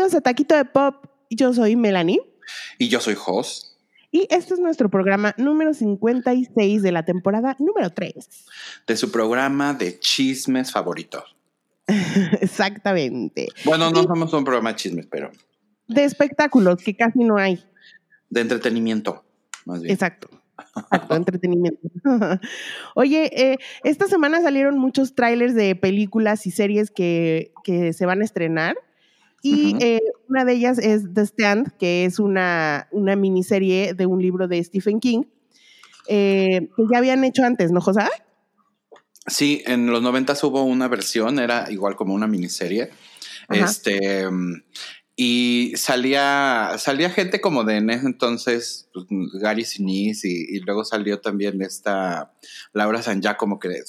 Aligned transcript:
Bienvenidos 0.00 0.18
a 0.18 0.22
Taquito 0.22 0.56
de 0.56 0.64
Pop. 0.64 1.04
Yo 1.28 1.52
soy 1.52 1.76
Melanie. 1.76 2.22
Y 2.78 2.88
yo 2.88 3.00
soy 3.00 3.14
Jos. 3.14 3.76
Y 4.10 4.26
este 4.30 4.54
es 4.54 4.60
nuestro 4.60 4.88
programa 4.88 5.34
número 5.36 5.74
56 5.74 6.80
de 6.80 6.90
la 6.90 7.04
temporada 7.04 7.54
número 7.58 7.90
3. 7.90 8.14
De 8.86 8.96
su 8.96 9.12
programa 9.12 9.74
de 9.74 9.98
chismes 9.98 10.72
favoritos. 10.72 11.36
Exactamente. 12.40 13.48
Bueno, 13.66 13.90
no 13.90 14.04
somos 14.04 14.32
un 14.32 14.42
programa 14.42 14.70
de 14.70 14.76
chismes, 14.76 15.06
pero. 15.06 15.32
De 15.86 16.04
espectáculos, 16.04 16.82
que 16.82 16.96
casi 16.96 17.18
no 17.18 17.36
hay. 17.36 17.62
De 18.30 18.40
entretenimiento, 18.40 19.22
más 19.66 19.82
bien. 19.82 19.92
Exacto. 19.92 20.30
Exacto, 20.76 21.14
entretenimiento. 21.14 21.78
Oye, 22.94 23.30
eh, 23.34 23.58
esta 23.84 24.06
semana 24.06 24.40
salieron 24.40 24.78
muchos 24.78 25.14
trailers 25.14 25.54
de 25.54 25.76
películas 25.76 26.46
y 26.46 26.52
series 26.52 26.90
que, 26.90 27.52
que 27.64 27.92
se 27.92 28.06
van 28.06 28.22
a 28.22 28.24
estrenar. 28.24 28.78
Y 29.42 29.76
eh, 29.80 30.00
una 30.28 30.44
de 30.44 30.52
ellas 30.52 30.78
es 30.78 31.14
The 31.14 31.22
Stand, 31.22 31.76
que 31.78 32.04
es 32.04 32.18
una, 32.18 32.88
una 32.90 33.16
miniserie 33.16 33.94
de 33.94 34.06
un 34.06 34.20
libro 34.20 34.48
de 34.48 34.62
Stephen 34.62 35.00
King, 35.00 35.22
eh, 36.08 36.68
que 36.76 36.82
ya 36.90 36.98
habían 36.98 37.24
hecho 37.24 37.44
antes, 37.44 37.70
¿no, 37.70 37.80
José? 37.80 38.02
Sí, 39.26 39.62
en 39.66 39.86
los 39.86 40.02
90 40.02 40.34
hubo 40.42 40.62
una 40.64 40.88
versión, 40.88 41.38
era 41.38 41.70
igual 41.70 41.96
como 41.96 42.14
una 42.14 42.26
miniserie. 42.26 42.90
Este. 43.48 44.28
Y 45.22 45.74
salía, 45.76 46.76
salía 46.78 47.10
gente 47.10 47.42
como 47.42 47.64
de 47.64 47.76
en 47.76 47.90
ese 47.90 48.06
entonces, 48.06 48.88
pues, 48.94 49.04
Gary 49.34 49.66
Sinise, 49.66 50.26
y, 50.26 50.60
luego 50.60 50.82
salió 50.82 51.20
también 51.20 51.60
esta 51.60 52.32
Laura 52.72 53.02
San 53.02 53.20
como 53.38 53.58
que 53.58 53.82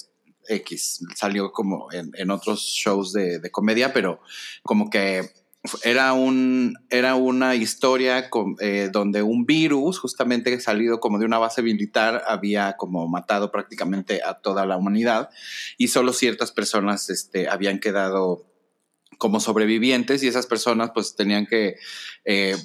X, 0.49 1.05
salió 1.15 1.53
como 1.53 1.87
en, 1.93 2.31
otros 2.31 2.61
shows 2.61 3.13
de, 3.13 3.39
de, 3.39 3.49
comedia, 3.49 3.93
pero 3.93 4.19
como 4.63 4.89
que 4.89 5.29
era, 5.83 6.13
un, 6.13 6.75
era 6.89 7.15
una 7.15 7.55
historia 7.55 8.29
eh, 8.59 8.89
donde 8.91 9.21
un 9.21 9.45
virus, 9.45 9.99
justamente 9.99 10.59
salido 10.59 10.99
como 10.99 11.19
de 11.19 11.25
una 11.25 11.37
base 11.37 11.61
militar, 11.61 12.23
había 12.27 12.77
como 12.77 13.07
matado 13.07 13.51
prácticamente 13.51 14.21
a 14.25 14.35
toda 14.35 14.65
la 14.65 14.77
humanidad 14.77 15.29
y 15.77 15.89
solo 15.89 16.13
ciertas 16.13 16.51
personas 16.51 17.09
este, 17.09 17.47
habían 17.47 17.79
quedado 17.79 18.45
como 19.17 19.39
sobrevivientes 19.39 20.23
y 20.23 20.27
esas 20.27 20.47
personas 20.47 20.91
pues 20.93 21.15
tenían 21.15 21.45
que... 21.45 21.75
Eh, 22.25 22.55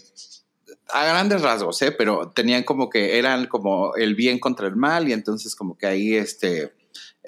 a 0.89 1.05
grandes 1.05 1.43
rasgos, 1.43 1.83
¿eh? 1.83 1.91
pero 1.91 2.31
tenían 2.31 2.63
como 2.63 2.89
que 2.89 3.19
eran 3.19 3.47
como 3.47 3.97
el 3.97 4.15
bien 4.15 4.39
contra 4.39 4.69
el 4.69 4.77
mal 4.77 5.09
y 5.09 5.13
entonces 5.13 5.57
como 5.57 5.77
que 5.77 5.87
ahí 5.87 6.15
este, 6.15 6.76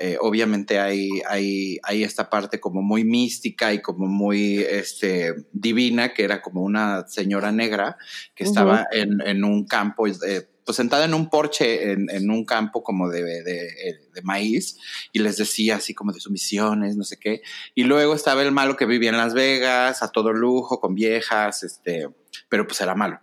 eh, 0.01 0.17
obviamente 0.21 0.79
hay, 0.79 1.11
hay, 1.29 1.81
hay, 1.83 2.05
esta 2.05 2.31
parte 2.31 2.61
como 2.61 2.83
muy 2.83 3.03
mística 3.03 3.73
y 3.73 3.83
como 3.83 4.07
muy 4.07 4.59
este, 4.59 5.35
divina, 5.53 6.15
que 6.15 6.23
era 6.23 6.41
como 6.41 6.63
una 6.63 7.09
señora 7.09 7.51
negra 7.51 7.97
que 8.37 8.45
estaba 8.45 8.87
en, 8.93 9.21
en, 9.27 9.43
un 9.43 9.67
campo, 9.67 10.07
eh, 10.07 10.49
pues 10.65 10.77
sentada 10.77 11.05
en 11.05 11.15
un 11.15 11.29
porche, 11.29 11.91
en, 11.91 12.09
en 12.11 12.31
un 12.31 12.45
campo 12.45 12.85
como 12.85 13.09
de, 13.09 13.25
de, 13.25 13.43
de, 13.43 14.23
maíz, 14.23 14.79
y 15.13 15.19
les 15.19 15.37
decía 15.37 15.77
así 15.77 15.95
como 15.95 16.13
de 16.13 16.21
sumisiones, 16.21 16.97
no 16.97 17.03
sé 17.03 17.19
qué. 17.19 17.43
Y 17.75 17.83
luego 17.83 18.15
estaba 18.15 18.43
el 18.43 18.53
malo 18.53 18.77
que 18.77 18.87
vivía 18.87 19.11
en 19.11 19.17
Las 19.17 19.35
Vegas, 19.35 20.05
a 20.05 20.13
todo 20.13 20.33
lujo, 20.33 20.79
con 20.79 20.95
viejas, 20.95 21.65
este, 21.65 22.09
pero 22.49 22.69
pues 22.69 22.81
era 22.81 22.95
malo. 22.95 23.19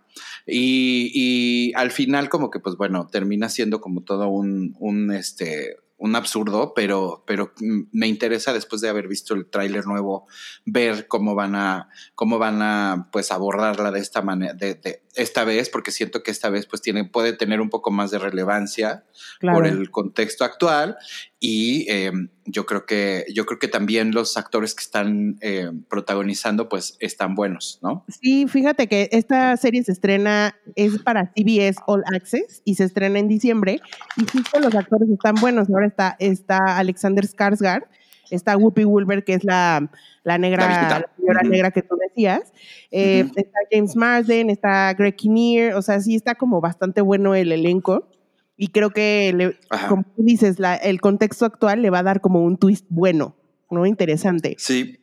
Y, 0.46 1.10
y 1.14 1.72
al 1.74 1.90
final 1.90 2.28
como 2.28 2.50
que 2.50 2.60
pues 2.60 2.76
bueno, 2.76 3.08
termina 3.10 3.48
siendo 3.48 3.80
como 3.80 4.02
todo 4.02 4.28
un, 4.28 4.76
un 4.78 5.10
este, 5.10 5.76
un 5.98 6.14
absurdo, 6.14 6.74
pero, 6.74 7.24
pero 7.26 7.52
me 7.92 8.06
interesa 8.06 8.52
después 8.52 8.82
de 8.82 8.88
haber 8.88 9.08
visto 9.08 9.34
el 9.34 9.46
tráiler 9.46 9.86
nuevo 9.86 10.26
ver 10.64 11.08
cómo 11.08 11.34
van 11.34 11.54
a, 11.54 11.88
cómo 12.14 12.38
van 12.38 12.60
a 12.60 13.08
pues 13.12 13.32
abordarla 13.32 13.90
de 13.90 14.00
esta 14.00 14.20
manera, 14.20 14.52
de, 14.52 15.02
esta 15.14 15.44
vez, 15.44 15.70
porque 15.70 15.92
siento 15.92 16.22
que 16.22 16.30
esta 16.30 16.50
vez 16.50 16.66
pues 16.66 16.82
tiene, 16.82 17.04
puede 17.04 17.32
tener 17.32 17.60
un 17.60 17.70
poco 17.70 17.90
más 17.90 18.10
de 18.10 18.18
relevancia 18.18 19.06
por 19.40 19.66
el 19.66 19.90
contexto 19.90 20.44
actual 20.44 20.98
y 21.40 21.90
eh, 21.90 22.12
yo 22.46 22.66
creo 22.66 22.86
que 22.86 23.24
yo 23.32 23.44
creo 23.46 23.58
que 23.58 23.68
también 23.68 24.12
los 24.12 24.36
actores 24.36 24.74
que 24.74 24.82
están 24.82 25.36
eh, 25.40 25.70
protagonizando 25.88 26.68
pues 26.68 26.96
están 27.00 27.34
buenos, 27.34 27.78
¿no? 27.82 28.04
Sí, 28.08 28.46
fíjate 28.46 28.86
que 28.86 29.08
esta 29.12 29.56
serie 29.56 29.82
se 29.82 29.92
estrena 29.92 30.56
es 30.74 30.98
para 31.02 31.32
CBS 31.34 31.80
All 31.86 32.04
Access 32.14 32.62
y 32.64 32.76
se 32.76 32.84
estrena 32.84 33.18
en 33.18 33.28
diciembre 33.28 33.80
y 34.16 34.26
justo 34.26 34.60
los 34.60 34.74
actores 34.74 35.08
están 35.08 35.34
buenos. 35.36 35.68
Ahora 35.70 35.86
está 35.86 36.16
está 36.18 36.78
Alexander 36.78 37.26
Skarsgård, 37.26 37.84
está 38.30 38.56
Whoopi 38.56 38.84
Wolver 38.84 39.24
que 39.24 39.34
es 39.34 39.44
la, 39.44 39.90
la 40.22 40.38
negra, 40.38 40.68
la, 40.68 41.10
señora 41.16 41.42
negra 41.42 41.70
que 41.70 41.82
tú 41.82 41.96
decías, 41.96 42.52
eh, 42.90 43.28
está 43.34 43.58
James 43.70 43.96
Marsden, 43.96 44.50
está 44.50 44.92
Greg 44.94 45.16
Kinnear, 45.16 45.74
o 45.74 45.82
sea, 45.82 46.00
sí 46.00 46.14
está 46.14 46.34
como 46.34 46.60
bastante 46.60 47.00
bueno 47.00 47.34
el 47.34 47.52
elenco. 47.52 48.08
Y 48.56 48.68
creo 48.68 48.90
que, 48.90 49.56
como 49.88 50.04
tú 50.04 50.22
dices, 50.22 50.56
el 50.82 51.00
contexto 51.00 51.44
actual 51.44 51.82
le 51.82 51.90
va 51.90 51.98
a 51.98 52.02
dar 52.04 52.20
como 52.20 52.42
un 52.42 52.56
twist 52.56 52.86
bueno, 52.88 53.36
¿no? 53.70 53.84
Interesante. 53.84 54.56
Sí. 54.58 55.00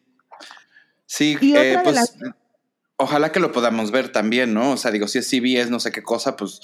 Sí, 1.05 1.37
eh, 1.41 1.77
pues 1.83 2.17
ojalá 2.97 3.31
que 3.31 3.39
lo 3.39 3.51
podamos 3.51 3.91
ver 3.91 4.11
también, 4.11 4.53
¿no? 4.53 4.71
O 4.71 4.77
sea, 4.77 4.89
digo, 4.89 5.07
si 5.07 5.19
es 5.19 5.29
CBS, 5.29 5.69
no 5.69 5.79
sé 5.79 5.91
qué 5.91 6.01
cosa, 6.01 6.35
pues 6.35 6.61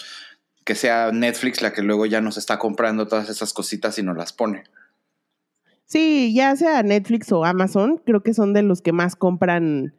que 0.64 0.76
sea 0.76 1.12
Netflix 1.12 1.62
la 1.62 1.74
que 1.74 1.84
luego 1.84 2.06
ya 2.06 2.22
nos 2.22 2.38
está 2.38 2.58
comprando 2.58 3.08
todas 3.08 3.30
esas 3.30 3.54
cositas 3.54 3.98
y 4.00 4.04
nos 4.04 4.18
las 4.18 4.34
pone. 4.34 4.64
Sí, 5.86 6.34
ya 6.36 6.56
sea 6.56 6.84
Netflix 6.84 7.32
o 7.32 7.46
Amazon, 7.46 8.02
creo 8.06 8.22
que 8.22 8.34
son 8.34 8.54
de 8.54 8.62
los 8.62 8.82
que 8.82 8.92
más 8.92 9.16
compran 9.16 9.96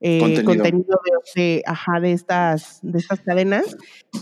eh, 0.00 0.42
contenido, 0.44 0.98
de, 1.34 1.62
ajá, 1.66 2.00
de, 2.00 2.12
estas, 2.12 2.78
de 2.82 2.98
estas 2.98 3.20
cadenas. 3.20 3.76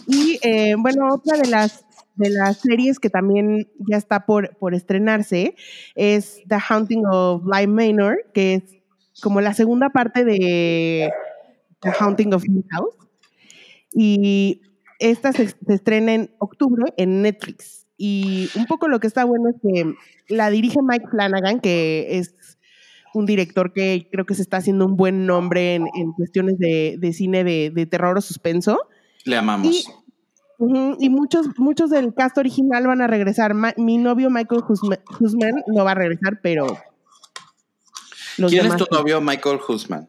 Y 0.06 0.38
eh, 0.42 0.74
bueno, 0.76 1.08
otra 1.12 1.38
de 1.38 1.48
las 1.48 1.84
de 2.14 2.30
las 2.30 2.60
series 2.60 2.98
que 2.98 3.10
también 3.10 3.68
ya 3.88 3.96
está 3.96 4.26
por, 4.26 4.56
por 4.56 4.74
estrenarse 4.74 5.54
es 5.94 6.42
The 6.48 6.56
Haunting 6.68 7.04
of 7.06 7.44
Bly 7.44 7.66
Manor, 7.66 8.18
que 8.34 8.54
es 8.54 8.62
como 9.20 9.40
la 9.40 9.54
segunda 9.54 9.90
parte 9.90 10.24
de 10.24 11.10
The 11.80 11.90
Haunting 11.98 12.34
of 12.34 12.44
Hill 12.44 12.64
House. 12.70 12.96
Y 13.94 14.62
esta 14.98 15.32
se, 15.32 15.54
estrena 15.68 16.14
en 16.14 16.34
octubre 16.38 16.92
en 16.96 17.22
Netflix. 17.22 17.86
Y 17.96 18.48
un 18.56 18.66
poco 18.66 18.88
lo 18.88 19.00
que 19.00 19.06
está 19.06 19.24
bueno 19.24 19.50
es 19.50 19.56
que 19.62 19.94
la 20.34 20.50
dirige 20.50 20.80
Mike 20.82 21.08
Flanagan, 21.10 21.60
que 21.60 22.18
es 22.18 22.34
un 23.14 23.26
director 23.26 23.72
que 23.72 24.08
creo 24.10 24.24
que 24.24 24.34
se 24.34 24.42
está 24.42 24.56
haciendo 24.56 24.86
un 24.86 24.96
buen 24.96 25.26
nombre 25.26 25.74
en, 25.74 26.12
cuestiones 26.16 26.58
de, 26.58 27.12
cine 27.12 27.44
de, 27.44 27.86
terror 27.86 28.16
o 28.16 28.20
suspenso. 28.20 28.78
Le 29.24 29.36
amamos. 29.36 29.72
Y 29.72 29.84
muchos, 30.66 31.46
muchos 31.58 31.90
del 31.90 32.14
cast 32.14 32.38
original 32.38 32.86
van 32.86 33.00
a 33.00 33.06
regresar. 33.06 33.54
mi 33.76 33.98
novio 33.98 34.30
Michael 34.30 34.62
Husman 34.68 35.62
no 35.66 35.84
va 35.84 35.92
a 35.92 35.94
regresar, 35.94 36.40
pero. 36.42 36.78
¿Quién 38.36 38.66
es 38.66 38.76
tu 38.76 38.86
novio 38.90 39.20
Michael 39.20 39.58
Husman? 39.66 40.08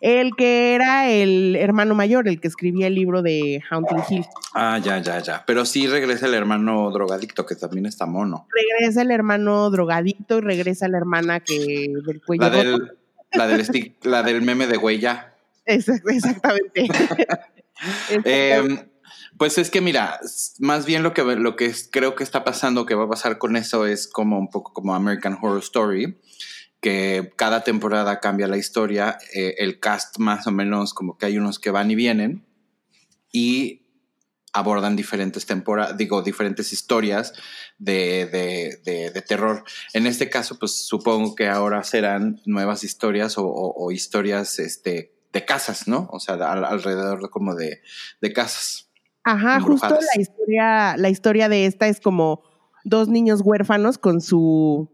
El 0.00 0.34
que 0.34 0.74
era 0.74 1.08
el 1.08 1.54
hermano 1.54 1.94
mayor, 1.94 2.26
el 2.26 2.40
que 2.40 2.48
escribía 2.48 2.88
el 2.88 2.96
libro 2.96 3.22
de 3.22 3.62
Haunting 3.70 4.02
Hill. 4.08 4.26
Ah, 4.52 4.80
ya, 4.82 4.98
ya, 4.98 5.20
ya. 5.20 5.44
Pero 5.46 5.64
sí 5.64 5.86
regresa 5.86 6.26
el 6.26 6.34
hermano 6.34 6.90
drogadicto, 6.90 7.46
que 7.46 7.54
también 7.54 7.86
está 7.86 8.04
mono. 8.04 8.48
Regresa 8.50 9.02
el 9.02 9.12
hermano 9.12 9.70
drogadicto 9.70 10.38
y 10.38 10.40
regresa 10.40 10.88
la 10.88 10.98
hermana 10.98 11.38
que 11.38 11.86
del 12.04 12.20
cuello. 12.20 12.42
La 12.42 12.50
del, 12.50 12.98
la 13.32 13.46
del, 13.46 13.94
la 14.02 14.22
del 14.24 14.42
meme 14.42 14.66
de 14.66 14.76
huella. 14.76 15.34
exactamente. 15.64 16.88
eh, 18.24 18.91
pues 19.42 19.58
es 19.58 19.70
que 19.70 19.80
mira, 19.80 20.20
más 20.60 20.86
bien 20.86 21.02
lo 21.02 21.14
que, 21.14 21.24
lo 21.24 21.56
que 21.56 21.74
creo 21.90 22.14
que 22.14 22.22
está 22.22 22.44
pasando, 22.44 22.86
que 22.86 22.94
va 22.94 23.06
a 23.06 23.08
pasar 23.08 23.38
con 23.38 23.56
eso 23.56 23.86
es 23.86 24.06
como 24.06 24.38
un 24.38 24.48
poco 24.48 24.72
como 24.72 24.94
American 24.94 25.36
Horror 25.42 25.58
Story, 25.58 26.16
que 26.80 27.32
cada 27.34 27.64
temporada 27.64 28.20
cambia 28.20 28.46
la 28.46 28.56
historia, 28.56 29.18
eh, 29.34 29.56
el 29.58 29.80
cast 29.80 30.18
más 30.18 30.46
o 30.46 30.52
menos 30.52 30.94
como 30.94 31.18
que 31.18 31.26
hay 31.26 31.38
unos 31.38 31.58
que 31.58 31.72
van 31.72 31.90
y 31.90 31.96
vienen 31.96 32.46
y 33.32 33.84
abordan 34.52 34.94
diferentes 34.94 35.44
temporadas, 35.44 35.96
digo, 35.96 36.22
diferentes 36.22 36.72
historias 36.72 37.32
de, 37.78 38.28
de, 38.84 39.22
terror. 39.22 39.64
En 39.92 40.06
este 40.06 40.30
caso, 40.30 40.56
pues 40.60 40.86
supongo 40.86 41.34
que 41.34 41.48
ahora 41.48 41.82
serán 41.82 42.40
nuevas 42.46 42.84
historias 42.84 43.34
o, 43.38 43.90
historias 43.90 44.60
este, 44.60 45.16
de 45.32 45.44
casas, 45.44 45.88
¿no? 45.88 46.08
O 46.12 46.20
sea, 46.20 46.34
alrededor 46.34 47.28
como 47.28 47.56
de, 47.56 47.82
de 48.20 48.32
casas. 48.32 48.91
Ajá, 49.24 49.60
justo 49.60 49.88
la 49.88 50.20
historia, 50.20 50.96
la 50.96 51.08
historia 51.08 51.48
de 51.48 51.66
esta 51.66 51.86
es 51.88 52.00
como 52.00 52.42
dos 52.84 53.08
niños 53.08 53.40
huérfanos 53.44 53.98
con 53.98 54.20
su, 54.20 54.90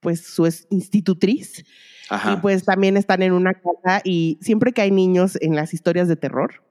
pues, 0.00 0.26
su 0.26 0.46
institutriz. 0.70 1.64
Ajá. 2.10 2.34
Y 2.34 2.36
pues 2.36 2.64
también 2.64 2.98
están 2.98 3.22
en 3.22 3.32
una 3.32 3.54
casa 3.54 4.02
y 4.04 4.38
siempre 4.42 4.72
que 4.72 4.82
hay 4.82 4.90
niños 4.90 5.38
en 5.40 5.56
las 5.56 5.72
historias 5.72 6.06
de 6.06 6.16
terror, 6.16 6.62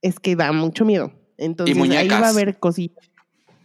es 0.00 0.18
que 0.18 0.36
da 0.36 0.52
mucho 0.52 0.84
miedo. 0.84 1.12
Entonces 1.36 1.76
ahí 1.90 2.08
va 2.08 2.18
a 2.18 2.28
haber 2.30 2.58
cositas. 2.58 3.10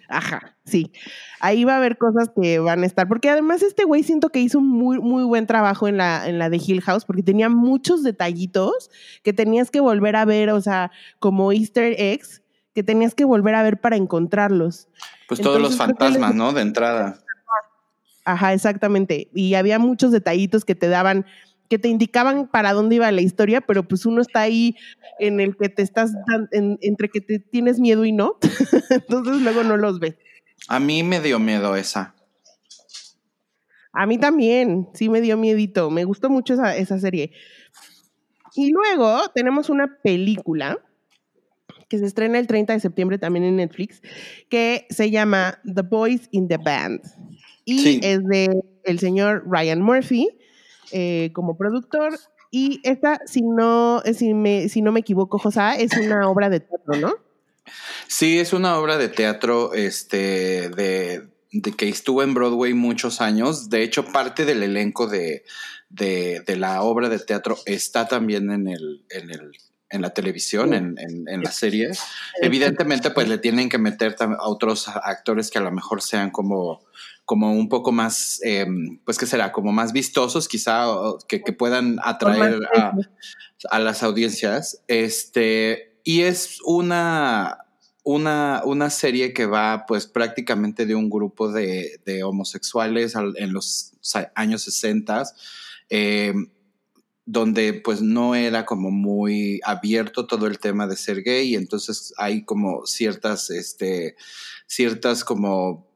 Ajá, 0.09 0.57
sí. 0.65 0.91
Ahí 1.39 1.63
va 1.63 1.73
a 1.73 1.77
haber 1.77 1.97
cosas 1.97 2.31
que 2.35 2.57
van 2.57 2.81
a 2.83 2.85
estar. 2.87 3.07
Porque 3.07 3.29
además 3.29 3.61
este 3.61 3.83
güey 3.83 4.01
siento 4.03 4.29
que 4.29 4.39
hizo 4.39 4.57
un 4.57 4.67
muy, 4.67 4.99
muy 4.99 5.23
buen 5.23 5.45
trabajo 5.45 5.87
en 5.87 5.97
la, 5.97 6.27
en 6.27 6.39
la 6.39 6.49
de 6.49 6.57
Hill 6.57 6.81
House, 6.81 7.05
porque 7.05 7.21
tenía 7.21 7.47
muchos 7.47 8.03
detallitos 8.03 8.89
que 9.23 9.33
tenías 9.33 9.69
que 9.69 9.79
volver 9.79 10.15
a 10.15 10.25
ver, 10.25 10.49
o 10.49 10.61
sea, 10.61 10.91
como 11.19 11.51
easter 11.51 11.93
eggs, 11.97 12.41
que 12.79 12.83
tenías 12.83 13.13
que 13.13 13.25
volver 13.25 13.55
a 13.55 13.61
ver 13.61 13.81
para 13.81 13.97
encontrarlos. 13.97 14.87
Pues 15.27 15.41
todos 15.41 15.61
los 15.61 15.75
fantasmas, 15.75 16.33
¿no? 16.33 16.53
De 16.53 16.61
entrada. 16.61 17.19
Ajá, 18.23 18.53
exactamente. 18.53 19.29
Y 19.33 19.55
había 19.55 19.79
muchos 19.79 20.13
detallitos 20.13 20.63
que 20.63 20.75
te 20.75 20.87
daban 20.87 21.25
que 21.67 21.77
te 21.77 21.89
indicaban 21.89 22.47
para 22.47 22.71
dónde 22.71 22.95
iba 22.95 23.11
la 23.11 23.19
historia, 23.19 23.59
pero 23.59 23.85
pues 23.85 24.05
uno 24.05 24.21
está 24.21 24.39
ahí 24.39 24.77
en 25.19 25.41
el 25.41 25.57
que 25.57 25.67
te 25.67 25.81
estás, 25.81 26.13
entre 26.51 27.09
que 27.09 27.19
te 27.19 27.39
tienes 27.39 27.81
miedo 27.81 28.05
y 28.05 28.13
no, 28.13 28.37
entonces 28.89 29.41
luego 29.41 29.65
no 29.65 29.75
los 29.75 29.99
ves. 29.99 30.15
A 30.69 30.79
mí 30.79 31.03
me 31.03 31.19
dio 31.19 31.37
miedo 31.37 31.75
esa. 31.75 32.15
A 33.91 34.05
mí 34.05 34.17
también, 34.17 34.87
sí 34.93 35.09
me 35.09 35.19
dio 35.19 35.35
miedito, 35.35 35.91
me 35.91 36.05
gustó 36.05 36.29
mucho 36.29 36.53
esa, 36.53 36.77
esa 36.77 36.97
serie. 36.97 37.33
Y 38.55 38.71
luego 38.71 39.29
tenemos 39.35 39.69
una 39.69 39.99
película 40.01 40.79
que 41.89 41.97
se 41.97 42.05
estrena 42.05 42.39
el 42.39 42.47
30 42.47 42.73
de 42.73 42.79
septiembre 42.79 43.17
también 43.17 43.45
en 43.45 43.57
Netflix, 43.57 44.01
que 44.47 44.85
se 44.89 45.11
llama 45.11 45.59
The 45.65 45.81
Boys 45.81 46.29
in 46.31 46.47
the 46.47 46.57
Band. 46.57 47.01
Y 47.65 47.99
es 48.05 48.23
de 48.25 48.61
el 48.83 48.99
señor 48.99 49.43
Ryan 49.47 49.81
Murphy, 49.81 50.29
eh, 50.91 51.31
como 51.33 51.57
productor. 51.57 52.17
Y 52.51 52.79
esta, 52.83 53.19
si 53.25 53.41
no, 53.41 54.01
eh, 54.05 54.13
si, 54.13 54.33
me, 54.33 54.69
si 54.69 54.81
no 54.81 54.91
me 54.91 55.01
equivoco, 55.01 55.37
José, 55.37 55.61
es 55.79 55.91
una 55.97 56.27
obra 56.29 56.49
de 56.49 56.61
teatro, 56.61 56.95
¿no? 56.95 57.13
Sí, 58.07 58.39
es 58.39 58.53
una 58.53 58.77
obra 58.77 58.97
de 58.97 59.09
teatro 59.09 59.73
este, 59.73 60.69
de, 60.69 61.27
que 61.77 61.89
estuvo 61.89 62.23
en 62.23 62.33
Broadway 62.33 62.73
muchos 62.73 63.21
años. 63.21 63.69
De 63.69 63.83
hecho, 63.83 64.05
parte 64.05 64.45
del 64.45 64.63
elenco 64.63 65.05
de, 65.05 65.43
de, 65.89 66.43
la 66.57 66.81
obra 66.81 67.09
de 67.09 67.19
teatro 67.19 67.57
está 67.65 68.07
también 68.07 68.49
en 68.49 68.67
el, 68.67 69.05
en 69.09 69.29
el 69.29 69.51
en 69.89 70.01
la 70.01 70.11
televisión, 70.11 70.73
en, 70.73 70.95
en, 70.99 71.27
en 71.27 71.43
la 71.43 71.51
serie. 71.51 71.91
Evidentemente, 72.41 73.11
pues 73.11 73.27
le 73.27 73.37
tienen 73.37 73.69
que 73.69 73.77
meter 73.77 74.15
a 74.19 74.47
otros 74.47 74.87
actores 74.87 75.49
que 75.49 75.57
a 75.57 75.61
lo 75.61 75.71
mejor 75.71 76.01
sean 76.01 76.29
como 76.29 76.81
como 77.29 77.53
un 77.53 77.69
poco 77.69 77.91
más, 77.91 78.39
em, 78.41 78.97
pues 79.05 79.19
que 79.19 79.27
será, 79.27 79.51
como 79.51 79.71
más 79.71 79.93
vistosos 79.93 80.47
quizá, 80.47 80.87
que, 81.27 81.43
que 81.43 81.53
puedan 81.53 81.99
atraer 82.01 82.57
a, 82.75 82.95
a, 83.69 83.77
las 83.77 84.01
audiencias. 84.01 84.81
Este, 84.87 85.99
y 86.03 86.21
es 86.21 86.57
una, 86.65 87.67
una, 88.01 88.63
una 88.65 88.89
serie 88.89 89.31
que 89.31 89.45
va 89.45 89.85
pues 89.87 90.07
prácticamente 90.07 90.87
de 90.87 90.95
un 90.95 91.07
grupo 91.07 91.51
de, 91.51 92.01
de 92.03 92.23
homosexuales 92.23 93.13
en 93.13 93.53
los 93.53 93.93
años 94.33 94.63
60, 94.63 95.25
em, 95.89 96.49
donde 97.31 97.73
pues 97.73 98.01
no 98.01 98.33
era 98.33 98.65
como 98.65 98.89
muy 98.89 99.61
abierto 99.63 100.25
todo 100.25 100.47
el 100.47 100.57
tema 100.57 100.87
de 100.87 100.97
ser 100.97 101.21
gay 101.21 101.49
y 101.49 101.55
entonces 101.55 102.11
hay 102.17 102.43
como 102.43 102.87
ciertas, 102.87 103.51
este, 103.51 104.15
ciertas 104.65 105.23
como 105.23 105.87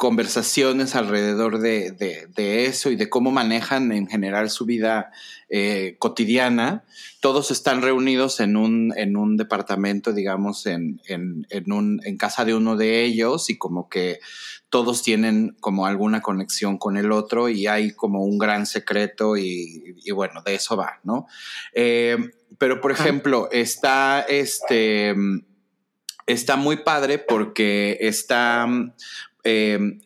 conversaciones 0.00 0.96
alrededor 0.96 1.58
de, 1.58 2.64
eso 2.64 2.90
y 2.90 2.96
de 2.96 3.10
cómo 3.10 3.32
manejan 3.32 3.92
en 3.92 4.06
general 4.06 4.48
su 4.48 4.64
vida 4.64 5.12
eh, 5.50 5.96
cotidiana. 5.98 6.84
Todos 7.20 7.50
están 7.50 7.82
reunidos 7.82 8.40
en 8.40 8.56
un, 8.56 8.94
en 8.96 9.18
un 9.18 9.36
departamento, 9.36 10.14
digamos, 10.14 10.64
en, 10.64 11.02
en, 11.06 11.44
un, 11.70 12.00
en 12.02 12.16
casa 12.16 12.46
de 12.46 12.54
uno 12.54 12.78
de 12.78 13.04
ellos 13.04 13.50
y 13.50 13.58
como 13.58 13.90
que 13.90 14.20
todos 14.70 15.02
tienen 15.02 15.54
como 15.60 15.84
alguna 15.84 16.22
conexión 16.22 16.78
con 16.78 16.96
el 16.96 17.12
otro 17.12 17.50
y 17.50 17.66
hay 17.66 17.90
como 17.90 18.24
un 18.24 18.38
gran 18.38 18.64
secreto 18.64 19.36
y, 19.36 20.10
bueno, 20.14 20.40
de 20.40 20.54
eso 20.54 20.78
va, 20.78 20.98
¿no? 21.04 21.26
Eh, 21.74 22.16
pero, 22.56 22.80
por 22.80 22.90
ejemplo, 22.90 23.50
está 23.52 24.22
este 24.22 25.14
está 26.26 26.56
muy 26.56 26.76
padre 26.76 27.18
porque 27.18 27.98
está 28.00 28.66
Em, 29.44 30.00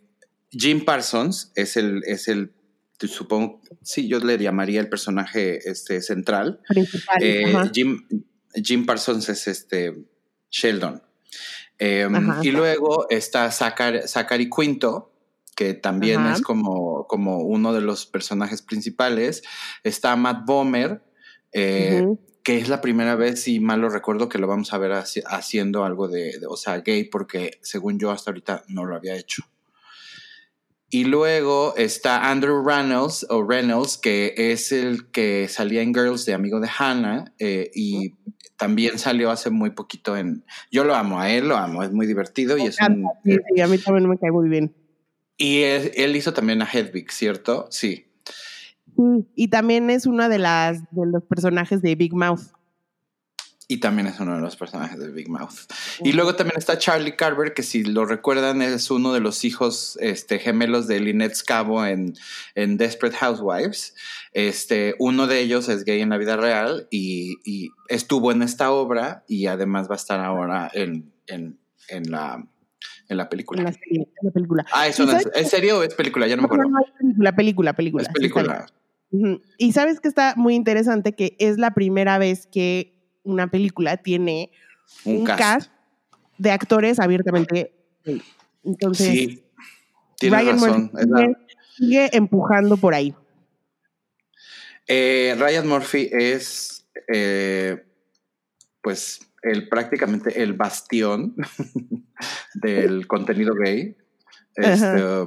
Jim 0.50 0.84
Parsons 0.84 1.52
es 1.54 1.76
el, 1.76 2.02
es 2.06 2.28
el, 2.28 2.52
supongo, 2.98 3.60
sí, 3.82 4.08
yo 4.08 4.19
le 4.20 4.38
llamaría 4.38 4.81
el 4.81 4.88
personaje 4.88 5.69
este, 5.69 6.00
central. 6.00 6.60
Eh, 7.20 7.54
Jim, 7.72 8.06
Jim, 8.54 8.86
Parsons 8.86 9.28
es 9.28 9.48
este 9.48 10.04
Sheldon. 10.50 11.02
Em, 11.78 12.32
y 12.42 12.50
luego 12.52 13.08
está 13.10 13.50
Zachary, 13.50 14.48
Quinto, 14.48 15.12
que 15.56 15.75
también 15.75 16.26
es 16.26 16.40
como, 16.40 17.06
como 17.06 17.40
uno 17.40 17.72
de 17.72 17.81
los 17.81 18.06
personajes 18.06 18.62
principales. 18.62 19.42
Está 19.82 20.14
Matt 20.16 20.44
Bomer, 20.46 21.02
eh, 21.52 22.06
que 22.44 22.58
es 22.58 22.69
la 22.69 22.82
primera 22.82 23.17
vez, 23.17 23.43
si 23.43 23.58
mal 23.58 23.81
lo 23.81 23.88
recuerdo, 23.88 24.29
que 24.29 24.38
lo 24.38 24.46
vamos 24.46 24.75
a 24.75 24.79
ver 24.79 24.93
haciendo 24.93 25.85
algo 25.85 26.08
de, 26.08 26.38
o 26.46 26.56
sea, 26.56 26.76
gay, 26.81 27.05
porque 27.05 27.58
según 27.62 27.99
yo 27.99 28.11
hasta 28.11 28.31
ahorita 28.31 28.64
no 28.69 28.85
lo 28.85 28.94
había 28.94 29.17
hecho. 29.17 29.43
Y 30.91 31.05
luego 31.05 31.75
está 31.76 32.31
Andrew 32.31 32.62
Reynolds, 32.62 33.26
o 33.31 33.43
Reynolds, 33.43 33.96
que 33.96 34.35
es 34.37 34.73
el 34.73 35.11
que 35.11 35.49
salía 35.49 35.81
en 35.81 35.94
Girls 35.94 36.26
de 36.26 36.35
amigo 36.35 36.61
de 36.61 36.69
Hannah, 36.79 37.32
eh, 37.38 37.70
y 37.75 38.14
también 38.58 38.99
salió 38.99 39.31
hace 39.31 39.49
muy 39.49 39.70
poquito 39.70 40.14
en... 40.14 40.44
Yo 40.70 40.85
lo 40.85 40.94
amo, 40.94 41.20
a 41.20 41.31
él 41.31 41.49
lo 41.49 41.56
amo, 41.56 41.82
es 41.82 41.93
muy 41.93 42.06
divertido 42.06 42.58
y 42.58 42.67
es 42.67 42.76
un... 42.79 43.06
Sí, 43.25 43.61
a 43.61 43.67
mí 43.67 43.79
también 43.79 44.06
me 44.06 44.19
cae 44.19 44.31
muy 44.31 44.50
bien. 44.50 44.75
Y 45.38 45.62
él, 45.62 45.93
él 45.94 46.14
hizo 46.14 46.35
también 46.35 46.61
a 46.61 46.69
Hedwig, 46.70 47.11
¿cierto? 47.11 47.67
Sí. 47.70 48.06
Y 49.35 49.49
también 49.49 49.91
es 49.91 50.06
una 50.06 50.29
de 50.29 50.38
las 50.38 50.82
de 50.91 51.06
los 51.06 51.23
personajes 51.25 51.82
de 51.82 51.94
Big 51.94 52.14
Mouth. 52.14 52.55
Y 53.67 53.79
también 53.79 54.06
es 54.06 54.20
uno 54.20 54.35
de 54.35 54.43
los 54.43 54.56
personajes 54.56 54.99
de 54.99 55.11
Big 55.11 55.29
Mouth. 55.29 55.73
Y 56.02 56.12
luego 56.12 56.35
también 56.35 56.58
está 56.58 56.76
Charlie 56.76 57.17
Carver, 57.17 57.55
que 57.55 57.62
si 57.62 57.82
lo 57.82 58.05
recuerdan 58.05 58.61
es 58.61 58.91
uno 58.91 59.14
de 59.14 59.20
los 59.20 59.44
hijos 59.44 59.99
este, 60.02 60.38
gemelos 60.38 60.87
de 60.87 61.00
Lynette 61.00 61.35
Scavo 61.35 61.87
en, 61.87 62.14
en 62.55 62.76
Desperate 62.76 63.17
Housewives. 63.17 63.94
Este, 64.32 64.94
uno 64.99 65.26
de 65.26 65.41
ellos 65.41 65.70
es 65.70 65.85
gay 65.85 66.02
en 66.02 66.11
la 66.11 66.19
vida 66.19 66.37
real 66.37 66.88
y, 66.91 67.38
estuvo 67.88 68.32
en 68.32 68.43
esta 68.43 68.70
obra 68.70 69.25
y 69.29 69.46
además 69.46 69.88
va 69.88 69.94
a 69.94 69.96
estar 69.96 70.20
ahora 70.20 70.70
en, 70.75 71.12
en, 71.26 71.58
en 71.89 72.10
la 72.10 72.44
en 73.08 73.17
la 73.17 73.29
película. 73.29 73.60
En 73.60 73.67
la, 73.67 74.31
película. 74.31 74.65
Ah, 74.72 74.89
eso 74.89 75.05
no 75.05 75.13
es. 75.13 75.29
¿En 75.34 75.46
serio 75.46 75.79
o 75.79 75.82
es 75.82 75.94
película? 75.94 76.27
Ya 76.27 76.36
no 76.36 76.43
me 76.43 76.46
acuerdo. 76.46 76.65
película, 76.98 77.34
película, 77.34 77.72
película. 77.74 78.03
Es 78.03 78.08
película. 78.08 78.67
Y 79.58 79.73
sabes 79.73 80.01
que 80.01 80.08
está 80.08 80.34
muy 80.37 80.55
interesante 80.55 81.13
que 81.13 81.37
es 81.39 81.56
la 81.58 81.73
primera 81.73 82.19
vez 82.19 82.46
que 82.46 82.94
una 83.23 83.49
película 83.49 83.96
tiene 83.96 84.51
un, 85.05 85.25
cast. 85.25 85.70
de 86.39 86.51
actores 86.51 86.99
abiertamente 86.99 87.73
Entonces, 88.65 89.08
sí, 89.08 90.29
Ryan 90.29 90.46
razón. 90.61 90.91
Murphy 90.93 91.34
sigue, 91.77 92.11
empujando 92.13 92.77
por 92.77 92.94
ahí. 92.94 93.15
Eh, 94.87 95.34
Ryan 95.39 95.67
Murphy 95.67 96.11
es, 96.13 96.87
eh, 97.13 97.84
pues, 98.82 99.20
el, 99.43 99.69
prácticamente 99.69 100.43
el 100.43 100.55
bastión 100.55 101.34
del 102.55 103.06
contenido 103.06 103.55
gay. 103.55 103.96
Este, 104.56 105.27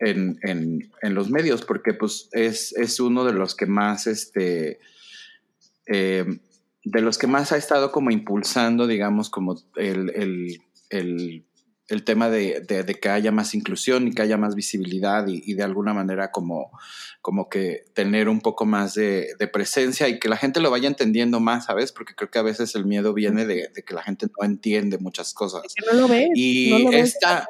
en, 0.00 0.38
en, 0.42 0.90
en, 1.02 1.14
los 1.14 1.30
medios, 1.30 1.64
porque 1.64 1.94
pues 1.94 2.28
es, 2.32 2.72
es, 2.76 3.00
uno 3.00 3.24
de 3.24 3.32
los 3.32 3.54
que 3.54 3.66
más, 3.66 4.06
este, 4.06 4.78
eh, 5.86 6.24
de 6.84 7.00
los 7.00 7.18
que 7.18 7.26
más 7.26 7.52
ha 7.52 7.56
estado 7.56 7.92
como 7.92 8.10
impulsando, 8.10 8.86
digamos, 8.86 9.30
como 9.30 9.60
el, 9.76 10.10
el, 10.10 10.60
el, 10.90 11.44
el 11.88 12.04
tema 12.04 12.28
de, 12.28 12.60
de, 12.60 12.94
que 12.94 13.08
haya 13.08 13.32
más 13.32 13.54
inclusión 13.54 14.08
y 14.08 14.12
que 14.12 14.22
haya 14.22 14.36
más 14.36 14.54
visibilidad 14.54 15.26
y, 15.26 15.42
y, 15.44 15.54
de 15.54 15.62
alguna 15.62 15.94
manera 15.94 16.30
como, 16.30 16.70
como 17.22 17.48
que 17.48 17.84
tener 17.94 18.28
un 18.28 18.40
poco 18.40 18.66
más 18.66 18.94
de, 18.94 19.28
de, 19.38 19.48
presencia 19.48 20.08
y 20.08 20.18
que 20.18 20.28
la 20.28 20.36
gente 20.36 20.60
lo 20.60 20.70
vaya 20.70 20.86
entendiendo 20.86 21.40
más, 21.40 21.64
¿sabes? 21.64 21.92
Porque 21.92 22.14
creo 22.14 22.30
que 22.30 22.38
a 22.38 22.42
veces 22.42 22.74
el 22.74 22.84
miedo 22.84 23.14
viene 23.14 23.46
de, 23.46 23.70
que 23.86 23.94
la 23.94 24.02
gente 24.02 24.26
no 24.26 24.46
entiende 24.46 24.98
muchas 24.98 25.32
cosas. 25.32 25.62
que 25.74 25.86
no 25.86 25.98
lo 25.98 26.08
ves. 26.08 26.28
Y 26.34 26.70
no 26.70 26.90
lo 26.90 26.96
esta... 26.96 27.48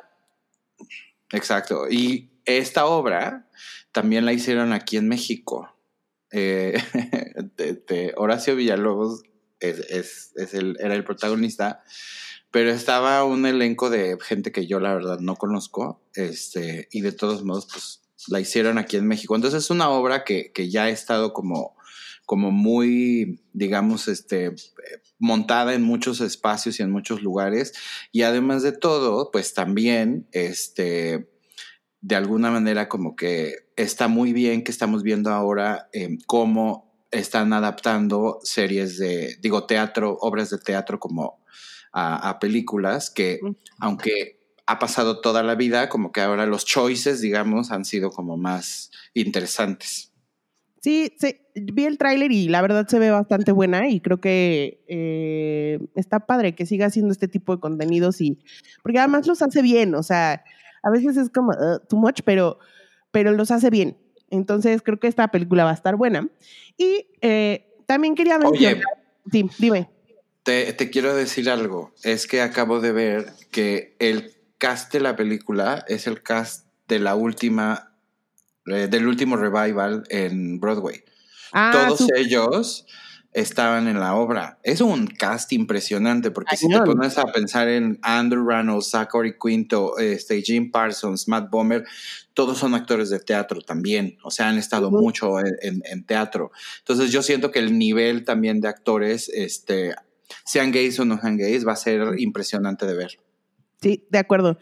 Exacto. 1.32 1.88
Y 1.90 2.30
esta 2.44 2.86
obra 2.86 3.48
también 3.92 4.24
la 4.24 4.32
hicieron 4.32 4.72
aquí 4.72 4.96
en 4.96 5.08
México. 5.08 5.74
Eh, 6.30 6.80
de, 7.56 8.12
Horacio 8.16 8.56
Villalobos 8.56 9.22
es, 9.60 10.32
el, 10.54 10.76
era 10.80 10.94
el 10.94 11.04
protagonista, 11.04 11.82
pero 12.50 12.70
estaba 12.70 13.24
un 13.24 13.46
elenco 13.46 13.90
de 13.90 14.16
gente 14.20 14.52
que 14.52 14.66
yo 14.66 14.80
la 14.80 14.94
verdad 14.94 15.18
no 15.20 15.36
conozco, 15.36 16.02
este, 16.14 16.88
y 16.90 17.00
de 17.00 17.12
todos 17.12 17.44
modos, 17.44 17.66
pues 17.70 18.02
la 18.28 18.40
hicieron 18.40 18.78
aquí 18.78 18.96
en 18.96 19.06
México. 19.06 19.34
Entonces 19.36 19.64
es 19.64 19.70
una 19.70 19.90
obra 19.90 20.24
que, 20.24 20.52
que 20.52 20.70
ya 20.70 20.84
ha 20.84 20.90
estado 20.90 21.32
como 21.32 21.77
como 22.28 22.50
muy, 22.50 23.40
digamos, 23.54 24.06
este, 24.06 24.54
montada 25.18 25.72
en 25.72 25.82
muchos 25.82 26.20
espacios 26.20 26.78
y 26.78 26.82
en 26.82 26.90
muchos 26.90 27.22
lugares. 27.22 27.72
Y 28.12 28.20
además 28.20 28.62
de 28.62 28.72
todo, 28.72 29.30
pues 29.30 29.54
también, 29.54 30.28
este, 30.32 31.30
de 32.02 32.16
alguna 32.16 32.50
manera 32.50 32.86
como 32.86 33.16
que 33.16 33.70
está 33.76 34.08
muy 34.08 34.34
bien 34.34 34.62
que 34.62 34.70
estamos 34.70 35.02
viendo 35.02 35.30
ahora 35.30 35.88
eh, 35.94 36.18
cómo 36.26 37.02
están 37.10 37.54
adaptando 37.54 38.40
series 38.42 38.98
de, 38.98 39.38
digo, 39.40 39.64
teatro, 39.64 40.18
obras 40.20 40.50
de 40.50 40.58
teatro 40.58 41.00
como 41.00 41.42
a, 41.94 42.38
películas, 42.40 43.08
que 43.08 43.40
aunque 43.78 44.52
ha 44.66 44.78
pasado 44.78 45.22
toda 45.22 45.42
la 45.42 45.54
vida, 45.54 45.88
como 45.88 46.12
que 46.12 46.20
ahora 46.20 46.44
los 46.44 46.66
choices, 46.66 47.22
digamos, 47.22 47.70
han 47.70 47.86
sido 47.86 48.10
como 48.10 48.36
más 48.36 48.90
interesantes. 49.14 50.12
Sí, 50.80 51.12
sí 51.18 51.36
vi 51.54 51.84
el 51.84 51.98
tráiler 51.98 52.32
y 52.32 52.48
la 52.48 52.62
verdad 52.62 52.86
se 52.86 52.98
ve 52.98 53.10
bastante 53.10 53.52
buena 53.52 53.88
y 53.88 54.00
creo 54.00 54.20
que 54.20 54.82
eh, 54.88 55.78
está 55.94 56.20
padre 56.20 56.54
que 56.54 56.66
siga 56.66 56.86
haciendo 56.86 57.12
este 57.12 57.28
tipo 57.28 57.54
de 57.54 57.60
contenidos 57.60 58.20
y 58.20 58.38
porque 58.82 58.98
además 58.98 59.26
los 59.26 59.42
hace 59.42 59.62
bien, 59.62 59.94
o 59.94 60.02
sea, 60.02 60.44
a 60.82 60.90
veces 60.90 61.16
es 61.16 61.30
como 61.30 61.50
uh, 61.52 61.80
too 61.88 61.96
much, 61.96 62.20
pero, 62.24 62.58
pero 63.10 63.32
los 63.32 63.50
hace 63.50 63.70
bien. 63.70 63.96
Entonces 64.30 64.82
creo 64.82 65.00
que 65.00 65.08
esta 65.08 65.28
película 65.28 65.64
va 65.64 65.70
a 65.70 65.74
estar 65.74 65.96
buena. 65.96 66.28
Y 66.76 67.06
eh, 67.20 67.66
también 67.86 68.14
quería 68.14 68.38
mencionar. 68.38 68.82
sí, 69.32 69.48
dime. 69.58 69.90
Te, 70.42 70.72
te, 70.72 70.90
quiero 70.90 71.14
decir 71.14 71.50
algo. 71.50 71.92
Es 72.02 72.26
que 72.26 72.40
acabo 72.40 72.80
de 72.80 72.92
ver 72.92 73.32
que 73.50 73.96
el 73.98 74.34
cast 74.58 74.92
de 74.92 75.00
la 75.00 75.16
película 75.16 75.84
es 75.88 76.06
el 76.06 76.22
cast 76.22 76.66
de 76.88 76.98
la 76.98 77.14
última, 77.14 77.87
eh, 78.70 78.88
del 78.88 79.06
último 79.06 79.36
revival 79.36 80.04
en 80.08 80.60
Broadway. 80.60 81.02
Ah, 81.52 81.86
Todos 81.88 82.06
ellos 82.16 82.86
estaban 83.32 83.88
en 83.88 84.00
la 84.00 84.14
obra. 84.14 84.58
Es 84.62 84.80
un 84.80 85.06
cast 85.06 85.52
impresionante 85.52 86.30
porque 86.30 86.56
si 86.56 86.68
te 86.68 86.80
pones 86.80 87.18
a 87.18 87.24
pensar 87.26 87.68
en 87.68 87.98
Andrew 88.02 88.46
Reynolds, 88.46 88.90
Zachary 88.90 89.36
Quinto, 89.38 89.98
este, 89.98 90.42
Jim 90.42 90.70
Parsons, 90.70 91.28
Matt 91.28 91.50
Bomer, 91.50 91.84
todos 92.34 92.58
son 92.58 92.74
actores 92.74 93.10
de 93.10 93.20
teatro 93.20 93.60
también, 93.60 94.16
o 94.22 94.30
sea, 94.30 94.48
han 94.48 94.58
estado 94.58 94.90
mucho 94.90 95.38
en, 95.40 96.04
teatro. 96.04 96.52
Entonces 96.78 97.10
yo 97.10 97.22
siento 97.22 97.50
que 97.50 97.58
el 97.58 97.78
nivel 97.78 98.24
también 98.24 98.60
de 98.60 98.68
actores, 98.68 99.28
este, 99.28 99.94
sean 100.44 100.72
gays 100.72 100.98
o 101.00 101.04
no 101.04 101.20
sean 101.20 101.36
gays, 101.36 101.66
va 101.66 101.72
a 101.72 101.76
ser 101.76 102.18
impresionante 102.18 102.86
de 102.86 102.94
ver. 102.94 103.18
Sí, 103.80 104.06
de 104.10 104.18
acuerdo. 104.18 104.58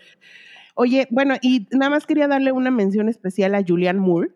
Oye, 0.79 1.09
bueno, 1.11 1.37
y 1.41 1.67
nada 1.73 1.91
más 1.91 2.07
quería 2.07 2.29
darle 2.29 2.53
una 2.53 2.71
mención 2.71 3.09
especial 3.09 3.55
a 3.55 3.65
Julianne 3.67 3.99
Moore, 3.99 4.31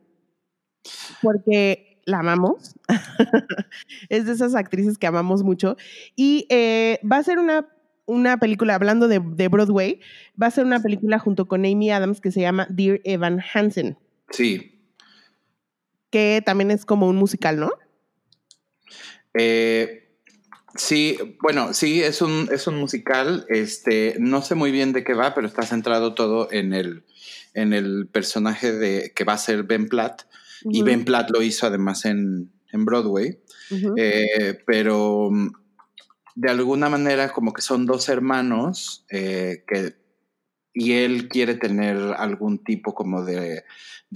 porque 1.20 2.00
la 2.06 2.20
amamos. 2.20 2.74
es 4.08 4.24
de 4.24 4.32
esas 4.32 4.54
actrices 4.54 4.96
que 4.96 5.06
amamos 5.06 5.42
mucho. 5.42 5.76
Y 6.16 6.46
eh, 6.48 6.98
va 7.10 7.18
a 7.18 7.22
ser 7.22 7.38
una, 7.38 7.68
una 8.06 8.38
película, 8.38 8.74
hablando 8.74 9.06
de, 9.06 9.18
Broadway, 9.48 10.00
va 10.40 10.46
a 10.46 10.50
ser 10.50 10.64
una 10.64 10.80
película 10.80 11.18
junto 11.18 11.46
con 11.46 11.66
Amy 11.66 11.90
Adams 11.90 12.22
que 12.22 12.32
se 12.32 12.40
llama 12.40 12.66
Dear 12.70 13.02
Evan 13.04 13.42
Hansen. 13.52 13.98
Sí. 14.30 14.80
Que 16.08 16.42
también 16.44 16.70
es 16.70 16.86
como 16.86 17.06
un 17.06 17.16
musical, 17.16 17.60
¿no? 17.60 17.70
Eh, 19.34 19.99
sí, 20.74 21.18
bueno, 21.40 21.72
sí, 21.74 22.02
es 22.02 22.22
un, 22.22 22.48
es 22.52 22.66
un 22.66 22.78
musical. 22.78 23.46
Este, 23.48 24.16
no 24.18 24.42
sé 24.42 24.54
muy 24.54 24.70
bien 24.70 24.92
de 24.92 25.04
qué 25.04 25.14
va, 25.14 25.34
pero 25.34 25.46
está 25.46 25.62
centrado 25.62 26.14
todo 26.14 26.50
en 26.52 26.72
el, 26.72 27.04
en 27.54 27.72
el 27.72 28.08
personaje 28.08 28.72
de 28.72 29.12
que 29.14 29.24
va 29.24 29.34
a 29.34 29.38
ser 29.38 29.64
Ben 29.64 29.88
Platt 29.88 30.22
y 30.64 30.82
Ben 30.82 31.04
Platt 31.04 31.30
lo 31.30 31.42
hizo 31.42 31.66
además 31.66 32.04
en, 32.04 32.50
Broadway. 32.72 33.38
Eh, 33.96 34.62
pero 34.66 35.30
de 36.34 36.50
alguna 36.50 36.88
manera 36.88 37.32
como 37.32 37.52
que 37.52 37.62
son 37.62 37.86
dos 37.86 38.08
hermanos 38.08 39.04
eh, 39.10 39.64
que 39.66 39.94
y 40.72 40.92
él 40.92 41.28
quiere 41.28 41.54
tener 41.54 41.96
algún 42.16 42.62
tipo 42.62 42.94
como 42.94 43.24
de, 43.24 43.64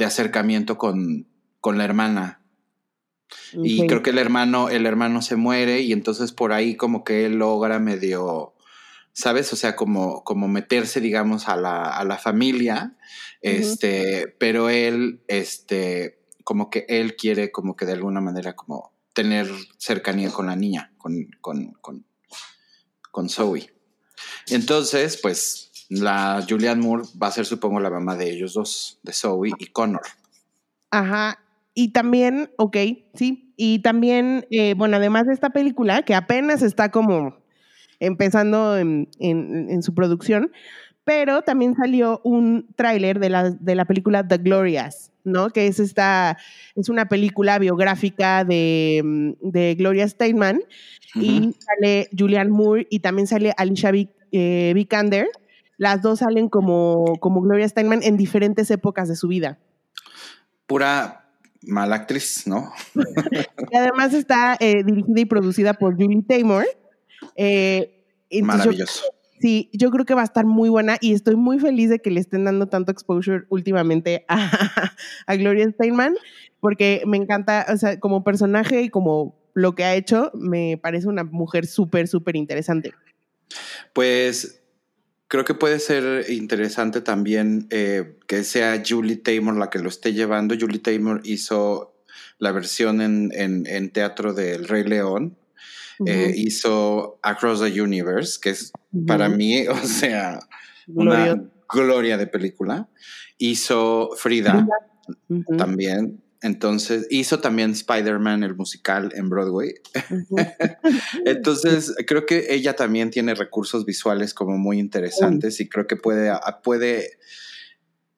acercamiento 0.05 0.79
con, 0.79 1.27
la 1.65 1.85
hermana. 1.85 2.41
Y 3.53 3.87
creo 3.87 4.03
que 4.03 4.11
el 4.11 4.19
hermano, 4.19 4.69
el 4.69 4.87
hermano 4.87 5.23
se 5.23 5.37
muere 5.37 5.81
y 5.81 5.93
entonces 5.93 6.33
por 6.33 6.53
ahí 6.53 6.77
como 6.77 7.05
que 7.05 7.25
él 7.27 7.35
logra 7.35 7.79
medio, 7.79 8.55
¿sabes? 9.13 9.53
O 9.53 9.57
sea, 9.57 9.77
como, 9.77 10.25
como 10.25 10.49
meterse, 10.49 11.01
digamos, 11.01 11.49
a 11.49 11.57
la, 11.57 11.85
a 11.85 12.05
la 12.05 12.19
familia. 12.19 12.97
Este, 13.43 14.35
pero 14.39 14.71
él, 14.71 15.21
este, 15.29 16.19
como 16.45 16.71
que 16.71 16.87
él 16.89 17.15
quiere 17.17 17.53
como 17.53 17.77
que 17.77 17.87
de 17.87 17.93
alguna 17.93 18.21
manera 18.21 18.57
como 18.57 18.93
tener 19.13 19.51
cercanía 19.79 20.31
con 20.31 20.47
la 20.47 20.57
niña, 20.57 20.93
con, 20.99 21.29
con, 21.41 21.73
con, 21.81 22.05
con 23.11 23.29
Zoe. 23.29 23.73
Entonces, 24.49 25.17
pues 25.17 25.71
la 25.89 26.45
Julianne 26.49 26.83
Moore 26.83 27.05
va 27.23 27.29
a 27.29 27.33
ser, 27.33 27.47
supongo, 27.47 27.81
la 27.81 27.91
mamá 27.91 28.17
de 28.17 28.31
ellos 28.31 28.55
dos, 28.55 28.99
de 29.03 29.13
Zoe 29.13 29.51
y 29.59 29.67
Connor. 29.67 30.03
Ajá. 30.91 31.44
Y 31.75 31.93
también, 31.93 32.51
ok, 32.57 32.77
sí. 33.15 33.53
Y 33.57 33.81
también, 33.81 34.47
eh, 34.51 34.75
bueno, 34.75 34.97
además 34.97 35.27
de 35.27 35.35
esta 35.35 35.51
película, 35.51 36.03
que 36.03 36.15
apenas 36.15 36.63
está 36.63 36.91
como 36.91 37.37
empezando 38.01 38.79
en, 38.79 39.09
en 39.21 39.83
su 39.83 39.95
producción, 39.95 40.51
pero 41.05 41.43
también 41.43 41.75
salió 41.77 42.21
un 42.25 42.67
tráiler 42.77 43.21
de 43.21 43.29
la, 43.29 43.51
de 43.51 43.75
la 43.75 43.85
película 43.85 44.27
The 44.27 44.39
Glorias, 44.39 45.13
¿no? 45.23 45.51
Que 45.51 45.67
es 45.67 45.79
esta, 45.79 46.39
es 46.75 46.89
una 46.89 47.09
película 47.09 47.59
biográfica 47.59 48.45
de, 48.45 49.03
mm, 49.05 49.33
de 49.43 49.75
Gloria 49.75 50.09
Steinman 50.09 50.63
y 51.15 51.55
sale 51.59 52.09
Julianne 52.19 52.51
Moore 52.51 52.87
y 52.91 53.01
también 53.01 53.27
sale 53.27 53.53
Alicia 53.57 53.93
eh, 54.33 54.73
Vikander. 54.75 55.29
Las 55.77 56.03
dos 56.03 56.21
salen 56.21 56.49
como, 56.49 57.17
como 57.21 57.43
Gloria 57.43 57.69
Steinman 57.69 58.03
en 58.03 58.17
diferentes 58.17 58.71
épocas 58.71 59.09
de 59.09 59.17
su 59.17 59.29
vida. 59.29 59.59
Pura 60.67 61.24
mala 61.67 61.97
actriz, 61.97 62.47
¿no? 62.47 62.73
y 63.71 63.77
además 63.77 64.15
está 64.15 64.57
eh, 64.61 64.83
dirigida 64.85 65.21
y 65.21 65.25
producida 65.25 65.75
por 65.75 65.95
Julie 65.95 66.23
Taymor. 66.23 66.67
Eh, 67.37 68.03
Maravilloso. 68.43 69.05
Sí, 69.41 69.69
yo 69.73 69.91
creo 69.91 70.07
que 70.07 70.15
va 70.15 70.23
a 70.23 70.25
estar 70.25 70.47
muy 70.47 70.71
buena 70.71 70.97
y 71.01 71.13
estoy 71.13 71.37
muy 71.37 71.59
feliz 71.59 71.91
de 71.91 71.99
que 71.99 72.11
le 72.11 72.21
estén 72.21 72.45
dando 72.45 72.67
tanto 72.67 72.91
exposure 72.91 73.45
últimamente 73.51 74.25
a, 74.29 75.37
Gloria 75.37 75.69
Steinman, 75.71 76.15
porque 76.61 77.03
me 77.07 77.19
encanta, 77.19 77.67
o 77.69 77.77
sea, 77.77 78.01
como 78.01 78.25
personaje 78.25 78.81
y 78.81 78.89
como 78.89 79.37
lo 79.53 79.75
que 79.75 79.85
ha 79.85 79.95
hecho, 79.95 80.31
me 80.35 80.79
parece 80.83 81.09
una 81.09 81.25
mujer 81.25 81.67
súper, 81.67 82.09
súper 82.09 82.37
interesante. 82.37 82.95
Pues 83.93 84.64
creo 85.35 85.45
que 85.45 85.55
puede 85.55 85.79
ser 85.79 86.31
interesante 86.31 87.01
también 87.01 87.67
eh, 87.71 88.19
que 88.27 88.45
sea 88.45 88.83
Julie 88.87 89.17
Taymor 89.17 89.57
la 89.57 89.71
que 89.71 89.79
lo 89.79 89.89
esté 89.89 90.13
llevando. 90.13 90.55
Julie 90.59 90.79
Taymor 90.79 91.21
hizo 91.25 91.95
la 92.39 92.53
versión 92.53 93.01
en, 93.01 93.31
en 93.35 93.91
teatro 93.91 94.33
del 94.33 94.69
Rey 94.69 94.85
León 94.85 95.37
eh, 96.07 96.33
hizo 96.35 97.19
Across 97.23 97.61
the 97.61 97.81
Universe, 97.81 98.39
que 98.41 98.51
es 98.51 98.73
para 99.07 99.29
mí, 99.29 99.67
o 99.69 99.77
sea, 99.77 100.41
una 100.89 101.41
gloria 101.69 102.17
de 102.17 102.27
película. 102.27 102.89
Hizo 103.39 104.11
Frida, 104.17 104.67
también. 105.59 106.23
Entonces, 106.45 107.07
hizo 107.09 107.41
también 107.41 107.71
Spider-Man, 107.71 108.45
el 108.45 108.55
musical 108.55 109.11
en 109.15 109.31
Broadway. 109.31 109.77
Entonces, 111.25 111.95
creo 112.07 112.27
que 112.27 112.49
ella 112.51 112.77
también 112.77 113.11
tiene 113.11 113.35
recursos 113.35 113.87
visuales 113.87 114.35
como 114.35 114.59
muy 114.59 114.79
interesantes 114.79 115.59
y 115.61 115.71
creo 115.71 115.87
que 115.87 115.97
puede, 115.97 116.31
puede, 116.63 117.19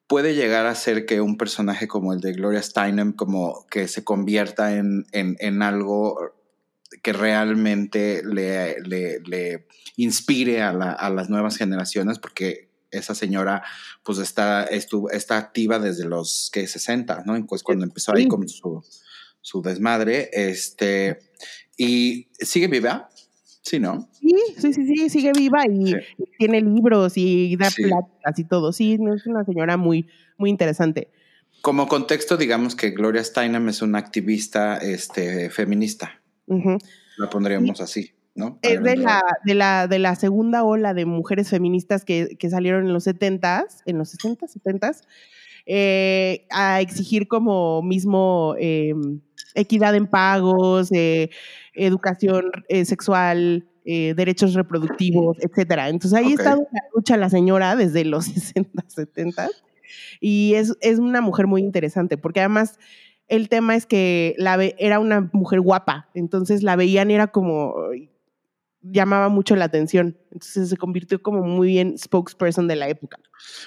puede 0.07 0.35
llegar 0.35 0.65
a 0.65 0.75
ser 0.75 1.05
que 1.05 1.21
un 1.21 1.37
personaje 1.37 1.87
como 1.87 2.11
el 2.11 2.19
de 2.19 2.33
Gloria 2.33 2.61
Steinem 2.61 3.13
como 3.13 3.65
que 3.71 3.87
se 3.87 4.03
convierta 4.03 4.75
en, 4.75 5.05
en, 5.13 5.37
en 5.39 5.61
algo 5.61 6.33
que 7.01 7.13
realmente 7.13 8.23
le, 8.25 8.75
le, 8.81 9.67
inspire 9.95 10.63
a, 10.63 10.73
las 10.73 11.29
nuevas 11.29 11.55
generaciones, 11.55 12.19
porque 12.19 12.66
esa 12.91 13.15
señora 13.15 13.63
pues 14.03 14.17
está, 14.19 14.63
está 14.63 15.37
activa 15.37 15.79
desde 15.79 16.05
los 16.05 16.49
que 16.51 16.67
60, 16.67 17.23
¿no? 17.25 17.45
Pues 17.45 17.63
cuando 17.63 17.85
empezó 17.85 18.13
ahí 18.15 18.27
con 18.27 18.47
su, 18.47 18.83
su 19.41 19.61
desmadre, 19.61 20.29
este, 20.33 21.19
y 21.77 22.27
sigue 22.39 22.67
viva, 22.67 23.09
Sí, 23.67 23.81
¿no? 23.81 24.07
Sí, 24.13 24.33
sí, 24.57 24.73
sí, 24.73 24.87
sí, 24.87 25.09
sigue 25.09 25.33
viva 25.33 25.65
y 25.69 25.93
tiene 26.39 26.61
libros 26.61 27.17
y 27.17 27.53
da 27.57 27.69
pláticas 27.69 28.39
y 28.39 28.45
todo. 28.45 28.71
Sí, 28.71 28.93
es 28.93 29.27
una 29.27 29.43
señora 29.43 29.75
muy, 29.75 30.07
muy 30.37 30.49
interesante. 30.49 31.11
Como 31.59 31.89
contexto, 31.89 32.37
digamos 32.37 32.77
que 32.77 32.91
Gloria 32.91 33.21
Steinem 33.21 33.67
es 33.67 33.81
una 33.81 33.99
activista 33.99 34.77
este, 34.77 35.49
feminista. 35.49 36.21
La 37.17 37.29
pondríamos 37.29 37.81
así, 37.81 38.13
¿no? 38.37 38.59
Es 38.61 38.81
de 38.81 38.95
la, 38.95 39.21
de, 39.43 39.55
la, 39.55 39.87
de 39.87 39.99
la 39.99 40.15
segunda 40.15 40.63
ola 40.63 40.93
de 40.93 41.05
mujeres 41.05 41.49
feministas 41.49 42.05
que, 42.05 42.37
salieron 42.49 42.85
en 42.85 42.93
los 42.93 43.05
70s, 43.05 43.81
en 43.85 43.97
los 43.97 44.15
60s, 44.15 44.61
70s, 44.63 45.01
eh, 45.65 46.45
a 46.49 46.79
exigir 46.79 47.27
como 47.27 47.81
mismo, 47.81 48.55
em, 48.57 49.19
equidad 49.55 49.95
en 49.95 50.07
pagos, 50.07 50.89
eh, 50.93 51.29
educación 51.73 52.51
eh, 52.69 52.85
sexual, 52.85 53.67
eh, 53.85 54.13
derechos 54.15 54.53
reproductivos, 54.53 55.37
etcétera. 55.39 55.89
Entonces 55.89 56.17
ahí 56.17 56.33
está 56.33 56.55
la 56.55 56.81
lucha 56.93 57.17
la 57.17 57.29
señora 57.29 57.75
desde 57.75 58.05
los 58.05 58.25
60, 58.53 58.83
70 58.87 59.49
y 60.19 60.53
es, 60.55 60.75
es 60.81 60.99
una 60.99 61.21
mujer 61.21 61.47
muy 61.47 61.61
interesante 61.61 62.17
porque 62.17 62.41
además 62.41 62.77
el 63.27 63.49
tema 63.49 63.75
es 63.75 63.85
que 63.85 64.35
la 64.37 64.57
era 64.77 64.99
una 64.99 65.29
mujer 65.33 65.61
guapa, 65.61 66.09
entonces 66.13 66.63
la 66.63 66.75
veían 66.75 67.11
y 67.11 67.15
era 67.15 67.27
como 67.27 67.75
llamaba 68.81 69.29
mucho 69.29 69.55
la 69.55 69.65
atención. 69.65 70.17
Entonces 70.31 70.69
se 70.69 70.77
convirtió 70.77 71.21
como 71.21 71.41
muy 71.43 71.67
bien 71.67 71.97
spokesperson 71.97 72.67
de 72.67 72.75
la 72.75 72.89
época. 72.89 73.19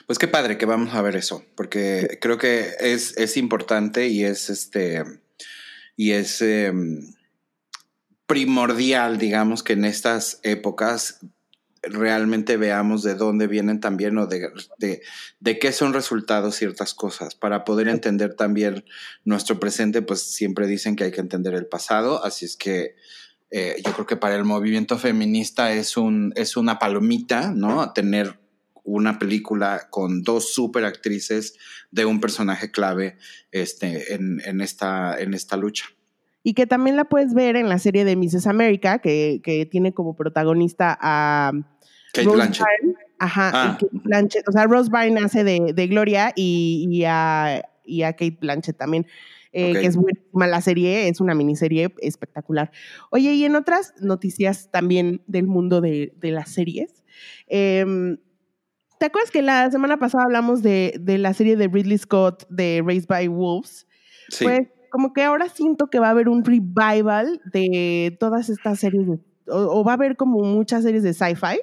Pues 0.07 0.19
qué 0.19 0.29
padre 0.29 0.59
que 0.59 0.67
vamos 0.67 0.95
a 0.95 1.02
ver 1.02 1.17
eso, 1.17 1.45
porque 1.57 2.19
creo 2.21 2.38
que 2.38 2.71
es, 2.81 3.17
es 3.17 3.37
importante 3.37 4.09
y 4.09 4.25
es 4.25 4.50
este 4.50 5.05
y 5.97 6.12
es 6.12 6.40
em, 6.40 7.12
primordial, 8.26 9.19
digamos, 9.19 9.62
que 9.62 9.75
en 9.75 9.85
estas 9.85 10.40
épocas 10.45 11.21
realmente 11.83 12.57
veamos 12.57 13.02
de 13.02 13.14
dónde 13.14 13.47
vienen 13.47 13.81
también 13.81 14.17
o 14.19 14.26
de, 14.26 14.49
de, 14.79 15.02
de, 15.40 15.59
qué 15.59 15.73
son 15.73 15.93
resultados 15.93 16.55
ciertas 16.57 16.95
cosas. 16.95 17.35
Para 17.35 17.64
poder 17.64 17.88
entender 17.88 18.35
también 18.35 18.85
nuestro 19.25 19.61
presente, 19.61 20.00
pues 20.00 20.23
siempre 20.23 20.67
dicen 20.67 20.97
que 20.97 21.05
hay 21.05 21.11
que 21.11 21.21
entender 21.21 21.55
el 21.55 21.67
pasado, 21.67 22.25
así 22.25 22.45
es 22.45 22.57
que 22.57 22.97
eh, 23.50 23.76
yo 23.85 23.92
creo 23.92 24.07
que 24.07 24.16
para 24.16 24.37
el 24.37 24.45
movimiento 24.45 24.97
feminista 24.99 25.73
es, 25.73 25.97
un, 25.97 26.33
es 26.37 26.57
una 26.57 26.78
palomita, 26.78 27.52
¿no? 27.52 27.92
Tener 27.92 28.38
una 28.85 29.19
película 29.19 29.88
con 29.90 30.23
dos 30.23 30.54
super 30.54 30.85
actrices 30.85 31.57
de 31.90 32.04
un 32.04 32.21
personaje 32.21 32.71
clave 32.71 33.16
este, 33.50 34.14
en, 34.14 34.40
en, 34.45 34.61
esta, 34.61 35.19
en 35.19 35.35
esta 35.35 35.57
lucha. 35.57 35.87
Y 36.42 36.54
que 36.54 36.66
también 36.66 36.97
la 36.97 37.04
puedes 37.04 37.35
ver 37.35 37.57
en 37.57 37.69
la 37.69 37.78
serie 37.78 38.04
de 38.04 38.16
Mrs. 38.16 38.47
America, 38.47 39.00
que, 39.00 39.40
que 39.45 39.66
tiene 39.66 39.92
como 39.92 40.16
protagonista 40.16 40.97
a 41.00 41.52
Kate 42.12 42.25
Rose 42.25 42.37
Blanchett. 42.37 42.66
Byrne. 42.80 42.99
Ajá, 43.19 43.50
ah. 43.52 43.78
Kate 43.78 43.90
Blanchett. 43.92 44.49
O 44.49 44.52
sea, 44.52 44.64
Rose 44.64 44.90
Byrne 44.90 45.21
hace 45.21 45.45
de, 45.45 45.73
de 45.75 45.87
Gloria 45.87 46.33
y, 46.35 46.87
y, 46.90 47.04
a, 47.04 47.69
y 47.85 48.02
a 48.02 48.12
Kate 48.12 48.38
Blanchett 48.40 48.78
también. 48.78 49.07
Eh, 49.52 49.73
que 49.73 49.87
es 49.87 49.97
muy 49.97 50.12
mala 50.33 50.61
serie, 50.61 51.09
es 51.09 51.21
una 51.21 51.35
miniserie 51.35 51.92
espectacular. 52.02 52.71
Oye, 53.11 53.35
y 53.35 53.45
en 53.45 53.57
otras 53.57 53.95
noticias 54.00 54.71
también 54.71 55.23
del 55.26 55.49
mundo 55.49 55.80
de, 55.80 56.12
de 56.16 56.30
las 56.30 56.50
series, 56.50 57.02
eh, 57.49 57.85
¿te 59.00 59.07
acuerdas 59.07 59.33
que 59.33 59.42
la 59.42 59.69
semana 59.73 59.99
pasada 59.99 60.25
hablamos 60.25 60.62
de, 60.62 60.95
de, 61.00 61.19
la 61.19 61.35
serie 61.35 61.57
de 61.57 61.66
Ridley 61.66 61.99
Scott 61.99 62.47
de 62.49 62.80
Raised 62.87 63.09
by 63.09 63.26
Wolves? 63.26 63.88
Sí. 64.28 64.45
Pues 64.45 64.69
como 64.90 65.12
que 65.12 65.25
ahora 65.25 65.49
siento 65.49 65.88
que 65.88 65.99
va 65.99 66.09
a 66.09 66.11
haber 66.11 66.28
un 66.28 66.45
revival 66.45 67.40
de 67.52 68.16
todas 68.21 68.50
estas 68.50 68.78
series, 68.78 69.09
o, 69.09 69.19
o, 69.49 69.85
va 69.85 69.92
a 69.92 69.95
haber 69.95 70.16
como 70.16 70.45
muchas 70.45 70.85
series 70.85 71.02
de 71.02 71.12
sci-fi. 71.12 71.61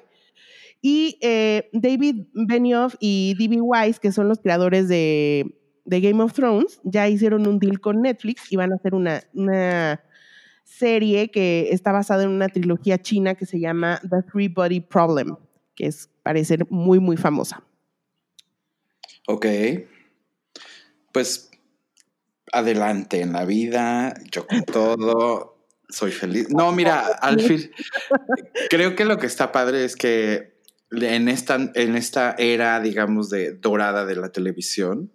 Y 0.80 1.18
eh, 1.22 1.68
David 1.72 2.26
Benioff 2.34 2.94
y 3.00 3.34
D.B. 3.38 3.60
Weiss, 3.60 3.98
que 3.98 4.12
son 4.12 4.28
los 4.28 4.38
creadores 4.38 4.88
de 4.88 5.58
de 5.88 6.02
Game 6.02 6.22
of 6.22 6.34
Thrones, 6.34 6.80
ya 6.84 7.08
hicieron 7.08 7.46
un 7.46 7.58
deal 7.58 7.80
con 7.80 8.02
Netflix 8.02 8.52
y 8.52 8.56
van 8.56 8.72
a 8.72 8.76
hacer 8.76 8.94
una, 8.94 9.22
una 9.32 10.02
serie 10.62 11.30
que 11.30 11.70
está 11.70 11.92
basada 11.92 12.24
en 12.24 12.28
una 12.28 12.48
trilogía 12.48 12.98
china 12.98 13.34
que 13.34 13.46
se 13.46 13.58
llama 13.58 13.98
The 14.02 14.22
Three 14.30 14.48
Body 14.48 14.80
Problem, 14.80 15.36
que 15.74 15.86
es 15.86 16.10
parece 16.22 16.58
muy, 16.68 17.00
muy 17.00 17.16
famosa. 17.16 17.64
Ok. 19.26 19.46
Pues 21.10 21.50
adelante 22.52 23.22
en 23.22 23.32
la 23.32 23.46
vida, 23.46 24.12
yo 24.30 24.46
con 24.46 24.62
todo, 24.64 25.56
soy 25.88 26.12
feliz. 26.12 26.50
No, 26.50 26.70
mira, 26.70 27.00
al 27.22 27.40
fin, 27.40 27.70
creo 28.68 28.94
que 28.94 29.06
lo 29.06 29.16
que 29.16 29.26
está 29.26 29.52
padre 29.52 29.86
es 29.86 29.96
que 29.96 30.58
en 30.90 31.28
esta, 31.28 31.54
en 31.74 31.96
esta 31.96 32.34
era, 32.38 32.78
digamos, 32.80 33.30
de 33.30 33.52
dorada 33.52 34.04
de 34.04 34.16
la 34.16 34.32
televisión, 34.32 35.12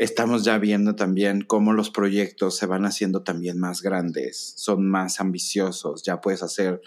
estamos 0.00 0.44
ya 0.44 0.56
viendo 0.56 0.96
también 0.96 1.42
cómo 1.42 1.74
los 1.74 1.90
proyectos 1.90 2.56
se 2.56 2.64
van 2.64 2.86
haciendo 2.86 3.22
también 3.22 3.58
más 3.60 3.82
grandes, 3.82 4.54
son 4.56 4.88
más 4.88 5.20
ambiciosos, 5.20 6.02
ya 6.02 6.22
puedes 6.22 6.42
hacer 6.42 6.80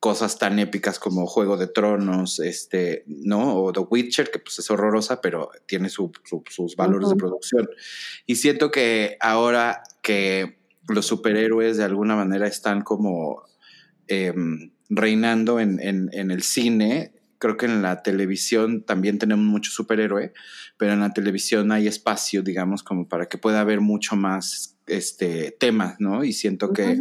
cosas 0.00 0.40
tan 0.40 0.58
épicas 0.58 0.98
como 0.98 1.28
Juego 1.28 1.56
de 1.56 1.68
Tronos, 1.68 2.40
este, 2.40 3.04
¿no? 3.06 3.54
O 3.54 3.72
The 3.72 3.86
Witcher, 3.88 4.32
que 4.32 4.40
pues 4.40 4.58
es 4.58 4.68
horrorosa, 4.72 5.20
pero 5.20 5.52
tiene 5.66 5.88
sus 5.88 6.76
valores 6.76 7.10
de 7.10 7.14
producción. 7.14 7.68
Y 8.26 8.34
siento 8.34 8.72
que 8.72 9.16
ahora 9.20 9.84
que 10.02 10.58
los 10.88 11.06
superhéroes 11.06 11.76
de 11.76 11.84
alguna 11.84 12.16
manera 12.16 12.48
están 12.48 12.82
como 12.82 13.44
eh, 14.08 14.34
reinando 14.90 15.60
en, 15.60 15.78
en, 15.80 16.10
en 16.12 16.32
el 16.32 16.42
cine, 16.42 17.12
creo 17.42 17.56
que 17.56 17.66
en 17.66 17.82
la 17.82 18.04
televisión 18.04 18.84
también 18.84 19.18
tenemos 19.18 19.44
mucho 19.44 19.72
superhéroe, 19.72 20.32
pero 20.76 20.92
en 20.92 21.00
la 21.00 21.12
televisión 21.12 21.72
hay 21.72 21.88
espacio, 21.88 22.44
digamos, 22.44 22.84
como 22.84 23.08
para 23.08 23.28
que 23.28 23.36
pueda 23.36 23.60
haber 23.60 23.80
mucho 23.80 24.14
más 24.14 24.78
este, 24.86 25.50
temas, 25.50 25.96
¿no? 25.98 26.22
Y 26.22 26.34
siento 26.34 26.72
que 26.72 27.00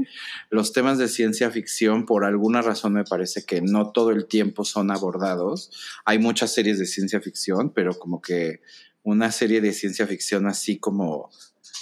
los 0.50 0.74
temas 0.74 0.98
de 0.98 1.10
ciencia 1.10 1.52
ficción, 1.52 2.08
por 2.08 2.26
alguna 2.26 2.64
razón, 2.64 2.94
me 2.94 3.04
parece 3.04 3.46
que 3.46 3.62
no 3.62 3.92
todo 3.92 4.10
el 4.10 4.26
tiempo 4.26 4.66
son 4.66 4.90
abordados. 4.90 5.70
Hay 6.06 6.18
muchas 6.18 6.52
series 6.52 6.80
de 6.80 6.88
ciencia 6.88 7.22
ficción, 7.22 7.72
pero 7.72 7.94
como 7.94 8.20
que 8.20 8.62
una 9.04 9.32
serie 9.32 9.62
de 9.62 9.74
ciencia 9.74 10.08
ficción 10.08 10.48
así 10.48 10.80
como 10.80 11.30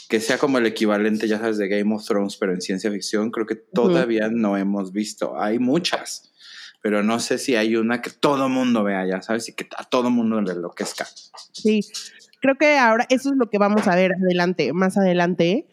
que 0.10 0.20
sea 0.20 0.38
como 0.38 0.58
el 0.58 0.66
equivalente, 0.66 1.30
ya 1.30 1.40
sabes, 1.40 1.58
de 1.58 1.70
Game 1.70 1.96
of 1.96 2.06
Thrones, 2.06 2.36
pero 2.36 2.54
en 2.54 2.60
ciencia 2.60 2.92
ficción, 2.92 3.32
creo 3.32 3.46
que 3.46 3.56
todavía 3.56 4.28
no 4.30 4.58
hemos 4.58 4.92
visto. 4.92 5.40
Hay 5.40 5.60
muchas 5.60 6.30
pero 6.82 7.04
no 7.04 7.20
sé 7.20 7.38
si 7.38 7.56
hay 7.56 7.76
una 7.76 8.02
que 8.02 8.10
todo 8.10 8.50
mundo 8.50 8.84
vea, 8.84 9.06
ya 9.06 9.22
sabes, 9.22 9.50
y 9.50 9.54
que 9.54 9.68
a 9.78 9.84
todo 9.84 10.10
mundo 10.10 10.42
le 10.42 10.54
enloquezca. 10.54 11.06
Sí, 11.52 11.82
creo 12.42 12.56
que 12.56 12.78
ahora 12.78 13.06
eso 13.10 13.30
es 13.30 13.36
lo 13.36 13.50
que 13.50 13.58
vamos 13.58 13.88
a 13.88 13.96
ver 13.96 14.14
adelante, 14.14 14.74
más 14.74 14.98
adelante. 14.98 15.68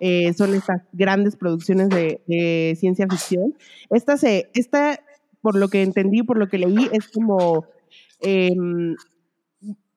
Eh, 0.00 0.32
son 0.34 0.54
estas 0.54 0.82
grandes 0.92 1.36
producciones 1.36 1.88
de, 1.88 2.22
de, 2.26 2.76
ciencia 2.78 3.06
ficción. 3.08 3.54
Esta, 3.90 4.16
se, 4.16 4.50
esta, 4.54 4.98
por 5.40 5.56
lo 5.56 5.68
que 5.68 5.82
entendí, 5.82 6.22
por 6.24 6.38
lo 6.38 6.48
que 6.48 6.58
leí, 6.58 6.88
es 6.92 7.08
como 7.08 7.66
eh, 8.20 8.52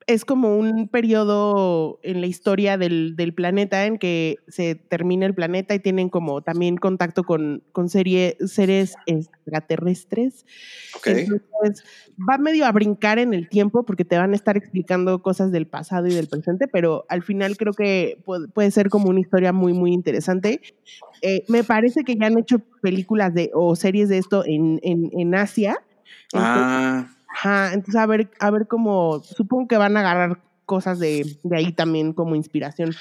es 0.07 0.23
como 0.23 0.55
un 0.55 0.87
periodo 0.87 1.99
en 2.03 2.21
la 2.21 2.27
historia 2.27 2.77
del, 2.77 3.15
del, 3.15 3.33
planeta 3.33 3.85
en 3.85 3.97
que 3.97 4.37
se 4.47 4.75
termina 4.75 5.25
el 5.25 5.33
planeta 5.33 5.73
y 5.73 5.79
tienen 5.79 6.09
como 6.09 6.41
también 6.41 6.77
contacto 6.77 7.23
con, 7.23 7.63
con 7.71 7.89
serie, 7.89 8.37
seres 8.45 8.95
extraterrestres. 9.07 10.45
Okay. 10.97 11.25
Entonces, 11.25 11.83
va 12.17 12.37
medio 12.37 12.67
a 12.67 12.71
brincar 12.71 13.17
en 13.17 13.33
el 13.33 13.49
tiempo 13.49 13.83
porque 13.83 14.05
te 14.05 14.17
van 14.17 14.33
a 14.33 14.35
estar 14.35 14.57
explicando 14.57 15.23
cosas 15.23 15.51
del 15.51 15.65
pasado 15.65 16.05
y 16.05 16.13
del 16.13 16.27
presente, 16.27 16.67
pero 16.67 17.05
al 17.09 17.23
final 17.23 17.57
creo 17.57 17.73
que 17.73 18.19
puede, 18.25 18.47
puede 18.47 18.69
ser 18.69 18.89
como 18.89 19.09
una 19.09 19.21
historia 19.21 19.53
muy, 19.53 19.73
muy 19.73 19.91
interesante. 19.91 20.61
Eh, 21.23 21.43
me 21.47 21.63
parece 21.63 22.03
que 22.03 22.15
ya 22.15 22.27
han 22.27 22.37
hecho 22.37 22.59
películas 22.81 23.33
de, 23.33 23.49
o 23.55 23.75
series 23.75 24.09
de 24.09 24.19
esto 24.19 24.45
en, 24.45 24.79
en, 24.83 25.09
en 25.17 25.33
Asia. 25.33 25.77
Entonces, 26.31 26.51
ah 26.53 27.14
Ajá, 27.35 27.73
entonces 27.73 27.95
a 27.95 28.05
ver, 28.05 28.29
a 28.39 28.49
ver 28.49 28.65
cómo, 28.67 29.21
supongo 29.21 29.67
que 29.67 29.77
van 29.77 29.97
a 29.97 29.99
agarrar 29.99 30.41
cosas 30.65 30.99
de, 30.99 31.37
de, 31.43 31.57
ahí 31.57 31.73
también 31.73 32.13
como 32.13 32.35
inspiración. 32.35 32.95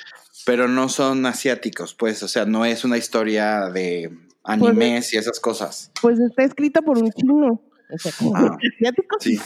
Pero 0.44 0.66
no 0.66 0.88
son 0.88 1.24
asiáticos, 1.24 1.94
pues, 1.94 2.20
o 2.24 2.28
sea, 2.28 2.44
no 2.44 2.64
es 2.64 2.84
una 2.84 2.98
historia 2.98 3.70
de 3.70 4.10
animes 4.42 5.04
pues, 5.04 5.14
y 5.14 5.16
esas 5.18 5.38
cosas. 5.38 5.92
Pues 6.02 6.18
está 6.18 6.42
escrita 6.42 6.82
por 6.82 6.98
un 6.98 7.12
chino. 7.12 7.62
O 7.92 7.98
sea, 7.98 8.12
ah, 8.34 8.56
asiáticos. 8.74 9.22
Sí. 9.22 9.38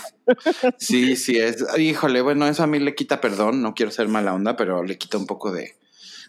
sí, 0.78 1.16
sí, 1.16 1.36
es. 1.36 1.62
Híjole, 1.78 2.22
bueno, 2.22 2.46
eso 2.46 2.62
a 2.62 2.66
mí 2.66 2.78
le 2.78 2.94
quita 2.94 3.20
perdón, 3.20 3.60
no 3.60 3.74
quiero 3.74 3.92
ser 3.92 4.08
mala 4.08 4.32
onda, 4.32 4.56
pero 4.56 4.82
le 4.84 4.96
quita 4.96 5.18
un 5.18 5.26
poco 5.26 5.52
de, 5.52 5.76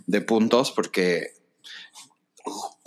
de 0.06 0.20
puntos 0.20 0.72
porque 0.72 1.32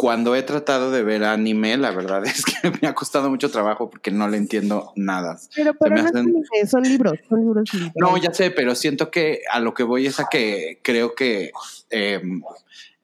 cuando 0.03 0.35
he 0.35 0.43
tratado 0.43 0.91
de 0.91 1.05
ver 1.05 1.23
anime, 1.23 1.77
la 1.77 1.93
verdad 1.93 2.25
es 2.27 2.45
que 2.45 2.73
me 2.83 2.89
ha 2.89 2.93
costado 2.93 3.31
mucho 3.31 3.53
trabajo 3.53 3.89
porque 3.89 4.11
no 4.11 4.27
le 4.27 4.37
entiendo 4.37 4.93
nada. 4.97 5.39
Pero, 5.55 5.75
pero 5.75 5.95
no 5.95 6.03
hacen... 6.03 6.17
anime, 6.17 6.43
son 6.69 6.83
libros, 6.83 7.21
son 7.29 7.41
libros. 7.41 7.71
No, 7.95 8.17
ya 8.17 8.35
sé, 8.35 8.51
pero 8.51 8.75
siento 8.75 9.13
que 9.13 9.43
a 9.49 9.61
lo 9.61 9.75
que 9.75 9.85
voy 9.85 10.09
es 10.09 10.19
a 10.19 10.27
que 10.29 10.81
creo 10.83 11.15
que 11.15 11.53
eh, 11.91 12.21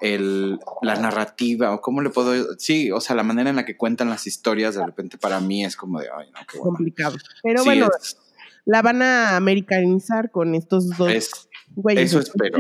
el, 0.01 0.59
la 0.83 0.97
narrativa 0.97 1.73
o 1.73 1.81
cómo 1.81 2.01
le 2.01 2.11
puedo, 2.11 2.59
sí, 2.59 2.91
o 2.91 3.01
sea, 3.01 3.15
la 3.15 3.23
manera 3.23 3.49
en 3.51 3.55
la 3.55 3.65
que 3.65 3.77
cuentan 3.77 4.11
las 4.11 4.27
historias 4.27 4.75
de 4.75 4.85
repente 4.85 5.19
para 5.19 5.39
mí 5.39 5.65
es 5.65 5.77
como 5.77 6.01
de, 6.01 6.09
ay, 6.13 6.27
no, 6.33 6.41
qué 6.51 6.59
bueno. 6.59 6.77
complicado. 6.77 7.17
Pero 7.45 7.63
sí, 7.63 7.65
bueno, 7.65 7.91
es, 7.97 8.17
la 8.65 8.83
van 8.83 9.03
a 9.03 9.37
americanizar 9.37 10.31
con 10.31 10.55
estos 10.55 10.91
dos. 10.99 11.11
Es, 11.11 11.48
Güey, 11.81 11.97
eso 11.97 12.19
espero. 12.19 12.59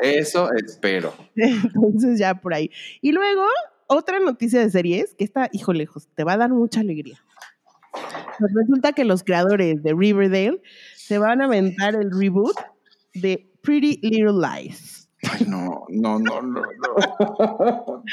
Eso 0.00 0.48
espero. 0.52 1.12
Entonces 1.34 2.20
ya 2.20 2.36
por 2.36 2.54
ahí. 2.54 2.70
Y 3.00 3.10
luego, 3.10 3.44
otra 3.88 4.20
noticia 4.20 4.60
de 4.60 4.70
series 4.70 5.16
que 5.16 5.24
está, 5.24 5.48
hijo 5.52 5.72
lejos, 5.72 6.06
te 6.14 6.22
va 6.22 6.34
a 6.34 6.36
dar 6.36 6.50
mucha 6.50 6.78
alegría. 6.78 7.20
Pues 8.38 8.52
resulta 8.54 8.92
que 8.92 9.04
los 9.04 9.24
creadores 9.24 9.82
de 9.82 9.92
Riverdale 9.92 10.62
se 10.94 11.18
van 11.18 11.42
a 11.42 11.46
aventar 11.46 11.96
el 11.96 12.12
reboot 12.12 12.56
de 13.14 13.50
Pretty 13.60 13.98
Little 14.02 14.34
Lies. 14.40 15.08
Ay, 15.28 15.46
no, 15.48 15.86
no, 15.88 16.20
no, 16.20 16.40
no, 16.40 16.62
no. 16.62 18.04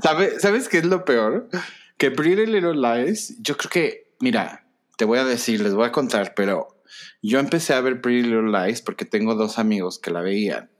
¿Sabes 0.00 0.68
qué 0.68 0.78
es 0.78 0.84
lo 0.84 1.04
peor? 1.04 1.48
Que 1.96 2.12
Pretty 2.12 2.46
Little 2.46 2.74
Lies, 2.74 3.42
yo 3.42 3.56
creo 3.56 3.70
que, 3.70 4.14
mira, 4.20 4.64
te 4.96 5.04
voy 5.04 5.18
a 5.18 5.24
decir, 5.24 5.60
les 5.60 5.74
voy 5.74 5.86
a 5.86 5.92
contar, 5.92 6.34
pero 6.36 6.79
yo 7.22 7.38
empecé 7.38 7.74
a 7.74 7.80
ver 7.80 8.00
Pretty 8.00 8.22
Little 8.22 8.50
Lies 8.50 8.82
porque 8.82 9.04
tengo 9.04 9.34
dos 9.34 9.58
amigos 9.58 9.98
que 9.98 10.10
la 10.10 10.20
veían 10.20 10.70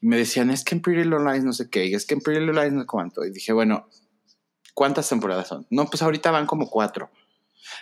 y 0.00 0.06
me 0.06 0.16
decían, 0.16 0.50
es 0.50 0.64
que 0.64 0.74
en 0.74 0.82
Pretty 0.82 1.04
Little 1.04 1.24
Lies 1.24 1.44
no 1.44 1.52
sé 1.52 1.70
qué, 1.70 1.86
y 1.86 1.94
es 1.94 2.06
que 2.06 2.14
en 2.14 2.20
Pretty 2.20 2.40
Little 2.40 2.62
Lies 2.62 2.72
no 2.72 2.80
sé 2.82 2.86
cuánto. 2.86 3.24
Y 3.24 3.30
dije, 3.30 3.52
bueno, 3.52 3.88
¿cuántas 4.74 5.08
temporadas 5.08 5.48
son? 5.48 5.66
No, 5.70 5.86
pues 5.86 6.02
ahorita 6.02 6.30
van 6.30 6.46
como 6.46 6.68
cuatro. 6.68 7.10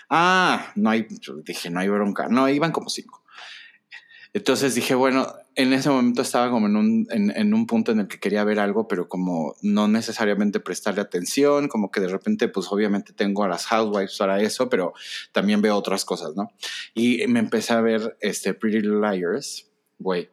Ah, 0.09 0.73
no 0.77 0.91
hay, 0.91 1.07
dije, 1.45 1.71
no 1.71 1.81
hay 1.81 1.89
bronca. 1.89 2.29
No, 2.29 2.49
iban 2.49 2.73
como 2.73 2.89
cinco. 2.89 3.25
Entonces 4.33 4.75
dije, 4.75 4.95
bueno, 4.95 5.27
en 5.55 5.73
ese 5.73 5.91
momento 5.91 6.23
estaba 6.23 6.51
como 6.51 6.67
en 6.67 6.77
un, 6.77 7.07
en, 7.11 7.55
un 7.55 7.67
punto 7.67 7.93
en 7.93 8.01
el 8.01 8.09
que 8.09 8.19
quería 8.19 8.45
ver 8.45 8.59
algo, 8.59 8.89
pero 8.89 9.09
como 9.09 9.55
no 9.63 9.89
necesariamente 9.89 10.61
prestarle 10.61 11.01
atención, 11.01 11.69
como 11.69 11.91
que 11.91 12.01
de 12.01 12.09
repente, 12.09 12.49
pues 12.49 12.69
obviamente 12.71 13.13
tengo 13.13 13.45
a 13.45 13.49
las 13.49 13.67
housewives 13.67 14.17
para 14.17 14.41
eso, 14.41 14.69
pero 14.69 14.95
también 15.33 15.61
veo 15.61 15.77
otras 15.77 16.05
cosas, 16.05 16.35
¿no? 16.37 16.51
Y 16.95 17.27
me 17.27 17.41
empecé 17.41 17.75
a 17.75 17.81
ver 17.81 18.17
este 18.21 18.55
Pretty 18.55 18.81
Liars, 18.81 19.71
güey, 19.99 20.31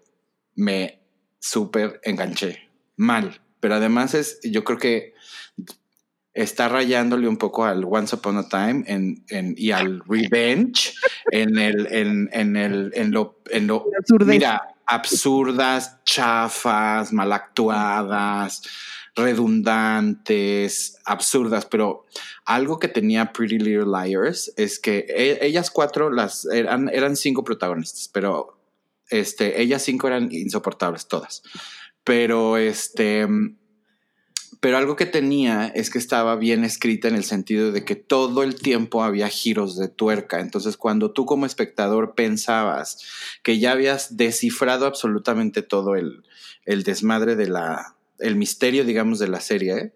me 0.56 1.02
súper 1.40 2.00
enganché, 2.04 2.70
mal, 2.96 3.42
pero 3.60 3.76
además 3.76 4.14
es, 4.14 4.40
yo 4.44 4.64
creo 4.64 4.78
que 4.78 5.14
está 6.34 6.70
rayándole 6.70 7.28
un 7.28 7.38
poco 7.38 7.66
al 7.66 7.84
Once 7.84 8.16
Upon 8.16 8.38
a 8.38 8.48
Time 8.48 8.84
en, 8.88 9.24
en, 9.30 9.56
y 9.58 9.72
al 9.72 10.02
Revenge 10.08 10.94
en 11.32 11.58
el, 11.58 11.88
en, 11.92 12.30
en 12.32 12.56
el, 12.56 12.92
en 12.96 13.12
lo, 13.12 13.40
en 13.50 13.68
lo, 13.68 13.86
mira, 14.26 14.76
absurdas, 14.86 16.04
chafas, 16.04 17.12
mal 17.14 17.32
actuadas, 17.34 18.62
redundantes, 19.16 20.98
absurdas, 21.06 21.66
pero 21.66 22.06
algo 22.46 22.80
que 22.80 22.88
tenía 22.88 23.34
Pretty 23.34 23.60
Little 23.60 23.86
Liars 23.86 24.54
es 24.56 24.80
que 24.80 25.06
e, 25.10 25.46
ellas 25.46 25.70
cuatro 25.72 26.10
las 26.10 26.46
eran, 26.46 26.90
eran 26.90 27.16
cinco 27.16 27.44
protagonistas, 27.44 28.10
pero 28.12 28.60
este, 29.10 29.62
ellas 29.62 29.82
cinco 29.82 30.08
eran 30.08 30.32
insoportables 30.32 31.08
todas. 31.08 31.44
Pero 32.04 32.58
este 32.58 33.28
pero 34.60 34.78
algo 34.78 34.96
que 34.96 35.06
tenía 35.06 35.68
es 35.68 35.90
que 35.90 35.98
estaba 35.98 36.36
bien 36.36 36.66
escrita 36.66 37.08
en 37.08 37.16
el 37.16 37.24
sentido 37.24 37.72
de 37.72 37.86
que 37.86 37.96
todo 37.96 38.44
el 38.44 38.56
tiempo 38.56 39.04
había 39.04 39.30
giros 39.30 39.78
de 39.78 39.88
tuerca. 39.88 40.42
Entonces, 40.42 40.76
cuando 40.76 41.12
tú 41.12 41.26
como 41.26 41.46
espectador 41.46 42.14
pensabas 42.14 43.06
que 43.42 43.60
ya 43.60 43.72
habías 43.72 44.18
descifrado 44.18 44.86
absolutamente 44.86 45.62
todo 45.62 45.96
el, 45.96 46.24
desmadre 46.66 47.38
de 47.38 47.48
la, 47.48 47.96
el 48.20 48.36
misterio, 48.36 48.84
digamos, 48.84 49.20
de 49.20 49.30
la 49.30 49.40
serie, 49.40 49.94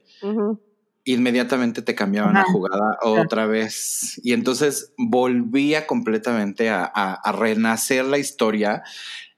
inmediatamente 1.03 1.81
te 1.81 1.93
cambiaban 1.93 2.35
la 2.35 2.45
jugada 2.45 2.97
otra 3.01 3.45
vez. 3.45 4.21
Y 4.23 4.31
entonces 4.31 4.93
volvía 4.97 5.85
completamente 5.87 6.69
a, 6.69 6.85
a 6.85 7.31
renacer 7.33 8.05
la 8.05 8.17
historia 8.17 8.81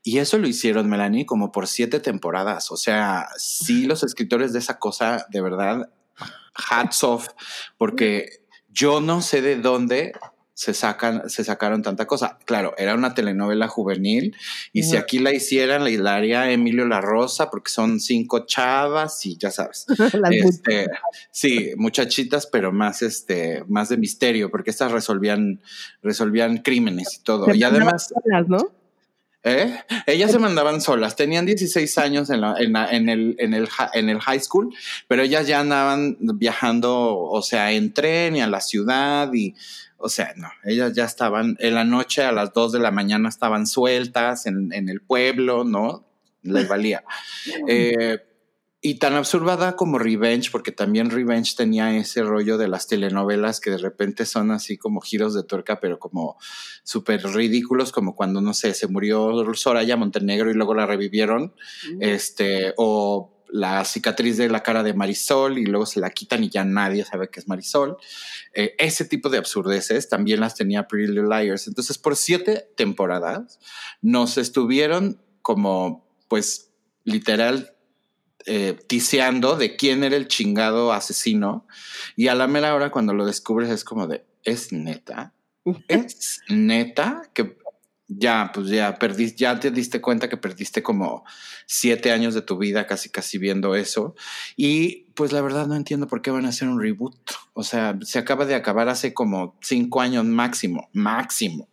y 0.07 0.19
eso 0.19 0.37
lo 0.37 0.47
hicieron, 0.47 0.87
Melanie, 0.87 1.25
como 1.25 1.51
por 1.51 1.65
siete 1.65 1.99
temporadas. 1.99 2.71
O 2.71 2.77
sea, 2.77 3.27
sí, 3.37 3.87
los 3.87 4.03
escritores 4.03 4.53
de 4.53 4.59
esa 4.59 4.77
cosa, 4.77 5.25
de 5.31 5.41
verdad, 5.41 5.89
hats 6.69 7.03
off, 7.03 7.29
porque 7.79 8.45
yo 8.69 9.01
no 9.01 9.23
sé 9.23 9.41
de 9.41 9.55
dónde 9.55 10.13
se 10.53 10.75
sacan, 10.75 11.27
se 11.27 11.43
sacaron 11.43 11.81
tanta 11.81 12.05
cosa. 12.05 12.37
Claro, 12.45 12.75
era 12.77 12.93
una 12.93 13.15
telenovela 13.15 13.67
juvenil 13.67 14.35
y 14.71 14.83
si 14.83 14.95
aquí 14.95 15.17
la 15.17 15.33
hicieran, 15.33 15.83
la 16.03 16.15
haría 16.15 16.51
Emilio 16.51 16.85
La 16.85 17.01
Rosa 17.01 17.49
porque 17.49 17.71
son 17.71 17.99
cinco 17.99 18.45
chavas 18.45 19.25
y 19.25 19.39
ya 19.39 19.49
sabes. 19.49 19.87
este, 20.31 20.87
sí, 21.31 21.71
muchachitas, 21.77 22.45
pero 22.45 22.71
más 22.71 23.01
este, 23.01 23.63
más 23.67 23.89
de 23.89 23.97
misterio, 23.97 24.51
porque 24.51 24.69
estas 24.69 24.91
resolvían, 24.91 25.61
resolvían 26.03 26.59
crímenes 26.59 27.17
y 27.17 27.23
todo. 27.23 27.51
y 27.55 27.63
además. 27.63 28.13
¿no? 28.47 28.84
¿Eh? 29.47 29.79
Ellas 30.08 30.31
se 30.31 30.39
mandaban 30.39 30.81
solas, 30.81 31.15
tenían 31.15 31.45
16 31.45 31.99
años 31.99 32.31
en, 32.31 32.43
en, 32.43 33.10
el, 33.10 33.36
en, 33.38 33.53
el, 33.53 33.69
en 33.93 34.10
el 34.10 34.19
high 34.19 34.39
school, 34.39 34.73
pero 35.08 35.21
ellas 35.21 35.45
ya 35.45 35.60
andaban 35.60 36.17
viajando, 36.19 37.15
o 37.15 37.41
sea, 37.43 37.71
en 37.71 37.93
tren 37.93 38.36
y 38.36 38.41
a 38.41 38.47
la 38.47 38.60
ciudad 38.60 39.31
y, 39.36 39.53
o 39.97 40.10
sea, 40.10 40.34
no, 40.36 40.49
ellas 40.63 40.93
ya 40.93 41.05
estaban 41.05 41.58
en 41.60 41.75
la 41.75 41.84
noche 41.84 42.23
a 42.23 42.31
las 42.31 42.53
2 42.53 42.71
de 42.71 42.79
la 42.79 42.89
mañana 42.89 43.29
estaban 43.29 43.67
sueltas 43.67 44.47
en, 44.47 44.73
en 44.73 44.89
el 44.89 45.01
pueblo, 45.01 45.63
¿no? 45.63 46.08
Les 46.41 46.67
valía. 46.67 47.03
Eh, 47.67 48.17
y 48.85 48.99
tan 48.99 49.15
absurda 49.15 49.75
como 49.75 49.97
Revenge, 49.97 50.51
porque 50.51 50.71
también 50.71 51.09
Revenge 51.09 51.55
tenía 51.57 51.97
ese 51.97 52.21
rollo 52.21 52.59
de 52.59 52.67
las 52.67 52.85
telenovelas 52.85 53.59
que 53.59 53.71
de 53.71 53.79
repente 53.79 54.27
son 54.27 54.51
así 54.51 54.77
como 54.77 55.01
giros 55.01 55.33
de 55.33 55.41
tuerca, 55.41 55.79
pero 55.79 55.97
como 55.97 56.37
súper 56.83 57.23
ridículos, 57.23 57.91
como 57.91 58.13
cuando, 58.13 58.41
no 58.41 58.53
sé, 58.53 58.75
se 58.75 58.87
murió 58.87 59.43
Soraya 59.55 59.97
Montenegro 59.97 60.51
y 60.51 60.53
luego 60.53 60.75
la 60.75 60.85
revivieron, 60.85 61.55
este, 61.99 62.75
o 62.77 63.43
la 63.49 63.83
cicatriz 63.85 64.37
de 64.37 64.49
la 64.49 64.61
cara 64.61 64.83
de 64.83 64.93
Marisol 64.93 65.57
y 65.57 65.65
luego 65.65 65.87
se 65.87 65.99
la 65.99 66.11
quitan 66.11 66.43
y 66.43 66.49
ya 66.49 66.63
nadie 66.63 67.05
sabe 67.05 67.29
que 67.29 67.39
es 67.39 67.47
Marisol. 67.47 67.97
Eh, 68.53 68.75
ese 68.77 69.05
tipo 69.05 69.29
de 69.29 69.39
absurdeces 69.39 70.09
también 70.09 70.41
las 70.41 70.53
tenía 70.53 70.85
Pretty 70.85 71.11
Little 71.11 71.35
Liars. 71.35 71.67
Entonces, 71.67 71.97
por 71.97 72.15
siete 72.15 72.69
temporadas 72.77 73.59
nos 74.03 74.37
estuvieron 74.37 75.23
como, 75.41 76.07
pues, 76.27 76.69
literal 77.03 77.74
eh, 78.45 78.77
tiseando 78.88 79.55
de 79.55 79.75
quién 79.75 80.03
era 80.03 80.15
el 80.15 80.27
chingado 80.27 80.93
asesino. 80.93 81.65
Y 82.15 82.27
a 82.27 82.36
la 82.36 82.47
mera 82.47 82.75
hora, 82.75 82.91
cuando 82.91 83.13
lo 83.13 83.25
descubres, 83.25 83.69
es 83.69 83.84
como 83.84 84.08
de, 84.08 84.23
es 84.43 84.71
neta. 84.71 85.34
Es 85.88 86.41
neta 86.47 87.23
que 87.34 87.58
ya, 88.08 88.51
pues 88.53 88.67
ya 88.67 88.95
perdiste, 88.99 89.38
ya 89.39 89.60
te 89.60 89.71
diste 89.71 89.99
cuenta 89.99 90.29
que 90.29 90.38
perdiste 90.38 90.84
como 90.84 91.23
siete 91.65 92.12
años 92.12 92.36
de 92.36 92.43
tu 92.43 92.58
vida 92.58 92.86
casi 92.86 93.10
casi 93.10 93.38
viendo 93.38 93.75
eso. 93.75 94.15
Y 94.55 95.05
pues 95.15 95.31
la 95.31 95.41
verdad 95.41 95.65
no 95.65 95.75
entiendo 95.75 96.08
por 96.08 96.21
qué 96.21 96.29
van 96.29 96.45
a 96.45 96.49
hacer 96.49 96.67
un 96.67 96.79
reboot. 96.79 97.15
O 97.53 97.63
sea, 97.63 97.97
se 98.01 98.19
acaba 98.19 98.45
de 98.45 98.55
acabar 98.55 98.89
hace 98.89 99.13
como 99.13 99.58
cinco 99.62 100.01
años 100.01 100.23
máximo, 100.25 100.89
máximo. 100.93 101.67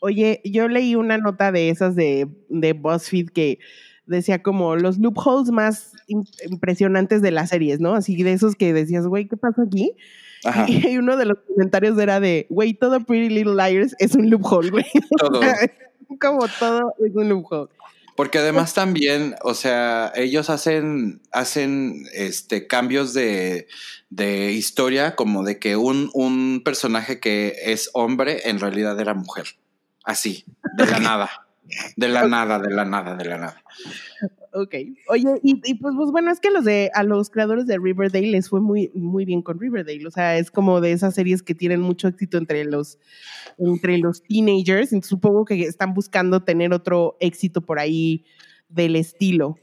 Oye, 0.00 0.40
yo 0.44 0.68
leí 0.68 0.94
una 0.94 1.18
nota 1.18 1.52
de 1.52 1.68
esas 1.68 1.94
de, 1.94 2.28
de 2.48 2.72
BuzzFeed 2.72 3.30
que 3.30 3.58
decía 4.06 4.42
como 4.42 4.76
los 4.76 4.98
loopholes 4.98 5.50
más 5.50 5.92
impresionantes 6.06 7.22
de 7.22 7.30
las 7.30 7.50
series, 7.50 7.80
¿no? 7.80 7.94
Así 7.94 8.20
de 8.22 8.32
esos 8.32 8.56
que 8.56 8.72
decías, 8.72 9.06
güey, 9.06 9.28
¿qué 9.28 9.36
pasa 9.36 9.62
aquí? 9.62 9.94
Y 10.66 10.96
uno 10.98 11.16
de 11.16 11.26
los 11.26 11.38
comentarios 11.46 11.98
era 11.98 12.18
de, 12.18 12.46
güey, 12.50 12.74
todo 12.74 13.00
Pretty 13.00 13.32
Little 13.32 13.54
Liars 13.54 13.94
es 13.98 14.14
un 14.14 14.28
loophole, 14.28 14.70
güey. 14.70 14.84
Todo. 15.18 15.40
como 16.20 16.46
todo 16.58 16.94
es 16.98 17.14
un 17.14 17.28
loophole. 17.28 17.70
Porque 18.16 18.38
además 18.38 18.74
también, 18.74 19.36
o 19.42 19.54
sea, 19.54 20.12
ellos 20.14 20.50
hacen, 20.50 21.22
hacen 21.32 22.04
este, 22.12 22.66
cambios 22.66 23.14
de, 23.14 23.68
de 24.10 24.52
historia 24.52 25.16
como 25.16 25.44
de 25.44 25.58
que 25.58 25.76
un, 25.76 26.10
un 26.12 26.60
personaje 26.62 27.20
que 27.20 27.54
es 27.64 27.88
hombre 27.94 28.48
en 28.50 28.60
realidad 28.60 29.00
era 29.00 29.14
mujer. 29.14 29.46
Así, 30.04 30.44
de 30.76 30.86
la 30.86 30.98
nada. 30.98 31.30
De 31.96 32.08
la 32.08 32.26
nada, 32.26 32.58
de 32.58 32.70
la 32.70 32.84
nada, 32.84 33.16
de 33.16 33.24
la 33.24 33.38
nada. 33.38 33.62
Ok. 34.52 34.74
Oye, 35.08 35.40
y, 35.42 35.74
pues, 35.76 35.94
pues, 35.96 36.10
bueno, 36.10 36.30
es 36.30 36.40
que 36.40 36.50
los 36.50 36.64
de, 36.64 36.90
a 36.94 37.02
los 37.02 37.30
creadores 37.30 37.66
de 37.66 37.78
Riverdale 37.78 38.30
les 38.30 38.48
fue 38.48 38.60
muy, 38.60 38.90
muy 38.94 39.24
bien 39.24 39.42
con 39.42 39.58
Riverdale. 39.58 40.06
O 40.06 40.10
sea, 40.10 40.36
es 40.36 40.50
como 40.50 40.80
de 40.80 40.92
esas 40.92 41.14
series 41.14 41.42
que 41.42 41.54
tienen 41.54 41.80
mucho 41.80 42.08
éxito 42.08 42.36
entre 42.36 42.64
los, 42.64 42.98
entre 43.58 43.98
los 43.98 44.22
teenagers. 44.22 44.90
supongo 45.02 45.44
que 45.44 45.62
están 45.62 45.94
buscando 45.94 46.42
tener 46.42 46.72
otro 46.72 47.16
éxito 47.20 47.62
por 47.62 47.78
ahí 47.78 48.24
del 48.68 48.96
estilo. 48.96 49.56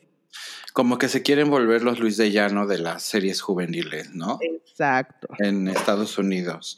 Como 0.73 0.97
que 0.97 1.09
se 1.09 1.23
quieren 1.23 1.49
volver 1.49 1.83
los 1.83 1.99
Luis 1.99 2.17
de 2.17 2.31
Llano 2.31 2.67
de 2.67 2.79
las 2.79 3.03
series 3.03 3.41
juveniles, 3.41 4.13
¿no? 4.13 4.39
Exacto. 4.41 5.27
En 5.39 5.67
Estados 5.67 6.17
Unidos. 6.17 6.77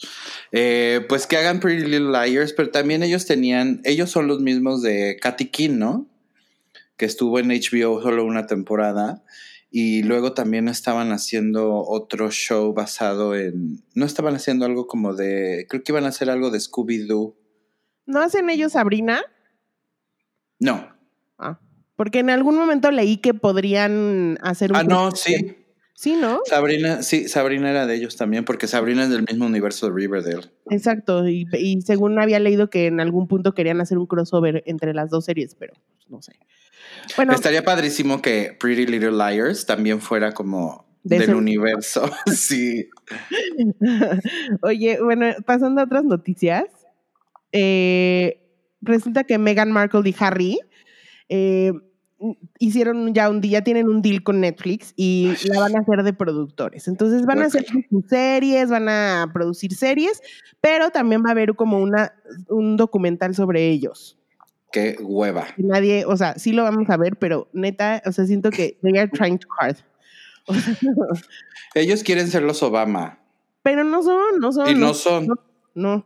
Eh, 0.52 1.06
pues 1.08 1.28
que 1.28 1.38
hagan 1.38 1.60
Pretty 1.60 1.86
Little 1.86 2.12
Liars, 2.12 2.54
pero 2.54 2.70
también 2.70 3.04
ellos 3.04 3.26
tenían, 3.26 3.82
ellos 3.84 4.10
son 4.10 4.28
los 4.28 4.40
mismos 4.40 4.82
de 4.82 5.18
Katy 5.22 5.48
King, 5.48 5.78
¿no? 5.78 6.08
Que 6.98 7.06
estuvo 7.06 7.40
en 7.40 7.50
HBO 7.50 8.02
solo 8.02 8.26
una 8.26 8.48
temporada. 8.48 9.24
Y 9.74 10.04
luego 10.04 10.34
también 10.34 10.68
estaban 10.68 11.14
haciendo 11.14 11.76
otro 11.76 12.30
show 12.30 12.74
basado 12.74 13.36
en. 13.36 13.82
No 13.96 14.06
estaban 14.06 14.36
haciendo 14.36 14.66
algo 14.66 14.86
como 14.86 15.14
de. 15.14 15.66
Creo 15.70 15.82
que 15.82 15.94
iban 15.94 16.04
a 16.04 16.10
hacer 16.10 16.30
algo 16.30 16.50
de 16.52 16.60
Scooby-Doo. 16.60 17.36
¿No 18.06 18.20
hacen 18.20 18.50
ellos 18.50 18.74
Sabrina? 18.74 19.24
No. 20.60 21.01
Porque 21.96 22.20
en 22.20 22.30
algún 22.30 22.56
momento 22.56 22.90
leí 22.92 23.18
que 23.18 23.34
podrían 23.34 24.38
hacer 24.42 24.72
un. 24.72 24.78
Ah, 24.78 24.84
no, 24.84 25.12
sí. 25.12 25.58
Sí, 26.02 26.16
¿no? 26.16 26.40
Sabrina, 26.46 27.04
sí, 27.04 27.28
Sabrina 27.28 27.70
era 27.70 27.86
de 27.86 27.94
ellos 27.94 28.16
también, 28.16 28.44
porque 28.44 28.66
Sabrina 28.66 29.04
es 29.04 29.12
del 29.12 29.22
mismo 29.22 29.46
universo 29.46 29.86
de 29.88 29.94
Riverdale. 29.94 30.50
Exacto, 30.72 31.28
y, 31.28 31.46
según 31.86 32.20
había 32.20 32.40
leído 32.40 32.72
que 32.72 32.88
en 32.88 33.00
algún 33.00 33.28
punto 33.28 33.54
querían 33.54 33.82
hacer 33.82 34.00
un 34.00 34.08
crossover 34.08 34.64
entre 34.66 34.96
las 34.96 35.12
dos 35.12 35.26
series, 35.26 35.54
pero 35.54 35.76
no 36.10 36.24
sé. 36.24 36.40
Bueno, 37.16 37.34
estaría 37.34 37.64
padrísimo 37.64 38.20
que 38.20 38.58
Pretty 38.60 38.88
Little 38.88 39.12
Liars 39.12 39.68
también 39.68 40.02
fuera 40.02 40.32
como 40.32 40.88
del 41.04 41.36
universo. 41.36 42.10
sí. 42.36 42.90
Oye, 44.64 45.00
bueno, 45.04 45.28
pasando 45.46 45.82
a 45.82 45.84
otras 45.84 46.04
noticias. 46.04 46.66
Eh, 47.52 48.42
resulta 48.82 49.24
que 49.24 49.38
Meghan 49.38 49.72
Markle 49.72 50.10
y 50.10 50.16
Harry 50.18 50.60
eh, 51.34 51.72
hicieron 52.60 53.14
ya 53.14 53.30
un 53.30 53.40
día, 53.40 53.64
tienen 53.64 53.88
un 53.88 54.02
deal 54.02 54.22
con 54.22 54.42
Netflix 54.42 54.94
y 54.98 55.34
la 55.46 55.62
van 55.62 55.76
a 55.78 55.80
hacer 55.80 56.04
de 56.04 56.14
productores. 56.14 56.88
Entonces 56.90 57.26
van 57.26 57.42
a 57.42 57.46
hacer 57.46 57.66
sus 57.66 58.06
series, 58.10 58.70
van 58.70 58.90
a 58.90 59.30
producir 59.34 59.74
series, 59.74 60.22
pero 60.60 60.90
también 60.90 61.24
va 61.24 61.30
a 61.30 61.32
haber 61.32 61.56
como 61.56 61.80
una, 61.80 62.14
un 62.50 62.76
documental 62.76 63.34
sobre 63.34 63.70
ellos. 63.70 64.18
Qué 64.74 64.98
hueva. 65.02 65.48
Nadie, 65.58 66.06
o 66.06 66.16
sea, 66.18 66.36
sí 66.38 66.52
lo 66.52 66.64
vamos 66.64 66.90
a 66.90 66.98
ver, 66.98 67.16
pero 67.16 67.48
neta, 67.54 68.02
o 68.06 68.12
sea, 68.12 68.26
siento 68.26 68.52
que 68.52 68.78
they 68.82 68.98
are 68.98 69.10
trying 69.10 69.40
too 69.40 69.50
hard. 69.60 69.78
Ellos 71.76 72.04
quieren 72.04 72.28
ser 72.28 72.44
los 72.44 72.62
Obama. 72.64 73.20
Pero 73.64 73.84
no 73.84 74.04
son, 74.04 74.40
no 74.40 74.52
son. 74.52 74.70
Y 74.70 74.76
no, 74.76 74.94
son. 74.94 75.28
No, 75.76 76.06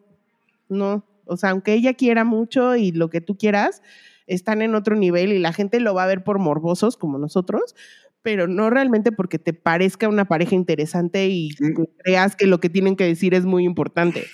no, 0.70 1.04
O 1.26 1.38
sea, 1.38 1.52
aunque 1.52 1.74
ella 1.74 1.94
quiera 1.94 2.24
mucho 2.24 2.76
y 2.76 2.92
lo 2.92 3.10
que 3.10 3.22
tú 3.22 3.38
quieras, 3.38 3.82
están 4.28 4.62
en 4.62 4.76
otro 4.76 4.96
nivel 4.96 5.32
y 5.32 5.40
la 5.40 5.54
gente 5.54 5.80
lo 5.80 5.94
va 5.94 6.04
a 6.04 6.08
ver 6.08 6.24
por 6.24 6.40
morbosos 6.40 6.98
como 6.98 7.18
nosotros, 7.18 7.76
pero 8.22 8.48
no 8.48 8.70
realmente 8.70 9.12
porque 9.12 9.38
te 9.38 9.54
parezca 9.54 10.10
una 10.10 10.26
pareja 10.26 10.56
interesante 10.56 11.28
y 11.28 11.52
mm. 11.60 11.84
creas 12.04 12.36
que 12.36 12.48
lo 12.48 12.60
que 12.60 12.70
tienen 12.70 12.96
que 12.96 13.06
decir 13.06 13.34
es 13.34 13.46
muy 13.46 13.66
importante. 13.66 14.26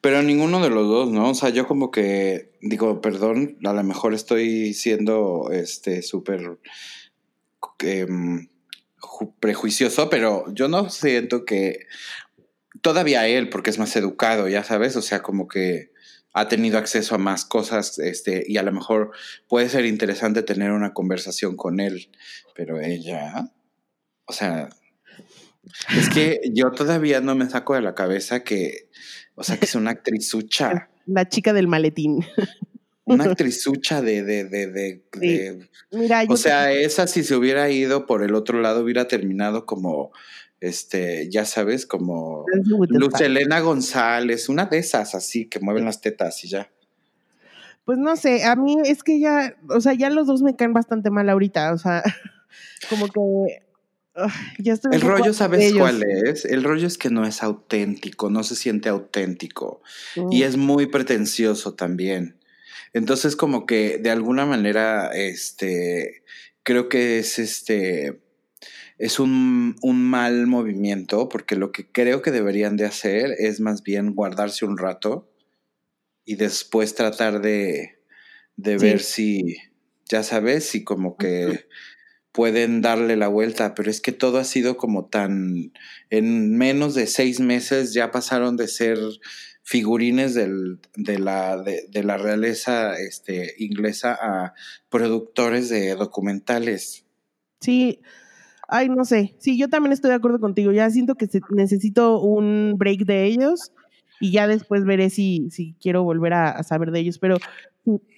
Pero 0.00 0.22
ninguno 0.22 0.62
de 0.62 0.70
los 0.70 0.86
dos, 0.86 1.10
¿no? 1.10 1.30
O 1.30 1.34
sea, 1.34 1.48
yo 1.50 1.66
como 1.66 1.90
que 1.90 2.52
digo, 2.60 3.00
perdón, 3.00 3.58
a 3.64 3.72
lo 3.72 3.82
mejor 3.82 4.14
estoy 4.14 4.74
siendo 4.74 5.50
este 5.52 6.02
súper 6.02 6.58
em, 7.80 8.48
prejuicioso, 9.40 10.08
pero 10.08 10.44
yo 10.54 10.68
no 10.68 10.88
siento 10.88 11.44
que 11.44 11.86
todavía 12.80 13.26
él, 13.26 13.48
porque 13.48 13.70
es 13.70 13.78
más 13.78 13.96
educado, 13.96 14.48
ya 14.48 14.62
sabes, 14.62 14.96
o 14.96 15.02
sea, 15.02 15.22
como 15.22 15.48
que 15.48 15.90
ha 16.36 16.48
tenido 16.48 16.76
acceso 16.76 17.14
a 17.14 17.18
más 17.18 17.46
cosas, 17.46 17.98
este, 17.98 18.44
y 18.46 18.58
a 18.58 18.62
lo 18.62 18.70
mejor 18.70 19.10
puede 19.48 19.70
ser 19.70 19.86
interesante 19.86 20.42
tener 20.42 20.70
una 20.70 20.92
conversación 20.92 21.56
con 21.56 21.80
él, 21.80 22.10
pero 22.54 22.78
ella, 22.78 23.50
o 24.26 24.34
sea, 24.34 24.68
es 25.96 26.10
que 26.10 26.42
yo 26.52 26.72
todavía 26.72 27.22
no 27.22 27.34
me 27.34 27.48
saco 27.48 27.74
de 27.74 27.80
la 27.80 27.94
cabeza 27.94 28.44
que, 28.44 28.90
o 29.34 29.44
sea, 29.44 29.56
que 29.56 29.64
es 29.64 29.74
una 29.74 29.92
actrizucha. 29.92 30.90
La 31.06 31.26
chica 31.26 31.54
del 31.54 31.68
maletín. 31.68 32.26
Una 33.04 33.24
actrizucha 33.24 34.02
de, 34.02 34.22
de, 34.22 34.44
de, 34.44 34.66
de, 34.66 35.68
Mira, 35.90 36.24
o 36.28 36.36
sea, 36.36 36.70
esa 36.70 37.06
si 37.06 37.24
se 37.24 37.34
hubiera 37.34 37.70
ido 37.70 38.04
por 38.04 38.22
el 38.22 38.34
otro 38.34 38.60
lado 38.60 38.82
hubiera 38.82 39.08
terminado 39.08 39.64
como, 39.64 40.12
este, 40.60 41.28
ya 41.30 41.44
sabes, 41.44 41.86
como 41.86 42.44
Luz 42.88 43.20
Elena 43.20 43.60
González, 43.60 44.48
una 44.48 44.66
de 44.66 44.78
esas 44.78 45.14
así 45.14 45.46
que 45.46 45.60
mueven 45.60 45.84
las 45.84 46.00
tetas 46.00 46.44
y 46.44 46.48
ya. 46.48 46.70
Pues 47.84 47.98
no 47.98 48.16
sé, 48.16 48.44
a 48.44 48.56
mí 48.56 48.76
es 48.84 49.02
que 49.02 49.20
ya, 49.20 49.56
o 49.68 49.80
sea, 49.80 49.94
ya 49.94 50.10
los 50.10 50.26
dos 50.26 50.42
me 50.42 50.56
caen 50.56 50.72
bastante 50.72 51.10
mal 51.10 51.28
ahorita, 51.28 51.72
o 51.72 51.78
sea, 51.78 52.02
como 52.90 53.06
que 53.08 53.62
ya 54.58 54.72
estoy 54.72 54.94
el 54.94 55.02
rollo, 55.02 55.32
¿sabes 55.32 55.74
cuál 55.74 56.02
es? 56.02 56.44
El 56.46 56.64
rollo 56.64 56.86
es 56.86 56.98
que 56.98 57.10
no 57.10 57.26
es 57.26 57.42
auténtico, 57.42 58.30
no 58.30 58.42
se 58.42 58.56
siente 58.56 58.88
auténtico 58.88 59.82
y 60.30 60.42
es 60.42 60.56
muy 60.56 60.86
pretencioso 60.86 61.74
también. 61.74 62.36
Entonces, 62.92 63.36
como 63.36 63.66
que 63.66 63.98
de 63.98 64.10
alguna 64.10 64.46
manera, 64.46 65.10
este, 65.12 66.22
creo 66.62 66.88
que 66.88 67.18
es 67.18 67.38
este, 67.38 68.20
es 68.98 69.20
un, 69.20 69.76
un, 69.82 70.02
mal 70.02 70.46
movimiento, 70.46 71.28
porque 71.28 71.56
lo 71.56 71.72
que 71.72 71.86
creo 71.86 72.22
que 72.22 72.30
deberían 72.30 72.76
de 72.76 72.86
hacer 72.86 73.34
es 73.38 73.60
más 73.60 73.82
bien 73.82 74.14
guardarse 74.14 74.64
un 74.64 74.78
rato 74.78 75.30
y 76.24 76.36
después 76.36 76.94
tratar 76.94 77.40
de, 77.40 77.98
de 78.56 78.78
ver 78.78 79.00
si, 79.00 79.56
ya 80.08 80.22
sabes, 80.22 80.64
si 80.64 80.82
como 80.82 81.16
que 81.16 81.66
pueden 82.32 82.82
darle 82.82 83.16
la 83.16 83.28
vuelta, 83.28 83.74
pero 83.74 83.90
es 83.90 84.00
que 84.00 84.12
todo 84.12 84.38
ha 84.38 84.44
sido 84.44 84.76
como 84.76 85.06
tan, 85.06 85.72
en 86.10 86.56
menos 86.58 86.94
de 86.94 87.06
seis 87.06 87.40
meses 87.40 87.94
ya 87.94 88.10
pasaron 88.10 88.56
de 88.56 88.68
ser 88.68 88.98
figurines 89.62 90.34
del, 90.34 90.78
de, 90.94 91.18
la, 91.18 91.56
de, 91.56 92.02
la 92.04 92.18
realeza 92.18 92.98
este, 92.98 93.54
inglesa 93.58 94.18
a 94.20 94.54
productores 94.90 95.68
de 95.70 95.94
documentales. 95.94 97.04
Sí, 97.60 98.00
ay, 98.68 98.88
no 98.88 99.04
sé. 99.04 99.34
Sí, 99.38 99.58
yo 99.58 99.68
también 99.68 99.92
estoy 99.92 100.10
de 100.10 100.16
acuerdo 100.16 100.40
contigo. 100.40 100.72
Ya 100.72 100.88
siento 100.90 101.14
que 101.14 101.28
necesito 101.50 102.20
un 102.20 102.74
break 102.76 103.00
de 103.00 103.24
ellos 103.24 103.72
y 104.20 104.32
ya 104.32 104.46
después 104.46 104.84
veré 104.84 105.10
si, 105.10 105.48
si 105.50 105.74
quiero 105.80 106.02
volver 106.02 106.32
a, 106.32 106.62
saber 106.62 106.90
de 106.90 107.00
ellos. 107.00 107.18
Pero 107.18 107.38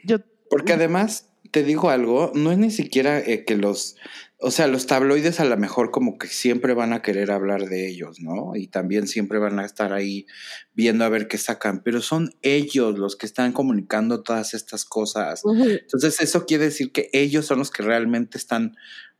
yo. 0.05 0.19
Porque 0.51 0.73
además, 0.73 1.31
te 1.51 1.63
digo 1.63 1.91
algo, 1.91 2.33
no 2.35 2.53
es 2.53 2.59
ni 2.59 2.71
siquiera 2.71 3.19
eh, 3.19 3.45
que 3.45 3.57
los 3.57 3.97
o 4.41 4.53
sea, 4.53 4.69
los 4.69 4.87
tabloides 4.87 5.41
a 5.41 5.45
lo 5.45 5.57
mejor 5.57 5.91
como 5.91 6.17
que 6.17 6.29
siempre 6.29 6.73
van 6.73 6.93
a 6.93 7.03
querer 7.03 7.33
hablar 7.33 7.69
de 7.69 7.89
ellos, 7.89 8.21
¿no? 8.21 8.55
Y 8.55 8.69
también 8.69 9.09
siempre 9.09 9.41
van 9.41 9.59
a 9.59 9.65
estar 9.65 9.93
ahí 9.93 10.27
viendo 10.75 11.05
a 11.05 11.09
ver 11.09 11.27
qué 11.27 11.39
sacan, 11.39 11.83
pero 11.83 12.01
son 12.01 12.31
ellos 12.43 12.97
los 12.97 13.17
que 13.17 13.27
están 13.27 13.53
comunicando 13.53 14.23
todas 14.23 14.55
estas 14.55 14.85
cosas. 14.85 15.43
Entonces 15.45 16.21
eso 16.21 16.47
quiere 16.47 16.67
decir 16.67 16.93
que 16.93 17.11
ellos 17.13 17.47
son 17.47 17.59
los 17.59 17.73
que 17.73 17.83
realmente 17.83 18.39
están 18.39 18.77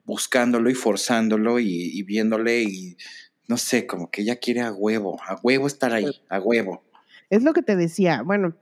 buscándolo 0.09 0.71
y 0.71 0.75
forzándolo 0.75 1.61
y, 1.61 2.03
viéndole 2.03 2.63
y 2.63 2.97
no 3.47 3.59
sé, 3.59 3.87
como 3.87 4.11
que 4.11 4.23
ella 4.23 4.37
quiere 4.37 4.63
a 4.63 4.73
huevo, 4.73 5.21
a 5.23 5.39
huevo 5.43 5.67
estar 5.67 5.93
ahí, 5.93 6.23
a 6.31 6.41
huevo. 6.41 6.83
Es 7.29 7.43
lo 7.43 7.53
que 7.53 7.63
te 7.63 7.77
decía, 7.77 8.23
bueno, 8.23 8.57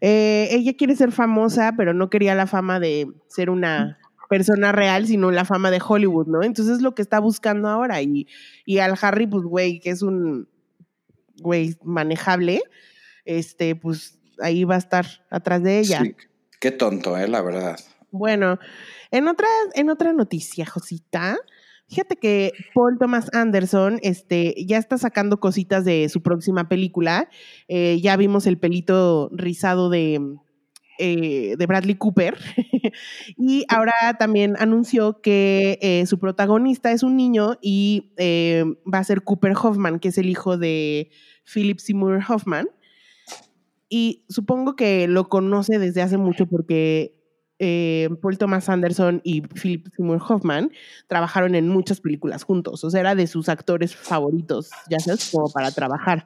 eh, 0.00 0.48
ella 0.50 0.72
quiere 0.78 0.96
ser 0.96 1.12
famosa, 1.12 1.74
pero 1.76 1.92
no 1.92 2.08
quería 2.08 2.34
la 2.34 2.46
fama 2.46 2.80
de 2.80 3.08
ser 3.28 3.50
una 3.50 3.98
persona 4.30 4.72
real, 4.72 5.06
sino 5.06 5.30
la 5.30 5.44
fama 5.44 5.70
de 5.70 5.82
Hollywood, 5.86 6.28
¿no? 6.28 6.42
Entonces 6.42 6.76
es 6.76 6.82
lo 6.82 6.94
que 6.94 7.02
está 7.02 7.18
buscando 7.20 7.68
ahora. 7.68 8.00
Y, 8.00 8.26
y 8.64 8.78
al 8.78 8.96
Harry, 9.02 9.26
pues, 9.26 9.44
güey, 9.44 9.80
que 9.80 9.90
es 9.90 10.00
un 10.00 10.48
güey 11.42 11.76
manejable, 11.84 12.62
este, 13.26 13.76
pues 13.76 14.18
ahí 14.40 14.64
va 14.64 14.76
a 14.76 14.78
estar 14.78 15.06
atrás 15.28 15.62
de 15.62 15.80
ella. 15.80 16.00
Sí, 16.02 16.14
qué 16.58 16.70
tonto, 16.70 17.18
eh, 17.18 17.28
la 17.28 17.42
verdad. 17.42 17.78
Bueno, 18.12 18.58
en 19.10 19.28
otra, 19.28 19.48
en 19.74 19.90
otra 19.90 20.12
noticia, 20.12 20.66
Josita, 20.66 21.38
fíjate 21.88 22.16
que 22.16 22.52
Paul 22.74 22.98
Thomas 22.98 23.30
Anderson 23.32 23.98
este, 24.02 24.54
ya 24.66 24.78
está 24.78 24.98
sacando 24.98 25.38
cositas 25.38 25.84
de 25.84 26.08
su 26.08 26.22
próxima 26.22 26.68
película. 26.68 27.28
Eh, 27.68 28.00
ya 28.00 28.16
vimos 28.16 28.46
el 28.46 28.58
pelito 28.58 29.30
rizado 29.32 29.90
de 29.90 30.20
eh, 30.98 31.54
de 31.56 31.66
Bradley 31.66 31.94
Cooper. 31.94 32.36
y 33.38 33.64
ahora 33.68 33.94
también 34.18 34.56
anunció 34.58 35.22
que 35.22 35.78
eh, 35.80 36.04
su 36.06 36.18
protagonista 36.18 36.92
es 36.92 37.02
un 37.02 37.16
niño 37.16 37.58
y 37.62 38.12
va 38.92 38.98
a 38.98 39.04
ser 39.04 39.22
Cooper 39.22 39.52
Hoffman, 39.52 39.98
que 39.98 40.08
es 40.08 40.18
el 40.18 40.28
hijo 40.28 40.58
de 40.58 41.10
Philip 41.44 41.78
Seymour 41.78 42.20
Hoffman. 42.28 42.68
Y 43.88 44.24
supongo 44.28 44.76
que 44.76 45.08
lo 45.08 45.28
conoce 45.28 45.78
desde 45.78 46.02
hace 46.02 46.16
mucho 46.16 46.46
porque 46.46 47.19
Paul 48.20 48.38
Thomas 48.38 48.68
Anderson 48.68 49.20
y 49.22 49.42
Philip 49.42 49.88
Seymour 49.94 50.22
Hoffman 50.26 50.70
trabajaron 51.08 51.54
en 51.54 51.68
muchas 51.68 52.00
películas 52.00 52.42
juntos. 52.42 52.82
O 52.84 52.90
sea, 52.90 53.00
era 53.00 53.14
de 53.14 53.26
sus 53.26 53.48
actores 53.48 53.94
favoritos, 53.94 54.70
ya 54.88 54.98
sabes, 54.98 55.30
como 55.30 55.50
para 55.50 55.70
trabajar. 55.70 56.24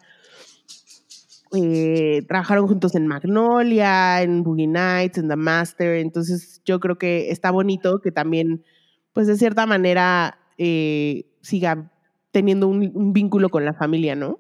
Eh, 1.57 2.23
trabajaron 2.27 2.67
juntos 2.67 2.95
en 2.95 3.07
Magnolia, 3.07 4.23
en 4.23 4.43
Boogie 4.43 4.67
Nights, 4.67 5.19
en 5.19 5.29
The 5.29 5.37
Master, 5.37 5.97
entonces 5.99 6.61
yo 6.65 6.81
creo 6.81 6.99
que 6.99 7.31
está 7.31 7.53
bonito 7.53 8.01
que 8.01 8.11
también, 8.11 8.65
pues 9.13 9.29
de 9.29 9.37
cierta 9.37 9.65
manera, 9.65 10.39
eh, 10.59 11.27
siga 11.43 11.93
teniendo 12.33 12.67
un, 12.67 13.13
vínculo 13.13 13.51
con 13.51 13.65
la 13.65 13.75
familia, 13.75 14.17
¿no? 14.17 14.39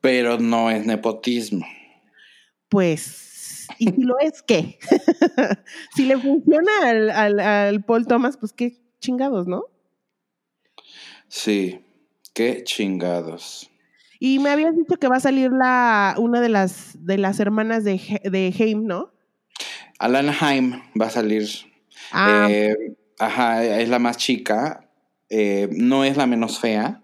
Pero 0.00 0.38
no 0.38 0.70
es 0.70 0.86
nepotismo. 0.86 1.66
Pues, 2.68 3.33
¿y 3.78 3.86
si 3.86 4.02
lo 4.02 4.18
es, 4.20 4.42
qué? 4.42 4.78
si 5.94 6.04
le 6.04 6.18
funciona 6.18 6.70
al, 6.82 7.40
al 7.40 7.84
Paul 7.84 8.06
Thomas, 8.06 8.36
pues 8.36 8.52
qué 8.52 8.80
chingados, 9.00 9.46
¿no? 9.46 9.64
Sí, 11.28 11.80
qué 12.32 12.62
chingados. 12.64 13.70
Y 14.20 14.38
me 14.38 14.50
habías 14.50 14.74
dicho 14.74 14.96
que 14.96 15.08
va 15.08 15.16
a 15.16 15.20
salir 15.20 15.50
la, 15.52 16.14
una 16.18 16.40
de 16.40 16.48
las, 16.48 17.04
de 17.04 17.18
las 17.18 17.40
hermanas 17.40 17.84
de, 17.84 18.00
de 18.24 18.54
Haim, 18.58 18.86
¿no? 18.86 19.12
Alana 19.98 20.34
Haim 20.40 20.80
va 21.00 21.06
a 21.06 21.10
salir. 21.10 21.48
Ah. 22.12 22.46
Eh, 22.50 22.96
ajá, 23.18 23.64
es 23.64 23.88
la 23.88 23.98
más 23.98 24.16
chica. 24.16 24.88
Eh, 25.28 25.68
no 25.72 26.04
es 26.04 26.16
la 26.16 26.26
menos 26.26 26.58
fea. 26.58 27.02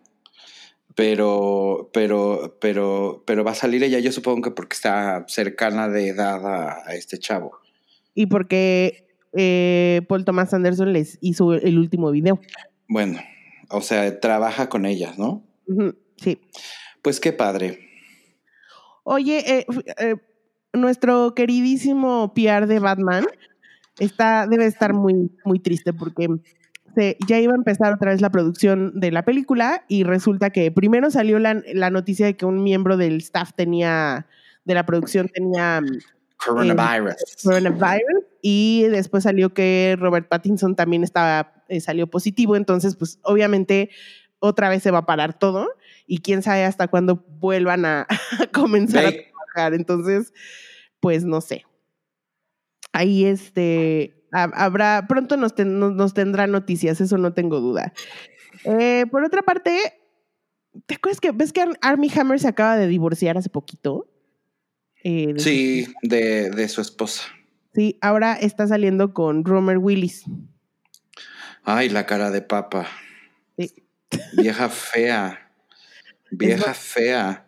Pero, 0.95 1.91
pero, 1.93 2.59
pero, 2.61 3.23
pero 3.27 3.45
va 3.45 3.53
a 3.53 3.55
salir 3.55 3.83
ella, 3.83 3.99
yo 4.01 4.13
supongo 4.13 4.43
que 4.43 4.51
porque 4.51 4.75
está 4.75 5.25
cercana 5.29 5.89
de 5.89 6.09
edad 6.09 6.45
a, 6.47 6.95
este 6.95 7.19
chavo. 7.19 7.59
Y 8.15 8.27
porque 8.27 9.07
eh, 9.33 10.03
Paul 10.09 10.25
Thomas 10.25 10.53
Anderson 10.53 10.93
les 10.93 11.19
hizo 11.21 11.55
el 11.55 11.79
último 11.79 12.11
video. 12.11 12.41
Bueno, 12.89 13.21
o 13.71 13.81
sea, 13.81 14.19
trabaja 14.21 14.69
con 14.69 14.85
ellas, 14.85 15.19
¿no? 15.19 15.45
sí. 16.17 16.41
Pues 17.03 17.21
qué 17.21 17.33
padre. 17.33 17.79
Oye, 19.05 19.59
eh, 19.59 19.67
eh, 19.99 20.17
nuestro 20.73 21.35
queridísimo 21.35 22.35
PR 22.35 22.67
de 22.67 22.79
Batman 22.79 23.25
está, 23.99 24.47
debe 24.47 24.67
estar 24.67 24.93
muy, 24.93 25.31
muy 25.45 25.59
triste 25.61 25.93
porque 25.93 26.29
se, 26.95 27.17
ya 27.27 27.39
iba 27.39 27.53
a 27.53 27.57
empezar 27.57 27.93
otra 27.93 28.11
vez 28.11 28.21
la 28.21 28.31
producción 28.31 28.99
de 28.99 29.11
la 29.11 29.25
película 29.25 29.85
y 29.89 30.05
resulta 30.05 30.51
que 30.51 30.71
primero 30.71 31.11
salió 31.11 31.39
la, 31.39 31.63
la 31.73 31.91
noticia 31.91 32.27
de 32.27 32.37
que 32.37 32.47
un 32.47 32.63
miembro 32.63 32.97
del 32.97 33.19
staff 33.19 33.53
tenía, 33.55 34.27
de 34.65 34.75
la 34.75 34.87
producción 34.87 35.29
tenía... 35.29 35.81
Mm, 35.81 35.99
coronavirus. 36.45 37.15
coronavirus. 37.43 38.25
Y 38.43 38.85
después 38.91 39.25
salió 39.25 39.53
que 39.53 39.97
Robert 39.99 40.29
Pattinson 40.29 40.75
también 40.75 41.05
estaba, 41.05 41.53
eh, 41.69 41.81
salió 41.81 42.07
positivo. 42.07 42.57
Entonces, 42.57 42.97
pues 42.97 43.19
obviamente 43.23 43.91
otra 44.39 44.69
vez 44.69 44.83
se 44.83 44.91
va 44.91 44.99
a 44.99 45.07
parar 45.07 45.39
todo 45.39 45.69
y 46.07 46.19
quién 46.19 46.43
sabe 46.43 46.65
hasta 46.65 46.89
cuándo 46.89 47.25
vuelvan 47.39 47.85
a, 47.85 48.07
comenzar 48.53 49.07
a 49.07 49.13
trabajar. 49.13 49.75
Entonces, 49.75 50.33
pues 51.01 51.25
no 51.25 51.41
sé. 51.41 51.65
Ahí 52.93 53.25
este, 53.25 54.20
habrá, 54.33 55.07
pronto 55.09 55.37
nos, 55.37 55.57
nos, 55.59 56.15
tendrá 56.15 56.47
noticias, 56.47 57.01
eso 57.01 57.19
no 57.19 57.33
tengo 57.33 57.61
duda. 57.61 57.93
Eh, 58.65 59.07
por 59.11 59.25
otra 59.25 59.43
parte, 59.43 59.79
¿te 60.87 60.95
acuerdas 60.95 61.21
que 61.21 61.33
ves 61.33 61.53
que 61.53 61.65
Army 61.81 62.11
Hammer 62.15 62.41
se 62.41 62.49
acaba 62.49 62.77
de 62.77 62.87
divorciar 62.87 63.39
hace 63.39 63.49
poquito? 63.49 64.09
Eh, 65.03 65.35
sí, 65.39 65.87
de, 66.03 66.51
de, 66.51 66.69
su 66.69 66.81
esposa. 66.81 67.23
Sí, 67.75 67.99
ahora 68.01 68.35
está 68.35 68.67
saliendo 68.67 69.15
con 69.15 69.45
Romer 69.45 69.79
Willis. 69.79 70.25
Ay, 71.63 71.89
la 71.89 72.07
cara 72.07 72.31
de 72.31 72.43
papa. 72.43 72.87
Sí. 73.57 73.73
Vieja 74.35 74.69
fea. 74.69 75.53
Vieja 76.31 76.75
fea. 76.75 77.47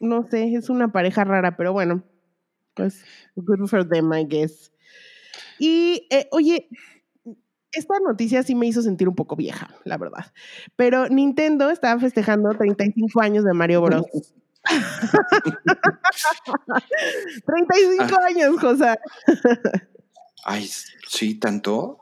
No 0.00 0.26
sé, 0.28 0.54
es 0.54 0.70
una 0.70 0.92
pareja 0.92 1.24
rara, 1.24 1.56
pero 1.56 1.72
bueno. 1.72 2.02
Pues, 2.74 3.04
good 3.36 3.66
for 3.68 3.88
them, 3.88 4.12
I 4.12 4.24
guess. 4.26 4.72
Y, 5.60 6.06
eh, 6.08 6.26
oye, 6.32 6.70
esta 7.72 8.00
noticia 8.00 8.42
sí 8.42 8.54
me 8.54 8.66
hizo 8.66 8.80
sentir 8.80 9.08
un 9.10 9.14
poco 9.14 9.36
vieja, 9.36 9.68
la 9.84 9.98
verdad. 9.98 10.32
Pero 10.74 11.06
Nintendo 11.08 11.68
estaba 11.68 12.00
festejando 12.00 12.48
35 12.50 13.20
años 13.20 13.44
de 13.44 13.52
Mario 13.52 13.82
Bros. 13.82 14.06
35 17.44 18.04
ah. 18.08 18.26
años, 18.26 18.58
José. 18.58 18.98
Ay, 20.44 20.66
sí, 21.06 21.34
tanto. 21.34 21.98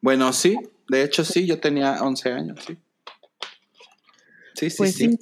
Bueno, 0.00 0.32
sí, 0.32 0.58
de 0.88 1.04
hecho 1.04 1.24
sí, 1.24 1.46
yo 1.46 1.60
tenía 1.60 2.02
11 2.02 2.32
años, 2.32 2.58
sí. 2.66 2.76
Sí, 4.54 4.70
sí, 4.70 4.76
pues 4.76 4.96
sí. 4.96 5.16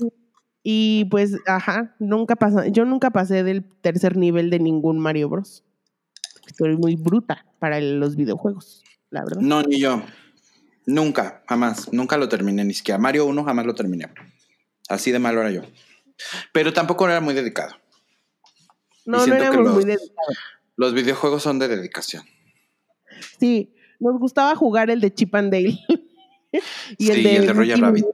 Y 0.63 1.05
pues, 1.11 1.37
ajá, 1.47 1.95
nunca 1.99 2.37
pasó, 2.37 2.65
yo 2.65 2.87
nunca 2.87 3.11
pasé 3.11 3.45
del 3.45 3.65
tercer 3.83 4.17
nivel 4.17 4.49
de 4.49 4.61
ningún 4.61 4.99
Mario 4.99 5.29
Bros. 5.29 5.63
Estoy 6.47 6.75
muy 6.79 6.97
bruta 6.97 7.46
para 7.59 7.81
los 7.81 8.17
videojuegos, 8.17 8.85
la 9.11 9.25
verdad. 9.25 9.41
No, 9.41 9.63
ni 9.63 9.81
yo. 9.81 10.03
Nunca, 10.87 11.43
jamás. 11.49 11.93
Nunca 11.93 12.17
lo 12.17 12.29
terminé, 12.29 12.65
ni 12.65 12.75
siquiera. 12.75 12.99
Mario 12.99 13.27
1 13.27 13.45
jamás 13.45 13.67
lo 13.67 13.75
terminé. 13.75 14.09
Así 14.89 15.11
de 15.11 15.19
malo 15.19 15.41
era 15.41 15.51
yo. 15.51 15.63
Pero 16.53 16.73
tampoco 16.73 17.07
era 17.07 17.21
muy 17.21 17.35
dedicado. 17.35 17.75
No, 19.05 19.27
no 19.27 19.35
éramos 19.35 19.75
muy 19.75 19.85
dedicados. 19.85 20.39
Los 20.77 20.95
videojuegos 20.95 21.43
son 21.43 21.59
de 21.59 21.69
dedicación. 21.69 22.25
Sí, 23.39 23.75
nos 23.99 24.19
gustaba 24.19 24.55
jugar 24.55 24.91
el 24.91 25.01
de 25.01 25.13
Chip 25.13 25.35
and 25.35 25.53
Dale. 25.53 25.79
y 26.99 27.11
el 27.11 27.23
de, 27.23 27.37
el 27.37 27.47
de 27.47 27.53
Roger 27.53 27.81
Rabbit 27.81 28.05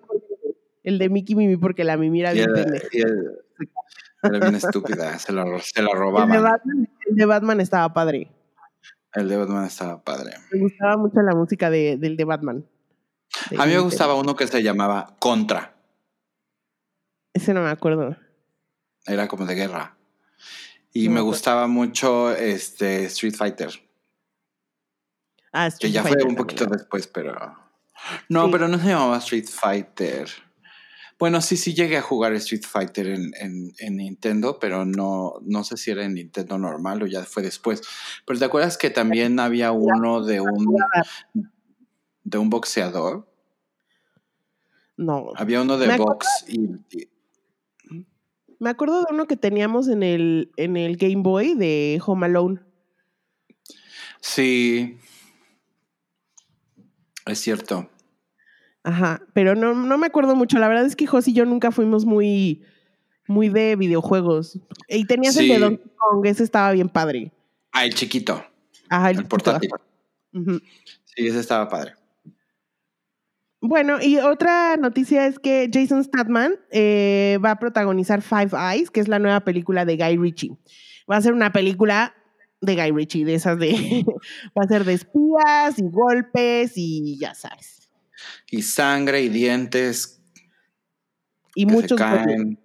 el 0.82 0.98
de 0.98 1.08
Mickey 1.08 1.34
Mimi 1.36 1.56
porque 1.56 1.84
la 1.84 1.96
Mimi 1.96 2.20
era 2.20 2.32
bien 2.32 2.50
Era 4.22 4.38
bien 4.38 4.54
estúpida, 4.54 5.18
se 5.18 5.32
la, 5.32 5.44
se 5.60 5.82
robaban. 5.82 6.60
El 7.08 7.16
de, 7.16 7.24
Batman, 7.24 7.60
estaba 7.60 7.92
padre. 7.92 8.30
El 9.14 9.28
de 9.28 9.36
Batman 9.36 9.64
estaba 9.66 10.02
padre. 10.02 10.32
Me 10.50 10.60
gustaba 10.60 10.96
mucho 10.96 11.20
la 11.20 11.34
música 11.34 11.70
de, 11.70 11.96
del 11.98 12.16
de 12.16 12.24
Batman. 12.24 12.66
a 13.58 13.66
mí 13.66 13.72
me 13.72 13.80
gustaba 13.80 14.14
uno 14.14 14.34
que 14.34 14.46
se 14.46 14.62
llamaba 14.62 15.16
Contra. 15.18 15.74
Ese 17.34 17.52
no 17.54 17.62
me 17.62 17.70
acuerdo. 17.70 18.16
Era 19.06 19.28
como 19.28 19.46
de 19.46 19.54
guerra. 19.54 19.96
Y 20.94 21.08
me, 21.08 21.20
gustaba 21.20 21.66
mucho 21.66 22.32
este 22.32 23.04
Street 23.04 23.34
Fighter. 23.34 23.70
Ah, 25.52 25.66
Street 25.68 25.90
que 25.90 25.92
ya 25.92 26.02
fue 26.02 26.22
un 26.22 26.36
poquito 26.36 26.66
después, 26.66 27.06
pero. 27.06 27.56
No, 28.28 28.50
pero 28.50 28.68
no 28.68 28.78
se 28.78 28.88
llamaba 28.88 29.18
Street 29.18 29.46
Fighter. 29.48 30.28
Bueno, 31.22 31.40
sí, 31.40 31.56
sí 31.56 31.72
llegué 31.72 31.98
a 31.98 32.02
jugar 32.02 32.32
Street 32.32 32.64
Fighter 32.68 33.06
en, 33.06 33.72
Nintendo, 33.96 34.58
pero 34.58 34.84
no, 34.84 35.34
no 35.42 35.62
sé 35.62 35.76
si 35.76 35.92
era 35.92 36.04
en 36.04 36.14
Nintendo 36.14 36.58
normal 36.58 37.00
o 37.00 37.06
ya 37.06 37.22
fue 37.22 37.44
después. 37.44 37.80
Pero 38.26 38.40
¿te 38.40 38.44
acuerdas 38.44 38.76
que 38.76 38.90
también 38.90 39.38
había 39.38 39.70
uno 39.72 40.24
de 40.24 40.40
un 40.40 40.76
de 42.24 42.38
un 42.38 42.50
boxeador? 42.50 43.32
No. 44.96 45.28
Había 45.36 45.62
uno 45.62 45.78
de 45.78 45.96
box 45.96 46.26
y, 46.48 46.58
Me 48.58 48.70
acuerdo 48.70 49.02
de 49.02 49.06
uno 49.14 49.26
que 49.26 49.36
teníamos 49.36 49.86
en 49.86 50.02
el, 50.02 50.50
en 50.56 50.76
el 50.76 50.96
Game 50.96 51.22
Boy 51.22 51.54
de 51.54 52.02
Home 52.04 52.26
Alone. 52.26 52.58
Sí. 54.20 54.98
Es 57.26 57.38
cierto. 57.38 57.88
Ajá, 58.84 59.22
pero 59.32 59.54
no, 59.54 59.74
no 59.74 59.98
me 59.98 60.06
acuerdo 60.06 60.34
mucho. 60.34 60.58
La 60.58 60.68
verdad 60.68 60.86
es 60.86 60.96
que 60.96 61.06
Jos 61.06 61.28
y 61.28 61.32
yo 61.32 61.44
nunca 61.44 61.70
fuimos 61.70 62.04
muy, 62.04 62.62
muy 63.28 63.48
de 63.48 63.76
videojuegos. 63.76 64.58
Y 64.88 65.04
tenías 65.06 65.36
el 65.36 65.48
de 65.48 65.58
Donkey 65.58 65.90
Kong, 65.96 66.26
ese 66.26 66.42
estaba 66.42 66.72
bien 66.72 66.88
padre. 66.88 67.32
Ah, 67.72 67.84
el 67.84 67.94
chiquito. 67.94 68.44
Ajá, 68.88 69.10
el, 69.10 69.24
portátil. 69.26 69.70
Sí, 70.32 71.26
ese 71.26 71.38
estaba 71.38 71.68
padre. 71.68 71.94
Bueno, 73.60 74.02
y 74.02 74.18
otra 74.18 74.76
noticia 74.76 75.26
es 75.26 75.38
que 75.38 75.70
Jason 75.72 76.02
Statham 76.02 76.56
eh, 76.72 77.38
va 77.44 77.52
a 77.52 77.58
protagonizar 77.60 78.20
Five 78.20 78.50
Eyes, 78.52 78.90
que 78.90 78.98
es 78.98 79.06
la 79.06 79.20
nueva 79.20 79.40
película 79.40 79.84
de 79.84 79.96
Guy 79.96 80.16
Ritchie. 80.16 80.56
Va 81.08 81.16
a 81.16 81.22
ser 81.22 81.32
una 81.32 81.52
película 81.52 82.14
de 82.60 82.74
Guy 82.74 82.90
Ritchie, 82.90 83.24
de 83.24 83.34
esas 83.34 83.58
de... 83.60 84.04
va 84.58 84.64
a 84.64 84.68
ser 84.68 84.84
de 84.84 84.94
espías 84.94 85.78
y 85.78 85.88
golpes 85.88 86.72
y 86.74 87.16
ya 87.20 87.34
sabes 87.34 87.81
y 88.50 88.62
sangre 88.62 89.22
y 89.22 89.28
dientes. 89.28 90.20
Y 91.54 91.66
muchos. 91.66 91.98
caen. 91.98 92.58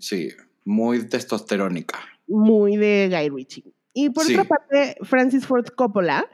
sí, 0.00 0.30
muy 0.64 1.08
testosterónica. 1.08 1.98
Muy 2.26 2.76
de 2.76 3.08
Guy 3.10 3.28
Ritchie. 3.30 3.72
Y 3.94 4.10
por 4.10 4.24
otra 4.24 4.44
parte, 4.44 4.96
Francis 5.02 5.46
Ford 5.46 5.66
Coppola 5.74 6.28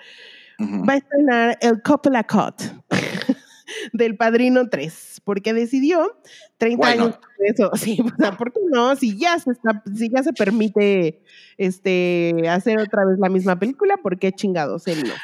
va 0.60 0.92
a 0.92 0.96
estrenar 0.96 1.58
el 1.60 1.80
Coppola 1.82 2.24
Cut 2.24 2.62
del 3.92 4.16
Padrino 4.16 4.68
3, 4.68 5.22
porque 5.24 5.52
decidió 5.52 6.18
30 6.58 6.86
años 6.86 7.18
eso, 7.38 7.70
sí, 7.76 7.98
o 8.00 8.16
sea, 8.16 8.36
¿por 8.36 8.52
qué 8.52 8.60
no? 8.70 8.96
Si 8.96 9.16
ya 9.16 9.38
se 9.38 9.52
está, 9.52 9.82
si 9.94 10.08
ya 10.08 10.22
se 10.22 10.32
permite 10.32 11.22
este 11.56 12.34
hacer 12.48 12.78
otra 12.78 13.04
vez 13.04 13.18
la 13.18 13.28
misma 13.28 13.58
película, 13.58 13.96
¿por 13.98 14.18
qué 14.18 14.32
chingados 14.32 14.86
él 14.86 15.04
no? 15.04 15.14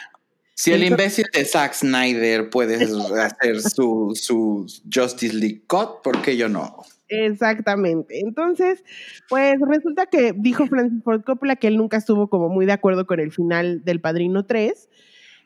Si 0.61 0.73
el 0.73 0.85
imbécil 0.85 1.25
de 1.33 1.42
Zack 1.46 1.73
Snyder 1.73 2.51
puede 2.51 2.75
hacer 3.25 3.62
su, 3.62 4.12
su 4.14 4.66
Justice 4.92 5.35
League 5.35 5.62
Cut, 5.66 6.03
¿por 6.03 6.20
qué 6.20 6.37
yo 6.37 6.51
no? 6.51 6.85
Exactamente. 7.09 8.20
Entonces, 8.20 8.85
pues 9.31 9.59
resulta 9.59 10.05
que 10.05 10.35
dijo 10.37 10.66
Francis 10.66 11.03
Ford 11.03 11.23
Coppola 11.25 11.57
que 11.57 11.68
él 11.68 11.79
nunca 11.79 11.96
estuvo 11.96 12.29
como 12.29 12.51
muy 12.51 12.66
de 12.66 12.73
acuerdo 12.73 13.07
con 13.07 13.20
el 13.20 13.33
final 13.33 13.83
del 13.87 14.03
Padrino 14.03 14.44
3 14.44 14.90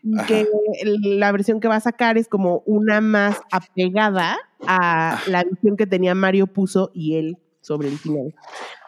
y 0.03 0.17
que 0.25 0.49
la 1.01 1.31
versión 1.31 1.61
que 1.61 1.69
va 1.69 1.77
a 1.77 1.81
sacar 1.81 2.19
es 2.19 2.27
como 2.27 2.65
una 2.67 3.01
más 3.01 3.41
apegada 3.53 4.37
a 4.67 5.23
la 5.29 5.45
visión 5.45 5.77
que 5.77 5.87
tenía 5.87 6.17
Mario 6.17 6.49
Puzo 6.49 6.91
y 6.93 7.15
él 7.19 7.39
sobre 7.61 7.87
el 7.87 7.99
final. 7.99 8.35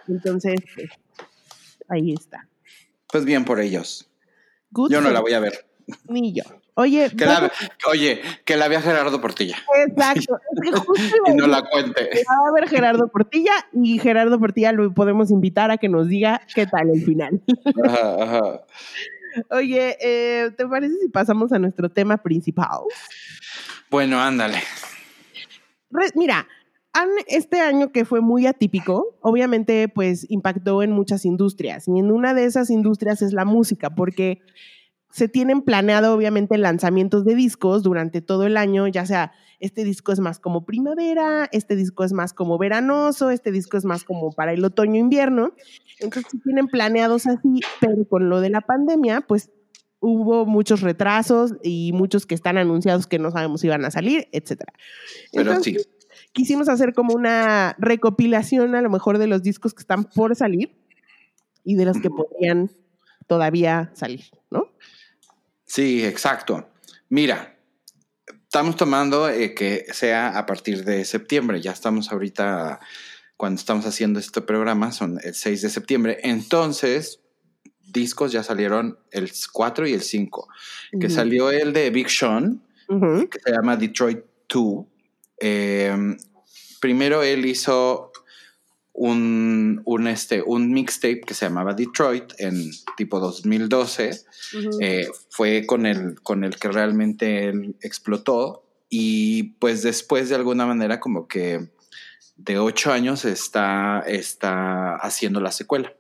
Entonces, 0.09 0.59
pues, 0.75 0.91
ahí 1.89 2.13
está. 2.13 2.49
Pues 3.13 3.25
bien 3.25 3.45
por 3.45 3.61
ellos. 3.61 4.11
yo 4.91 5.01
no 5.01 5.13
la 5.13 5.21
voy 5.21 5.33
a 5.33 5.39
ver. 5.39 5.66
Ni 6.09 6.33
yo. 6.33 6.43
Oye, 6.75 7.11
que 7.17 7.25
la, 7.25 7.51
oye, 7.91 8.21
que 8.45 8.57
la 8.57 8.69
vea 8.69 8.83
Gerardo 8.83 9.21
Portilla. 9.21 9.57
Exacto. 9.87 10.39
y 11.27 11.35
no 11.35 11.47
la 11.47 11.63
cuente. 11.63 12.11
Va 12.29 12.49
a 12.49 12.53
ver 12.53 12.69
Gerardo 12.69 13.09
Portilla 13.09 13.53
y 13.73 13.99
Gerardo 13.99 14.39
Portilla 14.39 14.73
lo 14.73 14.93
podemos 14.93 15.31
invitar 15.31 15.71
a 15.71 15.79
que 15.79 15.89
nos 15.89 16.09
diga 16.09 16.43
qué 16.55 16.67
tal 16.67 16.91
el 16.91 17.03
final. 17.03 17.41
Ajá, 17.85 18.23
ajá. 18.23 18.61
Oye, 19.51 19.97
eh, 20.01 20.51
¿te 20.57 20.67
parece 20.67 20.95
si 21.01 21.09
pasamos 21.09 21.53
a 21.53 21.59
nuestro 21.59 21.89
tema 21.89 22.19
principal? 22.19 22.81
Bueno, 23.91 24.21
ándale. 24.21 24.59
mira, 26.15 26.47
este 27.27 27.61
año 27.61 27.93
que 27.93 28.05
fue 28.05 28.21
muy 28.21 28.47
atípico, 28.47 29.17
obviamente 29.21 29.89
pues 29.89 30.27
impactó 30.31 30.83
en 30.83 30.93
muchas 30.93 31.25
industrias 31.25 31.89
y 31.89 31.99
en 31.99 32.11
una 32.11 32.35
de 32.35 32.45
esas 32.45 32.71
industrias 32.71 33.23
es 33.23 33.33
la 33.33 33.45
música, 33.45 33.91
porque 33.91 34.41
se 35.17 35.29
tienen 35.29 35.63
planeado 35.63 36.15
obviamente 36.15 36.59
lanzamientos 36.59 37.25
de 37.25 37.35
discos 37.35 37.83
durante 37.83 38.21
todo 38.21 38.45
el 38.45 38.59
año, 38.59 38.87
ya 38.87 39.07
sea 39.07 39.33
este 39.61 39.83
disco 39.83 40.13
es 40.13 40.21
más 40.21 40.39
como 40.39 40.67
primavera, 40.67 41.49
este 41.53 41.75
disco 41.75 42.05
es 42.05 42.13
más 42.13 42.35
como 42.35 42.59
veranoso, 42.59 43.31
este 43.31 43.51
disco 43.51 43.79
es 43.79 43.87
más 43.87 44.05
como 44.05 44.31
para 44.33 44.53
el 44.53 44.63
otoño-invierno. 44.63 45.55
Entonces, 46.01 46.31
si 46.31 46.39
tienen 46.41 46.67
planeados 46.67 47.27
así, 47.27 47.61
pero 47.81 48.07
con 48.07 48.29
lo 48.29 48.43
de 48.43 48.51
la 48.51 48.61
pandemia, 48.61 49.23
pues 49.23 49.51
hubo 50.01 50.45
muchos 50.45 50.83
retrasos 50.83 51.55
y 51.63 51.93
muchos 51.95 52.27
que 52.27 52.35
están 52.35 52.59
anunciados 52.59 53.07
que 53.07 53.19
no 53.19 53.31
sabemos 53.31 53.63
si 53.63 53.69
van 53.69 53.87
a 53.87 53.91
salir, 53.91 54.29
etcétera. 54.33 54.75
Pero 55.33 55.63
sí. 55.63 55.79
Quisimos 56.33 56.69
hacer 56.69 56.93
como 56.93 57.15
una 57.15 57.75
recopilación 57.79 58.75
a 58.75 58.83
lo 58.83 58.91
mejor 58.91 59.17
de 59.17 59.29
los 59.29 59.43
discos 59.43 59.73
que 59.73 59.81
están 59.81 60.05
por 60.05 60.37
salir 60.37 60.77
y 61.65 61.75
de 61.77 61.87
los 61.87 61.99
que 62.03 62.11
podrían 62.11 62.71
todavía 63.27 63.91
salir, 63.95 64.25
¿no? 64.51 64.77
Sí, 65.67 66.05
exacto. 66.05 66.69
Mira, 67.09 67.59
estamos 68.45 68.77
tomando 68.77 69.29
eh, 69.29 69.55
que 69.55 69.87
sea 69.93 70.39
a 70.39 70.47
partir 70.47 70.85
de 70.85 71.05
septiembre. 71.05 71.61
Ya 71.61 71.73
estamos 71.73 72.11
ahorita, 72.13 72.81
cuando 73.37 73.59
estamos 73.59 73.85
haciendo 73.85 74.19
este 74.19 74.41
programa, 74.41 74.93
son 74.93 75.21
el 75.23 75.35
6 75.35 75.63
de 75.63 75.69
septiembre. 75.69 76.19
Entonces, 76.23 77.21
discos 77.93 78.33
ya 78.33 78.43
salieron 78.43 78.99
el 79.11 79.31
4 79.53 79.89
y 79.89 79.93
el 79.93 80.03
5. 80.03 80.49
Que 81.01 81.11
salió 81.11 81.51
el 81.51 81.73
de 81.73 81.91
Big 81.91 82.09
Sean, 82.09 82.63
que 82.89 83.39
se 83.45 83.51
llama 83.51 83.77
Detroit 83.77 84.25
2. 84.49 84.87
Em, 85.39 86.17
primero 86.81 87.23
él 87.23 87.45
hizo 87.45 88.13
un, 88.97 89.83
un, 89.85 90.07
este, 90.07 90.43
un 90.43 90.73
mixtape 90.73 91.21
que 91.21 91.35
se 91.35 91.47
llamaba 91.47 91.75
Detroit 91.75 92.33
en 92.39 92.71
tipo 92.97 93.21
2012. 93.21 94.23
Eh, 94.81 95.09
fue 95.29 95.67
con 95.67 95.85
el, 95.85 96.21
con 96.23 96.45
el 96.45 96.57
que 96.57 96.69
realmente 96.69 97.49
él 97.49 97.77
explotó 97.83 98.65
y 98.89 99.55
pues 99.61 99.83
después 99.83 100.31
de 100.31 100.37
alguna 100.37 100.65
manera 100.67 100.99
como 100.99 101.29
que 101.29 101.69
de 102.37 102.59
ocho 102.59 102.91
años 102.91 103.25
está, 103.27 104.03
está 104.07 104.97
haciendo 104.97 105.41
la 105.41 105.53
secuela. 105.53 105.95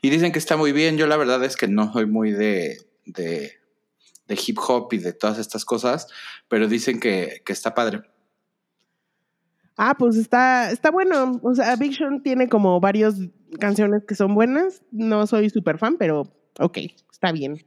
Y 0.00 0.08
dicen 0.08 0.32
que 0.32 0.38
está 0.38 0.56
muy 0.56 0.72
bien. 0.72 0.96
Yo 0.96 1.06
la 1.06 1.18
verdad 1.18 1.44
es 1.44 1.56
que 1.56 1.68
no 1.68 1.92
soy 1.92 2.06
muy 2.06 2.32
de, 2.32 2.78
de, 3.04 3.52
de 4.26 4.40
hip 4.46 4.58
hop 4.58 4.88
y 4.92 4.98
de 4.98 5.12
todas 5.12 5.38
estas 5.38 5.66
cosas, 5.66 6.08
pero 6.48 6.66
dicen 6.66 6.98
que, 6.98 7.42
que 7.44 7.52
está 7.52 7.74
padre. 7.74 8.02
Ah, 9.76 9.94
pues 9.98 10.16
está, 10.16 10.70
está 10.70 10.90
bueno. 10.90 11.38
O 11.42 11.54
sea, 11.54 11.76
Big 11.76 11.94
Sean 11.94 12.22
tiene 12.22 12.48
como 12.48 12.80
varias 12.80 13.16
canciones 13.60 14.04
que 14.06 14.14
son 14.14 14.34
buenas. 14.34 14.82
No 14.90 15.26
soy 15.26 15.50
súper 15.50 15.78
fan, 15.78 15.96
pero 15.98 16.22
ok, 16.58 16.78
está 17.10 17.32
bien. 17.32 17.64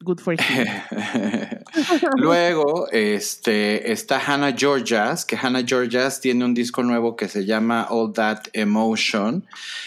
Good 0.00 0.20
for 0.20 0.34
you. 0.34 0.44
Luego, 2.16 2.88
este, 2.90 3.90
está 3.90 4.20
Hannah 4.20 4.52
Georgias, 4.52 5.24
que 5.24 5.36
Hannah 5.36 5.64
Georgias 5.64 6.20
tiene 6.20 6.44
un 6.44 6.52
disco 6.52 6.82
nuevo 6.82 7.16
que 7.16 7.28
se 7.28 7.46
llama 7.46 7.86
All 7.88 8.12
That 8.12 8.42
Emotion. 8.52 9.46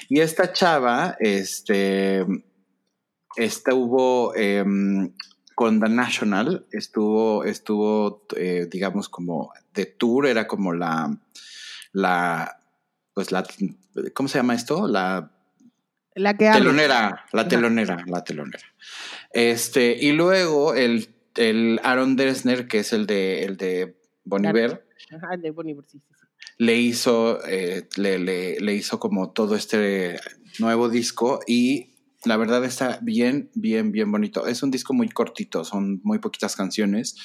Y 0.10 0.22
esta 0.22 0.52
chava, 0.52 1.18
este, 1.20 2.26
estuvo 3.36 4.36
em, 4.36 5.14
con 5.54 5.80
The 5.80 5.90
National, 5.90 6.66
estuvo, 6.72 7.44
estuvo, 7.44 8.26
eh, 8.36 8.68
digamos, 8.72 9.10
como 9.10 9.52
de 9.78 9.86
tour, 9.86 10.28
era 10.28 10.48
como 10.48 10.74
la, 10.74 11.18
la, 11.94 12.60
pues 13.14 13.32
la, 13.32 13.46
¿cómo 14.14 14.28
se 14.28 14.40
llama 14.40 14.56
esto? 14.56 14.88
La, 14.88 15.32
la 16.16 16.36
que 16.36 16.50
telonera, 16.52 17.26
la 17.32 17.48
telonera, 17.48 18.04
la 18.08 18.24
telonera. 18.24 18.66
Este, 19.32 19.98
y 20.00 20.12
luego 20.12 20.74
el, 20.74 21.08
el 21.36 21.80
Aaron 21.84 22.16
Dresner, 22.18 22.68
que 22.68 22.80
es 22.80 22.92
el 22.92 23.06
de, 23.06 23.44
el 23.44 23.56
de 23.56 23.98
Boniver. 24.26 24.86
Ajá, 25.16 25.36
el 25.36 25.42
de 25.42 25.52
Boniver, 25.52 25.86
sí, 25.88 26.00
sí, 26.00 26.26
Le 26.58 26.76
hizo, 26.76 27.46
eh, 27.46 27.88
le, 27.96 28.20
le, 28.20 28.60
le 28.60 28.74
hizo 28.74 29.00
como 29.00 29.32
todo 29.32 29.56
este 29.56 30.20
nuevo 30.60 30.90
disco 30.90 31.40
y 31.48 31.94
la 32.26 32.38
verdad 32.38 32.64
está 32.66 33.00
bien, 33.02 33.50
bien, 33.54 33.92
bien 33.92 34.12
bonito. 34.12 34.48
Es 34.48 34.64
un 34.64 34.72
disco 34.72 34.94
muy 34.94 35.10
cortito, 35.10 35.64
son 35.64 36.02
muy 36.04 36.20
poquitas 36.20 36.56
canciones. 36.56 37.16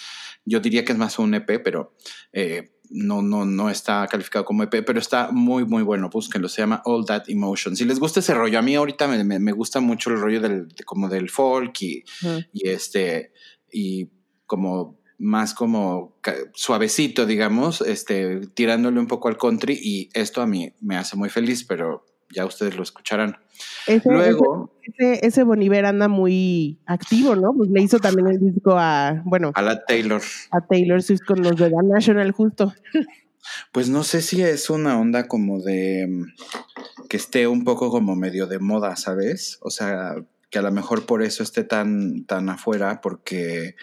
Yo 0.45 0.61
diría 0.61 0.85
que 0.85 0.93
es 0.93 0.99
más 0.99 1.19
un 1.19 1.35
EP, 1.35 1.63
pero 1.63 1.95
eh, 2.33 2.73
no, 2.91 3.23
no, 3.23 3.45
no 3.45 3.71
está 3.71 4.07
calificado 4.07 4.45
como 4.45 4.63
EP, 4.63 4.85
pero 4.85 4.99
está 4.99 5.31
muy, 5.33 5.65
muy 5.65 5.83
bueno. 5.83 6.11
Búsquenlo, 6.11 6.49
se 6.49 6.63
llama 6.63 6.83
All 6.85 7.07
That 7.07 7.25
Emotion. 7.29 7.77
Si 7.77 7.85
les 7.85 7.99
gusta 7.99 8.21
ese 8.21 8.35
rollo, 8.35 8.59
a 8.59 8.63
mí 8.63 8.75
ahorita 8.75 9.09
me, 9.09 9.39
me, 9.39 9.53
gusta 9.53 9.81
mucho 9.81 10.11
el 10.11 10.21
rollo 10.21 10.41
del, 10.41 10.69
como 10.85 11.09
del 11.09 11.31
folk 11.31 11.81
y, 11.81 12.05
y 12.53 12.69
este, 12.69 13.33
y 13.73 14.11
como 14.47 15.01
más 15.19 15.55
como 15.55 16.19
suavecito, 16.53 17.27
digamos, 17.27 17.81
este, 17.81 18.41
tirándole 18.49 18.99
un 18.99 19.07
poco 19.07 19.29
al 19.29 19.39
country 19.39 19.79
y 19.81 20.09
esto 20.15 20.43
a 20.43 20.47
mí 20.47 20.73
me 20.81 20.97
hace 20.97 21.17
muy 21.17 21.29
feliz, 21.29 21.65
pero 21.65 22.05
ya 22.33 22.47
ustedes 22.47 22.77
lo 22.77 22.83
escucharán. 22.83 23.37
Luego. 24.05 24.73
Ese, 24.83 25.27
ese, 25.27 25.43
Boniver 25.45 25.87
anda 25.87 26.09
muy 26.09 26.81
activo, 26.87 27.37
¿no? 27.37 27.55
Pues 27.55 27.71
le 27.71 27.83
hizo 27.83 27.99
también 27.99 28.29
el 28.29 28.41
disco 28.41 28.77
a, 28.77 29.23
bueno. 29.25 29.53
A 29.55 29.63
la 29.63 29.85
Taylor. 29.85 30.21
A 30.51 30.61
Taylor 30.61 31.03
Swift 31.03 31.25
con 31.27 31.43
los 31.43 31.57
de 31.57 31.71
la 31.71 31.83
National, 31.83 32.33
justo. 32.33 32.73
Pues 33.73 33.89
no 33.89 34.05
sé 34.05 34.23
si 34.23 34.43
es 34.43 34.71
una 34.71 34.99
onda 34.99 35.29
como 35.29 35.61
de 35.61 36.07
mm, 36.09 37.09
que 37.09 37.17
esté 37.17 37.47
un 37.47 37.65
poco 37.65 37.91
como 37.91 38.17
medio 38.17 38.47
de 38.47 38.59
moda, 38.59 38.97
¿sabes? 38.97 39.59
O 39.63 39.71
sea, 39.71 40.15
que 40.51 40.59
a 40.59 40.63
lo 40.63 40.71
mejor 40.71 41.07
por 41.07 41.23
eso 41.23 41.43
esté 41.43 41.65
tan, 41.65 42.25
tan 42.25 42.49
afuera, 42.49 43.01
porque 43.01 43.75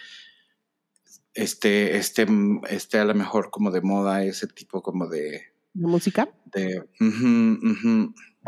este, 1.34 1.96
este, 1.96 2.26
este 2.68 2.98
a 2.98 3.04
lo 3.04 3.14
mejor 3.14 3.50
como 3.50 3.70
de 3.70 3.80
moda 3.80 4.24
ese 4.24 4.46
tipo 4.46 4.82
como 4.82 5.08
de... 5.08 5.42
¿De 5.72 5.86
música? 5.86 6.28
De... 6.46 6.88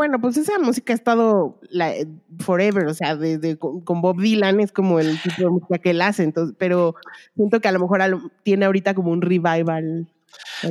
Bueno, 0.03 0.20
pues 0.20 0.36
esa 0.36 0.59
música 0.59 0.92
ha 0.92 0.96
estado 0.96 1.61
la, 1.70 1.94
forever, 2.40 2.86
o 2.86 2.92
sea, 2.92 3.14
desde 3.14 3.57
con 3.57 4.03
Bob 4.03 4.20
Dylan 4.20 4.59
es 4.59 4.72
como 4.72 4.98
el 4.98 5.16
tipo 5.22 5.42
de 5.42 5.48
música 5.48 5.78
que 5.78 5.90
él 5.90 6.03
hace, 6.03 6.24
entonces, 6.24 6.57
pero 6.59 6.96
siento 7.36 7.61
que 7.61 7.68
a 7.68 7.72
lo 7.72 7.78
mejor 7.78 8.00
tiene 8.42 8.64
ahorita 8.64 8.94
como 8.94 9.12
un 9.12 9.22
revival. 9.22 10.09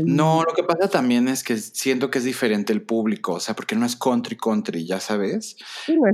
No, 0.04 0.44
lo 0.44 0.54
que 0.54 0.64
pasa 0.64 0.90
también 0.90 1.30
es 1.30 1.44
que 1.44 1.56
siento 1.58 2.10
que 2.10 2.18
es 2.18 2.26
diferente 2.26 2.74
el 2.74 2.82
público, 2.82 3.34
o 3.34 3.40
sea, 3.40 3.56
porque 3.56 3.76
no 3.76 3.86
es 3.86 3.96
country 3.96 4.36
country, 4.36 4.86
ya 4.86 5.00
sabes. 5.00 5.56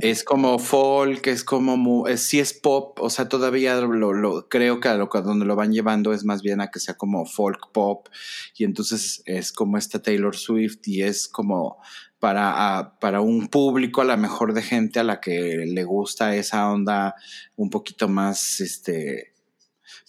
es. 0.02 0.24
como 0.24 0.60
folk, 0.60 1.26
es 1.26 1.44
como, 1.44 2.08
es, 2.08 2.22
sí 2.22 2.40
es 2.40 2.54
pop, 2.54 3.00
o 3.00 3.10
sea, 3.10 3.30
todavía 3.30 3.80
lo, 3.82 4.14
lo 4.14 4.48
creo 4.48 4.80
que 4.80 4.90
a 4.90 4.96
lo, 4.96 5.08
donde 5.08 5.46
lo 5.46 5.56
van 5.56 5.74
llevando 5.74 6.14
es 6.14 6.24
más 6.24 6.44
bien 6.44 6.62
a 6.62 6.70
que 6.70 6.80
sea 6.80 6.96
como 6.96 7.26
folk 7.26 7.72
pop, 7.72 8.10
y 8.56 8.64
entonces 8.64 9.24
es 9.26 9.52
como 9.52 9.78
esta 9.78 10.02
Taylor 10.02 10.36
Swift 10.36 10.88
y 10.88 11.02
es 11.02 11.28
como 11.28 11.80
para, 12.20 12.98
para 13.00 13.22
un 13.22 13.48
público 13.48 14.02
a 14.02 14.06
lo 14.06 14.18
mejor 14.18 14.54
de 14.54 14.62
gente 14.62 15.00
a 15.00 15.04
la 15.04 15.20
que 15.20 15.66
le 15.68 15.84
gusta 15.84 16.36
esa 16.36 16.70
onda 16.70 17.16
un 17.56 17.70
poquito 17.70 18.08
más, 18.08 18.60
este, 18.60 19.34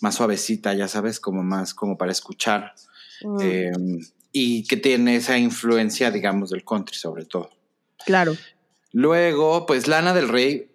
más 0.00 0.14
suavecita, 0.14 0.74
ya 0.74 0.88
sabes, 0.88 1.20
como 1.20 1.42
más 1.42 1.74
como 1.74 1.98
para 1.98 2.12
escuchar. 2.12 2.74
Mm. 3.22 3.40
Em, 3.40 3.98
y 4.32 4.66
que 4.66 4.76
tiene 4.76 5.16
esa 5.16 5.38
influencia, 5.38 6.11
digamos, 6.11 6.50
del 6.50 6.64
country 6.64 6.96
sobre 6.96 7.24
todo. 7.24 7.50
Claro. 8.04 8.36
Luego, 8.92 9.66
pues 9.66 9.88
Lana 9.88 10.14
del 10.14 10.28
Rey 10.28 10.70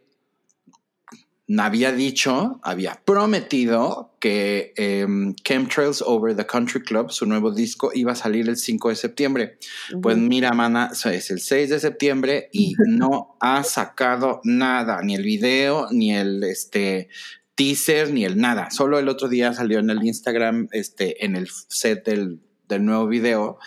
había 1.57 1.91
dicho, 1.91 2.59
había 2.63 3.01
prometido 3.05 4.15
que 4.19 4.73
em, 4.77 5.35
Chemtrails 5.35 6.01
Over 6.01 6.35
the 6.35 6.45
Country 6.45 6.81
Club, 6.81 7.11
su 7.11 7.25
nuevo 7.25 7.51
disco, 7.51 7.91
iba 7.93 8.13
a 8.13 8.15
salir 8.15 8.47
el 8.47 8.57
5 8.57 8.89
de 8.89 8.95
septiembre. 8.95 9.57
Pues 10.01 10.17
mira, 10.17 10.51
mana, 10.53 10.91
es 10.93 11.31
el 11.31 11.39
6 11.39 11.69
de 11.69 11.79
septiembre 11.79 12.49
y 12.51 12.73
no 12.87 13.37
ha 13.41 13.63
sacado 13.63 14.39
nada, 14.43 15.01
ni 15.03 15.15
el 15.15 15.23
video, 15.23 15.87
ni 15.91 16.13
el 16.13 16.43
este, 16.43 17.09
teaser, 17.55 18.11
ni 18.11 18.23
el 18.23 18.37
nada. 18.37 18.71
Solo 18.71 18.97
el 18.97 19.09
otro 19.09 19.27
día 19.27 19.53
salió 19.53 19.79
en 19.79 19.89
el 19.89 20.03
Instagram, 20.03 20.69
este, 20.71 21.25
en 21.25 21.35
el 21.35 21.49
set 21.67 22.05
del, 22.05 22.39
nuevo 22.79 23.05
video, 23.05 23.59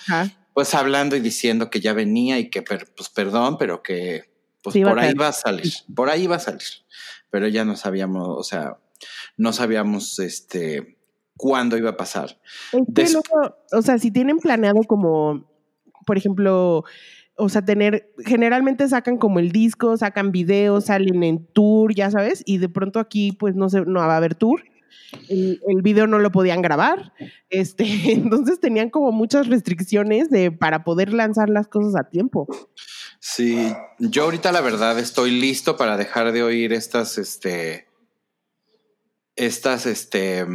pues 0.53 0.75
hablando 0.75 1.15
y 1.15 1.21
diciendo 1.21 1.71
que 1.71 1.81
ya 1.81 1.93
venía 1.93 2.41
y 2.41 2.51
que, 2.51 2.63
pues 2.63 3.09
perdón, 3.15 3.57
pero 3.57 3.85
que 3.85 4.36
pues 4.73 4.85
por 4.85 4.99
ahí 4.99 5.15
va 5.15 5.29
a 5.29 5.33
salir, 5.33 5.73
por 5.95 6.09
ahí 6.11 6.27
va 6.27 6.37
a 6.37 6.41
salir 6.41 6.63
pero 7.31 7.49
ya 7.49 7.65
no 7.65 7.77
sabíamos, 7.77 8.29
o 8.29 8.43
sea, 8.43 8.79
no 9.37 9.53
sabíamos 9.53 10.19
este 10.19 10.97
cuándo 11.37 11.77
iba 11.77 11.91
a 11.91 11.97
pasar. 11.97 12.41
o 13.73 13.83
sea, 13.83 13.99
si 13.99 14.11
tienen 14.11 14.39
planeado 14.39 14.81
como, 14.85 15.47
por 16.07 16.17
ejemplo, 16.17 16.85
o 17.35 17.49
sea, 17.51 17.63
tener, 17.63 18.11
generalmente 18.25 18.89
sacan 18.89 19.19
como 19.19 19.39
el 19.39 19.53
disco, 19.53 19.99
sacan 19.99 20.33
videos, 20.33 20.87
salen 20.87 21.23
en 21.23 21.45
tour, 21.47 21.95
ya 21.95 22.11
sabes, 22.11 22.43
y 22.47 22.57
de 22.57 22.71
pronto 22.71 23.01
aquí 23.01 23.33
pues 23.33 23.55
no, 23.55 23.69
se, 23.69 23.83
no 23.83 24.01
va 24.01 24.15
a 24.15 24.17
haber 24.17 24.35
tour. 24.35 24.65
El, 25.29 25.61
el, 25.69 25.83
video 25.83 26.07
no 26.07 26.19
lo 26.19 26.33
podían 26.33 26.63
grabar, 26.63 27.13
este, 27.51 27.85
entonces 28.13 28.61
tenían 28.61 28.89
como 28.89 29.13
muchas 29.13 29.47
restricciones 29.47 30.31
de, 30.31 30.51
para 30.51 30.85
poder 30.85 31.13
lanzar 31.13 31.51
las 31.51 31.69
cosas 31.69 31.95
a 31.97 32.09
tiempo. 32.09 32.49
Sí, 33.29 33.75
yo 33.99 34.23
ahorita 34.23 34.53
la 34.53 34.61
verdad 34.61 35.01
estoy 35.01 35.33
listo 35.33 35.77
para 35.77 35.97
dejar 35.97 36.31
de 36.31 36.45
oír 36.45 36.73
estas, 36.73 37.19
este, 37.19 37.89
estas, 39.35 39.85
este, 39.85 40.47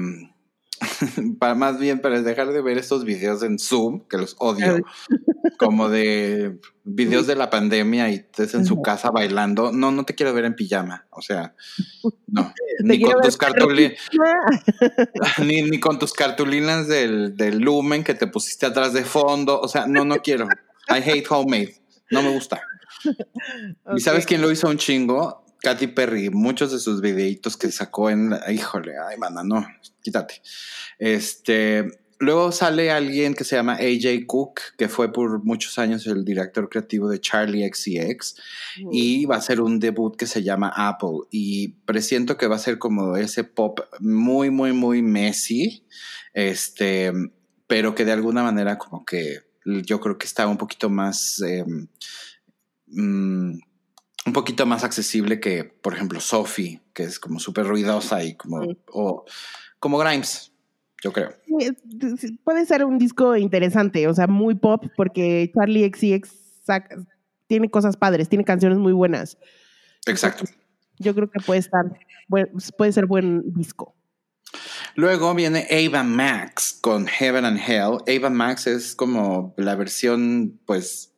para 1.39 1.53
más 1.53 1.79
bien 1.79 1.99
para 1.99 2.21
dejar 2.21 2.53
de 2.53 2.61
ver 2.61 2.77
estos 2.77 3.03
videos 3.03 3.43
en 3.43 3.59
Zoom, 3.59 4.07
que 4.07 4.17
los 4.17 4.37
odio, 4.39 4.85
como 5.59 5.89
de 5.89 6.61
videos 6.85 7.27
de 7.27 7.35
la 7.35 7.49
pandemia 7.49 8.09
y 8.09 8.15
estés 8.15 8.53
en 8.53 8.65
su 8.65 8.81
casa 8.81 9.11
bailando. 9.11 9.73
No, 9.73 9.91
no 9.91 10.05
te 10.05 10.15
quiero 10.15 10.33
ver 10.33 10.45
en 10.45 10.55
pijama. 10.55 11.07
O 11.09 11.21
sea, 11.21 11.53
no. 12.27 12.53
Ni 12.85 13.01
con 13.01 13.21
tus 13.21 13.35
cartulinas. 13.35 13.99
ni, 15.39 15.61
ni, 15.63 15.79
con 15.81 15.99
tus 15.99 16.13
cartulinas 16.13 16.87
del, 16.87 17.35
del 17.35 17.59
lumen 17.59 18.05
que 18.05 18.13
te 18.13 18.27
pusiste 18.27 18.65
atrás 18.65 18.93
de 18.93 19.03
fondo. 19.03 19.59
O 19.59 19.67
sea, 19.67 19.87
no, 19.87 20.05
no 20.05 20.19
quiero. 20.19 20.47
I 20.87 21.01
hate 21.05 21.25
homemade. 21.29 21.80
No 22.11 22.21
me 22.21 22.29
gusta. 22.29 22.61
¿Y 23.95 24.01
sabes 24.01 24.25
quién 24.25 24.41
lo 24.41 24.51
hizo 24.51 24.69
un 24.69 24.77
chingo? 24.77 25.45
Katy 25.61 25.87
Perry, 25.87 26.29
muchos 26.29 26.71
de 26.71 26.79
sus 26.79 27.01
videitos 27.01 27.55
que 27.55 27.71
sacó 27.71 28.09
en, 28.09 28.33
híjole, 28.49 28.93
ay, 28.97 29.17
manda, 29.17 29.43
no, 29.43 29.65
quítate. 30.01 30.41
Este, 30.97 31.85
luego 32.19 32.51
sale 32.51 32.89
alguien 32.89 33.35
que 33.35 33.43
se 33.43 33.55
llama 33.55 33.75
AJ 33.75 34.25
Cook, 34.25 34.59
que 34.77 34.89
fue 34.89 35.13
por 35.13 35.43
muchos 35.43 35.77
años 35.77 36.07
el 36.07 36.25
director 36.25 36.67
creativo 36.67 37.09
de 37.09 37.21
Charlie 37.21 37.69
XCX, 37.71 38.35
y 38.91 39.25
va 39.25 39.35
a 39.35 39.41
ser 39.41 39.61
un 39.61 39.79
debut 39.79 40.15
que 40.15 40.25
se 40.25 40.41
llama 40.41 40.73
Apple. 40.75 41.27
Y 41.29 41.69
presiento 41.85 42.37
que 42.37 42.47
va 42.47 42.55
a 42.55 42.59
ser 42.59 42.79
como 42.79 43.15
ese 43.15 43.43
pop 43.43 43.81
muy, 43.99 44.49
muy, 44.49 44.73
muy 44.73 45.03
messy, 45.03 45.85
este, 46.33 47.13
pero 47.67 47.93
que 47.93 48.03
de 48.03 48.13
alguna 48.13 48.41
manera 48.41 48.79
como 48.79 49.05
que 49.05 49.50
yo 49.65 49.99
creo 49.99 50.17
que 50.17 50.25
está 50.25 50.47
un 50.47 50.57
poquito 50.57 50.89
más... 50.89 51.41
Em, 51.41 51.87
mm, 52.87 53.59
un 54.23 54.33
poquito 54.33 54.65
más 54.65 54.83
accesible 54.83 55.39
que, 55.39 55.63
por 55.63 55.95
ejemplo, 55.95 56.19
Sophie, 56.19 56.79
que 56.93 57.03
es 57.03 57.19
como 57.19 57.39
súper 57.39 57.65
ruidosa 57.65 58.23
y 58.23 58.35
como, 58.35 58.61
o 58.91 59.25
como 59.79 59.97
Grimes, 59.97 60.51
yo 61.03 61.11
creo. 61.11 61.33
Puede 62.43 62.65
ser 62.65 62.85
un 62.85 62.99
disco 62.99 63.35
interesante, 63.35 64.07
o 64.07 64.13
sea, 64.13 64.27
muy 64.27 64.55
pop, 64.55 64.85
porque 64.95 65.51
Charlie 65.55 65.91
XCX 65.91 66.31
tiene 67.47 67.69
cosas 67.69 67.97
padres, 67.97 68.29
tiene 68.29 68.45
canciones 68.45 68.77
muy 68.77 68.93
buenas. 68.93 69.37
Exacto. 70.05 70.45
Yo 70.99 71.15
creo 71.15 71.29
que 71.29 71.39
puede 71.39 71.59
estar, 71.59 71.85
puede 72.77 72.91
ser 72.91 73.07
buen 73.07 73.53
disco. 73.53 73.95
Luego 74.95 75.33
viene 75.33 75.67
Ava 75.71 76.03
Max 76.03 76.77
con 76.81 77.07
Heaven 77.07 77.45
and 77.45 77.59
Hell. 77.59 77.97
Ava 78.07 78.29
Max 78.29 78.67
es 78.67 78.95
como 78.95 79.53
la 79.57 79.75
versión, 79.75 80.59
pues, 80.65 81.13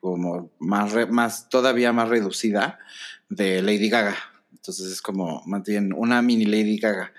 como 0.00 0.50
más, 0.58 0.94
más, 1.10 1.48
todavía 1.48 1.92
más 1.92 2.08
reducida 2.08 2.78
de 3.28 3.62
Lady 3.62 3.88
Gaga. 3.88 4.16
Entonces 4.52 4.92
es 4.92 5.02
como 5.02 5.42
más 5.46 5.62
bien 5.62 5.92
una 5.94 6.22
mini 6.22 6.44
Lady 6.44 6.78
Gaga. 6.78 7.12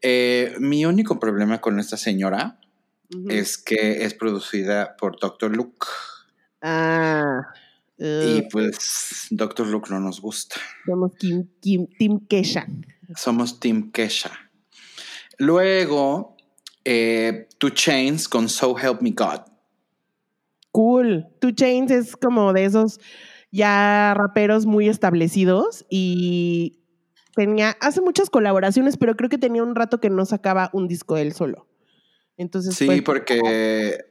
Eh, 0.00 0.54
mi 0.58 0.84
único 0.84 1.20
problema 1.20 1.60
con 1.60 1.78
esta 1.78 1.96
señora 1.96 2.58
es 3.28 3.58
que 3.58 4.04
es 4.04 4.14
producida 4.14 4.96
por 4.96 5.18
Dr. 5.20 5.54
Luke. 5.54 5.86
Ah. 6.62 7.52
Y 7.98 8.42
pues 8.50 9.26
Dr. 9.30 9.66
Luke 9.66 9.90
no 9.90 10.00
nos 10.00 10.20
gusta. 10.20 10.56
Somos 10.86 11.12
Team 11.16 12.26
Kesha. 12.28 12.66
Somos 13.14 13.60
Team 13.60 13.92
Kesha. 13.92 14.32
Luego, 15.38 16.36
eh, 16.84 17.48
Two 17.58 17.70
Chains 17.70 18.28
con 18.28 18.48
So 18.48 18.78
Help 18.78 19.02
Me 19.02 19.10
God. 19.10 19.40
Cool. 20.70 21.26
Two 21.40 21.52
Chains 21.52 21.90
es 21.90 22.16
como 22.16 22.52
de 22.52 22.64
esos 22.64 23.00
ya 23.50 24.14
raperos 24.16 24.64
muy 24.64 24.88
establecidos 24.88 25.84
y 25.90 26.80
tenía, 27.34 27.76
hace 27.80 28.00
muchas 28.00 28.30
colaboraciones, 28.30 28.96
pero 28.96 29.16
creo 29.16 29.28
que 29.28 29.38
tenía 29.38 29.62
un 29.62 29.74
rato 29.74 30.00
que 30.00 30.10
no 30.10 30.24
sacaba 30.24 30.70
un 30.72 30.88
disco 30.88 31.16
él 31.16 31.32
solo. 31.32 31.68
Entonces. 32.36 32.74
Sí, 32.74 33.02
porque 33.02 34.06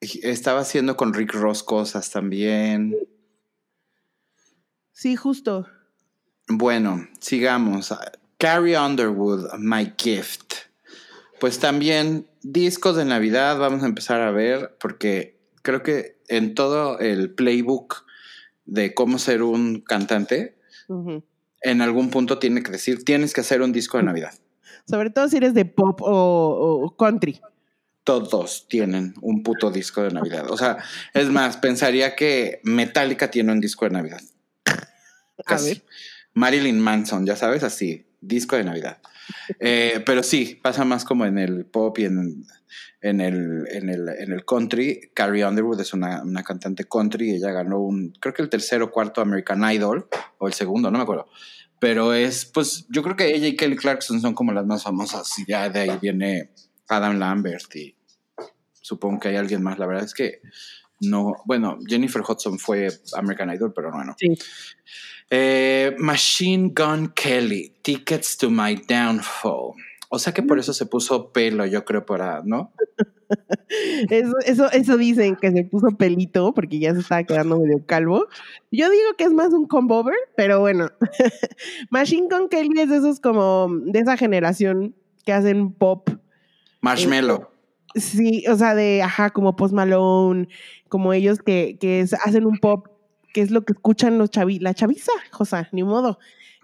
estaba 0.00 0.60
haciendo 0.60 0.96
con 0.96 1.12
Rick 1.12 1.34
Ross 1.34 1.62
cosas 1.62 2.10
también. 2.10 2.96
Sí, 4.92 5.16
justo. 5.16 5.66
Bueno, 6.48 7.06
sigamos. 7.20 7.94
Carrie 8.40 8.78
Underwood, 8.78 9.58
My 9.58 9.92
Gift. 9.98 10.54
Pues 11.40 11.58
también 11.58 12.26
discos 12.42 12.96
de 12.96 13.04
Navidad 13.04 13.58
vamos 13.58 13.82
a 13.82 13.86
empezar 13.86 14.22
a 14.22 14.30
ver 14.30 14.76
porque 14.80 15.38
creo 15.60 15.82
que 15.82 16.18
en 16.26 16.54
todo 16.54 16.98
el 17.00 17.34
playbook 17.34 18.06
de 18.64 18.94
cómo 18.94 19.18
ser 19.18 19.42
un 19.42 19.82
cantante, 19.82 20.56
en 21.60 21.82
algún 21.82 22.10
punto 22.10 22.38
tiene 22.38 22.62
que 22.62 22.72
decir, 22.72 23.04
tienes 23.04 23.34
que 23.34 23.42
hacer 23.42 23.60
un 23.60 23.72
disco 23.72 23.98
de 23.98 24.04
Navidad. 24.04 24.32
Sobre 24.88 25.10
todo 25.10 25.28
si 25.28 25.36
eres 25.36 25.52
de 25.52 25.66
pop 25.66 26.00
o, 26.02 26.96
country. 26.98 27.42
Todos 28.04 28.66
tienen 28.68 29.12
un 29.20 29.42
puto 29.42 29.70
disco 29.70 30.02
de 30.02 30.12
Navidad. 30.12 30.50
O 30.50 30.56
sea, 30.56 30.78
es 31.12 31.28
más, 31.28 31.58
pensaría 31.58 32.16
que 32.16 32.62
Metallica 32.64 33.30
tiene 33.30 33.52
un 33.52 33.60
disco 33.60 33.84
de 33.84 33.90
Navidad. 33.90 34.22
Casi. 35.44 35.82
Marilyn 36.32 36.80
Manson, 36.80 37.26
ya 37.26 37.36
sabes, 37.36 37.64
así, 37.64 38.06
disco 38.20 38.56
de 38.56 38.64
Navidad. 38.64 38.98
Eh, 39.58 40.02
pero 40.04 40.22
sí, 40.22 40.58
pasa 40.62 40.84
más 40.84 41.04
como 41.04 41.24
en 41.24 41.38
el 41.38 41.64
pop 41.64 41.98
y 41.98 42.04
en 42.04 42.44
en 43.00 43.20
el, 43.20 43.66
en 43.70 43.88
el, 43.88 44.08
en 44.08 44.32
el 44.32 44.44
country. 44.44 45.10
Carrie 45.14 45.44
Underwood 45.44 45.80
es 45.80 45.94
una, 45.94 46.22
una, 46.22 46.42
cantante 46.42 46.84
country. 46.84 47.30
Ella 47.32 47.50
ganó 47.50 47.78
un, 47.80 48.12
creo 48.20 48.34
que 48.34 48.42
el 48.42 48.50
tercero 48.50 48.86
o 48.86 48.90
cuarto 48.90 49.20
American 49.20 49.62
Idol, 49.72 50.08
o 50.38 50.46
el 50.46 50.52
segundo, 50.52 50.90
no 50.90 50.98
me 50.98 51.04
acuerdo. 51.04 51.28
Pero 51.78 52.12
es, 52.12 52.44
pues, 52.44 52.86
yo 52.90 53.02
creo 53.02 53.16
que 53.16 53.34
ella 53.34 53.46
y 53.46 53.56
Kelly 53.56 53.76
Clarkson 53.76 54.20
son 54.20 54.34
como 54.34 54.52
las 54.52 54.66
más 54.66 54.82
famosas. 54.82 55.38
Y 55.38 55.46
ya 55.46 55.68
de 55.70 55.80
ahí 55.80 55.98
viene 56.00 56.50
Adam 56.88 57.18
Lambert 57.18 57.74
y 57.74 57.96
supongo 58.72 59.20
que 59.20 59.28
hay 59.28 59.36
alguien 59.36 59.62
más. 59.62 59.78
La 59.78 59.86
verdad 59.86 60.04
es 60.04 60.12
que 60.12 60.40
no, 61.00 61.36
bueno, 61.46 61.78
Jennifer 61.86 62.20
Hudson 62.20 62.58
fue 62.58 62.88
American 63.14 63.54
Idol, 63.54 63.72
pero 63.74 63.90
bueno. 63.90 64.14
Sí. 64.18 64.36
Eh, 65.30 65.94
Machine 65.98 66.72
Gun 66.74 67.12
Kelly, 67.14 67.72
Tickets 67.82 68.36
to 68.36 68.50
My 68.50 68.74
Downfall. 68.74 69.74
O 70.08 70.18
sea 70.18 70.34
que 70.34 70.42
por 70.42 70.58
eso 70.58 70.72
se 70.72 70.86
puso 70.86 71.32
pelo, 71.32 71.64
yo 71.66 71.84
creo, 71.84 72.04
para, 72.04 72.42
¿no? 72.44 72.72
Eso, 74.10 74.34
eso, 74.44 74.72
eso 74.72 74.96
dicen 74.96 75.36
que 75.36 75.52
se 75.52 75.62
puso 75.62 75.96
pelito 75.96 76.52
porque 76.52 76.80
ya 76.80 76.92
se 76.92 76.98
estaba 76.98 77.22
quedando 77.22 77.60
medio 77.60 77.86
calvo. 77.86 78.26
Yo 78.72 78.90
digo 78.90 79.14
que 79.16 79.22
es 79.22 79.32
más 79.32 79.52
un 79.52 79.66
combover, 79.68 80.16
pero 80.36 80.58
bueno. 80.58 80.90
Machine 81.90 82.26
Gun 82.28 82.48
Kelly 82.48 82.80
es 82.80 82.88
de 82.88 82.96
esos 82.96 83.20
como 83.20 83.68
de 83.84 84.00
esa 84.00 84.16
generación 84.16 84.96
que 85.24 85.32
hacen 85.32 85.72
pop. 85.72 86.10
Marshmallow. 86.80 87.48
Eh, 87.94 88.00
sí, 88.00 88.44
o 88.48 88.56
sea, 88.56 88.74
de 88.74 89.02
ajá, 89.02 89.30
como 89.30 89.54
Post 89.54 89.74
Malone, 89.74 90.48
como 90.88 91.12
ellos 91.12 91.38
que, 91.38 91.78
que 91.80 92.04
hacen 92.24 92.46
un 92.46 92.58
pop, 92.58 92.88
que 93.32 93.40
es 93.42 93.50
lo 93.50 93.64
que 93.64 93.72
escuchan 93.72 94.18
los 94.18 94.30
chavi, 94.30 94.58
la 94.58 94.74
chaviza, 94.74 95.12
Josa, 95.30 95.68
ni 95.72 95.82
modo. 95.82 96.18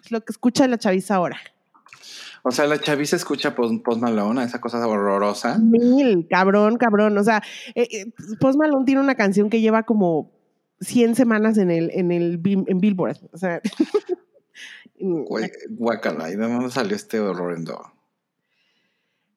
Es 0.04 0.10
lo 0.10 0.20
que 0.20 0.32
escucha 0.32 0.66
la 0.68 0.78
chaviza 0.78 1.16
ahora. 1.16 1.38
O 2.42 2.52
sea, 2.52 2.66
la 2.66 2.78
chaviza 2.78 3.16
escucha 3.16 3.56
Post, 3.56 4.00
Malone, 4.00 4.44
esa 4.44 4.60
cosa 4.60 4.86
horrorosa. 4.86 5.58
Mil, 5.58 6.28
cabrón, 6.30 6.76
cabrón. 6.76 7.18
O 7.18 7.24
sea, 7.24 7.42
eh, 7.74 7.88
eh, 7.90 8.12
Post 8.38 8.56
Malone 8.56 8.84
tiene 8.84 9.00
una 9.00 9.16
canción 9.16 9.50
que 9.50 9.60
lleva 9.60 9.82
como 9.82 10.30
100 10.80 11.16
semanas 11.16 11.58
en 11.58 11.72
el, 11.72 11.90
en 11.92 12.12
el 12.12 12.40
en 12.44 12.78
Billboard. 12.78 13.18
O 13.32 13.38
sea. 13.38 13.60
Guacala, 14.98 16.30
¿y 16.30 16.36
de 16.36 16.48
dónde 16.48 16.70
salió 16.70 16.94
este 16.96 17.18
horror 17.20 17.56
en 17.56 17.64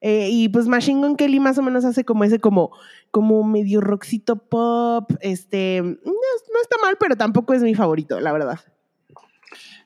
eh, 0.00 0.28
y 0.30 0.48
pues 0.48 0.66
Machine 0.66 1.00
Gun 1.00 1.16
Kelly 1.16 1.40
más 1.40 1.58
o 1.58 1.62
menos 1.62 1.84
hace 1.84 2.04
como 2.04 2.24
ese 2.24 2.38
como, 2.38 2.70
como 3.10 3.44
medio 3.44 3.80
rockcito 3.80 4.36
pop. 4.36 5.10
Este 5.20 5.82
no, 5.82 6.12
no 6.12 6.62
está 6.62 6.76
mal, 6.82 6.96
pero 6.98 7.16
tampoco 7.16 7.52
es 7.52 7.62
mi 7.62 7.74
favorito, 7.74 8.18
la 8.20 8.32
verdad. 8.32 8.60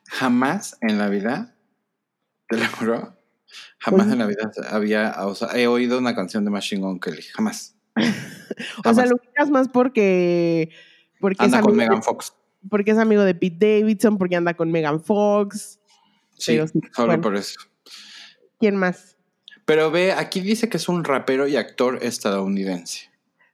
Jamás 0.06 0.78
en 0.80 0.98
la 0.98 1.08
vida 1.08 1.56
te 2.48 2.58
lo 2.58 2.66
juro. 2.66 3.16
Jamás 3.78 4.10
en 4.10 4.18
la 4.18 4.26
vida 4.26 4.50
había, 4.70 5.14
o 5.26 5.34
sea, 5.34 5.48
he 5.54 5.66
oído 5.66 5.98
una 5.98 6.14
canción 6.14 6.44
de 6.44 6.50
Machine 6.50 6.82
Gun 6.82 7.00
Kelly, 7.00 7.22
jamás. 7.34 7.76
o 8.84 8.94
sea, 8.94 9.06
lo 9.06 9.16
ubicas 9.16 9.50
más 9.50 9.68
porque, 9.68 10.70
porque 11.20 11.44
anda 11.44 11.60
con 11.60 11.76
Megan 11.76 12.02
Fox. 12.02 12.34
Porque 12.70 12.92
es 12.92 12.98
amigo 12.98 13.22
de 13.22 13.34
Pete 13.34 13.80
Davidson, 13.80 14.16
porque 14.16 14.36
anda 14.36 14.54
con 14.54 14.72
Megan 14.72 15.02
Fox. 15.02 15.80
Sí, 16.38 16.58
solo 16.94 17.20
por 17.20 17.36
eso. 17.36 17.60
¿Quién 18.58 18.76
más? 18.76 19.13
Pero 19.64 19.90
ve, 19.90 20.12
aquí 20.12 20.40
dice 20.40 20.68
que 20.68 20.76
es 20.76 20.88
un 20.88 21.04
rapero 21.04 21.46
y 21.48 21.56
actor 21.56 21.98
estadounidense. 22.02 23.10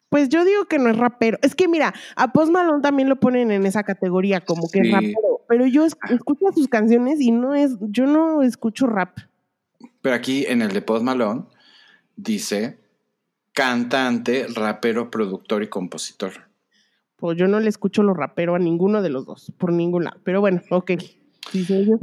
Pues 0.09 0.29
yo 0.29 0.45
digo 0.45 0.65
que 0.65 0.79
no 0.79 0.91
es 0.91 0.97
rapero. 0.97 1.39
Es 1.41 1.55
que 1.55 1.69
mira, 1.69 1.95
a 2.17 2.33
Post 2.33 2.51
Malone 2.51 2.83
también 2.83 3.09
lo 3.09 3.21
ponen 3.21 3.53
en 3.53 3.65
esa 3.65 3.85
categoría, 3.85 4.41
como 4.41 4.69
que 4.69 4.81
es 4.81 4.91
rapero. 4.91 5.41
Pero 5.49 5.67
yo 5.67 5.85
ah. 5.85 6.13
escucho 6.13 6.47
sus 6.53 6.69
canciones 6.69 7.21
y 7.21 7.31
no 7.31 7.55
es, 7.55 7.77
yo 7.81 8.07
no 8.07 8.43
escucho 8.43 8.87
rap. 8.87 9.19
Pero 10.03 10.15
aquí 10.15 10.45
en 10.47 10.63
el 10.63 10.73
de 10.73 10.83
Post 10.83 11.05
Malone 11.05 11.45
dice 12.17 12.79
cantante, 13.53 14.47
rapero, 14.55 15.11
productor 15.11 15.63
y 15.63 15.69
compositor. 15.69 16.33
Pues 17.17 17.37
yo 17.37 17.47
no 17.47 17.61
le 17.61 17.69
escucho 17.69 18.03
lo 18.03 18.15
rapero 18.15 18.55
a 18.55 18.59
ninguno 18.59 19.03
de 19.03 19.11
los 19.11 19.27
dos, 19.27 19.53
por 19.59 19.73
ningún 19.73 20.05
lado. 20.05 20.21
Pero 20.25 20.41
bueno, 20.41 20.63
ok. 20.71 20.93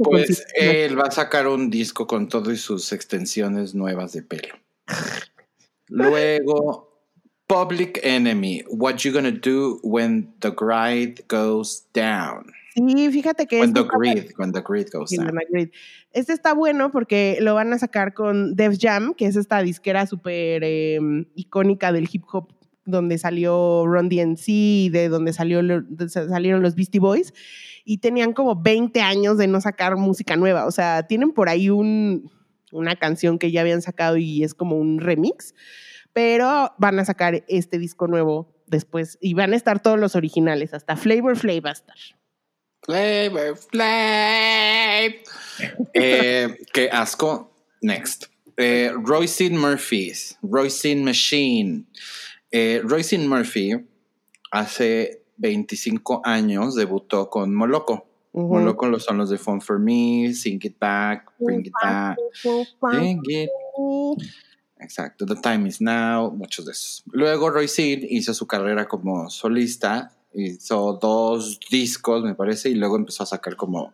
Pues 0.02 0.46
él 0.54 0.98
va 0.98 1.04
a 1.04 1.10
sacar 1.10 1.46
un 1.46 1.70
disco 1.70 2.06
con 2.06 2.28
todo 2.28 2.52
y 2.52 2.56
sus 2.56 2.92
extensiones 2.92 3.74
nuevas 3.74 4.12
de 4.12 4.22
pelo. 4.22 4.54
Luego, 5.88 7.02
Public 7.46 8.00
Enemy, 8.02 8.64
What 8.68 8.96
You 8.96 9.12
Gonna 9.12 9.30
Do 9.30 9.80
When 9.82 10.34
the 10.40 10.50
Grid 10.50 11.20
Goes 11.28 11.86
Down. 11.94 12.52
Sí, 12.86 13.10
fíjate 13.10 13.46
que... 13.46 13.60
When, 13.60 13.72
the 13.72 13.84
grid, 13.84 14.32
when 14.36 14.52
the 14.52 14.62
grid 14.62 14.88
goes 14.92 15.10
down. 15.10 15.38
Este 16.12 16.32
está 16.32 16.54
bueno 16.54 16.90
porque 16.90 17.38
lo 17.40 17.54
van 17.54 17.72
a 17.72 17.78
sacar 17.78 18.14
con 18.14 18.54
Def 18.54 18.78
Jam, 18.80 19.14
que 19.14 19.26
es 19.26 19.36
esta 19.36 19.62
disquera 19.62 20.06
súper 20.06 20.62
em, 20.62 21.26
icónica 21.34 21.92
del 21.92 22.08
hip 22.10 22.24
hop 22.30 22.57
donde 22.88 23.18
salió 23.18 23.86
Ron 23.86 24.08
DNC 24.08 24.48
y 24.48 24.88
de 24.88 25.08
donde 25.08 25.32
salió, 25.32 25.60
salieron 26.08 26.62
los 26.62 26.74
Beastie 26.74 27.00
Boys 27.00 27.34
y 27.84 27.98
tenían 27.98 28.32
como 28.32 28.60
20 28.60 29.00
años 29.00 29.38
de 29.38 29.46
no 29.46 29.60
sacar 29.60 29.96
música 29.96 30.36
nueva. 30.36 30.66
O 30.66 30.70
sea, 30.70 31.04
tienen 31.04 31.32
por 31.32 31.48
ahí 31.48 31.70
un, 31.70 32.30
una 32.72 32.96
canción 32.96 33.38
que 33.38 33.50
ya 33.50 33.60
habían 33.60 33.82
sacado 33.82 34.16
y 34.16 34.42
es 34.42 34.54
como 34.54 34.76
un 34.76 35.00
remix, 35.00 35.54
pero 36.12 36.72
van 36.78 36.98
a 36.98 37.04
sacar 37.04 37.44
este 37.48 37.78
disco 37.78 38.06
nuevo 38.08 38.54
después 38.66 39.18
y 39.20 39.34
van 39.34 39.52
a 39.52 39.56
estar 39.56 39.80
todos 39.82 39.98
los 39.98 40.16
originales, 40.16 40.74
hasta 40.74 40.96
Flavor 40.96 41.36
Flav 41.36 41.64
va 41.64 41.70
a 41.70 41.72
estar. 41.72 41.96
Flavor 42.82 43.56
Flav. 43.56 45.12
eh, 45.94 46.56
qué 46.72 46.88
asco. 46.90 47.54
Next. 47.80 48.26
Eh, 48.56 48.90
Royce 49.04 49.50
Murphys, 49.50 50.36
Royce 50.42 50.96
Machine. 50.96 51.84
Eh, 52.50 52.80
Royce 52.82 53.18
Murphy 53.18 53.72
hace 54.50 55.22
25 55.36 56.22
años 56.24 56.74
debutó 56.74 57.28
con 57.30 57.54
Moloco. 57.54 58.06
Moloco 58.32 59.00
son 59.00 59.18
los 59.18 59.30
de 59.30 59.38
Fun 59.38 59.60
for 59.60 59.80
Me, 59.80 60.32
Sing 60.32 60.60
It 60.62 60.78
Back, 60.78 61.32
Bring 61.40 61.66
It 61.66 61.72
Back, 61.82 62.18
Sing 62.92 63.20
It. 63.26 63.50
Exacto, 64.80 65.26
The 65.26 65.34
Time 65.36 65.68
Is 65.68 65.80
Now, 65.80 66.30
muchos 66.30 66.66
de 66.66 66.72
esos. 66.72 67.02
Luego 67.10 67.50
Royce 67.50 67.98
hizo 68.10 68.32
su 68.34 68.46
carrera 68.46 68.86
como 68.86 69.28
solista, 69.28 70.12
hizo 70.32 70.98
dos 71.02 71.58
discos, 71.68 72.22
me 72.22 72.36
parece, 72.36 72.70
y 72.70 72.74
luego 72.76 72.96
empezó 72.96 73.24
a 73.24 73.26
sacar 73.26 73.56
como 73.56 73.92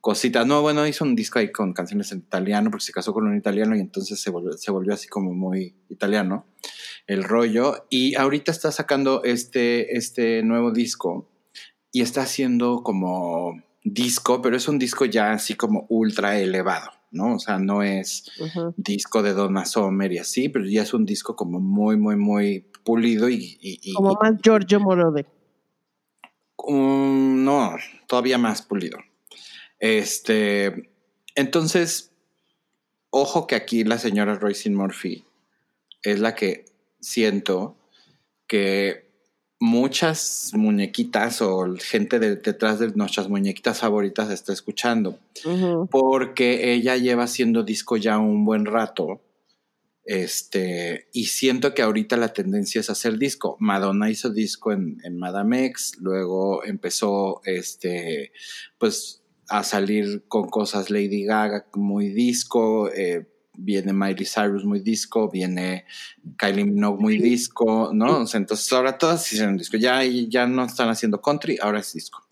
cositas. 0.00 0.46
No, 0.46 0.62
bueno, 0.62 0.86
hizo 0.86 1.04
un 1.04 1.14
disco 1.14 1.38
ahí 1.38 1.52
con 1.52 1.74
canciones 1.74 2.12
en 2.12 2.18
italiano, 2.20 2.70
porque 2.70 2.86
se 2.86 2.92
casó 2.92 3.12
con 3.12 3.26
un 3.26 3.36
italiano 3.36 3.76
y 3.76 3.80
entonces 3.80 4.18
se 4.18 4.30
volvió, 4.30 4.52
se 4.52 4.70
volvió 4.70 4.94
así 4.94 5.06
como 5.06 5.34
muy 5.34 5.74
italiano 5.90 6.46
el 7.10 7.24
rollo. 7.24 7.86
Y 7.90 8.14
ahorita 8.14 8.52
está 8.52 8.70
sacando 8.70 9.24
este, 9.24 9.96
este 9.96 10.44
nuevo 10.44 10.70
disco 10.70 11.28
y 11.90 12.02
está 12.02 12.22
haciendo 12.22 12.84
como 12.84 13.60
disco, 13.82 14.40
pero 14.40 14.56
es 14.56 14.68
un 14.68 14.78
disco 14.78 15.04
ya 15.06 15.32
así 15.32 15.54
como 15.54 15.86
ultra 15.88 16.38
elevado, 16.38 16.88
¿no? 17.10 17.34
O 17.34 17.38
sea, 17.40 17.58
no 17.58 17.82
es 17.82 18.30
disco 18.76 19.24
de 19.24 19.32
Donna 19.32 19.64
Sommer 19.64 20.12
y 20.12 20.18
así, 20.18 20.48
pero 20.48 20.64
ya 20.66 20.82
es 20.82 20.94
un 20.94 21.04
disco 21.04 21.34
como 21.34 21.58
muy, 21.58 21.96
muy, 21.96 22.14
muy 22.14 22.64
pulido 22.84 23.28
y... 23.28 23.92
como 23.96 24.14
más 24.14 24.34
Giorgio 24.40 24.78
Moroder. 24.78 25.26
Um, 26.58 27.42
no, 27.44 27.74
todavía 28.06 28.38
más 28.38 28.62
pulido. 28.62 28.98
Este, 29.80 30.92
entonces, 31.34 32.12
ojo 33.10 33.48
que 33.48 33.56
aquí 33.56 33.82
la 33.82 33.98
señora 33.98 34.36
Royce 34.36 34.70
Murphy 34.70 35.24
es 36.02 36.20
la 36.20 36.36
que 36.36 36.69
siento 37.00 37.76
que 38.46 39.10
muchas 39.60 40.52
muñequitas 40.54 41.42
o 41.42 41.66
gente 41.78 42.18
detrás 42.18 42.78
de 42.78 42.88
nuestras 42.92 43.28
muñequitas 43.28 43.78
favoritas 43.78 44.30
está 44.30 44.52
escuchando, 44.52 45.18
porque 45.90 46.72
ella 46.72 46.96
lleva 46.96 47.24
haciendo 47.24 47.62
disco 47.62 47.96
ya 47.96 48.18
un 48.18 48.44
buen 48.44 48.64
rato. 48.64 49.20
Este, 50.02 51.08
y 51.12 51.26
siento 51.26 51.72
que 51.74 51.82
ahorita 51.82 52.16
la 52.16 52.32
tendencia 52.32 52.80
es 52.80 52.90
hacer 52.90 53.18
disco. 53.18 53.56
Madonna 53.60 54.10
hizo 54.10 54.30
disco 54.30 54.72
en, 54.72 54.98
en 55.04 55.18
Madame 55.18 55.66
X, 55.66 55.98
luego 56.00 56.64
empezó 56.64 57.42
este, 57.44 58.32
pues 58.78 59.22
a 59.50 59.62
salir 59.62 60.24
con 60.28 60.48
cosas 60.48 60.90
Lady 60.90 61.24
Gaga 61.24 61.66
muy 61.74 62.08
disco, 62.08 62.88
eh, 62.90 63.26
viene 63.56 63.92
Miley 63.92 64.26
Cyrus 64.26 64.64
muy 64.64 64.80
disco, 64.80 65.30
viene 65.30 65.84
Kylie 66.38 66.64
Minogue 66.64 67.00
muy 67.00 67.18
disco, 67.18 67.90
¿no? 67.92 68.24
entonces 68.32 68.72
ahora 68.72 68.98
todas 68.98 69.32
hicieron 69.32 69.56
disco, 69.56 69.76
ya, 69.76 70.02
ya 70.04 70.46
no 70.46 70.64
están 70.64 70.88
haciendo 70.88 71.20
country, 71.20 71.58
ahora 71.60 71.80
es 71.80 71.92
disco. 71.92 72.22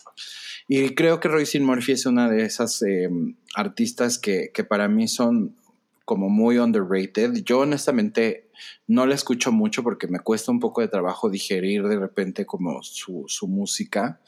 Y 0.71 0.95
creo 0.95 1.19
que 1.19 1.29
Royce 1.29 1.61
Murphy 1.61 1.93
es 1.93 2.05
una 2.05 2.29
de 2.29 2.45
esas 2.45 2.83
em, 2.83 3.37
artistas 3.55 4.19
que, 4.19 4.51
que, 4.53 4.64
para 4.64 4.87
mí 4.87 5.09
son 5.09 5.57
como 6.05 6.29
muy 6.29 6.59
underrated. 6.59 7.43
Yo 7.43 7.61
honestamente 7.61 8.49
no 8.87 9.07
la 9.07 9.14
escucho 9.14 9.51
mucho 9.51 9.83
porque 9.83 10.09
me 10.09 10.21
cuesta 10.21 10.53
un 10.53 10.61
poco 10.61 10.81
de 10.81 10.89
trabajo 10.89 11.31
digerir 11.31 11.85
de 11.85 11.99
repente 11.99 12.45
como 12.45 12.83
su, 12.83 13.25
su 13.29 13.49
música, 13.49 14.21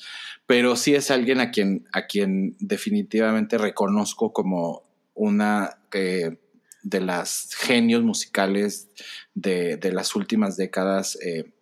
pero 0.47 0.77
sí 0.77 0.95
es 0.95 1.11
alguien 1.11 1.41
a 1.41 1.51
quien, 1.51 1.87
a 1.93 2.07
quien 2.07 2.57
definitivamente 2.59 3.59
reconozco 3.59 4.33
como 4.33 4.83
una 5.15 5.79
que 5.91 6.39
de 6.83 7.01
las 7.01 7.51
genios 7.59 8.03
musicales 8.03 8.89
de, 9.35 9.79
las 9.93 10.15
últimas 10.15 10.57
décadas 10.57 11.19
eh, 11.25 11.53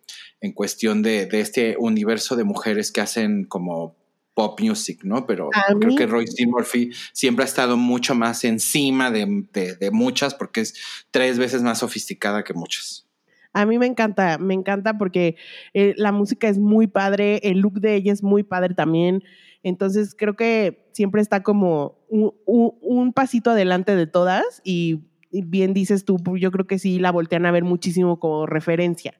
en 0.41 0.53
cuestión 0.53 1.01
de, 1.01 1.27
este 1.31 1.75
universo 1.77 2.35
de 2.35 2.43
mujeres 2.43 2.91
que 2.91 3.01
hacen 3.01 3.43
como 3.45 3.97
pop 4.33 4.59
music, 4.61 5.03
¿no? 5.03 5.25
Pero 5.25 5.49
creo 5.79 5.95
que 5.97 6.05
Royce 6.05 6.47
Murphy 6.47 6.91
siempre 7.11 7.43
ha 7.43 7.47
estado 7.47 7.75
mucho 7.75 8.15
más 8.15 8.45
encima 8.45 9.11
de, 9.11 9.89
muchas 9.91 10.33
porque 10.33 10.61
es 10.61 10.75
tres 11.11 11.37
veces 11.37 11.61
más 11.61 11.79
sofisticada 11.79 12.43
que 12.43 12.53
muchas. 12.53 13.05
A 13.51 13.65
mí 13.65 13.79
me 13.79 13.87
encanta, 13.87 14.37
me 14.37 14.53
encanta 14.53 14.97
porque 14.97 15.35
eh, 15.73 15.93
la 15.97 16.11
música 16.11 16.47
es 16.47 16.59
muy 16.59 16.87
padre, 16.87 17.41
el 17.43 17.59
look 17.59 17.81
de 17.81 17.95
ella 17.95 18.13
es 18.13 18.23
muy 18.23 18.43
padre 18.43 18.75
también. 18.75 19.23
Entonces 19.63 20.15
creo 20.17 20.35
que 20.35 20.87
siempre 20.93 21.21
está 21.21 21.43
como 21.43 21.99
un 22.09 23.11
pasito 23.13 23.51
adelante 23.51 23.95
de 23.95 24.07
todas 24.07 24.61
y 24.63 25.08
bien 25.31 25.73
dices 25.73 26.05
tú, 26.05 26.17
pues, 26.17 26.41
yo 26.41 26.51
creo 26.51 26.67
que 26.67 26.79
sí 26.79 26.99
la 26.99 27.11
voltean 27.11 27.45
a 27.45 27.51
ver 27.51 27.63
muchísimo 27.63 28.19
como 28.19 28.45
referencia. 28.45 29.15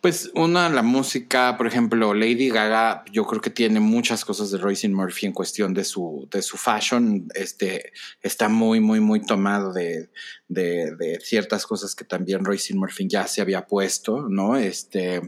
Pues 0.00 0.30
una, 0.34 0.68
la 0.68 0.82
música, 0.82 1.56
por 1.58 1.66
ejemplo, 1.66 2.14
Lady 2.14 2.48
Gaga, 2.48 3.04
yo 3.12 3.26
creo 3.26 3.40
que 3.40 3.50
tiene 3.50 3.80
muchas 3.80 4.24
cosas 4.24 4.50
de 4.50 4.58
Royce 4.58 4.88
Murphy 4.88 5.26
en 5.26 5.32
cuestión 5.32 5.74
de 5.74 5.84
su, 5.84 6.28
de 6.30 6.40
su 6.40 6.56
fashion. 6.56 7.26
Este, 7.34 7.92
está 8.22 8.48
muy, 8.48 8.80
muy, 8.80 9.00
muy 9.00 9.20
tomado 9.20 9.72
de, 9.72 10.10
de, 10.48 11.18
ciertas 11.22 11.66
cosas 11.66 11.94
que 11.94 12.04
también 12.04 12.44
Royce 12.44 12.74
Murphy 12.74 13.08
ya 13.08 13.26
se 13.26 13.40
había 13.40 13.66
puesto, 13.66 14.28
¿no? 14.28 14.56
Este, 14.56 15.20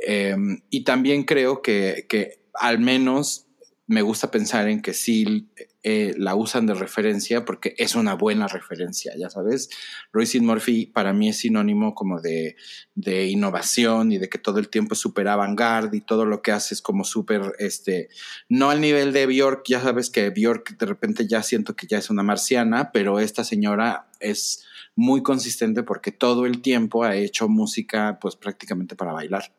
em, 0.00 0.60
y 0.70 0.84
también 0.84 1.24
creo 1.24 1.62
que, 1.62 2.06
que 2.08 2.46
al 2.54 2.78
menos 2.78 3.46
me 3.86 4.02
gusta 4.02 4.30
pensar 4.30 4.68
en 4.68 4.82
que 4.82 4.92
sí 4.92 5.48
eh, 5.88 6.14
la 6.18 6.34
usan 6.34 6.66
de 6.66 6.74
referencia 6.74 7.44
porque 7.44 7.76
es 7.78 7.94
una 7.94 8.14
buena 8.14 8.48
referencia, 8.48 9.12
ya 9.16 9.30
sabes. 9.30 9.70
Royce 10.12 10.40
Murphy 10.40 10.86
para 10.86 11.12
mí 11.12 11.28
es 11.28 11.36
sinónimo 11.36 11.94
como 11.94 12.20
de, 12.20 12.56
de 12.96 13.26
innovación 13.26 14.10
y 14.10 14.18
de 14.18 14.28
que 14.28 14.38
todo 14.38 14.58
el 14.58 14.68
tiempo 14.68 14.94
es 14.94 14.98
súper 14.98 15.28
avant-garde 15.28 15.96
y 15.96 16.00
todo 16.00 16.24
lo 16.24 16.42
que 16.42 16.50
hace 16.50 16.74
es 16.74 16.82
como 16.82 17.04
súper, 17.04 17.52
este, 17.60 18.08
no 18.48 18.70
al 18.70 18.80
nivel 18.80 19.12
de 19.12 19.26
Bjork, 19.26 19.62
ya 19.68 19.80
sabes 19.80 20.10
que 20.10 20.30
Bjork 20.30 20.76
de 20.76 20.86
repente 20.86 21.28
ya 21.28 21.44
siento 21.44 21.76
que 21.76 21.86
ya 21.86 21.98
es 21.98 22.10
una 22.10 22.24
marciana, 22.24 22.90
pero 22.90 23.20
esta 23.20 23.44
señora 23.44 24.08
es 24.18 24.64
muy 24.96 25.22
consistente 25.22 25.84
porque 25.84 26.10
todo 26.10 26.46
el 26.46 26.62
tiempo 26.62 27.04
ha 27.04 27.14
hecho 27.14 27.48
música 27.48 28.18
pues 28.20 28.34
prácticamente 28.34 28.96
para 28.96 29.12
bailar. 29.12 29.52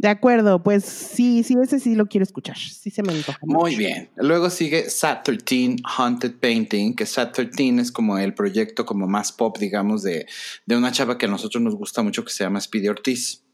De 0.00 0.08
acuerdo, 0.08 0.62
pues 0.62 0.86
sí, 0.86 1.42
sí, 1.42 1.56
ese 1.62 1.78
sí 1.78 1.94
lo 1.94 2.06
quiero 2.06 2.22
escuchar. 2.22 2.56
Sí 2.56 2.88
se 2.88 3.02
me 3.02 3.12
antoja. 3.12 3.38
Muy 3.42 3.76
bien. 3.76 4.08
Luego 4.16 4.48
sigue 4.48 4.88
Sat 4.88 5.24
13 5.24 5.76
Haunted 5.84 6.36
Painting, 6.40 6.96
que 6.96 7.04
Sat 7.04 7.34
13 7.34 7.82
es 7.82 7.92
como 7.92 8.16
el 8.16 8.32
proyecto 8.32 8.86
como 8.86 9.06
más 9.06 9.30
pop, 9.30 9.58
digamos, 9.58 10.02
de, 10.02 10.26
de 10.64 10.74
una 10.74 10.90
chava 10.90 11.18
que 11.18 11.26
a 11.26 11.28
nosotros 11.28 11.62
nos 11.62 11.74
gusta 11.74 12.02
mucho 12.02 12.24
que 12.24 12.32
se 12.32 12.44
llama 12.44 12.62
Speedy 12.62 12.88
Ortiz. 12.88 13.44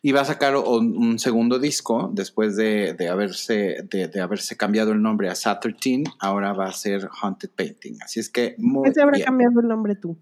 Y 0.00 0.12
va 0.12 0.22
a 0.22 0.24
sacar 0.24 0.56
un, 0.56 1.18
segundo 1.18 1.58
disco 1.58 2.10
después 2.14 2.56
de, 2.56 2.94
de 2.94 3.08
haberse, 3.08 3.84
de, 3.90 4.08
de, 4.08 4.20
haberse 4.22 4.56
cambiado 4.56 4.92
el 4.92 5.02
nombre 5.02 5.28
a 5.28 5.34
Sat 5.34 5.60
13. 5.60 6.04
Ahora 6.18 6.54
va 6.54 6.66
a 6.66 6.72
ser 6.72 7.10
Haunted 7.20 7.50
Painting. 7.50 7.98
Así 8.02 8.20
es 8.20 8.30
que 8.30 8.54
muy 8.56 8.88
¿Qué 8.88 8.94
se 8.94 9.02
habrá 9.02 9.20
cambiado 9.20 9.60
el 9.60 9.68
nombre 9.68 9.96
tú? 9.96 10.16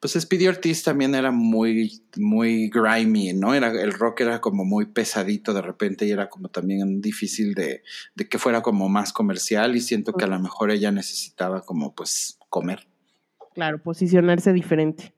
Pues 0.00 0.14
Speedy 0.14 0.48
Ortiz 0.48 0.82
también 0.82 1.14
era 1.14 1.30
muy, 1.30 2.02
muy 2.16 2.70
grimy, 2.70 3.34
¿no? 3.34 3.54
Era, 3.54 3.68
el 3.68 3.92
rock 3.92 4.22
era 4.22 4.40
como 4.40 4.64
muy 4.64 4.86
pesadito 4.86 5.52
de 5.52 5.60
repente 5.60 6.06
y 6.06 6.10
era 6.10 6.30
como 6.30 6.48
también 6.48 7.02
difícil 7.02 7.54
de, 7.54 7.82
de 8.14 8.28
que 8.28 8.38
fuera 8.38 8.62
como 8.62 8.88
más 8.88 9.12
comercial 9.12 9.76
y 9.76 9.80
siento 9.80 10.14
que 10.14 10.24
a 10.24 10.28
lo 10.28 10.40
mejor 10.40 10.70
ella 10.70 10.90
necesitaba 10.90 11.60
como 11.66 11.94
pues 11.94 12.38
comer. 12.48 12.88
Claro, 13.52 13.82
posicionarse 13.82 14.54
diferente. 14.54 15.12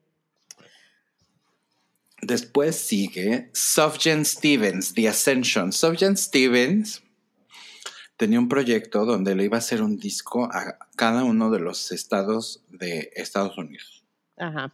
Después 2.21 2.75
sigue 2.75 3.49
Sofjan 3.53 4.25
Stevens, 4.25 4.93
The 4.93 5.07
Ascension. 5.07 5.71
Sofjan 5.71 6.17
Stevens 6.17 7.03
tenía 8.17 8.39
un 8.39 8.49
proyecto 8.49 9.05
donde 9.05 9.35
le 9.35 9.45
iba 9.45 9.57
a 9.57 9.59
hacer 9.59 9.81
un 9.81 9.97
disco 9.97 10.45
a 10.45 10.77
cada 10.97 11.23
uno 11.23 11.51
de 11.51 11.59
los 11.59 11.93
estados 11.93 12.65
de 12.69 13.11
Estados 13.15 13.57
Unidos. 13.57 14.02
Ajá. 14.37 14.73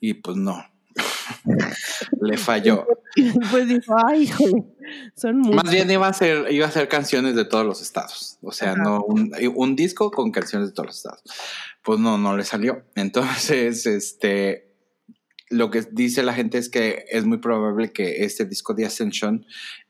Y 0.00 0.14
pues 0.14 0.36
no. 0.36 0.64
le 2.20 2.36
falló. 2.36 2.86
Pues 3.50 3.66
dijo, 3.66 3.96
ay, 4.06 4.22
híjole, 4.22 4.64
son 5.16 5.38
muchos. 5.38 5.56
Más 5.56 5.72
bien 5.72 5.90
iba 5.90 6.06
a 6.06 6.10
hacer, 6.10 6.52
iba 6.52 6.66
a 6.66 6.68
hacer 6.68 6.86
canciones 6.86 7.34
de 7.34 7.44
todos 7.44 7.66
los 7.66 7.82
estados. 7.82 8.38
O 8.42 8.52
sea, 8.52 8.76
no 8.76 9.02
un, 9.02 9.32
un, 9.56 9.74
disco 9.74 10.12
con 10.12 10.30
canciones 10.30 10.68
de 10.68 10.74
todos 10.74 10.86
los 10.86 10.96
estados. 10.98 11.22
Pues 11.82 11.98
no, 11.98 12.16
no 12.16 12.36
le 12.36 12.44
salió. 12.44 12.84
Entonces, 12.94 13.86
este, 13.86 14.72
lo 15.50 15.70
que 15.70 15.82
dice 15.90 16.22
la 16.22 16.32
gente 16.32 16.58
es 16.58 16.68
que 16.68 17.06
es 17.10 17.24
muy 17.24 17.38
probable 17.38 17.92
que 17.92 18.24
este 18.24 18.44
disco 18.44 18.72
de 18.72 18.86
Ascension 18.86 19.44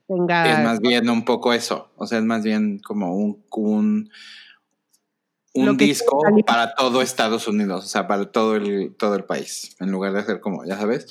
es 0.09 0.65
más 0.65 0.81
bien 0.81 1.11
un 1.11 1.25
poco 1.25 1.53
eso. 1.53 1.91
O 1.97 2.07
sea, 2.07 2.19
es 2.19 2.25
más 2.25 2.43
bien 2.43 2.79
como 2.79 3.15
un, 3.15 3.45
un, 3.51 4.11
un 5.59 5.77
disco 5.77 6.21
para 6.47 6.75
todo 6.75 7.03
Estados 7.03 7.49
Unidos, 7.49 7.85
o 7.85 7.89
sea, 7.89 8.07
para 8.07 8.31
todo 8.31 8.57
el, 8.57 8.95
todo 8.97 9.15
el 9.15 9.25
país, 9.25 9.77
en 9.81 9.91
lugar 9.91 10.13
de 10.13 10.21
hacer 10.21 10.41
como, 10.41 10.65
ya 10.65 10.77
sabes. 10.77 11.07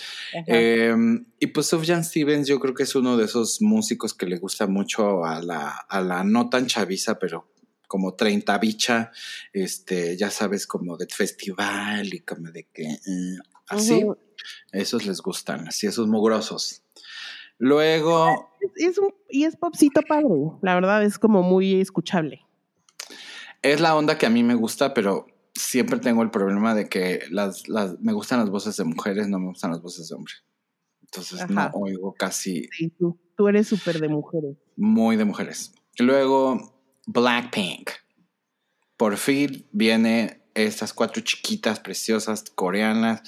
Em, 0.46 1.26
y 1.40 1.48
pues 1.48 1.68
Sufjan 1.68 2.04
Stevens 2.04 2.48
yo 2.48 2.60
creo 2.60 2.74
que 2.74 2.84
es 2.84 2.96
uno 2.96 3.18
de 3.18 3.26
esos 3.26 3.62
músicos 3.62 4.14
que 4.14 4.26
le 4.26 4.38
gusta 4.38 4.68
mucho 4.68 5.26
a 5.26 5.42
la, 5.42 5.70
a 5.70 6.02
la 6.02 6.24
no 6.24 6.50
tan 6.50 6.68
chaviza, 6.68 7.20
pero 7.20 7.48
como 7.88 8.16
30 8.16 8.58
bicha, 8.58 9.12
este, 9.54 10.18
ya 10.18 10.30
sabes, 10.30 10.68
como 10.68 10.98
de 10.98 11.08
festival 11.08 12.14
y 12.14 12.20
como 12.20 12.52
de 12.52 12.68
que, 12.74 12.84
eh, 12.84 13.38
así, 13.68 14.06
esos 14.72 15.06
les 15.06 15.22
gustan, 15.22 15.68
así, 15.68 15.88
esos 15.88 16.08
mugrosos. 16.08 16.84
Luego. 17.58 18.52
Es 18.76 18.98
un, 18.98 19.14
y 19.30 19.46
es 19.46 19.56
popcito 19.56 20.02
padre. 20.02 20.28
La 20.62 20.76
verdad 20.76 21.04
es 21.04 21.18
como 21.18 21.42
muy 21.42 21.82
escuchable. 21.82 22.47
Es 23.72 23.82
la 23.82 23.96
onda 23.96 24.18
que 24.18 24.26
a 24.26 24.30
mí 24.30 24.44
me 24.44 24.56
gusta, 24.56 24.94
pero 24.94 25.28
siempre 25.54 26.00
tengo 26.00 26.24
el 26.24 26.32
problema 26.32 26.74
de 26.74 26.88
que 26.88 27.22
las, 27.32 27.68
las, 27.68 28.00
me 28.00 28.14
gustan 28.14 28.40
las 28.40 28.50
voces 28.50 28.78
de 28.78 28.84
mujeres, 28.84 29.28
no 29.28 29.40
me 29.40 29.48
gustan 29.48 29.72
las 29.72 29.82
voces 29.82 30.08
de 30.08 30.16
hombres. 30.16 30.44
Entonces 31.02 31.50
no 31.50 31.70
oigo 31.74 32.14
casi. 32.14 32.68
Sí, 32.72 32.90
tú, 32.90 33.20
tú 33.36 33.48
eres 33.48 33.68
súper 33.68 34.00
de 34.00 34.10
mujeres. 34.10 34.56
Muy 34.76 35.16
de 35.16 35.26
mujeres. 35.26 35.74
Luego, 36.00 36.82
Blackpink. 37.08 37.92
Por 38.98 39.18
fin 39.18 39.66
viene 39.72 40.42
estas 40.54 40.94
cuatro 40.94 41.22
chiquitas 41.22 41.80
preciosas 41.80 42.44
coreanas 42.56 43.22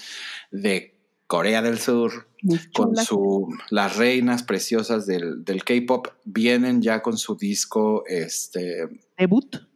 de 0.51 0.99
Corea 1.27 1.61
del 1.61 1.77
Sur, 1.77 2.27
con 2.73 2.95
su, 2.95 3.55
las 3.69 3.97
reinas 3.97 4.41
preciosas 4.41 5.05
del, 5.05 5.45
del 5.45 5.63
K-pop, 5.63 6.07
vienen 6.25 6.81
ya 6.81 7.03
con 7.03 7.19
su 7.19 7.35
disco 7.35 8.03
este, 8.07 8.89
debut. 9.15 9.68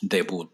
Debut. 0.00 0.52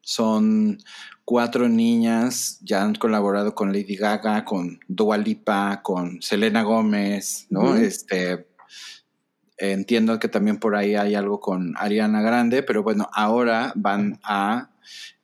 Son 0.00 0.78
cuatro 1.24 1.68
niñas, 1.68 2.58
ya 2.62 2.82
han 2.82 2.94
colaborado 2.94 3.54
con 3.54 3.72
Lady 3.72 3.96
Gaga, 3.96 4.44
con 4.44 4.80
Dua 4.88 5.18
Lipa, 5.18 5.82
con 5.82 6.22
Selena 6.22 6.62
Gómez, 6.62 7.46
¿no? 7.50 7.76
Este 7.76 8.48
entiendo 9.58 10.18
que 10.18 10.28
también 10.28 10.58
por 10.58 10.76
ahí 10.76 10.94
hay 10.94 11.14
algo 11.14 11.40
con 11.40 11.74
Ariana 11.76 12.22
Grande, 12.22 12.62
pero 12.62 12.82
bueno, 12.82 13.08
ahora 13.12 13.72
van 13.74 14.20
a 14.22 14.70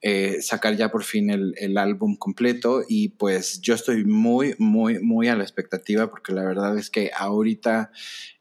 eh, 0.03 0.43
sacar 0.43 0.77
ya 0.77 0.91
por 0.91 1.05
fin 1.05 1.31
el, 1.31 1.79
álbum 1.79 2.17
completo 2.17 2.83
y 2.87 3.11
pues 3.11 3.61
yo 3.63 3.75
estoy 3.75 4.05
muy, 4.05 4.55
muy, 4.59 4.99
muy 5.01 5.29
a 5.29 5.37
la 5.37 5.45
expectativa 5.45 6.11
porque 6.11 6.33
la 6.33 6.45
verdad 6.45 6.77
es 6.77 6.91
que 6.91 7.11
ahorita 7.17 7.91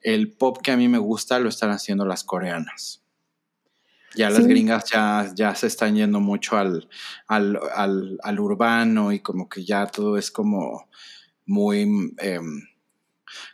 el 0.02 0.32
pop 0.32 0.58
que 0.62 0.72
a 0.72 0.78
mí 0.78 0.90
me 0.90 0.98
gusta 0.98 1.40
lo 1.40 1.48
están 1.48 1.70
haciendo 1.70 2.06
las 2.06 2.24
coreanas. 2.24 3.03
Ya 4.16 4.30
las 4.30 4.46
gringas 4.46 4.86
ya, 4.92 5.32
ya 5.36 5.56
se 5.56 5.68
están 5.68 5.96
yendo 5.96 6.20
mucho 6.20 6.58
al, 6.58 6.88
al, 7.28 8.40
urbano 8.40 9.12
y 9.12 9.20
como 9.20 9.50
que 9.50 9.64
ya 9.66 9.88
todo 9.88 10.18
es 10.18 10.32
como 10.32 10.88
muy... 11.46 12.14
Em, 12.18 12.62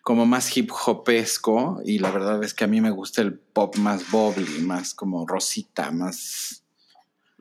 como 0.03 0.25
más 0.25 0.57
hip 0.57 0.71
hopesco 0.71 1.81
y 1.85 1.99
la 1.99 2.11
verdad 2.11 2.43
es 2.43 2.53
que 2.53 2.65
a 2.65 2.67
mí 2.67 2.81
me 2.81 2.91
gusta 2.91 3.21
el 3.21 3.39
pop 3.39 3.77
más 3.77 4.11
bubbly, 4.11 4.59
más 4.63 4.93
como 4.93 5.25
rosita, 5.25 5.89
más 5.91 6.59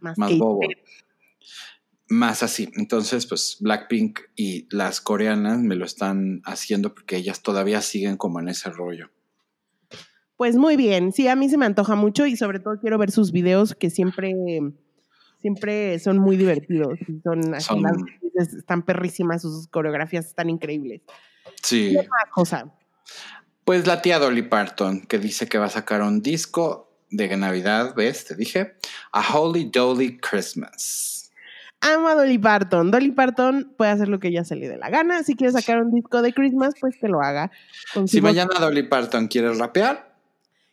más, 0.01 0.39
bobo. 0.39 0.61
Más 2.09 2.43
así. 2.43 2.71
Entonces, 2.77 3.27
pues 3.27 3.59
Blackpink 3.61 4.21
y 4.35 4.67
las 4.75 5.01
coreanas 5.01 5.59
me 5.59 5.77
lo 5.77 5.85
están 5.85 6.41
haciendo 6.45 6.95
porque 6.95 7.17
ellas 7.17 7.43
todavía 7.43 7.83
siguen 7.83 8.17
como 8.17 8.41
en 8.41 8.49
ese 8.49 8.71
rollo. 8.71 9.11
Pues 10.39 10.55
muy 10.55 10.77
bien, 10.77 11.11
sí, 11.11 11.27
a 11.27 11.35
mí 11.35 11.49
se 11.49 11.59
me 11.59 11.67
antoja 11.67 11.97
mucho 11.97 12.25
y 12.25 12.37
sobre 12.37 12.61
todo 12.61 12.79
quiero 12.81 12.97
ver 12.97 13.11
sus 13.11 13.33
videos 13.33 13.75
que 13.75 13.91
siempre, 13.91 14.33
siempre 15.41 15.99
son 15.99 16.19
muy 16.19 16.37
divertidos. 16.37 16.97
Son, 17.25 17.57
están 18.37 18.83
perrísimas, 18.85 19.43
sus 19.43 19.67
coreografías 19.67 20.27
están 20.27 20.49
increíbles. 20.49 21.03
Sí. 21.61 21.99
cosa? 22.31 22.73
Pues 23.65 23.89
la 23.89 24.01
tía 24.01 24.21
Dolly 24.21 24.43
Parton, 24.43 25.01
que 25.01 25.19
dice 25.19 25.49
que 25.49 25.59
va 25.59 25.67
a 25.67 25.71
sacar 25.71 26.03
un 26.03 26.23
disco 26.23 26.89
de 27.11 27.37
Navidad, 27.37 27.97
¿ves? 27.97 28.25
Te 28.25 28.37
dije. 28.37 28.77
A 29.11 29.37
Holy 29.37 29.71
Dolly 29.73 30.19
Christmas. 30.19 31.33
Amo 31.81 32.07
a 32.07 32.15
Dolly 32.15 32.39
Parton. 32.39 32.93
Dolly 32.93 33.11
Parton 33.11 33.75
puede 33.77 33.91
hacer 33.91 34.07
lo 34.07 34.21
que 34.21 34.29
ella 34.29 34.45
se 34.45 34.55
le 34.55 34.69
dé 34.69 34.77
la 34.77 34.89
gana. 34.89 35.25
Si 35.25 35.35
quiere 35.35 35.53
sacar 35.53 35.83
un 35.83 35.93
disco 35.93 36.23
de 36.23 36.33
Christmas, 36.33 36.75
pues 36.81 36.97
que 37.01 37.09
lo 37.09 37.23
haga. 37.23 37.51
si 38.07 38.21
mañana 38.21 38.55
Dolly 38.61 38.85
Parton 38.85 39.27
quiere 39.27 39.53
rapear, 39.53 40.09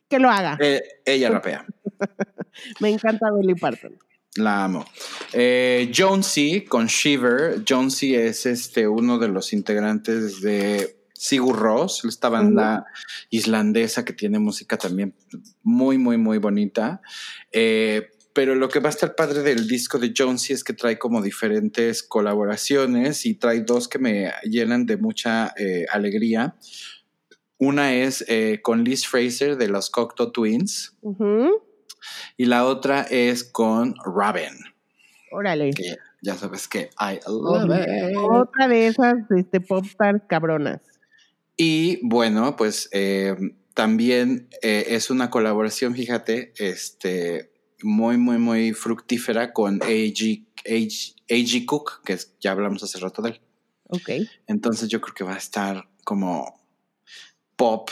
que 0.09 0.19
lo 0.19 0.29
haga. 0.29 0.57
Eh, 0.59 0.81
ella 1.05 1.29
rapea. 1.29 1.65
Me 2.79 2.89
encanta 2.89 3.29
Dolly 3.29 3.55
Parton. 3.55 3.97
La 4.35 4.65
amo. 4.65 4.85
Eh, 5.31 5.91
Jonesy 5.95 6.65
con 6.65 6.87
Shiver. 6.87 7.63
Jonesy 7.67 8.15
es 8.15 8.45
este, 8.45 8.87
uno 8.87 9.17
de 9.17 9.29
los 9.29 9.53
integrantes 9.53 10.41
de 10.41 10.97
Sigur 11.13 11.57
Ross, 11.57 12.03
esta 12.03 12.27
banda 12.27 12.85
islandesa 13.29 14.03
que 14.03 14.11
tiene 14.11 14.37
música 14.37 14.77
también 14.77 15.15
muy, 15.63 15.97
muy, 15.97 16.17
muy 16.17 16.37
bonita. 16.37 17.01
Eh, 17.53 18.09
pero 18.33 18.53
lo 18.53 18.67
que 18.67 18.81
va 18.81 18.89
a 18.89 18.91
estar 18.91 19.15
padre 19.15 19.41
del 19.43 19.65
disco 19.65 19.97
de 19.97 20.13
Jonesy 20.15 20.51
es 20.51 20.65
que 20.65 20.73
trae 20.73 20.99
como 20.99 21.21
diferentes 21.21 22.03
colaboraciones 22.03 23.25
y 23.25 23.35
trae 23.35 23.61
dos 23.61 23.87
que 23.87 23.97
me 23.97 24.33
llenan 24.43 24.85
de 24.85 24.97
mucha 24.97 25.53
eh, 25.57 25.85
alegría. 25.89 26.55
Una 27.57 27.93
es 27.93 28.25
eh, 28.27 28.59
con 28.61 28.83
Liz 28.83 29.07
Fraser 29.07 29.57
de 29.57 29.67
los 29.67 29.89
Cocteau 29.89 30.31
Twins 30.31 30.97
y 32.37 32.45
la 32.45 32.65
otra 32.65 33.03
es 33.03 33.43
con 33.43 33.95
Robin. 34.03 34.53
Órale. 35.31 35.71
ya 36.21 36.35
sabes 36.35 36.67
que 36.67 36.89
I 36.99 37.19
love 37.27 37.69
Otra 38.17 38.67
de 38.67 38.87
esas 38.87 39.15
este, 39.35 39.61
pop 39.61 39.85
stars 39.85 40.21
cabronas. 40.27 40.81
Y 41.57 41.99
bueno, 42.05 42.55
pues 42.55 42.89
eh, 42.91 43.35
también 43.73 44.49
eh, 44.61 44.85
es 44.89 45.09
una 45.09 45.29
colaboración, 45.29 45.95
fíjate, 45.95 46.53
este, 46.57 47.51
muy, 47.81 48.17
muy, 48.17 48.37
muy 48.37 48.73
fructífera 48.73 49.53
con 49.53 49.81
A.G. 49.81 51.65
Cook, 51.65 52.01
que 52.03 52.17
ya 52.41 52.51
hablamos 52.51 52.83
hace 52.83 52.99
rato 52.99 53.21
de 53.21 53.29
él. 53.31 53.41
Ok. 53.89 54.09
Entonces 54.47 54.89
yo 54.89 54.99
creo 54.99 55.13
que 55.13 55.23
va 55.23 55.35
a 55.35 55.37
estar 55.37 55.87
como 56.03 56.64
pop, 57.55 57.89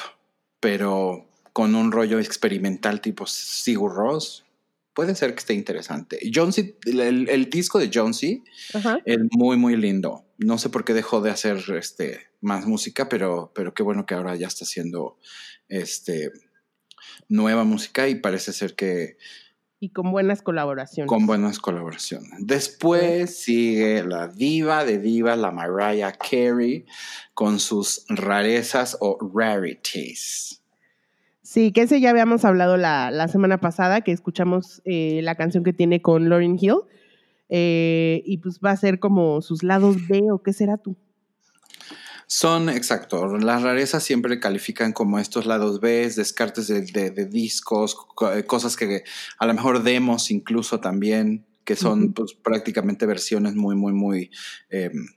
pero 0.60 1.28
con 1.54 1.76
un 1.76 1.92
rollo 1.92 2.20
experimental 2.20 3.00
tipo 3.02 3.26
Sigur 3.28 3.94
Ross. 3.94 4.44
Puede 4.94 5.16
ser 5.16 5.34
que 5.34 5.40
esté 5.40 5.54
interesante. 5.54 6.20
Jonesy, 6.32 6.76
el, 6.86 7.50
disco 7.50 7.80
de 7.80 7.90
Jonesy 7.92 8.44
es 9.06 9.18
muy, 9.32 9.58
muy 9.58 9.76
lindo. 9.76 10.26
No 10.38 10.58
sé 10.60 10.70
por 10.70 10.86
qué 10.86 10.94
dejó 10.94 11.22
de 11.22 11.32
hacer 11.32 11.64
este 11.76 12.28
más 12.42 12.68
música, 12.68 13.10
pero, 13.10 13.52
pero 13.56 13.74
qué 13.74 13.82
bueno 13.82 14.06
que 14.06 14.14
ahora 14.14 14.36
ya 14.36 14.48
está 14.48 14.66
haciendo 14.66 15.18
este, 15.68 16.32
nueva 17.28 17.64
música 17.64 18.08
y 18.08 18.16
parece 18.16 18.54
ser 18.54 18.76
que... 18.76 19.18
Y 19.84 19.90
con 19.90 20.14
buenas 20.14 20.42
colaboraciones. 20.42 21.10
Con 21.10 21.26
buenas 21.26 21.60
colaboraciones. 21.60 22.30
Después 22.40 23.38
sigue 23.38 24.02
la 24.06 24.30
diva 24.30 24.86
de 24.86 24.98
divas, 24.98 25.38
la 25.38 25.52
Mariah 25.52 26.14
Carey, 26.14 26.86
con 27.34 27.60
sus 27.60 28.06
rarezas 28.08 28.96
o 29.02 29.18
rarities. 29.36 30.62
Sí, 31.42 31.74
que 31.74 31.82
ese 31.82 32.00
ya 32.00 32.12
habíamos 32.12 32.46
hablado 32.46 32.78
la, 32.78 33.28
semana 33.28 33.60
pasada, 33.60 34.00
que 34.00 34.14
escuchamos 34.14 34.82
eh, 34.86 35.20
la 35.22 35.36
canción 35.36 35.66
que 35.66 35.74
tiene 35.74 36.02
con 36.02 36.30
Lauryn 36.30 36.58
Hill. 36.58 36.78
Eh, 37.50 38.24
y 38.26 38.38
pues 38.38 38.62
va 38.66 38.72
a 38.72 38.78
ser 38.78 39.00
como 39.00 39.42
sus 39.42 39.64
lados 39.64 40.08
B 40.08 40.32
o 40.32 40.42
qué 40.42 40.54
será 40.54 40.78
tú. 40.78 40.96
Son, 42.36 42.68
exacto, 42.68 43.38
las 43.38 43.62
rarezas 43.62 44.04
siempre 44.04 44.40
califican 44.40 44.92
como 44.92 45.20
estos 45.20 45.46
lados 45.46 45.80
B, 45.80 46.10
descartes 46.16 46.68
de, 46.68 47.28
discos, 47.30 47.96
eh, 48.34 48.44
cosas 48.44 48.76
que 48.76 49.04
a 49.38 49.46
lo 49.46 49.54
mejor 49.54 49.84
demos 49.84 50.32
incluso 50.32 50.80
también, 50.80 51.46
que 51.64 51.76
son 51.76 52.12
pues, 52.14 52.34
prácticamente 52.34 53.06
versiones 53.06 53.54
muy, 53.54 53.76
muy, 53.76 53.94
muy 53.94 54.32
em, 54.72 55.10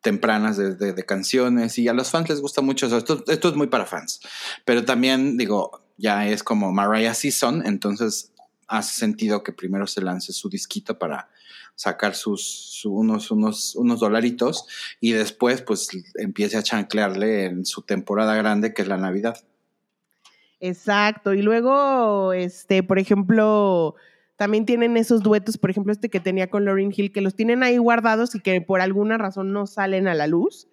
tempranas 0.00 0.56
de, 0.56 1.04
canciones 1.06 1.78
y 1.78 1.86
a 1.86 1.92
los 1.92 2.10
fans 2.10 2.28
les 2.28 2.40
gusta 2.40 2.60
mucho 2.60 2.86
eso. 2.86 2.98
Esto, 2.98 3.22
esto 3.28 3.50
es 3.50 3.54
muy 3.54 3.68
para 3.68 3.86
fans, 3.86 4.18
pero 4.64 4.84
también 4.84 5.36
digo, 5.36 5.86
ya 5.96 6.26
es 6.26 6.42
como 6.42 6.72
Mariah 6.72 7.14
Season, 7.14 7.64
entonces 7.64 8.32
hace 8.66 8.98
sentido 8.98 9.44
que 9.44 9.52
primero 9.52 9.86
se 9.86 10.02
lance 10.02 10.32
su 10.32 10.48
disquito 10.48 10.98
para 10.98 11.30
sacar 11.74 12.14
sus, 12.14 12.84
unos, 12.84 13.30
unos, 13.30 13.74
unos 13.74 14.00
dolaritos 14.00 14.66
y 15.00 15.12
después 15.12 15.62
pues 15.62 15.88
empiece 16.16 16.56
a 16.56 16.62
chanclearle 16.62 17.46
en 17.46 17.64
su 17.64 17.82
temporada 17.82 18.34
grande 18.36 18.74
que 18.74 18.82
es 18.82 18.88
la 18.88 18.96
Navidad. 18.96 19.44
Exacto. 20.60 21.34
Y 21.34 21.42
luego, 21.42 22.32
este, 22.32 22.82
por 22.82 22.98
ejemplo, 22.98 23.96
también 24.36 24.64
tienen 24.64 24.96
esos 24.96 25.22
duetos, 25.22 25.58
por 25.58 25.70
ejemplo, 25.70 25.92
este 25.92 26.08
que 26.08 26.20
tenía 26.20 26.48
con 26.48 26.64
Lauryn 26.64 26.92
Hill, 26.94 27.12
que 27.12 27.20
los 27.20 27.34
tienen 27.34 27.62
ahí 27.62 27.76
guardados 27.76 28.34
y 28.34 28.40
que 28.40 28.60
por 28.60 28.80
alguna 28.80 29.18
razón 29.18 29.52
no 29.52 29.66
salen 29.66 30.08
a 30.08 30.14
la 30.14 30.26
luz. 30.26 30.68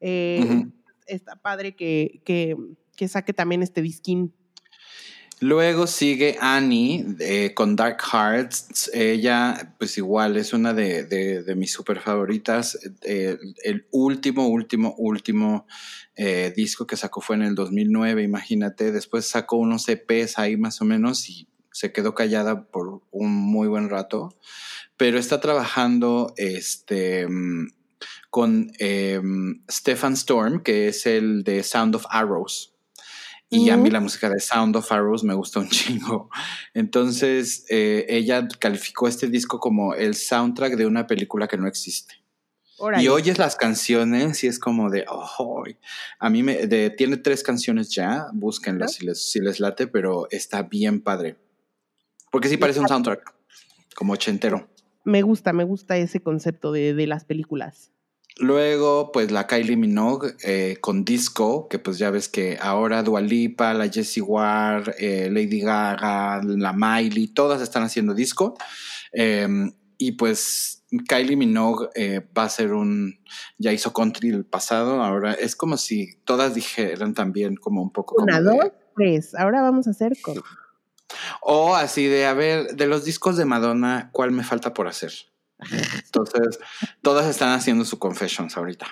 Eh, 0.00 0.66
está 1.06 1.36
padre 1.36 1.74
que, 1.74 2.22
que, 2.24 2.56
que, 2.96 3.08
saque 3.08 3.32
también 3.32 3.62
este 3.62 3.82
disquín. 3.82 4.32
Luego 5.40 5.86
sigue 5.86 6.38
Annie 6.40 7.04
eh, 7.20 7.52
con 7.52 7.76
Dark 7.76 7.98
Hearts. 8.10 8.90
Ella, 8.94 9.74
pues 9.78 9.98
igual, 9.98 10.38
es 10.38 10.54
una 10.54 10.72
de, 10.72 11.44
mis 11.56 11.72
super 11.72 12.00
favoritas. 12.00 12.78
Eh, 13.02 13.36
el 13.62 13.86
último, 13.90 14.48
último, 14.48 14.94
último 14.96 15.66
eh, 16.14 16.54
disco 16.56 16.86
que 16.86 16.96
sacó 16.96 17.20
fue 17.20 17.36
en 17.36 17.42
el 17.42 17.54
2009, 17.54 18.22
imagínate. 18.22 18.92
Después 18.92 19.28
sacó 19.28 19.56
unos 19.56 19.86
EPs 19.90 20.38
ahí 20.38 20.56
más 20.56 20.80
o 20.80 20.86
menos 20.86 21.28
y 21.28 21.46
se 21.70 21.92
quedó 21.92 22.14
callada 22.14 22.68
por 22.68 23.02
un 23.10 23.30
muy 23.30 23.68
buen 23.68 23.90
rato. 23.90 24.34
Pero 24.96 25.18
está 25.18 25.42
trabajando 25.42 26.32
este, 26.38 27.26
con 28.30 28.72
Stefan 29.70 30.14
Storm, 30.14 30.62
que 30.62 30.88
es 30.88 31.04
el 31.04 31.44
de 31.44 31.62
Sound 31.62 31.94
of 31.94 32.06
Arrows. 32.08 32.75
Y 33.48 33.70
a 33.70 33.76
mí 33.76 33.90
la 33.90 34.00
música 34.00 34.28
de 34.28 34.40
Sound 34.40 34.74
of 34.74 34.90
Arrows 34.90 35.22
me 35.22 35.34
gusta 35.34 35.60
un 35.60 35.68
chingo. 35.70 36.30
Entonces, 36.74 37.64
eh, 37.68 38.06
ella 38.08 38.46
calificó 38.58 39.06
este 39.06 39.28
disco 39.28 39.60
como 39.60 39.94
el 39.94 40.14
soundtrack 40.14 40.76
de 40.76 40.86
una 40.86 41.06
película 41.06 41.46
que 41.46 41.56
no 41.56 41.68
existe. 41.68 42.14
Y 42.98 43.08
oyes 43.08 43.38
las 43.38 43.56
canciones 43.56 44.44
y 44.44 44.48
es 44.48 44.58
como 44.58 44.90
de, 44.90 45.06
oh, 45.08 45.64
a 46.18 46.28
mí 46.28 46.42
me, 46.42 46.66
tiene 46.90 47.16
tres 47.16 47.42
canciones 47.42 47.88
ya, 47.88 48.26
búsquenlas 48.34 48.94
si, 48.94 49.06
les, 49.06 49.30
si 49.30 49.40
les 49.40 49.60
late, 49.60 49.86
pero 49.86 50.28
está 50.30 50.62
bien 50.62 51.00
padre. 51.00 51.38
Porque 52.30 52.48
sí 52.48 52.58
parece 52.58 52.80
un 52.80 52.88
soundtrack, 52.88 53.34
como 53.94 54.12
ochentero. 54.12 54.68
Me 55.04 55.22
gusta, 55.22 55.54
me 55.54 55.64
gusta 55.64 55.96
ese 55.96 56.20
concepto 56.20 56.70
de, 56.70 56.92
de 56.92 57.06
las 57.06 57.24
películas. 57.24 57.92
Luego, 58.38 59.12
pues 59.12 59.30
la 59.30 59.46
Kylie 59.46 59.78
Minogue 59.78 60.34
eh, 60.42 60.76
con 60.82 61.06
Disco, 61.06 61.68
que 61.68 61.78
pues 61.78 61.96
ya 61.96 62.10
ves 62.10 62.28
que 62.28 62.58
ahora 62.60 63.02
Dualipa, 63.02 63.72
la 63.72 63.88
Jessie 63.88 64.20
Ward, 64.22 64.94
eh, 64.98 65.30
Lady 65.30 65.60
Gaga, 65.60 66.42
la 66.42 66.74
Miley, 66.74 67.28
todas 67.28 67.62
están 67.62 67.82
haciendo 67.82 68.12
disco. 68.12 68.54
Em, 69.12 69.72
y 69.96 70.12
pues 70.12 70.84
Kylie 71.08 71.36
Minogue 71.36 71.88
eh, 71.94 72.26
va 72.36 72.44
a 72.44 72.48
ser 72.50 72.74
un, 72.74 73.18
ya 73.56 73.72
hizo 73.72 73.94
country 73.94 74.28
el 74.28 74.44
pasado, 74.44 75.02
ahora 75.02 75.32
es 75.32 75.56
como 75.56 75.78
si 75.78 76.16
todas 76.24 76.54
dijeran 76.54 77.14
también 77.14 77.56
como 77.56 77.82
un 77.82 77.90
poco... 77.90 78.22
Una, 78.22 78.42
dos, 78.42 78.70
tres, 78.94 79.34
ahora 79.34 79.62
vamos 79.62 79.86
a 79.86 79.90
hacer 79.90 80.12
con... 80.20 80.42
O 81.40 81.74
así 81.74 82.06
de, 82.06 82.26
a 82.26 82.34
ver, 82.34 82.76
de 82.76 82.86
los 82.86 83.04
discos 83.04 83.38
de 83.38 83.46
Madonna, 83.46 84.10
¿cuál 84.12 84.32
me 84.32 84.44
falta 84.44 84.74
por 84.74 84.88
hacer? 84.88 85.12
Entonces, 86.04 86.58
todas 87.02 87.26
están 87.28 87.52
haciendo 87.52 87.84
su 87.84 87.98
confessions 87.98 88.56
ahorita. 88.56 88.86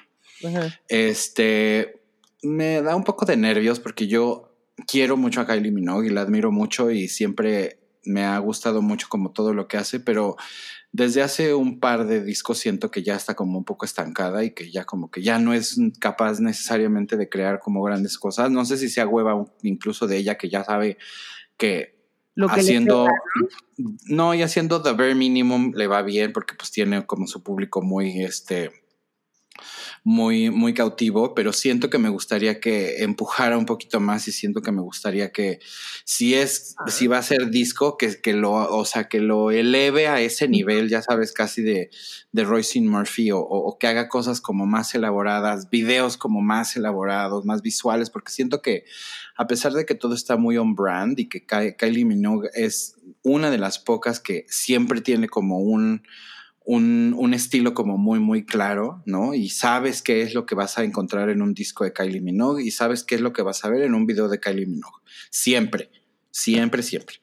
Este, 0.88 2.02
me 2.42 2.82
da 2.82 2.96
un 2.96 3.04
poco 3.04 3.24
de 3.24 3.36
nervios 3.36 3.80
porque 3.80 4.06
yo 4.06 4.54
quiero 4.86 5.16
mucho 5.16 5.40
a 5.40 5.46
Kylie 5.46 5.70
Minogue 5.70 6.08
y 6.08 6.10
la 6.10 6.22
admiro 6.22 6.52
mucho 6.52 6.90
y 6.90 7.08
siempre 7.08 7.80
me 8.04 8.24
ha 8.24 8.38
gustado 8.38 8.82
mucho 8.82 9.06
como 9.08 9.32
todo 9.32 9.54
lo 9.54 9.66
que 9.66 9.78
hace, 9.78 10.00
pero 10.00 10.36
desde 10.92 11.22
hace 11.22 11.54
un 11.54 11.80
par 11.80 12.06
de 12.06 12.22
discos 12.22 12.58
siento 12.58 12.90
que 12.90 13.02
ya 13.02 13.16
está 13.16 13.34
como 13.34 13.58
un 13.58 13.64
poco 13.64 13.84
estancada 13.84 14.44
y 14.44 14.52
que 14.52 14.70
ya 14.70 14.84
como 14.84 15.10
que 15.10 15.22
ya 15.22 15.38
no 15.38 15.54
es 15.54 15.78
capaz 15.98 16.40
necesariamente 16.40 17.16
de 17.16 17.28
crear 17.28 17.60
como 17.60 17.82
grandes 17.82 18.18
cosas. 18.18 18.50
No 18.50 18.64
sé 18.64 18.76
si 18.76 18.88
sea 18.88 19.06
hueva 19.06 19.44
incluso 19.62 20.06
de 20.06 20.18
ella 20.18 20.36
que 20.36 20.50
ya 20.50 20.64
sabe 20.64 20.98
que 21.56 21.93
haciendo 22.49 23.07
¿no? 24.07 24.35
y 24.35 24.43
haciendo 24.43 24.82
the 24.82 24.93
bare 24.93 25.14
minimum 25.14 25.72
le 25.74 25.87
va 25.87 26.03
bien 26.03 26.32
porque 26.32 26.55
pues 26.55 26.70
tiene 26.70 27.07
como 27.07 27.26
su 27.26 27.43
público 27.43 27.82
muy 27.82 28.22
este 28.22 28.70
muy 30.05 30.50
muy 30.50 30.74
cautivo 30.74 31.34
pero 31.34 31.55
siento 31.55 31.88
que 31.88 31.96
me 31.96 32.11
gustaría 32.11 32.61
que 32.61 33.02
empujara 33.02 33.57
un 33.57 33.64
poquito 33.64 34.00
más 34.00 34.28
y 34.28 34.32
siento 34.32 34.61
que 34.61 34.70
me 34.70 34.82
gustaría 34.82 35.32
que 35.32 35.61
si 36.05 36.34
es 36.34 36.76
si 36.88 37.07
va 37.07 37.18
a 37.18 37.22
ser 37.22 37.48
disco 37.48 37.96
que, 37.96 38.20
que 38.20 38.34
lo 38.34 38.52
o 38.52 38.84
sea 38.84 39.09
que 39.09 39.20
lo 39.20 39.50
eleve 39.50 40.07
a 40.07 40.20
ese 40.20 40.46
nivel 40.46 40.90
ya 40.90 41.00
sabes 41.00 41.32
casi 41.32 41.62
de 41.62 41.90
de 42.32 42.44
Royce 42.44 42.80
Murphy 42.82 43.30
o, 43.30 43.38
o, 43.40 43.78
que 43.78 43.86
haga 43.86 44.09
cosas 44.09 44.42
como 44.42 44.66
más 44.66 44.94
elaboradas 44.94 45.70
videos 45.70 46.18
como 46.18 46.42
más 46.42 46.76
elaborados 46.76 47.46
más 47.46 47.62
visuales 47.62 48.11
porque 48.11 48.30
siento 48.30 48.61
que 48.61 48.84
a 49.36 49.46
pesar 49.46 49.72
de 49.72 49.86
que 49.86 49.94
todo 49.94 50.14
está 50.14 50.36
muy 50.36 50.59
on 50.59 50.74
brand 50.74 51.18
y 51.18 51.28
que 51.28 51.46
Kylie 51.46 52.05
Minogue 52.05 52.50
es 52.55 52.96
una 53.22 53.50
de 53.50 53.59
las 53.59 53.78
pocas 53.78 54.20
que 54.20 54.44
siempre 54.48 55.00
tiene 55.00 55.28
como 55.28 55.59
un, 55.59 56.02
un, 56.64 57.34
estilo 57.34 57.74
como 57.74 57.98
muy, 57.98 58.20
muy 58.20 58.44
claro, 58.44 59.02
¿no? 59.06 59.34
Y 59.34 59.50
sabes 59.50 60.02
qué 60.02 60.22
es 60.22 60.34
lo 60.34 60.46
que 60.46 60.54
vas 60.54 60.78
a 60.78 60.84
encontrar 60.84 61.28
en 61.28 61.42
un 61.42 61.52
disco 61.52 61.84
de 61.84 61.92
Kylie 61.92 62.20
Minogue 62.20 62.64
y 62.64 62.70
sabes 62.70 63.04
qué 63.04 63.16
es 63.16 63.20
lo 63.20 63.32
que 63.32 63.42
vas 63.42 63.64
a 63.64 63.70
ver 63.70 63.82
en 63.82 63.94
un 63.94 64.06
video 64.06 64.28
de 64.28 64.40
Kylie 64.40 64.66
Minogue. 64.66 65.02
Siempre, 65.30 65.90
siempre, 66.30 66.82
siempre. 66.82 67.16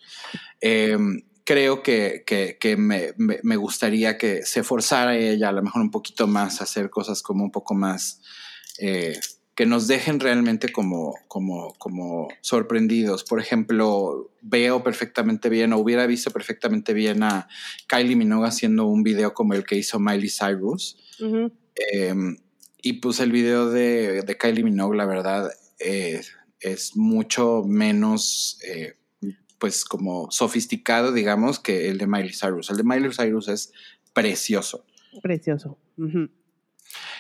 Em, 0.60 1.24
creo 1.44 1.82
que, 1.82 2.24
que, 2.26 2.78
me, 2.78 3.14
me, 3.18 3.56
gustaría 3.56 4.18
que 4.18 4.44
se 4.44 4.64
forzara 4.64 5.18
ella 5.18 5.50
a 5.50 5.54
lo 5.54 5.64
mejor 5.64 5.82
un 5.82 5.92
poquito 5.92 6.28
más 6.28 6.62
a 6.62 6.66
hacer 6.66 6.90
cosas 6.90 7.22
como 7.22 7.44
un 7.44 7.52
poco 7.52 7.74
más... 7.74 8.22
Eh, 8.80 9.20
que 9.62 9.68
nos 9.68 9.88
dejen 9.88 10.20
realmente 10.20 10.70
como, 10.70 11.14
como, 11.28 11.76
como 11.78 12.30
sorprendidos. 12.42 13.24
Por 13.24 13.40
ejemplo, 13.40 14.32
veo 14.42 14.82
perfectamente 14.82 15.50
bien 15.50 15.72
o 15.72 15.78
hubiera 15.78 16.08
visto 16.08 16.32
perfectamente 16.32 16.96
bien 16.96 17.22
a 17.22 17.48
Kylie 17.88 18.16
Minogue 18.16 18.48
haciendo 18.48 18.88
un 18.88 19.04
video 19.04 19.36
como 19.36 19.54
el 19.54 19.64
que 19.64 19.76
hizo 19.76 20.00
Miley 20.00 20.32
Cyrus. 20.32 20.98
Em, 21.76 22.38
y 22.82 22.94
pues 22.94 23.20
el 23.20 23.32
video 23.32 23.70
de, 23.70 24.24
de 24.24 24.36
Kylie 24.36 24.64
Minogue, 24.64 24.98
la 24.98 25.06
verdad, 25.06 25.52
eh, 25.78 26.22
es 26.60 26.98
mucho 26.98 27.62
menos, 27.64 28.58
eh, 28.64 28.96
pues 29.60 29.86
como 29.86 30.32
sofisticado, 30.32 31.12
digamos, 31.12 31.60
que 31.60 31.88
el 31.88 32.00
de 32.00 32.08
Miley 32.08 32.34
Cyrus. 32.34 32.72
El 32.72 32.78
de 32.78 32.84
Miley 32.84 33.12
Cyrus 33.12 33.48
es 33.48 33.72
precioso. 34.12 34.88
Precioso. 35.22 35.78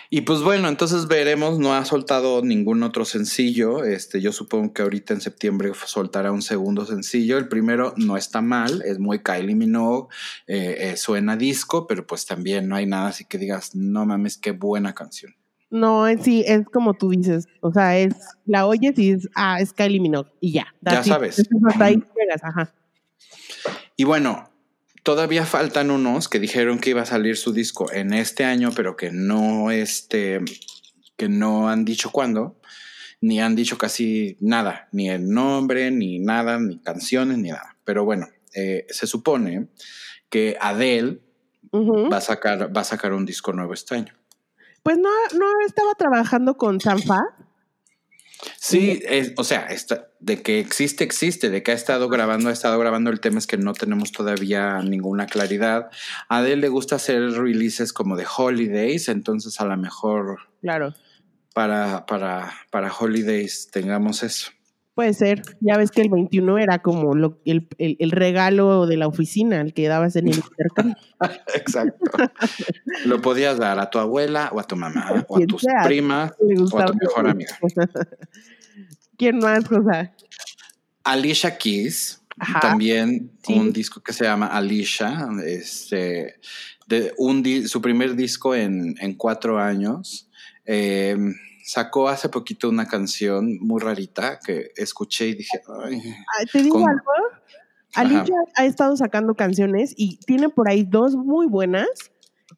Y 0.09 0.21
pues 0.21 0.41
bueno, 0.41 0.67
entonces 0.67 1.07
veremos, 1.07 1.57
no 1.57 1.73
ha 1.73 1.85
soltado 1.85 2.41
ningún 2.41 2.83
otro 2.83 3.05
sencillo. 3.05 3.83
Este, 3.85 4.19
yo 4.19 4.33
supongo 4.33 4.73
que 4.73 4.81
ahorita 4.81 5.13
en 5.13 5.21
septiembre 5.21 5.71
soltará 5.85 6.33
un 6.33 6.41
segundo 6.41 6.85
sencillo. 6.85 7.37
El 7.37 7.47
primero 7.47 7.93
no 7.95 8.17
está 8.17 8.41
mal, 8.41 8.81
es 8.85 8.99
muy 8.99 9.19
Kylie 9.23 9.55
Minogue, 9.55 10.09
eh, 10.47 10.75
eh, 10.79 10.97
suena 10.97 11.37
disco, 11.37 11.87
pero 11.87 12.05
pues 12.05 12.25
también 12.25 12.67
no 12.67 12.75
hay 12.75 12.85
nada 12.85 13.07
así 13.07 13.23
que 13.25 13.37
digas, 13.37 13.73
no 13.73 14.05
mames, 14.05 14.37
qué 14.37 14.51
buena 14.51 14.93
canción. 14.93 15.33
No, 15.69 16.05
sí, 16.21 16.43
es 16.45 16.65
como 16.65 16.93
tú 16.93 17.11
dices, 17.11 17.47
o 17.61 17.71
sea, 17.71 17.97
es, 17.97 18.13
la 18.45 18.67
oyes 18.67 18.99
y 18.99 19.11
es, 19.11 19.29
ah, 19.35 19.61
es 19.61 19.71
Kylie 19.71 20.01
Minogue 20.01 20.29
y 20.41 20.51
ya. 20.51 20.67
Ya 20.81 21.01
sabes. 21.01 21.41
Y 23.95 24.03
bueno, 24.03 24.50
Todavía 25.03 25.45
faltan 25.45 25.89
unos 25.89 26.29
que 26.29 26.39
dijeron 26.39 26.79
que 26.79 26.91
iba 26.91 27.01
a 27.01 27.05
salir 27.05 27.35
su 27.35 27.53
disco 27.53 27.91
en 27.91 28.13
este 28.13 28.43
año, 28.43 28.71
pero 28.75 28.95
que 28.95 29.11
no, 29.11 29.71
este, 29.71 30.41
que 31.17 31.27
no 31.27 31.69
han 31.69 31.85
dicho 31.85 32.11
cuándo, 32.11 32.59
ni 33.19 33.41
han 33.41 33.55
dicho 33.55 33.77
casi 33.77 34.37
nada, 34.39 34.87
ni 34.91 35.09
el 35.09 35.27
nombre, 35.27 35.89
ni 35.89 36.19
nada, 36.19 36.59
ni 36.59 36.79
canciones, 36.79 37.39
ni 37.39 37.49
nada. 37.49 37.77
Pero 37.83 38.05
bueno, 38.05 38.27
eh, 38.53 38.85
se 38.89 39.07
supone 39.07 39.69
que 40.29 40.57
Adele 40.59 41.19
va, 41.73 42.17
a 42.17 42.21
sacar, 42.21 42.75
va 42.75 42.81
a 42.81 42.85
sacar 42.85 43.13
un 43.13 43.25
disco 43.25 43.53
nuevo 43.53 43.73
este 43.73 43.95
año. 43.95 44.13
Pues 44.83 44.97
no, 44.97 45.09
no 45.37 45.45
estaba 45.65 45.93
trabajando 45.95 46.57
con 46.57 46.79
Sanfa. 46.79 47.21
Sí, 48.57 49.01
o 49.37 49.43
sea, 49.43 49.67
de 50.19 50.41
que 50.41 50.59
existe, 50.59 51.03
existe, 51.03 51.49
de 51.49 51.63
que 51.63 51.71
ha 51.71 51.75
estado 51.75 52.09
grabando, 52.09 52.49
ha 52.49 52.51
estado 52.51 52.79
grabando, 52.79 53.09
el 53.09 53.19
tema 53.19 53.39
es 53.39 53.47
que 53.47 53.57
no 53.57 53.73
tenemos 53.73 54.11
todavía 54.11 54.81
ninguna 54.81 55.27
claridad. 55.27 55.89
A 56.29 56.37
Adele 56.37 56.61
le 56.61 56.69
gusta 56.69 56.95
hacer 56.95 57.21
releases 57.31 57.93
como 57.93 58.15
de 58.15 58.25
holidays, 58.37 59.09
entonces 59.09 59.59
a 59.59 59.65
lo 59.65 59.77
mejor 59.77 60.39
claro. 60.61 60.93
para, 61.53 62.05
para, 62.05 62.53
para 62.71 62.93
holidays 62.93 63.69
tengamos 63.71 64.23
eso. 64.23 64.51
Puede 64.93 65.13
ser, 65.13 65.41
ya 65.61 65.77
ves 65.77 65.89
que 65.89 66.01
el 66.01 66.09
21 66.09 66.57
era 66.57 66.79
como 66.79 67.15
lo, 67.15 67.39
el, 67.45 67.67
el, 67.77 68.11
regalo 68.11 68.85
de 68.87 68.97
la 68.97 69.07
oficina, 69.07 69.61
el 69.61 69.73
que 69.73 69.87
dabas 69.87 70.17
en 70.17 70.27
el 70.27 70.35
intercambio. 70.35 70.97
Exacto. 71.55 71.97
lo 73.05 73.21
podías 73.21 73.57
dar 73.57 73.79
a 73.79 73.89
tu 73.89 73.99
abuela 73.99 74.49
o 74.53 74.59
a 74.59 74.63
tu 74.63 74.75
mamá 74.75 75.25
o 75.29 75.37
a 75.37 75.45
tus 75.45 75.63
primas 75.85 76.33
o 76.71 76.79
a 76.79 76.85
tu 76.87 76.93
mejor 76.95 77.29
amiga. 77.29 77.57
¿Quién 79.17 79.37
más, 79.37 79.65
José? 79.65 80.11
Alicia 81.05 81.57
Keys, 81.57 82.21
también 82.59 83.31
un 83.47 83.71
disco 83.71 84.01
que 84.01 84.11
se 84.11 84.25
llama 84.25 84.47
Alicia, 84.47 85.29
este, 85.45 86.35
de 86.87 87.13
un 87.17 87.67
su 87.67 87.81
primer 87.81 88.15
disco 88.15 88.55
en, 88.55 88.95
cuatro 89.15 89.57
años. 89.57 90.29
Eh, 90.65 91.15
sacó 91.71 92.09
hace 92.09 92.27
poquito 92.27 92.67
una 92.67 92.85
canción 92.85 93.57
muy 93.61 93.79
rarita 93.79 94.39
que 94.45 94.71
escuché 94.75 95.27
y 95.29 95.35
dije, 95.35 95.61
Ay, 95.85 96.45
¿te 96.51 96.63
digo 96.63 96.85
algo? 96.85 97.01
Alicia 97.93 98.35
ha 98.57 98.65
estado 98.65 98.97
sacando 98.97 99.35
canciones 99.35 99.93
y 99.95 100.17
tiene 100.25 100.49
por 100.49 100.69
ahí 100.69 100.83
dos 100.83 101.15
muy 101.15 101.47
buenas 101.47 101.87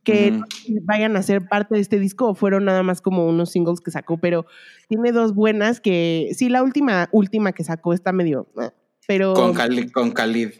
que 0.03 0.41
vayan 0.81 1.15
a 1.15 1.21
ser 1.21 1.47
parte 1.47 1.75
de 1.75 1.81
este 1.81 1.99
disco 1.99 2.29
o 2.29 2.33
fueron 2.33 2.65
nada 2.65 2.81
más 2.81 3.01
como 3.01 3.27
unos 3.27 3.51
singles 3.51 3.81
que 3.81 3.91
sacó, 3.91 4.17
pero 4.17 4.47
tiene 4.89 5.11
dos 5.11 5.35
buenas 5.35 5.79
que 5.79 6.31
sí, 6.35 6.49
la 6.49 6.63
última, 6.63 7.07
última 7.11 7.51
que 7.51 7.63
sacó 7.63 7.93
está 7.93 8.13
medio, 8.13 8.47
eh, 8.59 8.71
pero... 9.07 9.35
Con 9.35 9.53
Khalid. 9.53 9.91
Con 9.91 10.11
Khalid. 10.11 10.53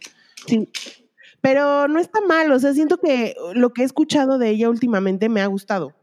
Sí, 0.46 0.70
pero 1.42 1.88
no 1.88 2.00
está 2.00 2.22
mal, 2.22 2.52
o 2.52 2.60
sea, 2.60 2.72
siento 2.76 3.00
que 3.00 3.34
lo 3.56 3.74
que 3.74 3.82
he 3.82 3.86
escuchado 3.86 4.38
de 4.38 4.50
ella 4.50 4.70
últimamente 4.70 5.28
me 5.28 5.42
ha 5.42 5.48
gustado. 5.48 5.96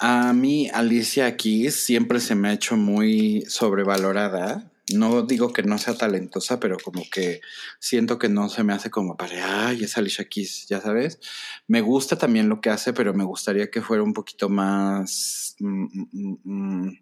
A 0.00 0.32
mí, 0.32 0.68
Alicia 0.72 1.26
aquí 1.26 1.70
siempre 1.70 2.20
se 2.20 2.34
me 2.34 2.48
ha 2.48 2.52
hecho 2.54 2.76
muy 2.76 3.44
sobrevalorada 3.48 4.70
no 4.94 5.22
digo 5.22 5.52
que 5.52 5.62
no 5.62 5.78
sea 5.78 5.94
talentosa, 5.94 6.60
pero 6.60 6.76
como 6.78 7.02
que 7.10 7.40
siento 7.78 8.18
que 8.18 8.28
no 8.28 8.48
se 8.48 8.64
me 8.64 8.72
hace 8.72 8.90
como 8.90 9.16
para, 9.16 9.68
ay, 9.68 9.84
es 9.84 9.96
Alicia 9.96 10.28
Keys, 10.28 10.66
ya 10.68 10.80
sabes. 10.80 11.18
Me 11.66 11.80
gusta 11.80 12.16
también 12.16 12.48
lo 12.48 12.60
que 12.60 12.70
hace, 12.70 12.92
pero 12.92 13.14
me 13.14 13.24
gustaría 13.24 13.70
que 13.70 13.82
fuera 13.82 14.02
un 14.02 14.12
poquito 14.12 14.48
más 14.48 15.56
mm, 15.58 15.86
mm, 16.12 16.38
mm, 16.44 16.98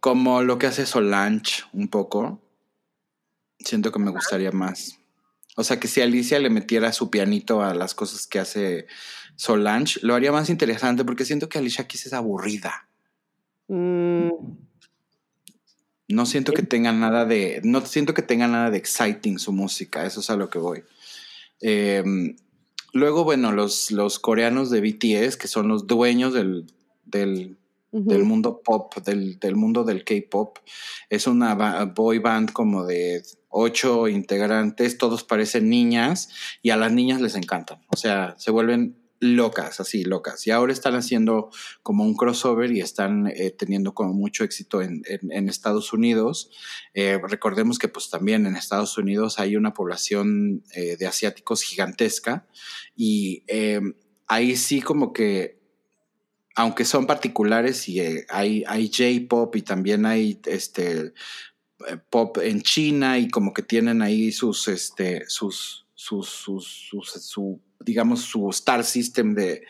como 0.00 0.42
lo 0.42 0.58
que 0.58 0.66
hace 0.66 0.86
Solange 0.86 1.62
un 1.72 1.88
poco. 1.88 2.40
Siento 3.58 3.92
que 3.92 4.00
me 4.00 4.10
gustaría 4.10 4.50
más. 4.50 4.98
O 5.56 5.64
sea, 5.64 5.78
que 5.78 5.86
si 5.86 6.00
Alicia 6.00 6.38
le 6.38 6.50
metiera 6.50 6.92
su 6.92 7.10
pianito 7.10 7.62
a 7.62 7.74
las 7.74 7.94
cosas 7.94 8.26
que 8.26 8.38
hace 8.40 8.86
Solange, 9.36 10.00
lo 10.02 10.14
haría 10.14 10.32
más 10.32 10.50
interesante 10.50 11.04
porque 11.04 11.24
siento 11.24 11.48
que 11.48 11.58
Alicia 11.58 11.86
Keys 11.86 12.06
es 12.06 12.12
aburrida. 12.12 12.88
No 13.68 14.56
siento 16.26 16.52
que 16.52 16.62
tenga 16.62 16.92
nada 16.92 17.24
de. 17.24 17.60
No 17.64 17.84
siento 17.86 18.14
que 18.14 18.22
tenga 18.22 18.46
nada 18.46 18.70
de 18.70 18.78
exciting 18.78 19.38
su 19.38 19.52
música. 19.52 20.04
Eso 20.04 20.20
es 20.20 20.30
a 20.30 20.36
lo 20.36 20.50
que 20.50 20.58
voy. 20.58 20.84
Em, 21.60 22.36
luego, 22.92 23.24
bueno, 23.24 23.52
los, 23.52 23.90
los 23.90 24.18
coreanos 24.18 24.70
de 24.70 24.80
BTS, 24.80 25.36
que 25.36 25.48
son 25.48 25.68
los 25.68 25.86
dueños 25.86 26.34
del, 26.34 26.66
del, 27.04 27.56
mundo 28.24 28.60
pop, 28.62 28.96
del, 28.98 29.38
del 29.38 29.56
mundo 29.56 29.84
del 29.84 30.04
K-pop. 30.04 30.58
Es 31.08 31.26
una 31.26 31.86
boy 31.86 32.18
band 32.18 32.52
como 32.52 32.84
de 32.84 33.22
ocho 33.48 34.08
integrantes, 34.08 34.98
todos 34.98 35.24
parecen 35.24 35.68
niñas 35.68 36.30
y 36.62 36.70
a 36.70 36.76
las 36.76 36.92
niñas 36.92 37.20
les 37.20 37.36
encantan. 37.36 37.82
O 37.88 37.96
sea, 37.96 38.34
se 38.38 38.50
vuelven 38.50 39.01
locas, 39.22 39.78
así, 39.78 40.02
locas. 40.02 40.48
Y 40.48 40.50
ahora 40.50 40.72
están 40.72 40.96
haciendo 40.96 41.50
como 41.84 42.02
un 42.02 42.14
crossover 42.14 42.72
y 42.72 42.80
están 42.80 43.28
eh, 43.28 43.52
teniendo 43.56 43.94
como 43.94 44.12
mucho 44.12 44.42
éxito 44.42 44.82
en, 44.82 45.02
Estados 45.48 45.92
Unidos. 45.92 46.50
Eh, 46.92 47.20
recordemos 47.28 47.78
que 47.78 47.86
pues 47.86 48.10
también 48.10 48.46
en 48.46 48.56
Estados 48.56 48.98
Unidos 48.98 49.38
hay 49.38 49.54
una 49.54 49.74
población 49.74 50.64
eh, 50.74 50.96
de 50.96 51.06
asiáticos 51.06 51.62
gigantesca 51.62 52.48
y 52.96 53.44
ahí 54.26 54.56
sí 54.56 54.82
como 54.82 55.12
que, 55.12 55.60
aunque 56.56 56.84
son 56.84 57.06
particulares 57.06 57.88
y 57.88 58.00
hay, 58.28 58.64
hay 58.66 58.90
J-Pop 58.90 59.54
y 59.54 59.62
también 59.62 60.04
hay 60.04 60.40
este 60.46 61.14
pop 62.10 62.38
en 62.38 62.62
China 62.62 63.18
y 63.18 63.28
como 63.28 63.52
que 63.52 63.62
tienen 63.62 64.02
ahí 64.02 64.32
sus, 64.32 64.66
este, 64.66 65.24
sus, 65.28 65.86
sus, 65.94 66.28
sus, 66.28 66.90
su 67.20 67.60
digamos, 67.84 68.20
su 68.20 68.48
star 68.50 68.84
system 68.84 69.34
de, 69.34 69.62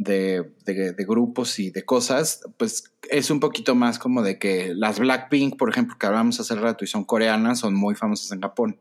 de, 0.00 0.54
de, 0.64 1.04
grupos 1.04 1.58
y 1.58 1.70
de 1.70 1.84
cosas, 1.84 2.40
pues 2.56 2.84
es 3.10 3.30
un 3.30 3.38
poquito 3.38 3.74
más 3.74 3.98
como 3.98 4.22
de 4.22 4.38
que 4.38 4.72
las 4.74 4.98
Blackpink, 4.98 5.58
por 5.58 5.68
ejemplo, 5.68 5.98
que 5.98 6.06
hablamos 6.06 6.40
hace 6.40 6.54
rato 6.54 6.84
y 6.84 6.88
son 6.88 7.04
coreanas, 7.04 7.58
son 7.58 7.74
muy 7.74 7.94
famosas 7.94 8.32
en 8.32 8.40
Japón. 8.40 8.80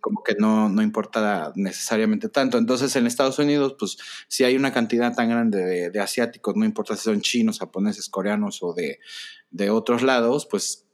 Como 0.00 0.22
que 0.22 0.36
no, 0.38 0.68
no 0.68 0.80
importa 0.80 1.52
necesariamente 1.56 2.28
tanto. 2.28 2.56
Entonces, 2.56 2.94
en 2.94 3.08
Estados 3.08 3.40
Unidos, 3.40 3.74
pues 3.76 3.98
si 4.28 4.44
hay 4.44 4.54
una 4.54 4.72
cantidad 4.72 5.12
tan 5.12 5.28
grande 5.28 5.90
de, 5.90 6.00
asiáticos, 6.00 6.54
no 6.54 6.64
importa 6.64 6.94
si 6.94 7.02
son 7.02 7.20
chinos, 7.20 7.58
japoneses, 7.58 8.08
coreanos 8.08 8.62
o 8.62 8.74
de, 8.74 9.00
de 9.50 9.70
otros 9.70 10.02
lados, 10.02 10.46
pues 10.48 10.86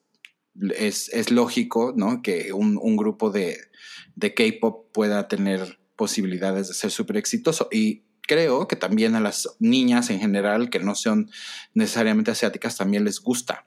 es, 0.75 1.11
es 1.13 1.31
lógico, 1.31 1.93
¿no? 1.95 2.23
Que 2.23 2.55
un, 2.55 2.79
un 2.81 2.97
grupo 2.97 3.31
de, 3.31 3.59
de 4.17 4.33
K-pop 4.33 4.91
pueda 4.91 5.29
tener 5.29 5.79
posibilidades 5.97 6.69
de 6.69 6.75
ser 6.75 6.91
súper 6.91 7.17
exitoso. 7.17 7.69
Y 7.71 8.05
creo 8.23 8.67
que 8.69 8.77
también 8.77 9.15
a 9.15 9.21
las 9.21 9.57
niñas 9.59 10.11
en 10.11 10.21
general, 10.21 10.71
que 10.71 10.81
no 10.81 10.95
son 10.95 11.31
necesariamente 11.75 12.31
asiáticas, 12.31 12.77
también 12.77 13.05
les 13.05 13.21
gusta. 13.21 13.67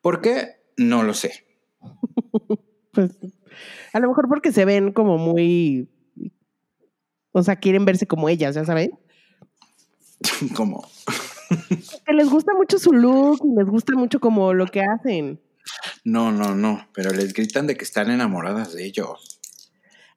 ¿Por 0.00 0.20
qué? 0.20 0.62
No 0.76 1.02
lo 1.02 1.14
sé. 1.14 1.46
pues 2.92 3.12
a 3.92 4.00
lo 4.00 4.08
mejor 4.08 4.28
porque 4.28 4.52
se 4.52 4.64
ven 4.64 4.92
como 4.92 5.18
muy... 5.18 5.88
O 7.32 7.42
sea, 7.42 7.56
quieren 7.56 7.84
verse 7.84 8.06
como 8.06 8.28
ellas, 8.28 8.54
¿ya 8.54 8.64
saben? 8.64 8.90
como... 10.56 10.86
que 12.06 12.12
les 12.12 12.28
gusta 12.28 12.52
mucho 12.54 12.78
su 12.78 12.92
look 12.92 13.40
y 13.44 13.54
les 13.56 13.66
gusta 13.66 13.94
mucho 13.94 14.20
como 14.20 14.52
lo 14.54 14.66
que 14.66 14.82
hacen. 14.82 15.40
No, 16.04 16.32
no, 16.32 16.54
no, 16.54 16.88
pero 16.92 17.10
les 17.10 17.32
gritan 17.32 17.66
de 17.66 17.76
que 17.76 17.84
están 17.84 18.10
enamoradas 18.10 18.72
de 18.72 18.84
ellos. 18.84 19.31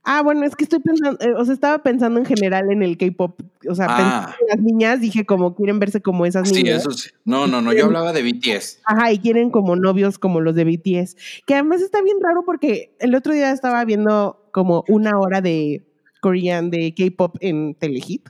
Ah, 0.08 0.22
bueno, 0.22 0.46
es 0.46 0.56
que 0.56 0.64
estoy 0.66 0.80
pensando, 0.80 1.18
eh, 1.20 1.34
o 1.36 1.44
sea, 1.44 1.54
estaba 1.56 1.80
pensando 1.80 2.20
en 2.20 2.26
general 2.28 2.72
en 2.72 2.84
el 2.84 2.96
K-pop, 2.96 3.42
o 3.68 3.74
sea, 3.74 3.88
ah. 3.90 4.36
en 4.40 4.48
las 4.48 4.60
niñas, 4.60 5.02
dije 5.02 5.26
como 5.26 5.56
quieren 5.56 5.80
verse 5.80 6.00
como 6.00 6.28
esas 6.28 6.52
niñas. 6.52 6.84
Sí, 6.84 6.90
eso 6.90 6.92
sí. 6.92 7.10
No, 7.26 7.48
no, 7.48 7.60
no, 7.60 7.74
yo 7.74 7.86
hablaba 7.86 8.14
de 8.14 8.22
BTS. 8.22 8.82
Ajá, 8.86 9.12
y 9.12 9.18
quieren 9.18 9.50
como 9.50 9.76
novios 9.76 10.20
como 10.20 10.42
los 10.42 10.54
de 10.54 10.64
BTS, 10.64 11.16
que 11.48 11.56
además 11.56 11.82
está 11.82 12.04
bien 12.04 12.18
raro 12.22 12.44
porque 12.46 12.96
el 13.00 13.16
otro 13.16 13.34
día 13.34 13.52
estaba 13.52 13.84
viendo 13.84 14.48
como 14.52 14.84
una 14.88 15.18
hora 15.18 15.42
de 15.42 15.84
Korean, 16.22 16.70
de 16.70 16.94
K-pop 16.96 17.38
en 17.40 17.74
Telehit. 17.74 18.30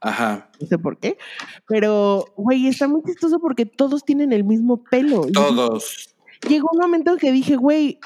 Ajá. 0.00 0.48
No 0.60 0.66
sé 0.68 0.78
por 0.78 0.98
qué, 0.98 1.18
pero, 1.66 2.26
güey, 2.36 2.68
está 2.68 2.86
muy 2.86 3.02
chistoso 3.02 3.40
porque 3.40 3.66
todos 3.66 4.04
tienen 4.04 4.32
el 4.32 4.44
mismo 4.44 4.84
pelo. 4.84 5.26
Todos. 5.32 6.14
Llegó 6.48 6.68
un 6.72 6.78
momento 6.78 7.14
en 7.14 7.18
que 7.18 7.32
dije, 7.32 7.56
güey, 7.56 7.98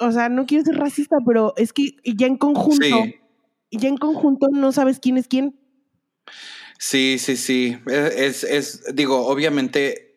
o 0.00 0.12
sea, 0.12 0.28
no 0.28 0.46
quiero 0.46 0.64
ser 0.64 0.76
racista, 0.76 1.16
pero 1.26 1.54
es 1.56 1.72
que 1.72 1.96
ya 2.04 2.26
en 2.26 2.36
conjunto, 2.36 3.04
ya 3.70 3.88
en 3.88 3.96
conjunto 3.98 4.48
no 4.50 4.72
sabes 4.72 4.98
quién 4.98 5.18
es 5.18 5.28
quién. 5.28 5.58
Sí, 6.78 7.18
sí, 7.18 7.36
sí. 7.36 7.78
Es, 7.86 8.42
es 8.42 8.94
digo, 8.94 9.26
obviamente 9.26 10.16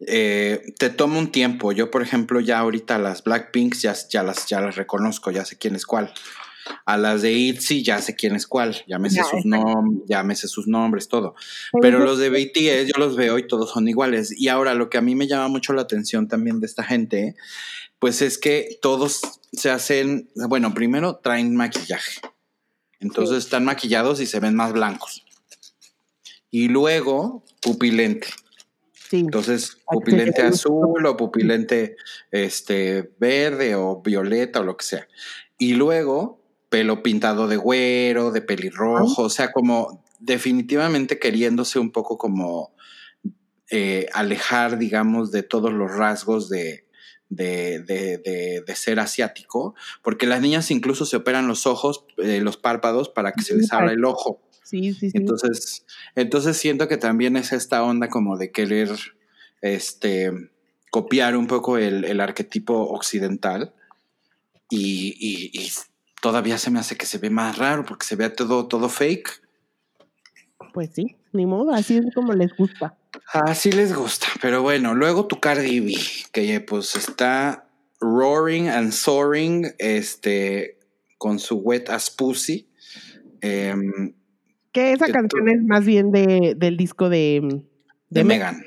eh, 0.00 0.74
te 0.78 0.90
toma 0.90 1.18
un 1.18 1.30
tiempo. 1.30 1.72
Yo, 1.72 1.90
por 1.90 2.02
ejemplo, 2.02 2.40
ya 2.40 2.58
ahorita 2.58 2.98
las 2.98 3.22
Blackpinks 3.22 3.82
ya, 3.82 3.94
ya, 4.10 4.22
las, 4.22 4.46
ya 4.46 4.60
las 4.60 4.74
reconozco, 4.74 5.30
ya 5.30 5.44
sé 5.44 5.56
quién 5.56 5.76
es 5.76 5.86
cuál. 5.86 6.12
A 6.86 6.96
las 6.96 7.22
de 7.22 7.32
ITZY 7.32 7.82
ya 7.82 8.00
sé 8.00 8.16
quién 8.16 8.34
es 8.34 8.46
cuál, 8.46 8.74
ya 8.88 8.98
me 8.98 9.10
sé 9.10 9.22
sus 9.22 9.44
nombres, 9.44 10.02
ya 10.08 10.22
me 10.22 10.34
sé 10.34 10.48
sus 10.48 10.66
nombres, 10.66 11.08
todo. 11.08 11.34
Pero 11.82 11.98
los 11.98 12.18
de 12.18 12.30
BTS 12.30 12.90
yo 12.90 12.98
los 12.98 13.16
veo 13.16 13.38
y 13.38 13.46
todos 13.46 13.70
son 13.70 13.86
iguales. 13.86 14.32
Y 14.36 14.48
ahora 14.48 14.72
lo 14.72 14.88
que 14.88 14.96
a 14.96 15.02
mí 15.02 15.14
me 15.14 15.28
llama 15.28 15.48
mucho 15.48 15.74
la 15.74 15.82
atención 15.82 16.26
también 16.26 16.60
de 16.60 16.66
esta 16.66 16.82
gente 16.82 17.36
pues 18.04 18.20
es 18.20 18.36
que 18.36 18.78
todos 18.82 19.22
se 19.50 19.70
hacen, 19.70 20.28
bueno, 20.34 20.74
primero 20.74 21.16
traen 21.22 21.56
maquillaje. 21.56 22.20
Entonces 23.00 23.38
están 23.38 23.64
maquillados 23.64 24.20
y 24.20 24.26
se 24.26 24.40
ven 24.40 24.54
más 24.54 24.74
blancos. 24.74 25.24
Y 26.50 26.68
luego 26.68 27.46
pupilente. 27.62 28.28
Entonces, 29.10 29.78
pupilente 29.86 30.42
azul 30.42 31.06
o 31.06 31.16
pupilente 31.16 31.96
este, 32.30 33.10
verde 33.18 33.74
o 33.74 34.02
violeta 34.02 34.60
o 34.60 34.64
lo 34.64 34.76
que 34.76 34.84
sea. 34.84 35.08
Y 35.56 35.72
luego 35.72 36.42
pelo 36.68 37.02
pintado 37.02 37.48
de 37.48 37.56
güero, 37.56 38.32
de 38.32 38.42
pelirrojo, 38.42 39.22
o 39.22 39.30
sea, 39.30 39.50
como 39.50 40.04
definitivamente 40.18 41.18
queriéndose 41.18 41.78
un 41.78 41.90
poco 41.90 42.18
como 42.18 42.74
eh, 43.70 44.08
alejar, 44.12 44.76
digamos, 44.76 45.30
de 45.30 45.42
todos 45.42 45.72
los 45.72 45.90
rasgos 45.90 46.50
de, 46.50 46.83
de, 47.28 48.64
ser 48.74 49.00
asiático, 49.00 49.74
porque 50.02 50.26
las 50.26 50.40
niñas 50.40 50.70
incluso 50.70 51.06
se 51.06 51.16
operan 51.16 51.48
los 51.48 51.66
ojos, 51.66 52.04
eh, 52.18 52.40
los 52.40 52.56
párpados, 52.56 53.08
para 53.08 53.32
que 53.32 53.42
se 53.42 53.56
les 53.56 53.72
abra 53.72 53.92
el 53.92 54.04
ojo. 54.04 54.40
Sí, 54.62 54.94
sí, 54.94 55.10
sí. 55.10 55.18
Entonces, 55.18 55.86
entonces 56.14 56.56
siento 56.56 56.88
que 56.88 56.96
también 56.96 57.36
es 57.36 57.52
esta 57.52 57.82
onda 57.82 58.08
como 58.08 58.36
de 58.36 58.50
querer 58.50 58.90
este, 59.60 60.32
copiar 60.90 61.36
un 61.36 61.46
poco 61.48 61.76
el, 61.76 62.20
arquetipo 62.20 62.74
occidental 62.90 63.74
y, 64.70 65.72
todavía 66.22 66.56
se 66.56 66.70
me 66.70 66.78
hace 66.78 66.96
que 66.96 67.04
se 67.04 67.18
ve 67.18 67.30
más 67.30 67.58
raro 67.58 67.84
porque 67.84 68.06
se 68.06 68.14
ve 68.14 68.30
todo, 68.30 68.68
todo 68.68 68.88
fake. 68.88 69.42
Pues 70.72 70.90
sí, 70.94 71.16
ni 71.32 71.46
modo, 71.46 71.72
así 71.72 71.96
es 71.96 72.14
como 72.14 72.32
les 72.32 72.56
gusta. 72.56 72.96
Así 73.32 73.72
les 73.72 73.94
gusta, 73.94 74.26
pero 74.40 74.62
bueno, 74.62 74.94
luego 74.94 75.26
tu 75.26 75.40
Cardi 75.40 75.80
B, 75.80 75.96
que 76.32 76.60
pues 76.60 76.96
está 76.96 77.68
roaring 78.00 78.68
and 78.68 78.92
soaring, 78.92 79.74
este, 79.78 80.78
con 81.18 81.38
su 81.38 81.56
Wet 81.56 81.90
as 81.90 82.10
Pussy. 82.10 82.68
Em, 83.40 84.14
que 84.72 84.92
esa 84.92 85.06
canción 85.06 85.48
es 85.48 85.62
más 85.62 85.84
bien 85.84 86.10
de, 86.10 86.54
del 86.56 86.76
disco 86.76 87.08
de, 87.08 87.62
de, 88.10 88.24
Megan. 88.24 88.64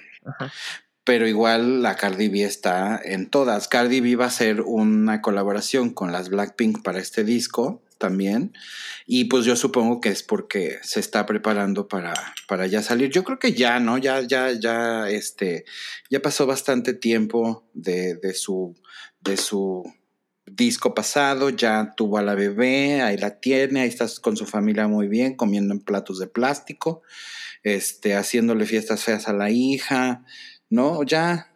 Pero 1.03 1.27
igual 1.27 1.81
la 1.81 1.95
Cardi 1.95 2.29
B 2.29 2.43
está 2.43 2.99
en 3.03 3.29
todas. 3.29 3.67
Cardi 3.67 4.01
B 4.01 4.15
va 4.15 4.25
a 4.25 4.27
hacer 4.27 4.61
una 4.61 5.21
colaboración 5.21 5.89
con 5.89 6.11
las 6.11 6.29
Blackpink 6.29 6.83
para 6.83 6.99
este 6.99 7.23
disco 7.23 7.81
también. 7.97 8.53
Y 9.05 9.25
pues 9.25 9.45
yo 9.45 9.55
supongo 9.55 10.01
que 10.01 10.09
es 10.09 10.23
porque 10.23 10.77
se 10.81 10.99
está 10.99 11.25
preparando 11.25 11.87
para, 11.87 12.13
para 12.47 12.67
ya 12.67 12.81
salir. 12.81 13.09
Yo 13.09 13.23
creo 13.23 13.39
que 13.39 13.53
ya, 13.53 13.79
¿no? 13.79 13.97
Ya, 13.97 14.21
ya, 14.21 14.51
ya, 14.51 15.09
este, 15.09 15.65
ya 16.09 16.21
pasó 16.21 16.45
bastante 16.45 16.93
tiempo 16.93 17.67
de, 17.73 18.15
de 18.15 18.33
su, 18.33 18.75
de 19.21 19.37
su 19.37 19.83
disco 20.45 20.93
pasado, 20.93 21.49
ya 21.49 21.93
tuvo 21.95 22.17
a 22.17 22.23
la 22.23 22.35
bebé, 22.35 23.01
ahí 23.01 23.17
la 23.17 23.39
tiene, 23.39 23.81
ahí 23.81 23.89
está 23.89 24.07
con 24.21 24.37
su 24.37 24.45
familia 24.45 24.87
muy 24.87 25.07
bien, 25.07 25.35
comiendo 25.35 25.73
en 25.73 25.81
platos 25.81 26.19
de 26.19 26.27
plástico, 26.27 27.01
este, 27.63 28.15
haciéndole 28.15 28.65
fiestas 28.65 29.03
feas 29.03 29.27
a 29.27 29.33
la 29.33 29.49
hija, 29.49 30.23
¿no? 30.69 31.03
Ya 31.03 31.51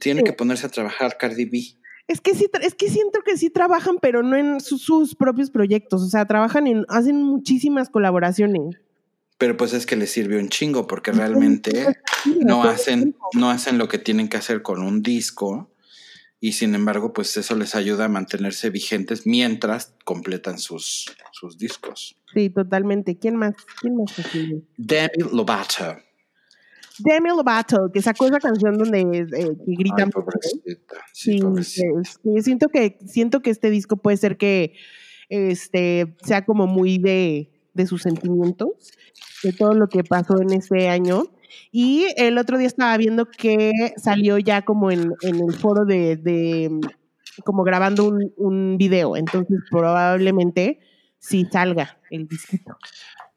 tiene 0.00 0.24
que 0.24 0.32
ponerse 0.32 0.66
a 0.66 0.70
trabajar 0.70 1.16
Cardi 1.18 1.44
B. 1.44 1.62
Es 2.06 2.20
que 2.20 2.34
sí, 2.34 2.48
es 2.60 2.74
que 2.74 2.90
siento 2.90 3.20
que 3.24 3.36
sí 3.36 3.50
trabajan, 3.50 3.96
pero 4.00 4.22
no 4.22 4.36
en 4.36 4.60
sus 4.60 5.14
propios 5.14 5.50
proyectos. 5.50 6.02
O 6.02 6.06
sea, 6.06 6.26
trabajan 6.26 6.66
en, 6.66 6.84
hacen 6.88 7.22
muchísimas 7.22 7.88
colaboraciones. 7.88 8.76
Pero 9.38 9.56
pues 9.56 9.72
es 9.72 9.86
que 9.86 9.96
les 9.96 10.10
sirve 10.10 10.38
un 10.38 10.48
chingo, 10.48 10.86
porque 10.86 11.12
realmente 11.12 11.96
no 12.40 12.62
hacen, 12.62 13.16
no 13.34 13.50
hacen 13.50 13.78
lo 13.78 13.88
que 13.88 13.98
tienen 13.98 14.28
que 14.28 14.36
hacer 14.36 14.62
con 14.62 14.82
un 14.82 15.02
disco. 15.02 15.70
Y 16.40 16.52
sin 16.52 16.74
embargo, 16.74 17.14
pues 17.14 17.36
eso 17.38 17.56
les 17.56 17.74
ayuda 17.74 18.04
a 18.04 18.08
mantenerse 18.08 18.68
vigentes 18.68 19.26
mientras 19.26 19.94
completan 20.04 20.58
sus, 20.58 21.06
sus 21.32 21.56
discos. 21.56 22.16
Sí, 22.34 22.50
totalmente. 22.50 23.18
¿Quién 23.18 23.36
más? 23.36 23.54
¿Quién 23.80 23.96
más 23.96 24.12
Demi 24.76 25.32
Lovato. 25.32 25.96
Demi 26.98 27.30
Lovato, 27.30 27.90
que 27.92 28.00
sacó 28.02 28.26
esa 28.26 28.38
canción 28.38 28.78
donde 28.78 29.00
eh, 29.00 29.48
gritan. 29.66 30.10
Sí, 31.12 31.40
siento 32.40 32.68
que 32.68 32.98
siento 33.06 33.40
que 33.40 33.50
este 33.50 33.70
disco 33.70 33.96
puede 33.96 34.16
ser 34.16 34.36
que 34.36 34.74
este 35.28 36.14
sea 36.22 36.44
como 36.44 36.66
muy 36.66 36.98
de, 36.98 37.50
de 37.72 37.86
sus 37.86 38.02
sentimientos, 38.02 38.92
de 39.42 39.52
todo 39.52 39.74
lo 39.74 39.88
que 39.88 40.04
pasó 40.04 40.40
en 40.40 40.52
este 40.52 40.88
año. 40.88 41.24
Y 41.70 42.06
el 42.16 42.38
otro 42.38 42.58
día 42.58 42.66
estaba 42.66 42.96
viendo 42.96 43.26
que 43.26 43.72
salió 43.96 44.38
ya 44.38 44.62
como 44.62 44.90
en, 44.90 45.12
el 45.22 45.52
foro 45.54 45.84
de, 45.84 46.16
de 46.16 46.70
como 47.44 47.64
grabando 47.64 48.08
un, 48.08 48.32
un, 48.36 48.76
video, 48.76 49.16
entonces 49.16 49.58
probablemente 49.70 50.78
sí 51.18 51.46
salga 51.50 51.98
el 52.10 52.28
disquito. 52.28 52.76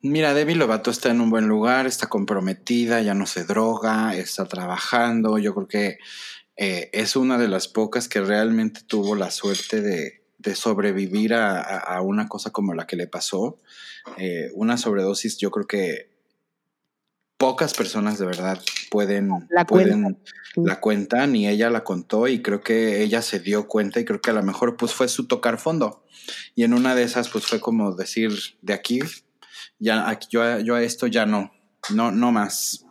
Mira, 0.08 0.34
Demi 0.34 0.56
Lovato 0.56 0.90
está 0.90 1.10
en 1.10 1.22
un 1.22 1.30
buen 1.30 1.48
lugar, 1.48 1.86
está 1.86 2.08
comprometida, 2.08 3.02
ya 3.02 3.14
no 3.14 3.26
se 3.26 3.44
droga, 3.44 4.16
está 4.16 4.46
trabajando. 4.46 5.38
Yo 5.38 5.54
creo 5.54 5.68
que 5.68 5.98
eh, 6.56 6.90
es 6.94 7.16
una 7.16 7.38
de 7.38 7.48
las 7.48 7.68
pocas 7.68 8.08
que 8.08 8.22
realmente 8.22 8.82
tuvo 8.88 9.16
la 9.16 9.32
suerte 9.32 9.82
de, 9.82 10.24
sobrevivir 10.56 11.34
a, 11.34 12.00
una 12.02 12.30
cosa 12.30 12.52
como 12.52 12.74
la 12.74 12.88
que 12.88 12.96
le 12.96 13.08
pasó. 13.08 13.60
Eh, 14.18 14.50
una 14.54 14.78
sobredosis, 14.78 15.38
yo 15.38 15.52
creo 15.52 15.68
que 15.68 16.10
pocas 17.38 17.74
personas 17.74 18.18
de 18.18 18.26
verdad 18.26 18.62
pueden, 18.90 19.30
la, 19.50 19.66
pueden 19.66 20.18
la 20.56 20.80
cuentan 20.80 21.36
y 21.36 21.50
ella 21.50 21.70
la 21.70 21.84
contó 21.84 22.30
y 22.30 22.42
creo 22.42 22.62
que 22.62 23.04
ella 23.04 23.22
se 23.22 23.40
dio 23.42 23.68
cuenta 23.68 24.00
y 24.00 24.06
creo 24.06 24.22
que 24.22 24.30
a 24.30 24.34
lo 24.34 24.42
mejor 24.42 24.78
pues 24.78 24.94
fue 24.94 25.10
su 25.10 25.28
tocar 25.28 25.60
fondo. 25.60 26.06
Y 26.56 26.64
en 26.64 26.74
una 26.74 26.96
de 26.96 27.04
esas 27.04 27.28
pues 27.28 27.46
fue 27.46 27.60
como 27.60 27.94
decir, 27.94 28.32
de 28.62 28.74
aquí 28.74 29.02
ya 29.80 30.20
yo, 30.30 30.60
yo 30.60 30.76
a 30.76 30.84
esto 30.84 31.08
ya 31.08 31.26
no, 31.26 31.52
no, 31.90 32.12
no 32.12 32.32
más. 32.32 32.86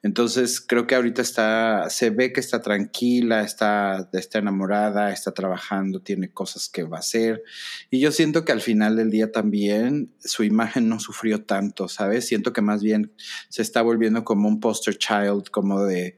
Entonces 0.00 0.60
creo 0.60 0.86
que 0.86 0.94
ahorita 0.94 1.22
está, 1.22 1.90
se 1.90 2.10
ve 2.10 2.32
que 2.32 2.38
está 2.38 2.62
tranquila, 2.62 3.42
está, 3.42 4.08
está 4.12 4.38
enamorada, 4.38 5.12
está 5.12 5.32
trabajando, 5.32 6.00
tiene 6.00 6.32
cosas 6.32 6.68
que 6.68 6.84
va 6.84 6.98
a 6.98 7.00
hacer. 7.00 7.42
Y 7.90 7.98
yo 7.98 8.12
siento 8.12 8.44
que 8.44 8.52
al 8.52 8.60
final 8.60 8.94
del 8.94 9.10
día 9.10 9.32
también 9.32 10.14
su 10.20 10.44
imagen 10.44 10.88
no 10.88 11.00
sufrió 11.00 11.44
tanto, 11.44 11.88
¿sabes? 11.88 12.26
Siento 12.26 12.52
que 12.52 12.62
más 12.62 12.80
bien 12.80 13.12
se 13.48 13.62
está 13.62 13.82
volviendo 13.82 14.24
como 14.24 14.46
un 14.48 14.60
poster 14.60 14.96
child, 14.96 15.50
como 15.50 15.82
de, 15.82 16.16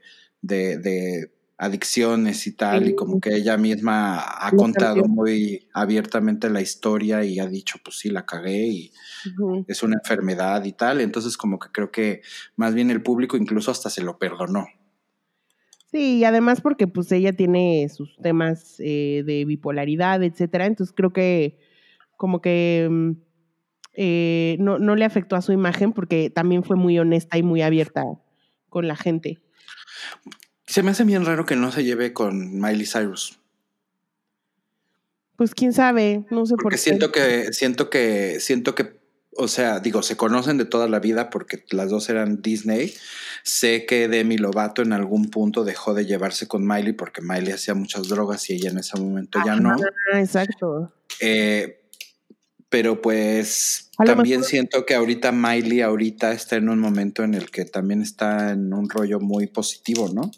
adicciones 1.61 2.47
y 2.47 2.53
tal, 2.53 2.87
y 2.87 2.95
como 2.95 3.21
que 3.21 3.35
ella 3.35 3.55
misma 3.55 4.19
ha 4.19 4.49
contado 4.49 5.05
muy 5.05 5.67
abiertamente 5.73 6.49
la 6.49 6.59
historia 6.59 7.23
y 7.23 7.37
ha 7.37 7.45
dicho, 7.45 7.77
pues 7.83 7.99
sí, 7.99 8.09
la 8.09 8.25
cagué 8.25 8.65
y 8.65 8.91
es 9.67 9.83
una 9.83 9.97
enfermedad 9.97 10.65
y 10.65 10.71
tal, 10.71 11.01
entonces 11.01 11.37
como 11.37 11.59
que 11.59 11.69
creo 11.71 11.91
que 11.91 12.23
más 12.55 12.73
bien 12.73 12.89
el 12.89 13.03
público 13.03 13.37
incluso 13.37 13.69
hasta 13.69 13.91
se 13.91 14.01
lo 14.01 14.17
perdonó. 14.17 14.65
Sí, 15.91 16.17
y 16.17 16.23
además 16.23 16.61
porque 16.61 16.87
pues 16.87 17.11
ella 17.11 17.33
tiene 17.33 17.87
sus 17.95 18.17
temas 18.17 18.77
eh, 18.79 19.21
de 19.23 19.45
bipolaridad, 19.45 20.23
etcétera, 20.23 20.65
entonces 20.65 20.95
creo 20.97 21.13
que 21.13 21.59
como 22.17 22.41
que 22.41 22.87
mm, 22.89 23.11
eh, 23.93 24.57
no, 24.59 24.79
no 24.79 24.95
le 24.95 25.05
afectó 25.05 25.35
a 25.35 25.43
su 25.43 25.51
imagen 25.51 25.93
porque 25.93 26.31
también 26.31 26.63
fue 26.63 26.75
muy 26.75 26.97
honesta 26.97 27.37
y 27.37 27.43
muy 27.43 27.61
abierta 27.61 28.03
con 28.67 28.87
la 28.87 28.95
gente. 28.95 29.37
Se 30.71 30.83
me 30.83 30.91
hace 30.91 31.03
bien 31.03 31.25
raro 31.25 31.45
que 31.45 31.57
no 31.57 31.69
se 31.69 31.83
lleve 31.83 32.13
con 32.13 32.61
Miley 32.61 32.85
Cyrus. 32.85 33.37
Pues 35.35 35.53
quién 35.53 35.73
sabe, 35.73 36.23
no 36.29 36.45
sé 36.45 36.55
por 36.55 36.71
qué. 36.71 36.77
Siento 36.77 37.11
que, 37.11 37.51
siento 37.51 37.89
que, 37.89 38.39
siento 38.39 38.73
que, 38.73 39.01
o 39.35 39.49
sea, 39.49 39.81
digo, 39.81 40.01
se 40.01 40.15
conocen 40.15 40.57
de 40.57 40.63
toda 40.63 40.87
la 40.87 41.01
vida 41.01 41.29
porque 41.29 41.65
las 41.71 41.89
dos 41.89 42.07
eran 42.07 42.41
Disney. 42.41 42.93
Sé 43.43 43.85
que 43.85 44.07
Demi 44.07 44.37
Lovato 44.37 44.81
en 44.81 44.93
algún 44.93 45.29
punto 45.29 45.65
dejó 45.65 45.93
de 45.93 46.05
llevarse 46.05 46.47
con 46.47 46.65
Miley 46.65 46.93
porque 46.93 47.21
Miley 47.21 47.51
hacía 47.51 47.73
muchas 47.73 48.07
drogas 48.07 48.49
y 48.49 48.53
ella 48.53 48.69
en 48.69 48.77
ese 48.77 48.97
momento 48.97 49.39
ya 49.45 49.57
no. 49.57 49.75
Exacto. 50.13 50.93
Eh, 51.19 51.81
pero 52.69 53.01
pues 53.01 53.89
también 54.05 54.45
siento 54.45 54.85
que 54.85 54.95
ahorita 54.95 55.33
Miley 55.33 55.81
ahorita 55.81 56.31
está 56.31 56.55
en 56.55 56.69
un 56.69 56.79
momento 56.79 57.25
en 57.25 57.33
el 57.33 57.51
que 57.51 57.65
también 57.65 58.01
está 58.01 58.51
en 58.51 58.73
un 58.73 58.89
rollo 58.89 59.19
muy 59.19 59.47
positivo, 59.47 60.09
¿no? 60.13 60.31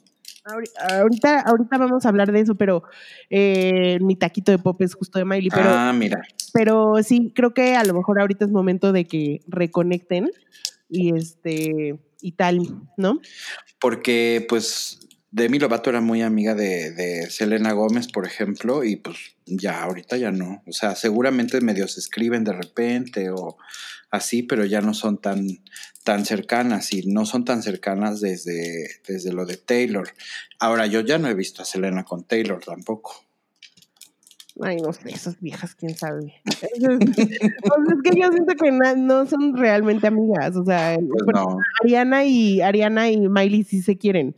Ahorita, 0.46 1.40
ahorita 1.42 1.78
vamos 1.78 2.06
a 2.06 2.10
hablar 2.10 2.32
de 2.32 2.42
eso, 2.42 2.56
pero 2.56 2.84
eh, 3.30 3.98
mi 4.02 4.16
taquito 4.16 4.52
de 4.52 4.60
pop 4.60 4.82
es 4.82 4.94
justo 4.94 5.18
de 5.18 5.26
Miley. 5.26 5.50
Pero, 5.50 5.70
ah, 5.70 5.94
mira. 5.94 6.22
Pero 6.54 6.96
sí, 7.02 7.32
creo 7.34 7.54
que 7.54 7.76
a 7.76 7.84
lo 7.84 7.94
mejor 7.94 8.20
ahorita 8.20 8.46
es 8.46 8.52
momento 8.52 8.92
de 8.92 9.06
que 9.06 9.42
reconecten 9.48 10.30
y 10.90 11.16
este 11.16 11.98
y 12.22 12.32
tal, 12.34 12.60
¿no? 12.98 13.20
Porque, 13.80 14.46
pues, 14.48 15.00
Demi 15.32 15.60
Lovato 15.60 15.90
era 15.90 16.00
muy 16.00 16.22
amiga 16.22 16.56
de, 16.56 16.92
de, 16.92 17.30
Selena 17.30 17.74
Gómez, 17.74 18.08
por 18.08 18.26
ejemplo, 18.26 18.84
y 18.84 18.98
pues 18.98 19.18
ya 19.46 19.82
ahorita 19.84 20.16
ya 20.18 20.32
no. 20.32 20.62
O 20.68 20.72
sea, 20.72 20.96
seguramente 20.96 21.60
medios 21.60 21.98
escriben 21.98 22.44
de 22.44 22.54
repente 22.54 23.30
o 23.32 23.58
así, 24.14 24.44
pero 24.44 24.64
ya 24.64 24.80
no 24.80 24.94
son 24.94 25.18
tan, 25.18 25.48
tan 26.04 26.24
cercanas 26.24 26.94
y 26.94 27.08
no 27.08 27.26
son 27.26 27.46
tan 27.46 27.64
cercanas 27.64 28.22
desde, 28.22 28.88
desde 29.08 29.34
lo 29.34 29.48
de 29.48 29.58
Taylor. 29.58 30.08
Ahora, 30.60 30.86
yo 30.86 31.02
ya 31.02 31.18
no 31.18 31.28
he 31.28 31.34
visto 31.34 31.64
a 31.64 31.66
Selena 31.66 32.04
con 32.04 32.24
Taylor 32.24 32.64
tampoco. 32.64 33.26
Ay, 34.62 34.78
no 34.78 34.94
sé, 34.94 35.10
esas 35.10 35.42
viejas, 35.42 35.74
quién 35.74 35.98
sabe. 35.98 36.36
Pues 36.46 37.00
es 37.00 38.12
que 38.12 38.20
yo 38.20 38.32
siento 38.32 38.54
que 38.54 38.72
no, 38.72 39.26
son 39.26 39.58
realmente 39.58 40.06
amigas. 40.06 40.56
O 40.58 40.64
sea, 40.64 40.96
pues 40.96 41.46
Ariana 41.82 42.24
y 42.24 42.62
Ariana 42.62 43.10
y 43.10 43.28
Miley 43.28 43.64
sí 43.64 43.82
se 43.82 43.98
quieren. 43.98 44.36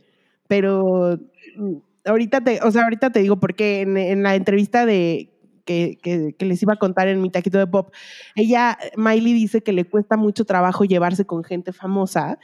Pero 0.48 1.20
mm, 1.58 1.74
ahorita 2.06 2.40
te, 2.40 2.60
o 2.62 2.70
sea, 2.70 2.84
ahorita 2.84 3.10
te 3.10 3.20
digo 3.20 3.38
porque 3.38 3.82
en, 3.82 3.98
en 3.98 4.22
la 4.22 4.36
entrevista 4.36 4.86
de 4.86 5.35
que, 5.66 6.34
les 6.38 6.62
iba 6.62 6.74
a 6.74 6.78
contar 6.78 7.08
en 7.08 7.20
mi 7.20 7.30
taquito 7.30 7.58
de 7.58 7.66
pop. 7.66 7.92
Ella, 8.34 8.78
Miley 8.96 9.34
dice 9.34 9.62
que 9.62 9.72
le 9.72 9.84
cuesta 9.84 10.16
mucho 10.16 10.44
trabajo 10.44 10.84
llevarse 10.84 11.26
con 11.26 11.44
gente 11.44 11.72
famosa 11.72 12.38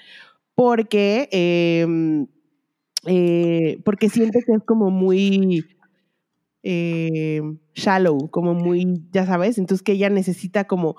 porque, 0.54 1.28
em, 1.30 2.26
eh, 3.06 3.80
porque 3.84 4.08
siente 4.10 4.42
que 4.44 4.52
es 4.52 4.62
como 4.64 4.90
muy 4.90 5.64
em, 6.64 7.58
shallow, 7.74 8.30
como 8.30 8.54
muy, 8.54 9.02
ya 9.10 9.26
sabes, 9.26 9.58
entonces 9.58 9.82
que 9.82 9.92
ella 9.92 10.10
necesita 10.10 10.64
como, 10.64 10.96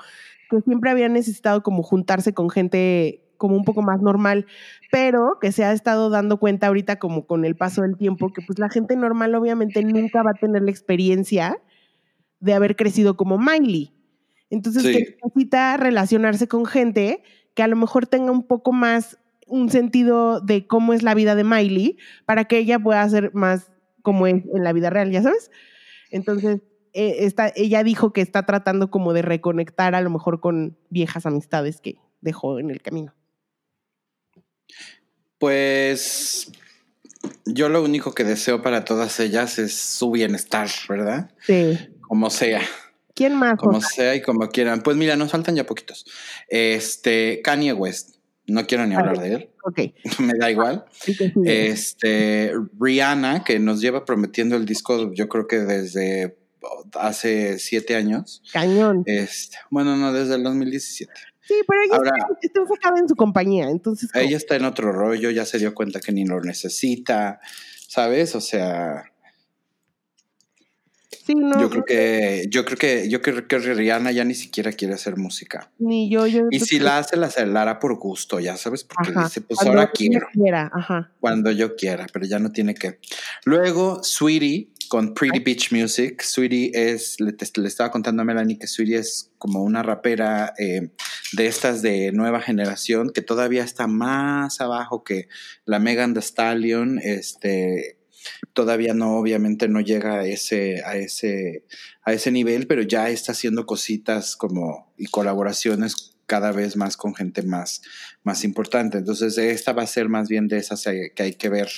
que 0.49 0.59
siempre 0.61 0.89
había 0.91 1.07
necesitado 1.07 1.63
como 1.63 1.83
juntarse 1.83 2.33
con 2.33 2.49
gente 2.49 3.23
como 3.37 3.55
un 3.55 3.63
poco 3.63 3.81
más 3.81 4.01
normal, 4.01 4.45
pero 4.91 5.37
que 5.41 5.51
se 5.51 5.65
ha 5.65 5.73
estado 5.73 6.09
dando 6.09 6.37
cuenta 6.37 6.67
ahorita 6.67 6.97
como 6.97 7.25
con 7.25 7.45
el 7.45 7.55
paso 7.55 7.81
del 7.81 7.97
tiempo 7.97 8.31
que 8.31 8.41
pues 8.45 8.59
la 8.59 8.69
gente 8.69 8.95
normal 8.95 9.35
obviamente 9.35 9.83
nunca 9.83 10.23
va 10.23 10.31
a 10.31 10.39
tener 10.39 10.61
la 10.61 10.71
experiencia 10.71 11.57
de 12.43 12.53
haber 12.53 12.75
crecido 12.75 13.15
como 13.15 13.37
Miley. 13.37 13.93
Entonces 14.49 14.83
necesita 14.83 15.77
relacionarse 15.77 16.47
con 16.47 16.65
gente 16.65 17.23
que 17.55 17.63
a 17.63 17.67
lo 17.67 17.75
mejor 17.75 18.05
tenga 18.05 18.31
un 18.31 18.45
poco 18.45 18.73
más 18.73 19.17
un 19.47 19.69
sentido 19.69 20.41
de 20.41 20.67
cómo 20.67 20.93
es 20.93 21.03
la 21.03 21.13
vida 21.13 21.35
de 21.35 21.43
Miley 21.43 21.97
para 22.25 22.45
que 22.45 22.57
ella 22.57 22.79
pueda 22.79 23.07
ser 23.09 23.33
más 23.33 23.71
como 24.01 24.27
es 24.27 24.43
en 24.53 24.63
la 24.63 24.73
vida 24.73 24.89
real, 24.89 25.09
ya 25.11 25.21
sabes. 25.21 25.51
Entonces, 26.11 26.61
eh, 26.93 27.31
ella 27.55 27.83
dijo 27.83 28.11
que 28.11 28.21
está 28.21 28.45
tratando 28.45 28.91
como 28.91 29.13
de 29.13 29.21
reconectar 29.21 29.95
a 29.95 30.01
lo 30.01 30.09
mejor 30.09 30.41
con 30.41 30.77
viejas 30.89 31.25
amistades 31.25 31.79
que 31.79 31.95
dejó 32.21 32.59
en 32.59 32.69
el 32.69 32.81
camino. 32.81 33.15
Pues 35.37 36.51
yo 37.45 37.69
lo 37.69 37.83
único 37.83 38.13
que 38.13 38.23
deseo 38.23 38.61
para 38.61 38.85
todas 38.85 39.19
ellas 39.19 39.59
es 39.59 39.73
su 39.73 40.11
bienestar, 40.11 40.69
¿verdad? 40.89 41.31
Sí. 41.45 41.77
Como 42.13 42.29
sea. 42.29 42.61
¿Quién 43.15 43.33
más? 43.33 43.57
Como 43.57 43.81
sea 43.81 44.13
y 44.13 44.21
como 44.21 44.47
quieran. 44.49 44.83
Pues 44.83 44.95
mira, 44.95 45.15
nos 45.15 45.31
faltan 45.31 45.55
ya 45.55 45.65
poquitos. 45.65 46.05
Este, 46.47 47.41
Kanye 47.43 47.73
West. 47.73 48.17
No 48.45 48.67
quiero 48.67 48.85
ni 48.85 48.93
hablar 48.93 49.17
de 49.17 49.33
él. 49.33 49.49
Ok. 49.63 49.79
Me 50.19 50.33
da 50.39 50.51
igual. 50.51 50.85
Este, 51.43 52.53
Rihanna, 52.79 53.43
que 53.43 53.57
nos 53.57 53.81
lleva 53.81 54.05
prometiendo 54.05 54.55
el 54.55 54.67
disco, 54.67 55.11
yo 55.11 55.27
creo 55.27 55.47
que 55.47 55.57
desde 55.61 56.37
hace 56.99 57.57
siete 57.57 57.95
años. 57.95 58.43
Cañón. 58.53 59.01
Este, 59.07 59.57
bueno, 59.71 59.97
no, 59.97 60.13
desde 60.13 60.35
el 60.35 60.43
2017. 60.43 61.11
Sí, 61.41 61.55
pero 61.67 61.81
ella 61.81 62.13
está, 62.43 62.59
enfocada 62.61 62.99
en 62.99 63.09
su 63.09 63.15
compañía, 63.15 63.71
entonces. 63.71 64.11
Ella 64.13 64.37
está 64.37 64.55
en 64.55 64.65
otro 64.65 64.91
rollo, 64.91 65.31
ya 65.31 65.45
se 65.45 65.57
dio 65.57 65.73
cuenta 65.73 65.99
que 65.99 66.11
ni 66.11 66.27
lo 66.27 66.39
necesita, 66.41 67.39
¿sabes? 67.87 68.35
O 68.35 68.39
sea. 68.39 69.05
Sí, 71.25 71.35
no, 71.35 71.57
yo 71.57 71.69
creo 71.69 71.85
que, 71.85 72.47
yo 72.49 72.65
creo 72.65 72.77
que, 72.77 73.09
yo 73.09 73.21
creo 73.21 73.47
que 73.47 73.57
Rihanna 73.57 74.11
ya 74.11 74.25
ni 74.25 74.35
siquiera 74.35 74.73
quiere 74.73 74.93
hacer 74.93 75.15
música. 75.15 75.71
Ni 75.79 76.09
yo, 76.09 76.27
yo. 76.27 76.47
Y 76.51 76.59
si 76.59 76.79
la 76.79 76.97
hace, 76.97 77.15
la 77.15 77.61
hará 77.61 77.79
por 77.79 77.95
gusto, 77.95 78.41
ya 78.41 78.57
sabes, 78.57 78.83
porque 78.83 79.13
dice, 79.17 79.39
pues 79.39 79.61
ahora 79.61 79.89
quiero. 79.91 80.27
Quiera, 80.33 80.69
ajá. 80.73 81.11
Cuando 81.21 81.49
yo 81.51 81.77
quiera, 81.77 82.07
pero 82.11 82.25
ya 82.25 82.39
no 82.39 82.51
tiene 82.51 82.75
que. 82.75 82.99
Luego, 83.45 84.03
Sweetie 84.03 84.73
con 84.89 85.13
Pretty 85.13 85.39
Beach 85.39 85.71
Music. 85.71 86.21
Sweetie 86.21 86.71
es, 86.73 87.19
le, 87.19 87.33
estaba 87.65 87.89
contando 87.89 88.21
a 88.21 88.25
Melanie 88.25 88.59
que 88.59 88.67
Sweetie 88.67 88.97
es 88.97 89.31
como 89.37 89.63
una 89.63 89.81
rapera 89.81 90.53
eh, 90.59 90.89
de 91.31 91.47
estas 91.47 91.81
de 91.81 92.11
nueva 92.11 92.41
generación 92.41 93.11
que 93.11 93.21
todavía 93.21 93.63
está 93.63 93.87
más 93.87 94.61
abajo 94.61 95.03
que 95.03 95.29
la 95.65 95.79
Megan 95.79 96.13
Thee 96.13 96.19
Stallion. 96.19 96.99
Este, 96.99 97.97
todavía 98.53 98.93
no, 98.93 99.17
obviamente 99.17 99.67
no 99.67 99.81
llega 99.81 100.19
a 100.19 100.25
ese, 100.25 100.83
a 100.85 100.95
ese, 100.95 101.65
a 102.03 102.13
ese 102.13 102.31
nivel, 102.31 102.67
pero 102.67 102.81
ya 102.81 103.09
está 103.09 103.31
haciendo 103.31 103.65
cositas 103.65 104.35
como 104.35 104.91
y 104.97 105.05
colaboraciones 105.05 106.13
cada 106.25 106.51
vez 106.51 106.75
más 106.77 106.97
con 106.97 107.13
gente 107.13 107.43
más, 107.43 107.81
más 108.23 108.43
importante. 108.43 108.97
Entonces, 108.97 109.37
esta 109.37 109.73
va 109.73 109.83
a 109.83 109.87
ser 109.87 110.09
más 110.09 110.29
bien 110.29 110.47
de 110.47 110.57
esas 110.57 110.83
que 110.83 111.23
hay 111.23 111.33
que 111.33 111.49
ver, 111.49 111.69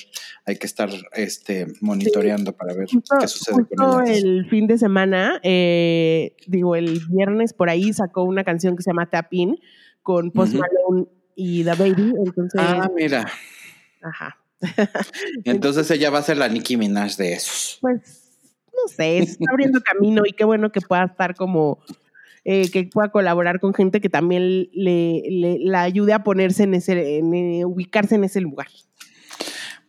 hay 0.45 0.57
que 0.57 0.67
estar 0.67 0.89
este, 1.13 1.67
monitoreando 1.81 2.53
para 2.53 2.73
ver 2.73 2.87
qué 2.87 3.27
sucede 3.27 3.65
con 3.75 4.07
ellas. 4.07 4.23
El 4.23 4.47
fin 4.49 4.67
de 4.67 4.77
semana, 4.77 5.39
eh, 5.43 6.35
digo, 6.47 6.75
el 6.75 7.01
viernes 7.09 7.53
por 7.53 7.69
ahí 7.69 7.91
sacó 7.93 8.23
una 8.23 8.43
canción 8.43 8.75
que 8.75 8.83
se 8.83 8.91
llama 8.91 9.09
Tapin 9.09 9.57
con 10.03 10.31
Post 10.31 10.53
Malone 10.53 11.07
y 11.35 11.63
The 11.63 11.73
Baby. 11.73 12.13
Entonces, 12.25 12.61
ah, 12.63 12.89
mira. 12.95 13.25
Ajá. 14.01 14.37
Entonces 15.43 15.89
ella 15.91 16.09
va 16.09 16.19
a 16.19 16.23
ser 16.23 16.37
la 16.37 16.47
Nicki 16.47 16.77
Minaj 16.77 17.15
de 17.17 17.33
esos. 17.33 17.77
Pues, 17.81 18.01
no 18.73 18.87
sé, 18.93 19.19
está 19.19 19.45
abriendo 19.49 19.81
camino 19.81 20.23
y 20.25 20.33
qué 20.33 20.43
bueno 20.43 20.71
que 20.71 20.81
pueda 20.81 21.05
estar 21.05 21.35
como 21.35 21.79
eh, 22.47 22.69
que 22.69 22.83
pueda 22.83 23.09
colaborar 23.09 23.59
con 23.59 23.73
gente 23.73 23.99
que 23.99 24.09
también 24.09 24.69
le, 24.71 25.23
la 25.61 25.81
ayude 25.81 26.13
a 26.13 26.23
ponerse 26.23 26.63
en 26.63 26.75
ese, 26.75 27.17
en, 27.17 27.33
eh, 27.33 27.65
ubicarse 27.65 28.13
en 28.13 28.23
ese 28.23 28.39
lugar. 28.39 28.67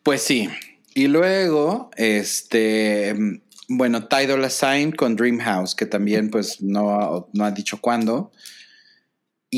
Pues 0.02 0.22
sí. 0.22 0.48
Y 0.94 1.08
luego, 1.08 1.90
este, 1.96 3.14
bueno, 3.68 4.08
Tidal 4.08 4.42
Assign 4.42 4.92
con 4.92 5.16
Dreamhouse, 5.16 5.74
que 5.74 5.84
también 5.84 6.30
pues 6.30 6.62
no, 6.62 7.28
no 7.34 7.44
ha 7.44 7.50
dicho 7.50 7.78
cuándo. 7.78 8.32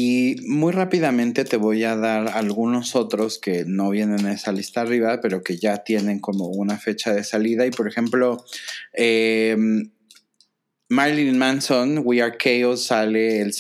Y 0.01 0.37
muy 0.47 0.73
rápidamente 0.73 1.45
te 1.45 1.57
voy 1.57 1.83
a 1.83 1.97
dar 1.97 2.29
algunos 2.29 2.95
otros 2.95 3.41
que 3.41 3.65
no 3.67 3.91
vienen 3.91 4.21
en 4.21 4.29
esa 4.29 4.53
lista 4.53 4.83
arriba, 4.83 5.19
pero 5.21 5.43
que 5.43 5.57
ya 5.57 5.79
tienen 5.79 6.21
como 6.21 6.47
una 6.47 6.79
fecha 6.79 7.13
de 7.13 7.25
salida. 7.25 7.67
Y 7.67 7.73
por 7.73 7.89
ejemplo, 7.89 8.45
eh, 8.93 9.57
Marilyn 10.89 11.37
Manson, 11.37 12.03
We 12.05 12.23
Are 12.23 12.37
Chaos, 12.39 12.85
sale 12.85 13.41
el, 13.41 13.53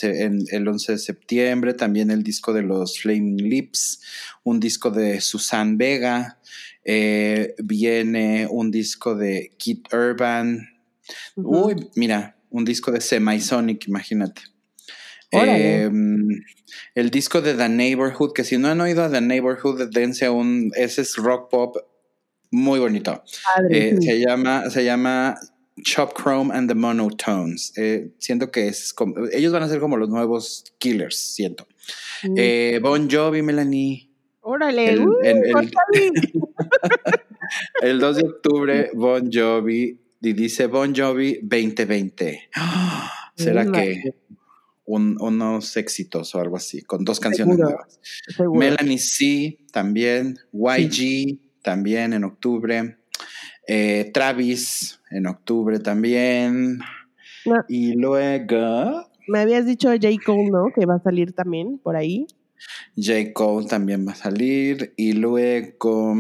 el 0.53 0.69
11 0.69 0.93
de 0.93 0.99
septiembre. 0.99 1.75
También 1.75 2.13
el 2.13 2.23
disco 2.23 2.53
de 2.53 2.63
los 2.63 3.01
Flaming 3.01 3.49
Lips, 3.49 4.01
un 4.45 4.61
disco 4.61 4.93
de 4.93 5.21
Susan 5.21 5.77
Vega. 5.77 6.39
Eh, 6.85 7.57
viene 7.65 8.47
un 8.49 8.71
disco 8.71 9.17
de 9.17 9.57
Kit 9.59 9.93
Urban. 9.93 10.69
Uy, 11.35 11.89
mira, 11.97 12.37
un 12.49 12.65
disco 12.65 12.93
de 12.93 13.01
Semisonic, 13.01 13.89
imagínate. 13.89 14.43
Em, 15.31 16.29
el 16.95 17.11
disco 17.11 17.41
de 17.41 17.55
The 17.55 17.69
Neighborhood, 17.69 18.33
que 18.33 18.45
si 18.45 18.57
no 18.57 18.69
han 18.69 18.81
oído 18.81 19.05
a 19.05 19.11
The 19.11 19.21
Neighborhood, 19.21 19.91
dense 19.91 20.29
un. 20.29 20.71
Ese 20.75 21.03
es 21.03 21.17
rock 21.17 21.51
pop 21.51 21.77
muy 22.51 22.79
bonito. 22.79 23.23
Eh, 23.71 23.97
se 24.01 24.21
llama, 24.21 24.71
se 24.71 24.85
llama 24.85 25.39
Chop 25.83 26.15
Chrome 26.19 26.55
and 26.55 26.69
the 26.69 26.75
Monotones. 26.75 27.73
Eh, 27.77 28.11
siento 28.19 28.51
que 28.51 28.69
es 28.69 28.93
como, 28.95 29.15
ellos 29.33 29.53
van 29.53 29.63
a 29.63 29.69
ser 29.69 29.81
como 29.81 29.97
los 29.97 30.09
nuevos 30.09 30.65
killers, 30.79 31.17
siento. 31.17 31.67
Mm. 32.23 32.35
Eh, 32.37 32.81
bon 32.83 33.09
Jovi, 33.11 33.43
Melanie. 33.43 34.09
Órale, 34.41 34.93
el, 34.93 35.07
el, 37.83 38.01
2 38.01 38.17
de 38.17 38.23
octubre, 38.23 38.91
Bon 38.95 39.31
Jovi, 39.31 40.01
y 40.23 40.33
dice 40.33 40.67
Bon 40.69 40.95
Jovi 40.95 41.41
2020. 41.43 42.49
¿Será 43.37 43.71
que 43.71 44.15
unos 44.89 45.77
éxitos 45.77 46.35
o 46.35 46.41
algo 46.41 46.57
así, 46.57 46.83
con 46.83 47.05
dos 47.05 47.21
canciones 47.21 47.59
nuevas? 47.59 48.01
Melanie 48.55 48.99
C, 48.99 49.59
también. 49.71 50.39
YG, 50.53 51.39
también 51.63 52.15
en 52.15 52.25
octubre. 52.25 52.97
Eh, 53.67 54.11
Travis 54.15 55.01
en 55.11 55.27
octubre 55.27 55.79
también. 55.79 56.81
Y 57.69 57.93
luego. 57.95 59.07
Me 59.27 59.41
habías 59.41 59.67
dicho 59.67 59.91
J. 59.91 60.09
Cole, 60.25 60.51
¿no? 60.51 60.73
Que 60.75 60.87
va 60.87 60.95
a 60.95 61.03
salir 61.03 61.33
también 61.33 61.79
por 61.79 61.97
ahí. 61.97 62.27
J. 62.97 63.33
Cole 63.35 63.67
también 63.67 64.07
va 64.07 64.13
a 64.13 64.17
salir. 64.17 64.95
Y 64.97 65.13
luego. 65.13 66.17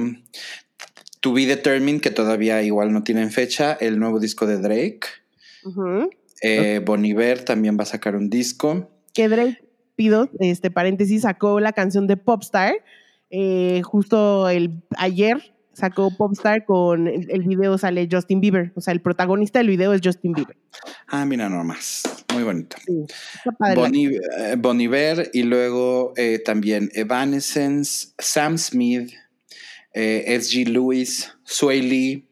To 1.20 1.32
Be 1.32 1.46
Determined, 1.46 2.00
que 2.00 2.10
todavía 2.10 2.62
igual 2.62 2.92
no 2.92 3.02
tienen 3.02 3.30
fecha. 3.30 3.72
El 3.72 3.98
nuevo 3.98 4.20
disco 4.20 4.46
de 4.46 4.58
Drake. 4.58 5.00
Eh, 6.42 6.80
Boniver 6.84 7.44
también 7.44 7.76
va 7.78 7.82
a 7.82 7.86
sacar 7.86 8.16
un 8.16 8.30
disco. 8.30 8.90
Que 9.12 9.28
Drake, 9.28 9.64
pido, 9.96 10.30
este 10.38 10.70
paréntesis, 10.70 11.22
sacó 11.22 11.60
la 11.60 11.72
canción 11.72 12.06
de 12.06 12.16
Popstar. 12.16 12.74
Eh, 13.30 13.82
justo 13.84 14.48
el 14.48 14.82
ayer 14.96 15.52
sacó 15.78 16.10
Popstar 16.10 16.64
con 16.64 17.06
el, 17.06 17.42
video 17.42 17.78
sale 17.78 18.08
Justin 18.10 18.40
Bieber, 18.40 18.72
o 18.74 18.80
sea, 18.80 18.92
el 18.92 19.00
protagonista 19.00 19.60
del 19.60 19.68
video 19.68 19.92
es 19.94 20.00
Justin 20.02 20.32
Bieber. 20.32 20.56
Ah, 21.06 21.24
mira 21.24 21.48
nomás, 21.48 22.02
muy 22.34 22.42
bonito. 22.42 22.76
Sí, 22.84 23.06
eh, 23.66 25.30
y 25.32 25.42
luego 25.44 26.12
eh, 26.16 26.40
también 26.44 26.90
Evanescence, 26.94 28.08
Sam 28.18 28.58
Smith, 28.58 29.12
eh, 29.94 30.38
SG 30.40 30.68
Lewis, 30.68 31.32
Sway 31.44 31.80
Lee, 31.80 32.27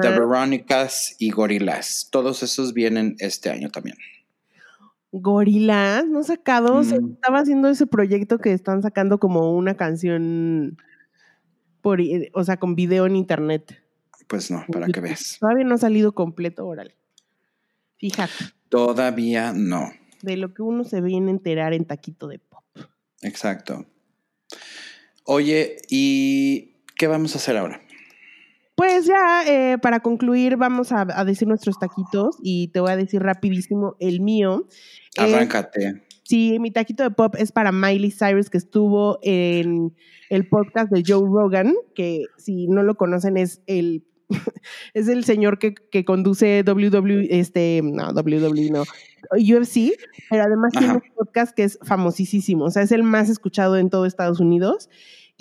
The 0.00 0.08
Veronicas 0.10 1.16
y 1.18 1.30
Gorillaz. 1.30 2.08
Todos 2.10 2.42
esos 2.42 2.72
vienen 2.72 3.16
este 3.18 3.50
año 3.50 3.70
también. 3.70 3.96
Gorillaz, 5.12 6.06
no 6.06 6.22
sacado, 6.22 6.82
mm. 6.82 7.12
estaba 7.14 7.40
haciendo 7.40 7.68
ese 7.68 7.86
proyecto 7.86 8.38
que 8.38 8.52
están 8.52 8.82
sacando 8.82 9.18
como 9.18 9.52
una 9.52 9.76
canción 9.76 10.78
por, 11.82 12.00
o 12.32 12.44
sea, 12.44 12.56
con 12.56 12.74
video 12.74 13.06
en 13.06 13.16
internet. 13.16 13.82
Pues 14.26 14.50
no, 14.50 14.64
para 14.72 14.86
que 14.86 15.00
veas. 15.00 15.36
Todavía 15.40 15.64
no 15.64 15.74
ha 15.74 15.78
salido 15.78 16.12
completo, 16.12 16.66
órale. 16.66 16.96
Fíjate. 17.98 18.32
Todavía 18.70 19.52
no. 19.52 19.92
De 20.22 20.36
lo 20.36 20.54
que 20.54 20.62
uno 20.62 20.84
se 20.84 21.02
viene 21.02 21.30
a 21.30 21.34
enterar 21.34 21.74
en 21.74 21.84
taquito 21.84 22.28
de 22.28 22.38
pop. 22.38 22.64
Exacto. 23.20 23.84
Oye, 25.24 25.76
¿y 25.90 26.76
qué 26.96 27.06
vamos 27.06 27.34
a 27.34 27.38
hacer 27.38 27.56
ahora? 27.56 27.82
Pues 28.74 29.06
ya, 29.06 29.44
eh, 29.46 29.78
para 29.78 30.00
concluir, 30.00 30.56
vamos 30.56 30.92
a, 30.92 31.04
decir 31.24 31.46
nuestros 31.46 31.78
taquitos 31.78 32.36
y 32.42 32.68
te 32.68 32.80
voy 32.80 32.90
a 32.90 32.96
decir 32.96 33.22
rapidísimo 33.22 33.96
el 34.00 34.20
mío. 34.20 34.66
Arráncate. 35.18 36.02
sí, 36.24 36.58
mi 36.58 36.70
taquito 36.70 37.02
de 37.02 37.10
pop 37.10 37.34
es 37.38 37.52
para 37.52 37.70
Miley 37.70 38.10
Cyrus, 38.10 38.48
que 38.48 38.58
estuvo 38.58 39.18
en 39.22 39.94
el 40.30 40.48
podcast 40.48 40.90
de 40.90 41.02
Joe 41.06 41.28
Rogan, 41.28 41.74
que 41.94 42.24
si 42.38 42.66
no 42.66 42.82
lo 42.82 42.96
conocen 42.96 43.36
es 43.36 43.60
el 43.66 44.04
es 44.94 45.08
el 45.08 45.24
señor 45.24 45.58
que, 45.58 45.74
que 45.74 46.04
conduce 46.04 46.62
WW, 46.64 47.26
este, 47.30 47.80
no, 47.82 48.12
WW 48.12 48.72
no, 48.72 48.82
UFC, 49.32 49.92
pero 50.30 50.44
además 50.44 50.72
tiene 50.72 50.94
un 50.94 51.02
podcast 51.14 51.54
que 51.54 51.64
es 51.64 51.78
famosísimo, 51.82 52.64
o 52.64 52.70
sea, 52.70 52.82
es 52.82 52.92
el 52.92 53.02
más 53.02 53.28
escuchado 53.28 53.76
en 53.76 53.90
todo 53.90 54.06
Estados 54.06 54.40
Unidos. 54.40 54.88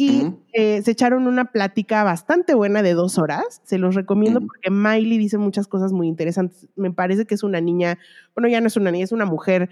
Y 0.02 0.34
eh, 0.53 0.82
se 0.82 0.91
echaron 0.91 1.28
una 1.28 1.52
plática 1.52 2.03
bastante 2.03 2.56
buena 2.56 2.82
de 2.82 2.95
dos 2.95 3.19
horas. 3.19 3.61
Se 3.64 3.78
los 3.78 3.94
recomiendo 3.94 4.41
porque 4.41 4.72
Miley 4.72 5.19
dice 5.19 5.38
muchas 5.38 5.68
cosas 5.68 5.94
muy 5.94 6.07
interesantes. 6.07 6.68
Me 6.76 6.91
parece 6.91 7.26
que 7.26 7.36
es 7.36 7.44
una 7.44 7.61
niña, 7.61 7.99
bueno, 8.36 8.49
ya 8.49 8.61
no 8.61 8.68
es 8.68 8.76
una 8.78 8.90
niña, 8.90 9.03
es 9.03 9.11
una 9.11 9.26
mujer 9.26 9.69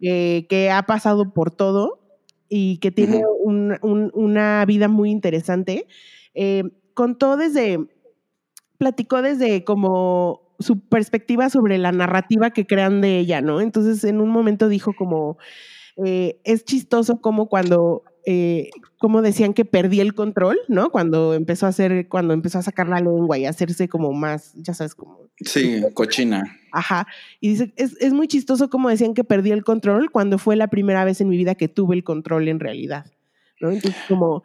eh, 0.00 0.46
que 0.48 0.70
ha 0.70 0.84
pasado 0.84 1.32
por 1.32 1.50
todo 1.50 1.98
y 2.48 2.78
que 2.78 2.92
tiene 2.92 3.24
una 3.42 4.64
vida 4.66 4.86
muy 4.86 5.10
interesante. 5.10 5.88
Eh, 6.34 6.62
contó 6.94 7.36
desde, 7.36 7.80
platicó 8.78 9.20
desde 9.20 9.64
como 9.64 10.54
su 10.60 10.78
perspectiva 10.78 11.50
sobre 11.50 11.78
la 11.78 11.90
narrativa 11.90 12.50
que 12.50 12.68
crean 12.68 13.00
de 13.00 13.18
ella, 13.18 13.40
¿no? 13.40 13.60
Entonces 13.60 14.04
en 14.04 14.20
un 14.20 14.28
momento 14.28 14.68
dijo 14.68 14.92
como, 14.94 15.38
eh, 15.96 16.40
es 16.44 16.64
chistoso 16.64 17.20
como 17.20 17.48
cuando 17.48 18.04
eh, 18.24 18.70
como 18.98 19.20
decían 19.22 19.52
que 19.52 19.64
perdí 19.64 20.00
el 20.00 20.14
control, 20.14 20.58
¿no? 20.68 20.90
Cuando 20.90 21.34
empezó 21.34 21.66
a 21.66 21.70
hacer, 21.70 22.08
cuando 22.08 22.34
empezó 22.34 22.58
a 22.58 22.62
sacar 22.62 22.88
la 22.88 23.00
lengua 23.00 23.38
y 23.38 23.46
hacerse 23.46 23.88
como 23.88 24.12
más, 24.12 24.52
ya 24.54 24.74
sabes, 24.74 24.94
como... 24.94 25.28
Sí, 25.40 25.82
cochina. 25.94 26.56
Ajá. 26.70 27.06
Y 27.40 27.50
dice, 27.50 27.72
es, 27.76 27.96
es 28.00 28.12
muy 28.12 28.28
chistoso 28.28 28.70
como 28.70 28.88
decían 28.88 29.14
que 29.14 29.24
perdí 29.24 29.50
el 29.50 29.64
control 29.64 30.10
cuando 30.10 30.38
fue 30.38 30.56
la 30.56 30.68
primera 30.68 31.04
vez 31.04 31.20
en 31.20 31.28
mi 31.28 31.36
vida 31.36 31.54
que 31.54 31.68
tuve 31.68 31.96
el 31.96 32.04
control 32.04 32.48
en 32.48 32.60
realidad, 32.60 33.06
¿no? 33.60 33.70
Entonces, 33.70 34.00
como 34.08 34.44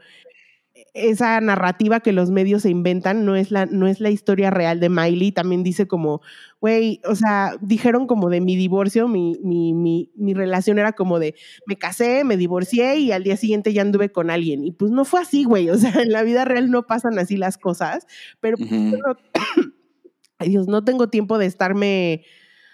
esa 0.97 1.39
narrativa 1.41 1.99
que 1.99 2.11
los 2.11 2.31
medios 2.31 2.63
se 2.63 2.69
inventan 2.69 3.25
no 3.25 3.35
es 3.35 3.51
la, 3.51 3.65
no 3.65 3.87
es 3.87 3.99
la 3.99 4.09
historia 4.09 4.49
real 4.49 4.79
de 4.79 4.89
Miley. 4.89 5.31
También 5.31 5.63
dice 5.63 5.87
como, 5.87 6.21
güey, 6.59 7.01
o 7.05 7.15
sea, 7.15 7.55
dijeron 7.61 8.07
como 8.07 8.29
de 8.29 8.41
mi 8.41 8.55
divorcio, 8.55 9.07
mi, 9.07 9.39
mi, 9.43 9.73
mi, 9.73 10.11
mi, 10.15 10.33
relación 10.33 10.79
era 10.79 10.93
como 10.93 11.19
de, 11.19 11.35
me 11.65 11.77
casé, 11.77 12.23
me 12.23 12.37
divorcié 12.37 12.97
y 12.97 13.11
al 13.11 13.23
día 13.23 13.37
siguiente 13.37 13.73
ya 13.73 13.81
anduve 13.81 14.11
con 14.11 14.29
alguien. 14.29 14.63
Y 14.63 14.71
pues 14.71 14.91
no 14.91 15.05
fue 15.05 15.21
así, 15.21 15.43
güey. 15.43 15.69
O 15.69 15.77
sea, 15.77 16.01
en 16.01 16.11
la 16.11 16.23
vida 16.23 16.45
real 16.45 16.71
no 16.71 16.87
pasan 16.87 17.19
así 17.19 17.37
las 17.37 17.57
cosas. 17.57 18.07
Pero, 18.39 18.57
ay 20.39 20.49
Dios, 20.49 20.67
no 20.67 20.83
tengo 20.83 21.09
tiempo 21.09 21.37
de 21.37 21.45
estarme 21.45 22.23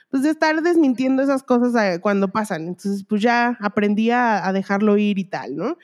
pues 0.10 0.22
de 0.22 0.30
estar 0.30 0.62
desmintiendo 0.62 1.24
esas 1.24 1.42
cosas 1.42 1.74
eh, 1.84 2.00
cuando 2.00 2.28
pasan. 2.28 2.68
Entonces, 2.68 3.04
pues 3.04 3.20
ya 3.20 3.58
aprendí 3.60 4.12
a, 4.12 4.48
a 4.48 4.54
dejarlo 4.54 4.96
ir 4.96 5.18
y 5.18 5.24
tal, 5.24 5.56
¿no? 5.56 5.78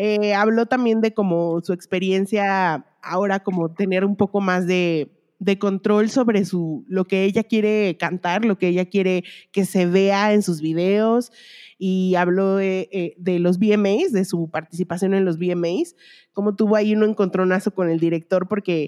Eh, 0.00 0.32
habló 0.32 0.66
también 0.66 1.00
de 1.00 1.12
como 1.12 1.60
su 1.60 1.72
experiencia 1.72 2.86
ahora, 3.02 3.40
como 3.40 3.74
tener 3.74 4.04
un 4.04 4.14
poco 4.14 4.40
más 4.40 4.64
de, 4.64 5.10
control 5.58 6.08
sobre 6.08 6.44
su, 6.44 6.84
lo 6.88 7.04
que 7.04 7.24
ella 7.24 7.42
quiere 7.42 7.96
cantar, 7.98 8.44
lo 8.44 8.58
que 8.58 8.68
ella 8.68 8.84
quiere 8.84 9.24
que 9.50 9.64
se 9.64 9.86
vea 9.86 10.32
en 10.32 10.42
sus 10.42 10.60
videos. 10.60 11.32
Y 11.78 12.14
habló 12.14 12.56
de, 12.56 12.88
eh, 12.92 13.38
los 13.40 13.58
VMAs, 13.58 14.12
de 14.12 14.24
su 14.24 14.48
participación 14.50 15.14
en 15.14 15.24
los 15.24 15.36
VMAs, 15.36 15.96
como 16.32 16.54
tuvo 16.54 16.76
ahí 16.76 16.94
un 16.94 17.02
encontronazo 17.02 17.72
con 17.72 17.90
el 17.90 17.98
director 17.98 18.46
porque 18.46 18.86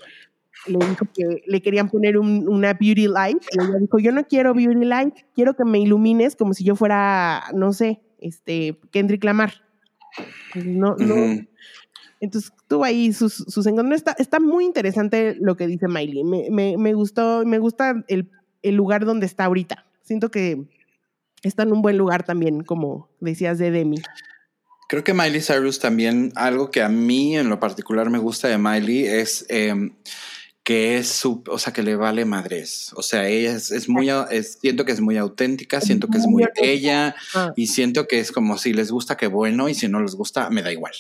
le 0.67 0.79
dijo 0.79 1.07
que 1.13 1.43
le 1.47 1.63
querían 1.63 1.89
poner 1.89 2.19
una 2.19 2.75
beauty 2.75 3.09
light 3.09 3.39
y 3.51 3.63
ella 3.63 3.79
dijo, 3.81 3.99
yo 3.99 4.13
no 4.13 4.25
quiero 4.29 4.55
beauty 4.55 4.85
light, 4.85 5.15
quiero 5.35 5.55
que 5.55 5.65
me 5.65 5.81
ilumines 5.81 6.37
como 6.37 6.55
si 6.55 6.63
yo 6.63 6.77
fuera, 6.77 7.45
no 7.55 7.73
sé, 7.73 8.01
este, 8.19 8.79
Kendrick 8.93 9.25
Lamar. 9.25 9.70
No, 10.55 10.97
no. 10.97 11.41
Entonces 12.21 12.53
tuvo 12.69 12.85
ahí 12.85 13.13
sus, 13.13 13.35
sus 13.35 13.67
encuentros. 13.67 13.97
Está, 13.97 14.13
está 14.19 14.41
muy 14.41 14.65
interesante 14.65 15.37
lo 15.41 15.57
que 15.57 15.67
dice 15.67 15.89
Miley. 15.89 16.23
Me, 16.25 16.51
me, 16.51 16.77
me 16.77 16.93
gustó, 16.93 17.45
me 17.47 17.59
gusta 17.59 18.05
el, 18.09 18.31
el, 18.63 18.75
lugar 18.75 19.07
donde 19.07 19.27
está 19.27 19.47
ahorita. 19.47 19.87
Siento 20.03 20.31
que 20.31 20.63
está 21.43 21.63
en 21.63 21.73
un 21.73 21.83
buen 21.83 21.97
lugar 21.97 22.25
también, 22.25 22.63
como 22.63 23.09
decías 23.21 23.59
de 23.59 23.71
Demi. 23.71 24.03
Creo 24.89 25.05
que 25.05 25.15
Miley 25.15 25.41
Cyrus 25.41 25.79
también, 25.79 26.33
algo 26.35 26.71
que 26.71 26.83
a 26.83 26.89
mí 26.89 27.37
en 27.37 27.49
lo 27.49 27.61
particular 27.61 28.11
me 28.11 28.19
gusta 28.19 28.49
de 28.49 28.59
Miley 28.59 29.07
es 29.07 29.47
em, 29.49 29.95
que 30.71 30.99
es 30.99 31.09
su, 31.09 31.43
o 31.49 31.59
sea, 31.59 31.73
que 31.73 31.83
le 31.83 31.97
vale 31.97 32.25
madres. 32.25 32.93
O 32.95 33.03
sea, 33.03 33.27
ella 33.27 33.57
es, 33.57 33.89
muy, 33.89 34.09
siento 34.61 34.85
que 34.85 34.93
es 34.93 35.01
muy 35.01 35.17
auténtica, 35.17 35.81
siento 35.81 36.07
que 36.07 36.19
es 36.19 36.29
muy 36.29 36.47
ella 36.55 37.17
ah. 37.35 37.53
y 37.57 37.67
siento 37.67 38.07
que 38.07 38.21
es 38.21 38.31
como 38.31 38.57
si 38.57 38.73
les 38.73 38.93
gusta, 38.93 39.17
que 39.17 39.27
bueno, 39.27 39.69
y 39.69 39.75
si 39.75 39.89
no 39.89 40.01
les 40.01 40.15
gusta, 40.15 40.49
me 40.49 40.63
da 40.63 40.71
igual. 40.71 40.93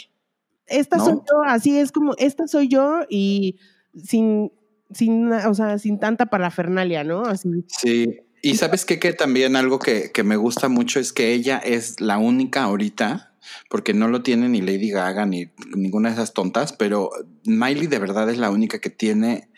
Esta 0.66 0.98
soy 0.98 1.18
yo, 1.18 1.44
así 1.47 1.78
es 1.78 1.92
como, 1.92 2.16
esta 2.18 2.48
soy 2.48 2.66
yo 2.66 3.02
y 3.09 3.60
sin, 3.94 4.51
sin, 4.92 5.32
o 5.32 5.55
sea, 5.55 5.78
sin 5.78 6.01
tanta 6.01 6.26
parafernalia, 6.26 7.05
¿no? 7.05 7.22
Así. 7.22 7.48
Sí. 7.68 8.09
Y 8.42 8.56
sabes 8.56 8.84
qué, 8.84 8.98
que 8.98 9.12
también 9.12 9.55
algo 9.55 9.78
que, 9.78 10.10
que 10.10 10.24
me 10.24 10.34
gusta 10.34 10.68
mucho 10.68 10.98
es 10.98 11.12
que 11.12 11.32
ella 11.32 11.59
es 11.59 12.01
la 12.01 12.18
única 12.18 12.64
ahorita 12.64 13.30
porque 13.68 13.94
no 13.94 14.08
lo 14.08 14.22
tiene 14.22 14.48
ni 14.48 14.60
Lady 14.60 14.90
Gaga 14.90 15.26
ni 15.26 15.50
ninguna 15.74 16.08
de 16.08 16.14
esas 16.14 16.32
tontas, 16.32 16.72
pero 16.72 17.10
Miley 17.44 17.86
de 17.86 17.98
verdad 17.98 18.28
es 18.30 18.38
la 18.38 18.50
única 18.50 18.80
que 18.80 18.90
tiene 18.90 19.50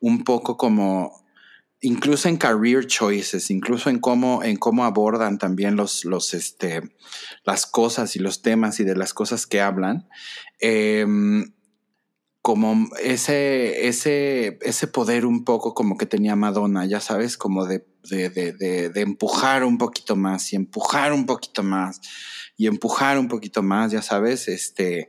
un 0.00 0.24
poco 0.24 0.56
como 0.56 1.20
incluso 1.80 2.28
en 2.28 2.36
career 2.36 2.86
choices, 2.86 3.50
incluso 3.50 3.90
en 3.90 3.98
cómo, 3.98 4.42
en 4.42 4.56
cómo 4.56 4.84
abordan 4.84 5.38
también 5.38 5.76
los, 5.76 6.04
los, 6.04 6.34
este, 6.34 6.82
las 7.44 7.66
cosas 7.66 8.16
y 8.16 8.18
los 8.18 8.42
temas 8.42 8.80
y 8.80 8.84
de 8.84 8.96
las 8.96 9.14
cosas 9.14 9.46
que 9.46 9.60
hablan, 9.60 10.08
em, 10.58 11.54
como 12.42 12.88
ese, 13.02 13.88
ese, 13.88 14.58
ese 14.62 14.86
poder 14.86 15.26
un 15.26 15.44
poco 15.44 15.74
como 15.74 15.96
que 15.96 16.06
tenía 16.06 16.36
Madonna, 16.36 16.86
ya 16.86 17.00
sabes, 17.00 17.36
como 17.36 17.66
de, 17.66 17.86
de, 18.08 18.30
de, 18.30 18.88
de 18.88 19.00
empujar 19.00 19.62
un 19.64 19.78
poquito 19.78 20.16
más 20.16 20.52
y 20.52 20.56
empujar 20.56 21.12
un 21.12 21.26
poquito 21.26 21.62
más 21.62 22.00
y 22.60 22.66
empujar 22.66 23.18
un 23.18 23.28
poquito 23.28 23.62
más, 23.62 23.90
ya 23.90 24.02
sabes, 24.02 24.46
este, 24.46 25.08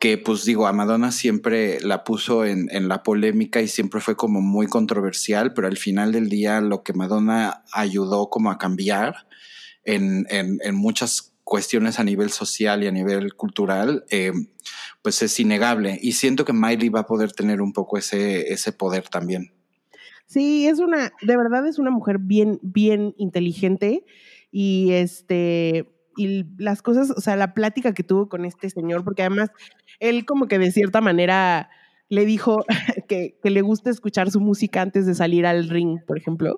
que 0.00 0.18
pues 0.18 0.44
digo, 0.44 0.66
a 0.66 0.72
Madonna 0.72 1.12
siempre 1.12 1.78
la 1.80 2.02
puso 2.02 2.44
en, 2.44 2.66
en, 2.72 2.88
la 2.88 3.04
polémica 3.04 3.62
y 3.62 3.68
siempre 3.68 4.00
fue 4.00 4.16
como 4.16 4.40
muy 4.40 4.66
controversial, 4.66 5.54
pero 5.54 5.68
al 5.68 5.76
final 5.76 6.10
del 6.10 6.28
día 6.28 6.60
lo 6.60 6.82
que 6.82 6.92
Madonna 6.92 7.62
ayudó 7.72 8.30
como 8.30 8.50
a 8.50 8.58
cambiar 8.58 9.28
en, 9.84 10.26
en, 10.28 10.58
en 10.60 10.74
muchas 10.74 11.34
cuestiones 11.44 12.00
a 12.00 12.04
nivel 12.04 12.30
social 12.30 12.82
y 12.82 12.88
a 12.88 12.90
nivel 12.90 13.34
cultural, 13.34 14.04
eh, 14.10 14.32
pues 15.02 15.22
es 15.22 15.38
innegable. 15.38 16.00
Y 16.02 16.14
siento 16.14 16.44
que 16.44 16.52
Miley 16.52 16.88
va 16.88 17.02
a 17.02 17.06
poder 17.06 17.30
tener 17.30 17.62
un 17.62 17.72
poco 17.72 17.96
ese, 17.96 18.52
ese 18.52 18.72
poder 18.72 19.08
también. 19.08 19.52
Sí, 20.26 20.66
es 20.66 20.80
una, 20.80 21.12
de 21.22 21.36
verdad 21.36 21.64
es 21.68 21.78
una 21.78 21.92
mujer 21.92 22.18
bien, 22.18 22.58
bien 22.60 23.14
inteligente 23.18 24.04
y 24.50 24.90
este, 24.94 25.95
y 26.16 26.46
las 26.58 26.82
cosas, 26.82 27.10
o 27.10 27.20
sea, 27.20 27.36
la 27.36 27.54
plática 27.54 27.92
que 27.92 28.02
tuvo 28.02 28.28
con 28.28 28.44
este 28.44 28.70
señor, 28.70 29.04
porque 29.04 29.22
además 29.22 29.50
él 30.00 30.24
como 30.24 30.48
que 30.48 30.58
de 30.58 30.72
cierta 30.72 31.00
manera 31.00 31.70
le 32.08 32.24
dijo 32.24 32.64
que, 33.08 33.38
que 33.42 33.50
le 33.50 33.62
gusta 33.62 33.90
escuchar 33.90 34.30
su 34.30 34.40
música 34.40 34.82
antes 34.82 35.06
de 35.06 35.14
salir 35.14 35.46
al 35.46 35.68
ring, 35.68 35.98
por 36.06 36.18
ejemplo. 36.18 36.56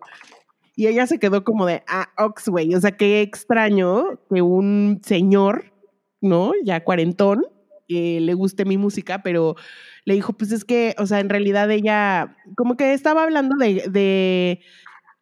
Y 0.76 0.86
ella 0.86 1.06
se 1.06 1.18
quedó 1.18 1.42
como 1.42 1.66
de, 1.66 1.82
ah, 1.88 2.08
Oxway, 2.16 2.74
o 2.74 2.80
sea, 2.80 2.92
qué 2.92 3.20
extraño 3.20 4.20
que 4.30 4.42
un 4.42 5.00
señor, 5.02 5.72
¿no? 6.20 6.52
Ya 6.64 6.84
cuarentón, 6.84 7.44
que 7.88 8.20
le 8.20 8.34
guste 8.34 8.64
mi 8.64 8.76
música, 8.76 9.22
pero 9.22 9.56
le 10.04 10.14
dijo, 10.14 10.34
pues 10.34 10.52
es 10.52 10.64
que, 10.64 10.94
o 10.98 11.06
sea, 11.06 11.18
en 11.18 11.30
realidad 11.30 11.70
ella, 11.70 12.36
como 12.56 12.76
que 12.76 12.92
estaba 12.92 13.24
hablando 13.24 13.56
de 13.56 14.60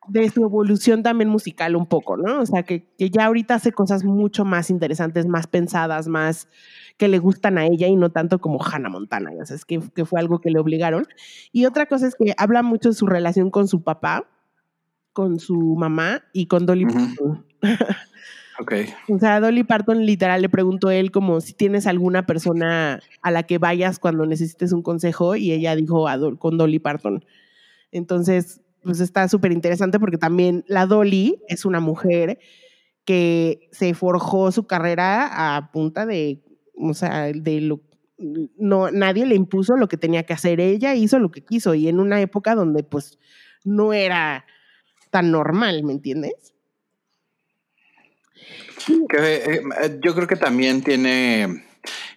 de 0.08 0.28
su 0.30 0.44
evolución 0.44 1.02
también 1.02 1.28
musical 1.28 1.76
un 1.76 1.86
poco, 1.86 2.16
¿no? 2.16 2.40
O 2.40 2.46
sea, 2.46 2.62
que, 2.62 2.86
que, 2.98 3.10
ya 3.10 3.26
ahorita 3.26 3.54
hace 3.54 3.72
cosas 3.72 4.04
mucho 4.04 4.44
más 4.44 4.70
interesantes, 4.70 5.26
más 5.26 5.46
pensadas, 5.46 6.08
más 6.08 6.48
que 6.96 7.08
le 7.08 7.18
gustan 7.18 7.58
a 7.58 7.66
ella 7.66 7.88
y 7.88 7.96
no 7.96 8.10
tanto 8.10 8.38
como 8.38 8.62
Hannah 8.62 8.88
Montana, 8.88 9.30
o 9.40 9.44
sea, 9.44 9.56
es 9.56 9.64
que, 9.64 9.80
que 9.94 10.04
fue 10.04 10.20
algo 10.20 10.40
que 10.40 10.50
le 10.50 10.58
obligaron. 10.58 11.06
Y 11.52 11.66
otra 11.66 11.86
cosa 11.86 12.06
es 12.06 12.14
que 12.14 12.34
habla 12.38 12.62
mucho 12.62 12.88
de 12.90 12.94
su 12.94 13.06
relación 13.06 13.50
con 13.50 13.68
su 13.68 13.82
papá, 13.82 14.28
con 15.12 15.38
su 15.38 15.76
mamá 15.76 16.22
y 16.32 16.46
con 16.46 16.66
Dolly 16.66 16.86
Parton. 16.86 17.44
ok. 18.60 18.72
O 19.08 19.18
sea, 19.18 19.40
Dolly 19.40 19.64
Parton 19.64 20.04
literal 20.04 20.42
le 20.42 20.48
preguntó 20.48 20.88
a 20.88 20.94
él 20.94 21.10
como 21.10 21.40
si 21.40 21.52
tienes 21.52 21.86
alguna 21.86 22.26
persona 22.26 23.00
a 23.22 23.30
la 23.30 23.42
que 23.42 23.58
vayas 23.58 23.98
cuando 23.98 24.26
necesites 24.26 24.72
un 24.72 24.82
consejo 24.82 25.36
y 25.36 25.52
ella 25.52 25.74
dijo 25.76 26.06
con 26.38 26.58
Dolly 26.58 26.78
Parton. 26.78 27.24
Entonces, 27.92 28.60
pues 28.86 29.00
está 29.00 29.28
súper 29.28 29.52
interesante 29.52 29.98
porque 29.98 30.16
también 30.16 30.64
la 30.68 30.86
Dolly 30.86 31.42
es 31.48 31.64
una 31.64 31.80
mujer 31.80 32.38
que 33.04 33.68
se 33.72 33.92
forjó 33.94 34.52
su 34.52 34.66
carrera 34.66 35.56
a 35.56 35.72
punta 35.72 36.06
de, 36.06 36.42
o 36.76 36.94
sea, 36.94 37.32
de 37.32 37.60
lo, 37.60 37.80
no, 38.56 38.90
nadie 38.90 39.26
le 39.26 39.34
impuso 39.34 39.76
lo 39.76 39.88
que 39.88 39.96
tenía 39.96 40.22
que 40.22 40.32
hacer, 40.32 40.60
ella 40.60 40.94
hizo 40.94 41.18
lo 41.18 41.30
que 41.30 41.44
quiso 41.44 41.74
y 41.74 41.88
en 41.88 42.00
una 42.00 42.20
época 42.20 42.54
donde 42.54 42.84
pues 42.84 43.18
no 43.64 43.92
era 43.92 44.46
tan 45.10 45.30
normal, 45.30 45.82
¿me 45.82 45.92
entiendes? 45.92 46.54
Eh, 49.18 49.62
yo 50.02 50.14
creo 50.14 50.28
que 50.28 50.36
también 50.36 50.82
tiene, 50.82 51.65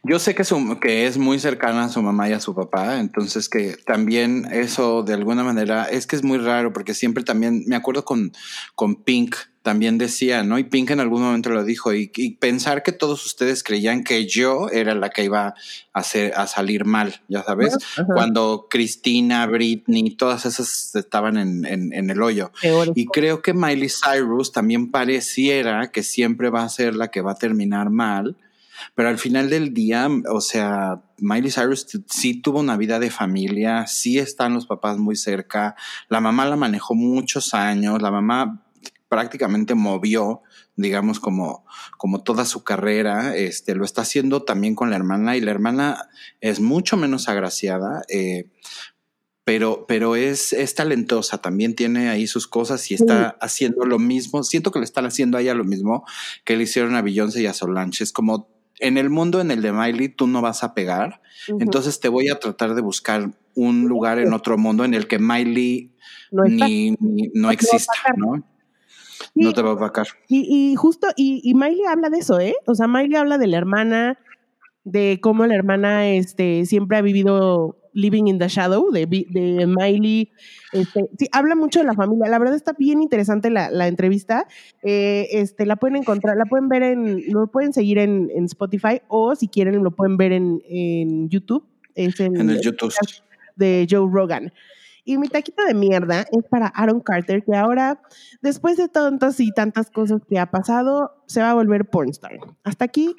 Yo 0.03 0.19
sé 0.19 0.35
que, 0.35 0.43
su, 0.43 0.79
que 0.79 1.07
es 1.07 1.17
muy 1.17 1.39
cercana 1.39 1.85
a 1.85 1.89
su 1.89 2.01
mamá 2.01 2.29
y 2.29 2.33
a 2.33 2.39
su 2.39 2.55
papá, 2.55 2.99
entonces 2.99 3.49
que 3.49 3.77
también 3.85 4.47
eso 4.51 5.03
de 5.03 5.13
alguna 5.13 5.43
manera 5.43 5.85
es 5.85 6.07
que 6.07 6.15
es 6.15 6.23
muy 6.23 6.37
raro 6.37 6.73
porque 6.73 6.93
siempre 6.93 7.23
también 7.23 7.63
me 7.67 7.75
acuerdo 7.75 8.05
con, 8.05 8.31
con 8.75 8.95
Pink 8.95 9.35
también 9.61 9.97
decía, 9.97 10.41
¿no? 10.43 10.57
Y 10.57 10.63
Pink 10.63 10.89
en 10.91 10.99
algún 10.99 11.21
momento 11.21 11.49
lo 11.49 11.63
dijo, 11.63 11.93
y, 11.93 12.07
pensar 12.39 12.81
que 12.81 12.91
todos 12.91 13.25
ustedes 13.25 13.61
creían 13.61 14.03
que 14.03 14.25
yo 14.25 14.69
era 14.69 14.95
la 14.95 15.09
que 15.09 15.25
iba 15.25 15.47
a, 15.47 15.53
hacer, 15.93 16.33
a 16.35 16.47
salir 16.47 16.85
mal, 16.85 17.21
ya 17.27 17.43
sabes, 17.43 17.77
cuando 18.13 18.67
Cristina, 18.69 19.45
Britney, 19.47 20.15
todas 20.15 20.45
esas 20.45 20.95
estaban 20.95 21.37
en, 21.37 21.65
en, 21.65 22.09
el 22.09 22.21
hoyo. 22.21 22.51
Y 22.95 23.05
creo 23.07 23.41
que 23.41 23.53
Miley 23.53 23.89
Cyrus 23.89 24.51
también 24.51 24.89
pareciera 24.91 25.91
que 25.91 26.03
siempre 26.03 26.49
va 26.49 26.63
a 26.63 26.69
ser 26.69 26.95
la 26.95 27.09
que 27.09 27.21
va 27.21 27.33
a 27.33 27.35
terminar 27.35 27.89
mal 27.89 28.37
pero 28.95 29.09
al 29.09 29.17
final 29.17 29.49
del 29.49 29.73
día, 29.73 30.07
o 30.31 30.41
sea, 30.41 31.01
Miley 31.17 31.51
Cyrus 31.51 31.87
sí 32.07 32.41
tuvo 32.41 32.59
una 32.59 32.77
vida 32.77 32.99
de 32.99 33.11
familia, 33.11 33.87
sí 33.87 34.19
están 34.19 34.53
los 34.53 34.65
papás 34.65 34.97
muy 34.97 35.15
cerca, 35.15 35.75
la 36.07 36.21
mamá 36.21 36.45
la 36.45 36.55
manejó 36.55 36.95
muchos 36.95 37.53
años, 37.53 38.01
la 38.01 38.11
mamá 38.11 38.63
prácticamente 39.09 39.75
movió, 39.75 40.41
digamos, 40.75 41.19
como, 41.19 41.65
como 41.97 42.23
toda 42.23 42.45
su 42.45 42.63
carrera, 42.63 43.35
este, 43.35 43.75
lo 43.75 43.83
está 43.83 44.03
haciendo 44.03 44.43
también 44.43 44.75
con 44.75 44.91
la 44.91 44.95
hermana 44.95 45.35
y 45.35 45.41
la 45.41 45.51
hermana 45.51 46.09
es 46.39 46.59
mucho 46.59 46.95
menos 46.95 47.27
agraciada, 47.27 48.03
eh, 48.07 48.49
pero, 49.43 49.85
pero 49.87 50.15
es, 50.15 50.53
es 50.53 50.75
talentosa, 50.75 51.39
también 51.39 51.73
tiene 51.73 52.09
ahí 52.09 52.27
sus 52.27 52.47
cosas 52.47 52.91
y 52.91 52.93
está 52.93 53.35
haciendo 53.41 53.83
lo 53.83 53.97
mismo. 53.97 54.43
Siento 54.43 54.69
que 54.69 54.77
le 54.77 54.85
están 54.85 55.07
haciendo 55.07 55.39
a 55.39 55.41
ella 55.41 55.55
lo 55.55 55.63
mismo 55.63 56.05
que 56.45 56.55
le 56.55 56.65
hicieron 56.65 56.95
a 56.95 57.01
Beyoncé 57.01 57.41
y 57.41 57.47
a 57.47 57.53
Solange. 57.55 58.03
Es 58.03 58.11
como 58.11 58.47
en 58.79 58.97
el 58.97 59.09
mundo 59.09 59.41
en 59.41 59.51
el 59.51 59.61
de 59.61 59.71
Miley 59.71 60.09
tú 60.09 60.27
no 60.27 60.41
vas 60.41 60.63
a 60.63 60.73
pegar, 60.73 61.21
entonces 61.59 61.99
te 61.99 62.09
voy 62.09 62.29
a 62.29 62.39
tratar 62.39 62.75
de 62.75 62.81
buscar 62.81 63.31
un 63.55 63.87
lugar 63.87 64.19
en 64.19 64.33
otro 64.33 64.57
mundo 64.57 64.85
en 64.85 64.93
el 64.93 65.07
que 65.07 65.19
Miley 65.19 65.95
no, 66.31 66.43
ni, 66.43 66.95
no, 67.33 67.51
exista, 67.51 67.93
¿no? 68.15 68.43
no 69.35 69.53
te 69.53 69.61
va 69.61 69.71
a 69.71 69.75
vacar. 69.75 70.07
Y, 70.27 70.75
justo, 70.75 71.07
y, 71.15 71.41
y, 71.43 71.53
Miley 71.53 71.83
habla 71.87 72.09
de 72.09 72.19
eso, 72.19 72.39
¿eh? 72.39 72.55
O 72.65 72.75
sea, 72.75 72.87
Miley 72.87 73.15
habla 73.15 73.37
de 73.37 73.47
la 73.47 73.57
hermana, 73.57 74.19
de 74.83 75.19
cómo 75.21 75.45
la 75.45 75.55
hermana 75.55 76.09
este, 76.09 76.65
siempre 76.65 76.97
ha 76.97 77.01
vivido 77.01 77.78
Living 77.93 78.27
in 78.27 78.39
the 78.39 78.47
Shadow 78.47 78.91
de, 78.91 79.05
de 79.05 79.67
Miley. 79.67 80.31
Este, 80.71 81.09
sí, 81.17 81.27
habla 81.31 81.55
mucho 81.55 81.79
de 81.79 81.85
la 81.85 81.93
familia. 81.93 82.29
La 82.29 82.39
verdad 82.39 82.55
está 82.55 82.73
bien 82.73 83.01
interesante 83.01 83.49
la, 83.49 83.69
la 83.71 83.87
entrevista. 83.87 84.47
Eh, 84.83 85.27
este, 85.31 85.65
la 85.65 85.75
pueden 85.75 85.97
encontrar, 85.97 86.37
la 86.37 86.45
pueden 86.45 86.69
ver 86.69 86.83
en, 86.83 87.31
lo 87.31 87.47
pueden 87.47 87.73
seguir 87.73 87.97
en, 87.97 88.29
en 88.35 88.45
Spotify 88.45 89.01
o 89.07 89.35
si 89.35 89.47
quieren 89.47 89.83
lo 89.83 89.91
pueden 89.91 90.17
ver 90.17 90.31
en, 90.31 90.61
en 90.67 91.29
YouTube. 91.29 91.65
Es 91.95 92.19
en, 92.19 92.35
en 92.37 92.49
el 92.49 92.61
YouTube. 92.61 92.93
De 93.55 93.85
Joe 93.89 94.07
Rogan. 94.11 94.53
Y 95.03 95.17
mi 95.17 95.27
taquito 95.27 95.65
de 95.65 95.73
mierda 95.73 96.21
es 96.21 96.43
para 96.49 96.67
Aaron 96.67 96.99
Carter, 96.99 97.43
que 97.43 97.55
ahora, 97.55 97.99
después 98.41 98.77
de 98.77 98.89
tantas 98.89 99.39
y 99.39 99.51
tantas 99.51 99.89
cosas 99.89 100.21
que 100.29 100.37
ha 100.37 100.51
pasado, 100.51 101.23
se 101.25 101.41
va 101.41 101.49
a 101.49 101.53
volver 101.55 101.89
pornstar. 101.89 102.37
Hasta 102.63 102.85
aquí, 102.85 103.15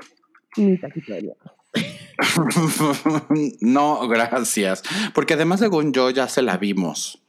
mi 0.57 0.79
taquito 0.79 1.13
de 1.13 1.23
mierda. 1.23 1.60
no, 3.61 4.09
gracias. 4.09 4.83
Porque 5.15 5.35
además, 5.35 5.61
según 5.61 5.93
yo, 5.93 6.11
ya 6.11 6.29
se 6.29 6.43
la 6.43 6.57
vimos. 6.57 7.23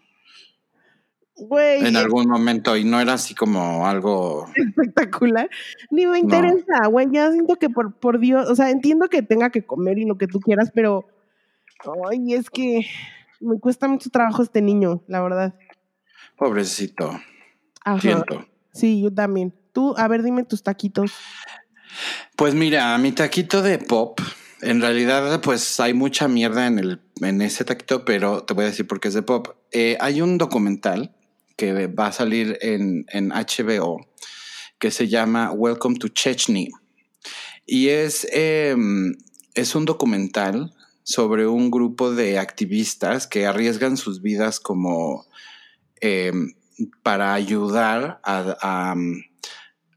en 1.38 1.96
algún 1.96 2.28
momento 2.28 2.78
y 2.78 2.84
no 2.84 3.00
era 3.00 3.14
así 3.14 3.34
como 3.34 3.88
algo 3.88 4.48
espectacular. 4.56 5.50
Ni 5.90 6.06
me 6.06 6.20
interesa, 6.20 6.88
güey. 6.90 7.08
Ya 7.12 7.32
siento 7.32 7.56
que 7.56 7.70
por, 7.70 7.96
por 7.96 8.20
Dios, 8.20 8.50
o 8.50 8.56
sea, 8.56 8.70
entiendo 8.70 9.08
que 9.10 9.22
tenga 9.22 9.50
que 9.50 9.66
comer 9.66 9.98
y 9.98 10.06
lo 10.06 10.18
que 10.18 10.28
tú 10.28 10.40
quieras, 10.40 10.72
pero 10.74 11.06
ay, 12.10 12.34
es 12.34 12.50
que 12.50 12.86
me 13.40 13.60
cuesta 13.60 13.88
mucho 13.88 14.10
trabajo 14.10 14.44
este 14.44 14.62
niño, 14.62 15.04
la 15.08 15.22
verdad. 15.22 15.56
Pobrecito. 16.38 17.20
Siento. 18.00 18.46
Sí, 18.74 19.02
yo 19.02 19.14
también. 19.14 19.54
Tú, 19.74 19.94
a 19.98 20.08
ver, 20.08 20.24
dime 20.24 20.44
tus 20.44 20.64
taquitos. 20.64 21.12
Pues 22.36 22.54
mira, 22.54 22.98
mi 22.98 23.12
taquito 23.12 23.62
de 23.62 23.78
pop, 23.78 24.20
en 24.62 24.82
realidad, 24.82 25.42
pues 25.42 25.80
hay 25.80 25.94
mucha 25.94 26.28
mierda 26.28 26.68
en, 26.68 26.80
el, 26.80 27.02
en 27.22 27.42
ese 27.42 27.66
taquito, 27.66 28.06
pero 28.06 28.44
te 28.44 28.54
voy 28.54 28.66
a 28.66 28.68
decir 28.68 28.88
por 28.88 29.00
qué 29.00 29.08
es 29.08 29.14
de 29.14 29.24
pop. 29.24 29.50
Eh, 29.72 29.98
hay 30.00 30.22
un 30.22 30.38
documental 30.38 31.16
que 31.58 31.88
va 31.88 32.08
a 32.08 32.12
salir 32.12 32.58
en, 32.62 33.06
en 33.10 33.30
HBO 33.30 34.08
que 34.82 34.92
se 34.92 35.08
llama 35.08 35.52
Welcome 35.52 35.98
to 36.00 36.08
Chechny. 36.08 36.70
Y 37.68 37.90
es, 37.90 38.28
em, 38.32 39.16
es 39.54 39.76
un 39.76 39.86
documental 39.86 40.74
sobre 41.04 41.48
un 41.48 41.70
grupo 41.70 42.14
de 42.14 42.40
activistas 42.40 43.28
que 43.28 43.46
arriesgan 43.46 43.96
sus 43.96 44.22
vidas 44.22 44.60
como 44.60 45.28
em, 46.02 46.54
para 47.04 47.36
ayudar 47.36 48.20
a, 48.24 48.96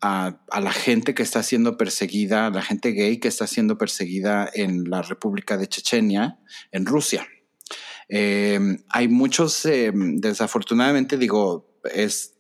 la 0.05 0.73
gente 0.73 1.15
que 1.15 1.23
está 1.23 1.43
siendo 1.43 1.77
perseguida, 1.77 2.47
a 2.47 2.51
la 2.51 2.63
gente 2.63 2.93
gay 2.93 3.19
que 3.19 3.29
está 3.29 3.47
siendo 3.47 3.79
perseguida 3.79 4.51
en 4.53 4.91
la 4.91 5.03
República 5.03 5.57
de 5.57 5.67
Chechenia, 5.67 6.39
en 6.73 6.87
Rusia. 6.87 7.27
Eh, 8.09 8.59
hay 8.91 9.09
muchos, 9.09 9.65
eh, 9.65 9.91
desafortunadamente 9.95 11.17
digo, 11.17 11.81
es, 11.93 12.35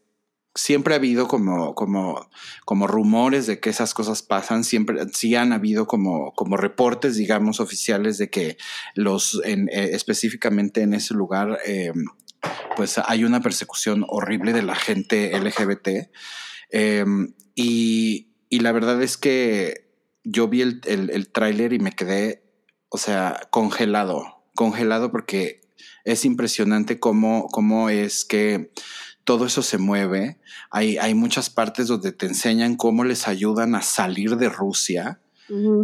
siempre 0.55 0.95
ha 0.95 0.99
habido 0.99 1.27
como, 1.27 1.74
como, 1.74 2.28
como 2.65 2.86
rumores 2.86 3.47
de 3.47 3.61
que 3.61 3.70
esas 3.70 3.95
cosas 3.95 4.23
pasan, 4.23 4.62
siempre 4.65 5.01
sí 5.12 5.35
han 5.35 5.53
habido 5.53 5.86
como, 5.86 6.32
como 6.35 6.57
reportes, 6.57 7.16
digamos, 7.16 7.61
oficiales 7.61 8.19
de 8.19 8.28
que 8.28 8.59
los, 8.95 9.41
eh, 9.45 9.66
específicamente 9.70 10.82
en 10.82 10.95
ese 10.95 11.15
lugar, 11.15 11.59
pues 12.77 12.99
hay 12.99 13.24
una 13.24 13.41
persecución 13.41 14.05
horrible 14.07 14.53
de 14.53 14.62
la 14.62 14.74
gente 14.74 15.32
LGBT. 15.39 16.11
Y, 17.55 18.31
la 18.51 18.73
verdad 18.73 19.03
es 19.03 19.17
que 19.17 19.91
yo 20.23 20.49
vi 20.49 20.63
el, 20.63 20.81
el, 20.87 21.29
tráiler 21.29 21.73
y 21.73 21.81
me 21.81 21.93
quedé, 21.93 22.45
o 22.89 22.99
sea, 22.99 23.49
congelado, 23.51 24.45
congelado 24.55 25.11
porque 25.11 25.61
es 26.05 26.25
impresionante 26.25 27.01
cómo, 27.01 27.49
cómo 27.49 27.91
es 27.91 28.25
que 28.25 28.71
todo 29.25 29.47
eso 29.47 29.63
se 29.63 29.79
mueve. 29.79 30.39
Hay, 30.71 30.99
hay 30.99 31.15
muchas 31.15 31.51
partes 31.51 31.89
donde 31.89 32.13
te 32.13 32.27
enseñan 32.27 32.77
cómo 32.77 33.05
les 33.05 33.27
ayudan 33.27 33.75
a 33.75 33.83
salir 33.83 34.37
de 34.37 34.49
Rusia. 34.49 35.21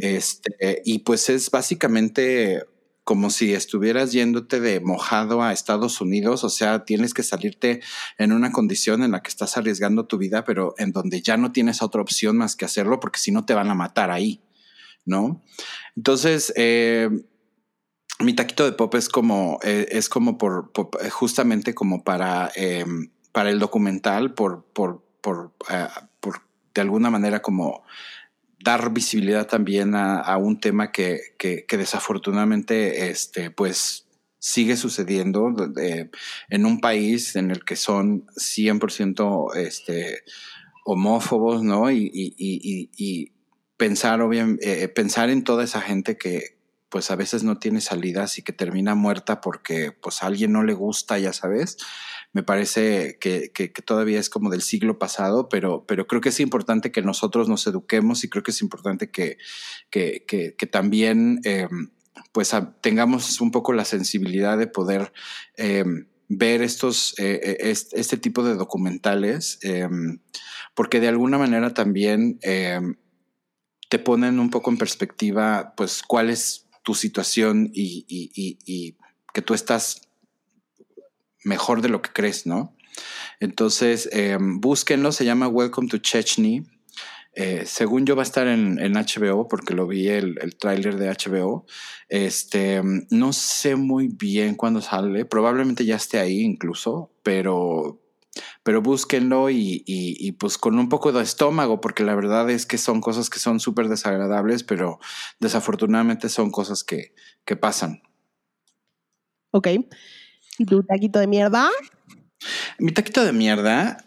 este, 0.00 0.82
y 0.84 1.00
pues 1.00 1.28
es 1.28 1.50
básicamente 1.50 2.64
como 3.10 3.30
si 3.30 3.54
estuvieras 3.54 4.12
yéndote 4.12 4.60
de 4.60 4.78
mojado 4.78 5.42
a 5.42 5.52
Estados 5.52 6.00
Unidos, 6.00 6.44
o 6.44 6.48
sea, 6.48 6.84
tienes 6.84 7.12
que 7.12 7.24
salirte 7.24 7.80
en 8.18 8.30
una 8.30 8.52
condición 8.52 9.02
en 9.02 9.10
la 9.10 9.20
que 9.20 9.30
estás 9.30 9.56
arriesgando 9.56 10.06
tu 10.06 10.16
vida, 10.16 10.44
pero 10.44 10.76
en 10.78 10.92
donde 10.92 11.20
ya 11.20 11.36
no 11.36 11.50
tienes 11.50 11.82
otra 11.82 12.02
opción 12.02 12.36
más 12.36 12.54
que 12.54 12.66
hacerlo, 12.66 13.00
porque 13.00 13.18
si 13.18 13.32
no 13.32 13.44
te 13.44 13.52
van 13.52 13.68
a 13.68 13.74
matar 13.74 14.12
ahí, 14.12 14.44
¿no? 15.04 15.42
Entonces, 15.96 16.52
eh, 16.54 17.10
mi 18.20 18.32
taquito 18.32 18.64
de 18.64 18.74
pop 18.74 18.94
es 18.94 19.08
como, 19.08 19.58
eh, 19.64 19.88
es 19.90 20.08
como 20.08 20.38
por, 20.38 20.70
justamente 21.10 21.74
como 21.74 22.04
para, 22.04 22.52
eh, 22.54 22.84
para 23.32 23.50
el 23.50 23.58
documental, 23.58 24.34
por, 24.34 24.66
por, 24.72 25.04
por, 25.20 25.52
por 26.20 26.42
de 26.74 26.80
alguna 26.80 27.10
manera 27.10 27.42
como 27.42 27.82
dar 28.62 28.92
visibilidad 28.92 29.46
también 29.46 29.94
a, 29.94 30.36
un 30.36 30.60
tema 30.60 30.92
que, 30.92 31.34
desafortunadamente 31.70 33.10
este, 33.10 33.50
pues, 33.50 34.06
sigue 34.38 34.76
sucediendo 34.76 35.54
en 36.48 36.66
un 36.66 36.80
país 36.80 37.36
en 37.36 37.50
el 37.50 37.64
que 37.64 37.76
son 37.76 38.26
100% 38.36 39.56
este, 39.56 40.22
homófobos, 40.84 41.62
¿no? 41.62 41.90
Y, 41.90 43.32
pensar, 43.76 44.20
obviamente, 44.20 44.84
eh, 44.84 44.88
pensar 44.88 45.30
en 45.30 45.42
toda 45.42 45.64
esa 45.64 45.80
gente 45.80 46.18
que 46.18 46.58
pues 46.90 47.10
a 47.10 47.16
veces 47.16 47.44
no 47.44 47.58
tiene 47.58 47.80
salidas 47.80 48.36
y 48.36 48.42
que 48.42 48.52
termina 48.52 48.94
muerta 48.94 49.40
porque 49.40 49.92
pues 49.92 50.22
a 50.22 50.26
alguien 50.26 50.52
no 50.52 50.64
le 50.64 50.74
gusta, 50.74 51.18
ya 51.18 51.32
sabes 51.32 51.78
me 52.32 52.42
parece 52.42 53.18
que, 53.18 53.50
todavía 53.84 54.20
es 54.20 54.30
como 54.30 54.50
del 54.50 54.62
siglo 54.62 54.98
pasado, 54.98 55.48
pero, 55.48 55.84
pero 55.86 56.06
creo 56.06 56.20
que 56.20 56.28
es 56.28 56.40
importante 56.40 56.92
que 56.92 57.02
nosotros 57.02 57.48
nos 57.48 57.66
eduquemos 57.66 58.22
y 58.22 58.28
creo 58.28 58.42
que 58.42 58.52
es 58.52 58.62
importante 58.62 59.10
que, 59.10 59.38
que, 59.90 60.68
también 60.70 61.40
eh, 61.44 61.68
pues 62.32 62.54
tengamos 62.80 63.40
un 63.40 63.50
poco 63.50 63.72
la 63.72 63.84
sensibilidad 63.84 64.56
de 64.58 64.68
poder 64.68 65.12
eh, 65.56 65.84
ver 66.28 66.62
estos, 66.62 67.14
eh, 67.18 67.58
este, 67.62 68.16
tipo 68.16 68.44
de 68.44 68.54
documentales, 68.54 69.58
porque 70.74 71.00
de 71.00 71.08
alguna 71.08 71.36
manera 71.36 71.74
también 71.74 72.38
te 73.88 73.98
ponen 73.98 74.38
un 74.38 74.50
poco 74.50 74.70
en 74.70 74.78
perspectiva 74.78 75.74
pues 75.76 76.02
cuál 76.06 76.30
es 76.30 76.68
tu 76.84 76.94
situación 76.94 77.70
y 77.74 78.94
que 79.34 79.42
tú 79.42 79.54
estás 79.54 80.09
mejor 81.44 81.82
de 81.82 81.88
lo 81.88 82.02
que 82.02 82.10
crees, 82.12 82.46
¿no? 82.46 82.76
Entonces, 83.40 84.08
eh, 84.12 84.36
búsquenlo, 84.40 85.12
se 85.12 85.24
llama 85.24 85.48
Welcome 85.48 85.88
to 85.88 85.98
Chechny. 85.98 86.64
Eh, 87.32 87.62
según 87.64 88.06
yo 88.06 88.16
va 88.16 88.22
a 88.22 88.24
estar 88.24 88.48
en, 88.48 88.76
HBO 88.76 89.46
porque 89.46 89.72
lo 89.72 89.86
vi 89.86 90.08
el, 90.08 90.36
el 90.40 90.56
tráiler 90.56 90.96
de 90.96 91.08
HBO. 91.08 91.64
Este, 92.08 92.82
no 93.10 93.32
sé 93.32 93.76
muy 93.76 94.08
bien 94.08 94.56
cuándo 94.56 94.82
sale, 94.82 95.24
probablemente 95.24 95.84
ya 95.84 95.94
esté 95.94 96.18
ahí 96.18 96.40
incluso, 96.40 97.12
pero, 97.22 98.02
pero 98.64 98.82
búsquenlo 98.82 99.48
y, 99.48 99.84
y, 99.86 100.32
pues 100.32 100.58
con 100.58 100.76
un 100.78 100.88
poco 100.88 101.12
de 101.12 101.22
estómago, 101.22 101.80
porque 101.80 102.02
la 102.02 102.16
verdad 102.16 102.50
es 102.50 102.66
que 102.66 102.78
son 102.78 103.00
cosas 103.00 103.30
que 103.30 103.38
son 103.38 103.60
súper 103.60 103.88
desagradables, 103.88 104.64
pero 104.64 104.98
desafortunadamente 105.38 106.28
son 106.28 106.50
cosas 106.50 106.82
que, 106.82 107.14
que 107.44 107.54
pasan. 107.54 108.02
Ok. 109.52 109.68
¿Y 110.58 110.64
tu 110.64 110.82
taquito 110.82 111.18
de 111.18 111.26
mierda? 111.26 111.70
Mi 112.78 112.92
taquito 112.92 113.24
de 113.24 113.32
mierda 113.32 114.04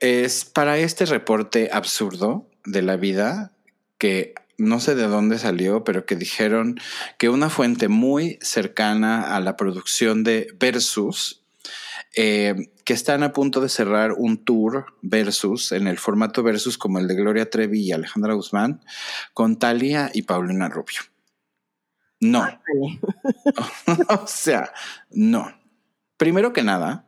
es 0.00 0.44
para 0.44 0.78
este 0.78 1.06
reporte 1.06 1.70
absurdo 1.72 2.48
de 2.64 2.82
la 2.82 2.96
vida 2.96 3.52
que 3.98 4.34
no 4.58 4.80
sé 4.80 4.94
de 4.94 5.06
dónde 5.06 5.38
salió, 5.38 5.84
pero 5.84 6.06
que 6.06 6.16
dijeron 6.16 6.78
que 7.18 7.28
una 7.28 7.50
fuente 7.50 7.88
muy 7.88 8.38
cercana 8.40 9.34
a 9.34 9.40
la 9.40 9.56
producción 9.56 10.22
de 10.24 10.48
Versus, 10.58 11.42
eh, 12.16 12.72
que 12.84 12.92
están 12.92 13.22
a 13.22 13.32
punto 13.32 13.60
de 13.60 13.68
cerrar 13.68 14.12
un 14.12 14.44
tour 14.44 14.86
Versus, 15.02 15.72
en 15.72 15.88
el 15.88 15.98
formato 15.98 16.42
Versus 16.42 16.78
como 16.78 16.98
el 16.98 17.08
de 17.08 17.16
Gloria 17.16 17.50
Trevi 17.50 17.80
y 17.80 17.92
Alejandra 17.92 18.34
Guzmán, 18.34 18.80
con 19.32 19.58
Talia 19.58 20.10
y 20.14 20.22
Paulina 20.22 20.68
Rubio. 20.68 21.00
No. 22.20 22.46
o 24.08 24.26
sea, 24.26 24.72
no. 25.10 25.52
Primero 26.24 26.54
que 26.54 26.62
nada, 26.62 27.04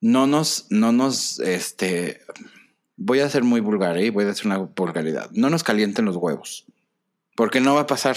no 0.00 0.26
nos, 0.26 0.66
no 0.70 0.90
nos, 0.90 1.38
este, 1.38 2.20
voy 2.96 3.20
a 3.20 3.30
ser 3.30 3.44
muy 3.44 3.60
vulgar 3.60 3.96
y 3.98 4.06
¿eh? 4.06 4.10
voy 4.10 4.24
a 4.24 4.26
decir 4.26 4.46
una 4.46 4.58
vulgaridad. 4.58 5.30
No 5.30 5.48
nos 5.48 5.62
calienten 5.62 6.04
los 6.04 6.16
huevos, 6.16 6.66
porque 7.36 7.60
no 7.60 7.76
va 7.76 7.82
a 7.82 7.86
pasar. 7.86 8.16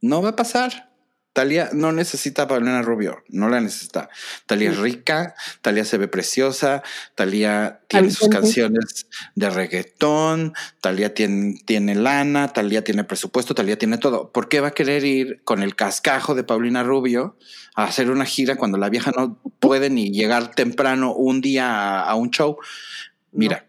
No 0.00 0.20
va 0.20 0.30
a 0.30 0.34
pasar. 0.34 0.90
Talia 1.36 1.68
no 1.74 1.92
necesita 1.92 2.44
a 2.44 2.48
Paulina 2.48 2.80
Rubio, 2.80 3.22
no 3.28 3.50
la 3.50 3.60
necesita. 3.60 4.08
Talia 4.46 4.70
es 4.70 4.78
rica, 4.78 5.34
Talia 5.60 5.84
se 5.84 5.98
ve 5.98 6.08
preciosa, 6.08 6.82
Talia 7.14 7.80
tiene 7.88 8.10
sus 8.10 8.30
canciones 8.30 9.06
de 9.34 9.50
reggaetón, 9.50 10.54
Talia 10.80 11.12
tiene, 11.12 11.60
tiene 11.66 11.94
lana, 11.94 12.54
Talia 12.54 12.82
tiene 12.84 13.04
presupuesto, 13.04 13.54
Talia 13.54 13.76
tiene 13.76 13.98
todo. 13.98 14.32
¿Por 14.32 14.48
qué 14.48 14.60
va 14.60 14.68
a 14.68 14.70
querer 14.70 15.04
ir 15.04 15.42
con 15.44 15.62
el 15.62 15.76
cascajo 15.76 16.34
de 16.34 16.42
Paulina 16.42 16.82
Rubio 16.82 17.36
a 17.74 17.84
hacer 17.84 18.10
una 18.10 18.24
gira 18.24 18.56
cuando 18.56 18.78
la 18.78 18.88
vieja 18.88 19.12
no 19.14 19.38
puede 19.60 19.90
ni 19.90 20.12
llegar 20.12 20.54
temprano 20.54 21.12
un 21.12 21.42
día 21.42 22.00
a, 22.00 22.14
un 22.14 22.30
show? 22.30 22.56
Mira, 23.30 23.66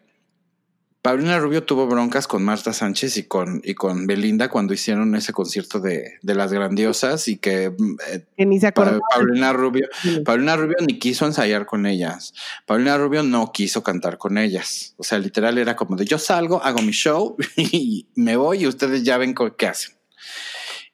Paulina 1.08 1.40
Rubio 1.40 1.64
tuvo 1.64 1.88
broncas 1.88 2.28
con 2.28 2.44
Marta 2.44 2.74
Sánchez 2.74 3.16
y 3.16 3.24
con, 3.24 3.62
y 3.64 3.76
con 3.76 4.08
Belinda 4.08 4.50
cuando 4.50 4.74
hicieron 4.74 5.16
ese 5.16 5.32
concierto 5.32 5.80
de, 5.80 6.20
las 6.22 6.52
grandiosas 6.52 7.30
y 7.30 7.38
que, 7.38 7.72
eh, 8.10 8.46
ni 8.46 8.60
se 8.60 8.74
Paulina 8.74 9.54
Rubio, 9.54 9.88
Paulina 10.26 10.58
Rubio 10.58 10.76
ni 10.86 11.00
quiso 11.00 11.26
ensayar 11.26 11.66
con 11.66 11.86
ellas. 11.86 12.34
Paulina 12.66 12.98
Rubio 12.98 13.24
no 13.24 13.54
quiso 13.54 13.84
cantar 13.84 14.18
con 14.18 14.38
ellas. 14.38 14.96
O 14.98 15.04
sea, 15.04 15.18
literal 15.18 15.58
era 15.58 15.78
como 15.78 15.96
de 15.96 16.04
yo 16.04 16.20
salgo, 16.20 16.62
hago 16.62 16.82
mi 16.82 16.92
show 16.92 17.38
y 17.56 18.10
me 18.16 18.36
voy 18.36 18.64
y 18.64 18.68
ustedes 18.68 19.04
ya 19.04 19.18
ven 19.18 19.34
qué 19.58 19.68
hacen. 19.68 19.96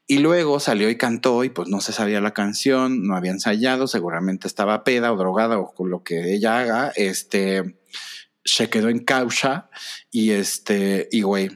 Y 0.06 0.19
luego 0.19 0.60
salió 0.60 0.91
y 0.91 0.95
cantó 0.95 1.44
y 1.44 1.49
pues 1.49 1.69
no 1.69 1.81
se 1.81 1.91
sabía 1.91 2.22
la 2.22 2.35
canción, 2.35 3.07
no 3.07 3.15
había 3.15 3.31
ensayado, 3.31 3.88
seguramente 3.88 4.48
estaba 4.48 4.84
peda 4.84 5.11
o 5.11 5.18
drogada 5.18 5.57
o 5.57 5.73
con 5.73 5.90
lo 5.90 6.03
que 6.03 6.35
ella 6.35 6.60
haga. 6.60 6.91
Este 6.95 7.77
se 8.45 8.70
quedó 8.70 8.90
en 8.90 8.99
causa 8.99 9.70
y 10.11 10.32
este, 10.32 11.07
y 11.11 11.22
güey, 11.22 11.49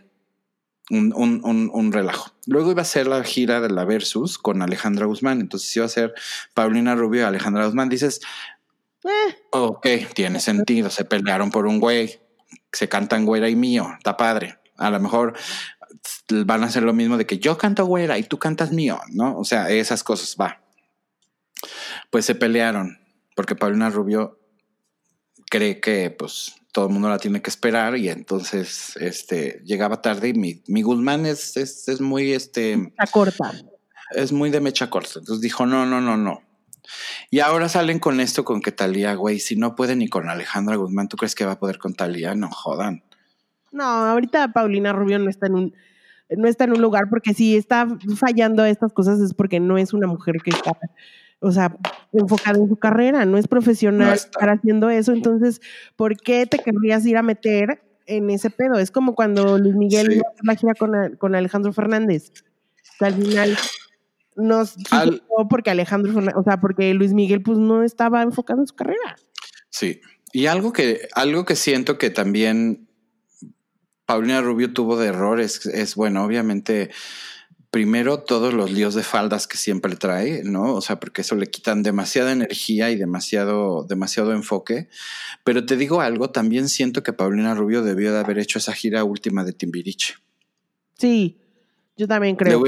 un, 0.89 1.14
un, 1.15 1.69
un, 1.73 1.91
relajo. 1.91 2.34
Luego 2.45 2.72
iba 2.72 2.81
a 2.81 2.85
ser 2.85 3.07
la 3.07 3.23
gira 3.23 3.59
de 3.59 3.69
la 3.69 3.84
Versus 3.84 4.38
con 4.38 4.61
Alejandra 4.61 5.05
Guzmán. 5.05 5.41
Entonces 5.41 5.76
iba 5.76 5.85
a 5.85 5.89
ser 5.89 6.14
Paulina 6.53 6.95
Rubio 6.95 7.22
y 7.22 7.23
Alejandra 7.26 7.65
Guzmán. 7.65 7.89
Dices, 7.89 8.22
eh. 9.03 9.35
ok, 9.51 9.85
tiene 10.14 10.39
sentido. 10.39 10.89
Se 10.89 11.03
pelearon 11.03 11.51
por 11.51 11.68
un 11.68 11.80
güey. 11.80 12.22
Se 12.72 12.88
cantan 12.88 13.26
güera 13.26 13.49
y 13.49 13.55
mío. 13.55 13.89
Está 13.97 14.15
padre. 14.15 14.59
A 14.77 14.89
lo 14.89 14.99
mejor 14.99 15.34
van 16.45 16.64
a 16.64 16.68
hacer 16.68 16.84
lo 16.84 16.93
mismo 16.93 17.18
de 17.18 17.26
que 17.26 17.39
yo 17.39 17.57
canto 17.57 17.85
güera 17.85 18.18
y 18.18 18.23
tú 18.23 18.38
cantas 18.38 18.72
mío, 18.72 18.99
¿no? 19.09 19.38
O 19.38 19.43
sea, 19.43 19.69
esas 19.69 20.03
cosas, 20.03 20.38
va. 20.39 20.61
Pues 22.11 22.26
se 22.26 22.35
pelearon 22.35 22.99
porque 23.35 23.55
Paulina 23.55 23.89
Rubio 23.89 24.39
cree 25.49 25.80
que 25.80 26.11
pues 26.11 26.55
todo 26.78 26.86
el 26.86 26.94
mundo 26.94 27.10
la 27.10 27.18
tiene 27.18 27.41
que 27.41 27.49
esperar 27.49 27.98
y 27.98 28.08
entonces 28.08 28.95
este 28.98 29.64
llegaba 29.66 29.99
tarde 29.99 30.28
y 30.28 30.34
mi, 30.36 30.62
mi 30.68 30.84
Guzmán 30.84 31.26
es, 31.26 31.58
es, 31.58 31.99
muy 31.99 32.34
este 32.34 32.78
mecha 32.78 33.08
corta. 33.12 33.52
Es 34.12 34.32
muy 34.32 34.52
de 34.52 34.62
mecha 34.62 34.88
corta. 34.88 35.14
Entonces 35.18 35.41
dijo, 35.41 35.66
no, 35.66 35.88
no, 35.88 36.02
no, 36.02 36.18
no. 36.18 36.44
Y 37.32 37.40
ahora 37.40 37.68
salen 37.68 37.98
con 37.98 38.20
esto 38.20 38.45
con 38.45 38.62
que 38.62 38.72
Talía, 38.72 39.16
güey, 39.16 39.40
si 39.40 39.56
no 39.56 39.76
puede 39.76 39.95
ni 39.95 40.08
con 40.08 40.30
Alejandra 40.30 40.76
Guzmán, 40.76 41.08
¿tú 41.08 41.18
crees 41.18 41.34
que 41.34 41.48
va 41.48 41.54
a 41.54 41.60
poder 41.60 41.80
con 41.80 41.95
Talía? 41.95 42.36
No 42.36 42.52
jodan. 42.52 43.04
No, 43.72 43.84
ahorita 43.84 44.54
Paulina 44.54 44.94
Rubio 44.94 45.18
no 45.18 45.32
está 45.32 45.48
en 45.48 45.56
un 45.56 45.74
no 46.30 46.48
está 46.48 46.66
en 46.66 46.74
un 46.74 46.82
lugar 46.84 47.06
porque 47.10 47.34
si 47.34 47.58
está 47.58 47.88
fallando 48.18 48.64
estas 48.66 48.94
cosas 48.94 49.20
es 49.20 49.34
porque 49.34 49.60
no 49.60 49.80
es 49.80 49.94
una 49.94 50.06
mujer 50.06 50.36
que 50.44 50.52
está 50.52 50.78
o 51.39 51.51
sea, 51.51 51.77
enfocada 52.14 52.57
en 52.57 52.68
su 52.68 52.77
carrera, 52.77 53.26
no 53.26 53.38
es 53.38 53.47
profesional 53.47 54.14
estar 54.14 54.49
haciendo 54.49 54.89
eso, 54.89 55.11
entonces, 55.11 55.61
¿por 55.95 56.18
qué 56.18 56.45
te 56.45 56.59
querrías 56.59 57.05
ir 57.05 57.18
a 57.18 57.23
meter 57.23 57.81
en 58.05 58.30
ese 58.30 58.49
pedo? 58.49 58.76
Es 58.80 58.91
como 58.91 59.15
cuando 59.15 59.57
Luis 59.57 59.76
Miguel 59.76 60.07
sí. 60.11 60.22
la 60.43 60.55
gira 60.55 60.73
con, 61.18 61.35
Alejandro 61.35 61.73
Fernández. 61.73 62.31
al 62.99 63.14
final 63.14 63.57
nos 64.35 64.76
Al... 64.91 65.23
porque 65.49 65.69
Alejandro 65.69 66.14
Fernández, 66.14 66.35
o 66.38 66.43
sea, 66.43 66.59
porque 66.59 66.93
Luis 66.93 67.14
Miguel 67.14 67.41
pues 67.41 67.57
no 67.57 67.84
estaba 67.84 68.23
enfocado 68.23 68.61
en 68.61 68.68
su 68.68 68.76
carrera. 68.76 69.15
Sí. 69.69 70.01
Y 70.34 70.47
algo 70.47 70.73
que, 70.73 71.07
algo 71.14 71.45
que 71.45 71.55
siento 71.55 71.97
que 71.97 72.09
también 72.09 72.88
Paulina 74.05 74.41
Rubio 74.41 74.73
tuvo 74.73 74.97
de 74.97 75.07
errores 75.07 75.65
es 75.65 75.95
bueno, 75.95 76.23
obviamente 76.23 76.89
primero 77.72 78.19
todos 78.19 78.53
los 78.53 78.72
líos 78.72 78.95
de 78.95 79.03
faldas 79.03 79.48
que 79.48 79.57
siempre 79.57 79.95
trae, 79.95 80.44
¿no? 80.44 80.73
O 80.73 80.81
sea, 80.81 80.99
porque 80.99 81.22
eso 81.22 81.35
le 81.35 81.48
quitan 81.48 81.84
demasiada 81.84 82.31
energía 82.31 82.89
y 82.91 82.95
demasiado, 82.95 83.84
demasiado 83.84 84.31
enfoque. 84.34 84.89
Pero 85.44 85.65
te 85.65 85.76
digo 85.76 86.02
algo, 86.02 86.31
también 86.31 86.69
siento 86.69 87.03
que 87.03 87.14
Paulina 87.14 87.53
Rubio 87.53 87.84
debió 87.84 88.14
de 88.14 88.19
haber 88.19 88.39
hecho 88.39 88.60
esa 88.60 88.73
gira 88.73 89.03
última 89.03 89.44
de 89.44 89.53
Timbiriche. 89.53 90.15
Sí, 90.98 91.41
yo 91.95 92.07
también 92.07 92.35
creo. 92.35 92.64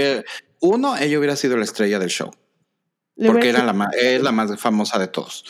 uno, 0.59 0.97
ella 0.97 1.17
hubiera 1.17 1.35
sido 1.35 1.57
la 1.57 1.63
estrella 1.63 1.97
del 1.97 2.09
show. 2.09 2.31
porque 3.25 3.49
era 3.49 3.63
la, 3.63 3.89
es 3.97 4.21
la 4.21 4.31
más 4.31 4.59
famosa 4.59 4.99
de 4.99 5.07
todos. 5.07 5.45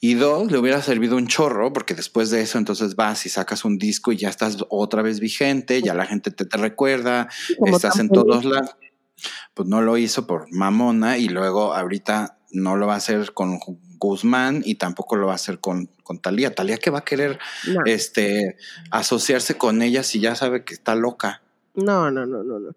Y 0.00 0.14
dos, 0.14 0.50
le 0.50 0.58
hubiera 0.58 0.82
servido 0.82 1.16
un 1.16 1.28
chorro, 1.28 1.72
porque 1.72 1.94
después 1.94 2.30
de 2.30 2.42
eso 2.42 2.58
entonces 2.58 2.96
vas 2.96 3.24
y 3.26 3.28
sacas 3.28 3.64
un 3.64 3.78
disco 3.78 4.12
y 4.12 4.16
ya 4.16 4.28
estás 4.28 4.58
otra 4.68 5.02
vez 5.02 5.20
vigente, 5.20 5.82
ya 5.82 5.94
la 5.94 6.06
gente 6.06 6.30
te, 6.30 6.44
te 6.44 6.56
recuerda, 6.56 7.28
estás 7.64 7.98
en 7.98 8.08
todos 8.08 8.44
lados 8.44 8.76
pues 9.54 9.68
no 9.68 9.82
lo 9.82 9.96
hizo 9.96 10.26
por 10.26 10.52
mamona 10.52 11.18
y 11.18 11.28
luego 11.28 11.74
ahorita 11.74 12.38
no 12.52 12.76
lo 12.76 12.86
va 12.86 12.94
a 12.94 12.98
hacer 12.98 13.32
con 13.32 13.58
Guzmán 13.98 14.62
y 14.64 14.76
tampoco 14.76 15.16
lo 15.16 15.26
va 15.26 15.32
a 15.32 15.36
hacer 15.36 15.60
con, 15.60 15.90
con 16.02 16.18
Talía. 16.18 16.54
Talía 16.54 16.78
que 16.78 16.90
va 16.90 17.00
a 17.00 17.04
querer 17.04 17.38
este 17.84 18.56
asociarse 18.90 19.56
con 19.56 19.82
ella 19.82 20.02
si 20.02 20.20
ya 20.20 20.34
sabe 20.34 20.64
que 20.64 20.74
está 20.74 20.94
loca. 20.94 21.42
No, 21.74 22.10
no, 22.10 22.26
no, 22.26 22.42
no, 22.42 22.58
no. 22.58 22.70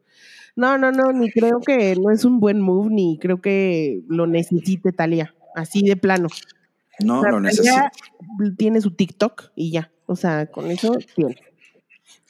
No, 0.56 0.78
no, 0.78 0.92
no, 0.92 1.14
ni 1.14 1.32
creo 1.32 1.62
que 1.62 1.96
no 1.96 2.12
es 2.12 2.26
un 2.26 2.42
buen 2.42 2.60
move, 2.60 2.90
ni 2.92 3.18
creo 3.20 3.40
que 3.42 4.04
lo 4.10 4.28
necesite 4.28 4.92
Talía, 4.92 5.34
así 5.56 5.82
de 5.82 5.96
plano. 5.96 6.28
No, 7.00 7.24
lo 7.24 7.40
necesita. 7.40 7.92
Tiene 8.58 8.82
su 8.82 8.92
TikTok 8.92 9.52
y 9.56 9.72
ya. 9.72 9.92
O 10.08 10.16
sea, 10.16 10.48
con 10.48 10.70
eso 10.70 10.98
tiene. 11.16 11.36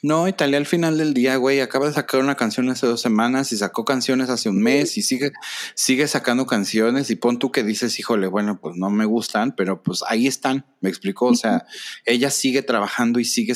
No, 0.04 0.26
Italia 0.26 0.58
al 0.58 0.66
final 0.66 0.98
del 0.98 1.14
día, 1.14 1.36
güey, 1.36 1.60
acaba 1.60 1.86
de 1.86 1.92
sacar 1.92 2.20
una 2.20 2.34
canción 2.34 2.68
hace 2.70 2.88
dos 2.88 3.00
semanas 3.00 3.52
y 3.52 3.56
sacó 3.56 3.84
canciones 3.84 4.30
hace 4.30 4.48
un 4.48 4.60
mes 4.60 4.98
y 4.98 5.02
sigue, 5.02 5.30
sigue 5.76 6.08
sacando 6.08 6.44
canciones 6.44 7.08
y 7.10 7.14
pon 7.14 7.38
tú 7.38 7.52
que 7.52 7.62
dices, 7.62 8.00
híjole, 8.00 8.26
bueno, 8.26 8.58
pues 8.60 8.74
no 8.76 8.90
me 8.90 9.04
gustan, 9.04 9.54
pero 9.54 9.80
pues 9.80 10.02
ahí 10.08 10.26
están, 10.26 10.66
me 10.80 10.88
explicó, 10.88 11.26
o 11.26 11.34
sea, 11.36 11.66
ella 12.04 12.30
sigue 12.30 12.62
trabajando 12.62 13.20
y 13.20 13.24
sigue 13.24 13.52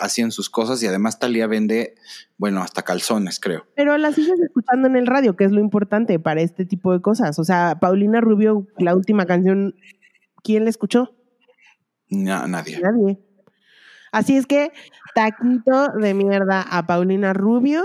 haciendo 0.00 0.32
sus 0.32 0.48
cosas 0.48 0.82
y 0.82 0.86
además 0.86 1.18
Talía 1.18 1.46
vende, 1.46 1.94
bueno, 2.38 2.62
hasta 2.62 2.80
calzones, 2.80 3.38
creo. 3.38 3.66
Pero 3.76 3.98
la 3.98 4.12
sigues 4.12 4.40
escuchando 4.40 4.88
en 4.88 4.96
el 4.96 5.06
radio, 5.06 5.36
que 5.36 5.44
es 5.44 5.52
lo 5.52 5.60
importante 5.60 6.18
para 6.18 6.40
este 6.40 6.64
tipo 6.64 6.94
de 6.94 7.02
cosas. 7.02 7.38
O 7.38 7.44
sea, 7.44 7.78
Paulina 7.80 8.22
Rubio, 8.22 8.66
la 8.78 8.96
última 8.96 9.26
canción, 9.26 9.74
¿quién 10.42 10.64
la 10.64 10.70
escuchó? 10.70 11.14
nadie. 12.08 12.80
Nadie. 12.80 13.18
Así 14.12 14.36
es 14.36 14.46
que 14.46 14.72
taquito 15.14 15.88
de 15.88 16.14
mierda 16.14 16.62
a 16.62 16.86
Paulina 16.86 17.32
Rubio. 17.32 17.82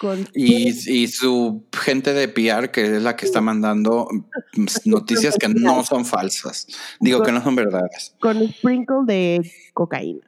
Con 0.00 0.28
y, 0.34 0.68
y, 0.90 1.06
su 1.06 1.64
gente 1.72 2.12
de 2.12 2.26
PR, 2.26 2.72
que 2.72 2.96
es 2.96 3.02
la 3.02 3.14
que 3.14 3.24
está 3.24 3.40
mandando 3.40 4.08
noticias 4.84 5.36
que 5.38 5.48
no 5.48 5.84
son 5.84 6.04
falsas. 6.04 6.66
Digo 7.00 7.22
que 7.22 7.30
no 7.30 7.42
son 7.42 7.54
verdades. 7.54 8.14
Con 8.20 8.46
sprinkle 8.48 9.04
de 9.06 9.52
cocaína. 9.74 10.22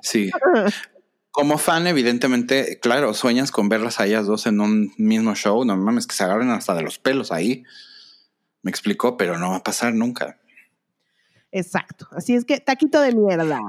Sí. 0.00 0.30
como 1.34 1.58
fan, 1.58 1.88
evidentemente, 1.88 2.78
claro, 2.78 3.12
sueñas 3.12 3.50
con 3.50 3.68
verlas 3.68 3.98
a 3.98 4.06
ellas 4.06 4.26
dos 4.26 4.46
en 4.46 4.60
un 4.60 4.94
mismo 4.96 5.34
show. 5.34 5.64
No 5.64 5.76
mames, 5.76 6.06
que 6.06 6.14
se 6.14 6.22
agarren 6.22 6.50
hasta 6.50 6.76
de 6.76 6.82
los 6.82 7.00
pelos 7.00 7.32
ahí. 7.32 7.64
Me 8.62 8.70
explicó, 8.70 9.16
pero 9.16 9.36
no 9.36 9.50
va 9.50 9.56
a 9.56 9.62
pasar 9.64 9.92
nunca. 9.92 10.38
Exacto. 11.50 12.06
Así 12.12 12.36
es 12.36 12.44
que, 12.44 12.60
taquito 12.60 13.00
de 13.00 13.12
mierda. 13.12 13.60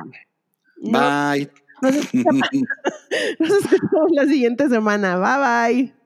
Bye. 0.82 1.50
nos 3.40 3.52
escuchamos 3.52 4.12
la 4.12 4.26
siguiente 4.26 4.70
semana. 4.70 5.18
Bye 5.18 5.84
bye. 5.84 6.05